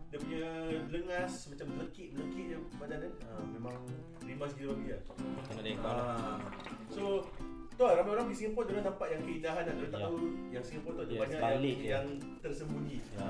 dia 0.10 0.18
punya 0.18 0.44
lengas 0.90 1.34
macam 1.48 1.68
melekit 1.70 2.10
melekit 2.12 2.46
je 2.50 2.58
badan 2.76 2.98
kan. 3.00 3.14
Ha, 3.24 3.32
memang 3.48 3.76
rimas 4.20 4.52
gila 4.52 4.74
babi 4.74 4.88
lah. 4.90 5.02
Kena 5.46 5.54
ada 5.54 5.70
aircon 5.70 5.94
lah. 5.94 6.06
Ha. 6.12 6.32
So 6.90 7.04
tu 7.78 7.86
lah 7.86 7.94
ramai 7.94 8.12
orang 8.12 8.26
pergi 8.26 8.40
Singapura 8.40 8.66
dia 8.66 8.74
orang 8.74 8.88
nampak 8.90 9.08
yang 9.08 9.22
keindahan 9.22 9.62
lah. 9.62 9.70
Dia 9.70 9.78
orang 9.78 9.88
tak 9.88 10.00
Ya. 10.00 10.04
tahu 10.04 10.18
yang 10.50 10.64
Singapura 10.66 10.94
tu 10.94 11.00
ada 11.00 11.14
Yes, 11.14 11.22
banyak 11.22 11.40
balik 11.40 11.76
yang, 11.76 11.78
je. 11.78 11.88
yang 11.88 12.06
tersembunyi. 12.42 12.98
Ya. 12.98 13.22
Ha. 13.22 13.28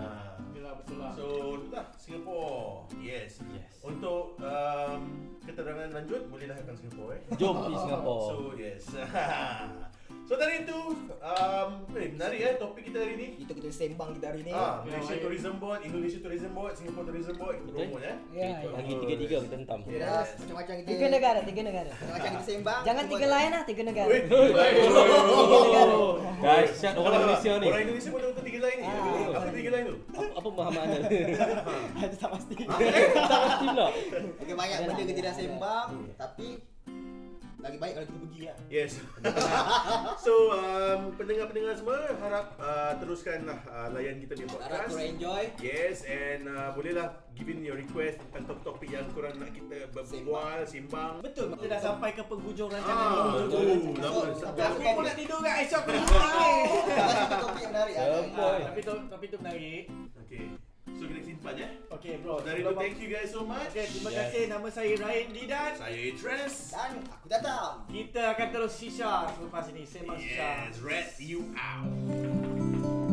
Yalah 0.49 0.73
betul 0.79 0.95
lah. 0.97 1.11
So 1.13 1.25
tu 1.59 1.69
lah 1.69 1.85
Singapura. 1.93 2.55
Yes. 2.97 3.31
Yes. 3.51 3.71
Untuk 3.81 4.23
um, 4.39 4.99
keterangan 5.43 5.87
lanjut 5.91 6.21
bolehlah 6.27 6.55
akan 6.57 6.75
Singapura 6.75 7.11
eh. 7.13 7.21
Jom 7.35 7.53
pergi 7.57 7.75
Singapura. 7.77 8.23
So 8.25 8.35
yes. 8.55 8.83
so 10.27 10.35
dari 10.35 10.67
itu 10.67 10.79
um, 11.23 11.69
eh, 11.95 12.07
menarik 12.11 12.39
eh 12.43 12.53
topik 12.59 12.83
kita 12.91 12.99
hari 12.99 13.15
ni. 13.15 13.27
Itu 13.39 13.51
kita 13.55 13.71
sembang 13.71 14.11
kita 14.19 14.25
hari 14.35 14.41
ni. 14.43 14.51
Ah, 14.51 14.83
Malaysia 14.83 15.15
baik. 15.15 15.23
Tourism 15.23 15.53
Board, 15.63 15.79
Indonesia 15.87 16.19
Tourism 16.19 16.51
Board, 16.51 16.73
Singapore 16.75 17.05
Tourism 17.07 17.35
Board 17.39 17.55
kita 17.63 17.71
promote 17.71 18.03
eh. 18.03 18.15
Ya, 18.35 18.47
ya. 18.59 18.69
Bagi 18.75 18.93
tiga-tiga 18.99 19.35
kita 19.47 19.55
hentam. 19.55 19.79
Ya. 19.87 19.99
Dah 20.03 20.25
macam-macam 20.27 20.73
kita. 20.83 20.87
Tiga 20.91 21.05
negara, 21.07 21.39
tiga 21.47 21.61
negara. 21.63 21.91
Macam-macam 21.95 22.31
kita 22.35 22.45
sembang. 22.45 22.81
Jangan 22.83 23.03
tiga 23.07 23.27
lain 23.31 23.49
lah, 23.55 23.63
tiga 23.63 23.81
negara. 23.87 24.09
Wait, 24.11 24.23
Tiga 24.27 25.57
negara. 25.63 25.95
Dahsyat 26.37 26.93
orang 26.99 27.13
Indonesia 27.15 27.51
ni. 27.57 27.67
Orang 27.71 27.81
Indonesia 27.87 28.09
untuk 28.11 28.43
tiga 28.43 28.59
lain 28.61 28.77
ni. 28.77 28.85
Ah. 28.85 29.37
Apa 29.39 29.49
tiga 29.55 29.69
lain 29.71 29.83
tu? 29.87 29.95
Apa, 30.11 30.47
pemahaman 30.51 30.81
anda? 30.91 30.99
Itu 32.07 32.15
tak 32.19 32.29
pasti. 32.35 32.53
tak 32.67 33.39
pasti 33.41 33.65
pula. 33.65 33.87
Okey 34.43 34.55
banyak 34.57 34.77
benda 34.89 35.03
kita 35.05 35.21
dah 35.23 35.33
sembang 35.33 35.89
tapi 36.17 36.47
lagi 37.67 37.77
baik 37.77 37.93
kalau 37.93 38.07
kita 38.07 38.19
pergi 38.23 38.41
lah. 38.47 38.57
Yes. 38.67 38.91
so 40.25 40.33
um, 40.55 40.99
pendengar-pendengar 41.15 41.73
semua 41.75 41.97
harap 42.15 42.45
uh, 42.57 42.95
teruskanlah 42.97 43.59
uh, 43.67 43.87
layan 43.91 44.23
kita 44.23 44.33
di 44.33 44.43
Harap 44.43 44.55
podcast. 44.55 44.89
korang 44.95 45.09
enjoy. 45.11 45.43
Yes 45.59 45.97
and 46.07 46.47
uh, 46.47 46.71
bolehlah 46.71 47.07
give 47.35 47.51
in 47.51 47.61
your 47.61 47.75
request 47.75 48.17
tentang 48.23 48.49
topik-topik 48.49 48.89
yang 48.89 49.05
korang 49.11 49.35
nak 49.37 49.51
kita 49.51 49.77
berbual, 49.91 50.57
simbang. 50.65 51.19
Betul, 51.21 51.53
kita 51.53 51.65
dah 51.69 51.79
sampai 51.83 52.09
ke 52.15 52.23
penghujung 52.25 52.69
rancangan 52.71 53.07
Ah, 53.07 53.35
betul. 53.35 53.65
Lama. 53.93 54.23
So, 54.33 54.47
aku 54.49 54.79
pun 54.81 55.03
nak 55.05 55.15
tidur 55.19 55.39
kat 55.43 55.55
esok 55.67 55.83
aku 55.85 56.15
nak 56.23 56.33
ni. 56.33 56.51
Masih 56.87 57.25
topik 57.37 57.61
yang 57.61 57.71
menarik 57.75 57.95
Tapi 58.63 58.79
tu 58.79 58.93
tapi 59.05 59.25
tu 59.27 59.37
menarik. 59.43 59.83
Okay. 60.25 60.45
So 60.95 61.03
kita 61.03 61.21
simpan 61.21 61.53
ya. 61.59 61.69
Okay 61.91 62.15
bro. 62.23 62.39
Dari 62.39 62.63
itu 62.63 62.71
thank 62.73 62.95
you 62.97 63.09
guys 63.11 63.29
so 63.29 63.43
much. 63.43 63.67
Okay, 63.69 63.85
terima 63.85 64.09
Yes. 64.09 64.19
kasih. 64.31 64.43
Nama 64.47 64.67
saya 64.71 64.91
Ryan 64.95 65.27
Didan. 65.35 65.71
Saya 65.75 65.99
Idris. 65.99 66.55
Dan 66.71 66.91
aku 67.11 67.27
datang. 67.27 67.71
Kita 67.91 68.23
akan 68.33 68.47
terus 68.55 68.73
shisha 68.79 69.13
selepas 69.35 69.65
ini. 69.69 69.83
Sembang 69.83 70.17
shisha. 70.17 70.71
Yes, 70.71 70.79
rat 70.79 71.11
you 71.19 71.51
out. 71.53 73.06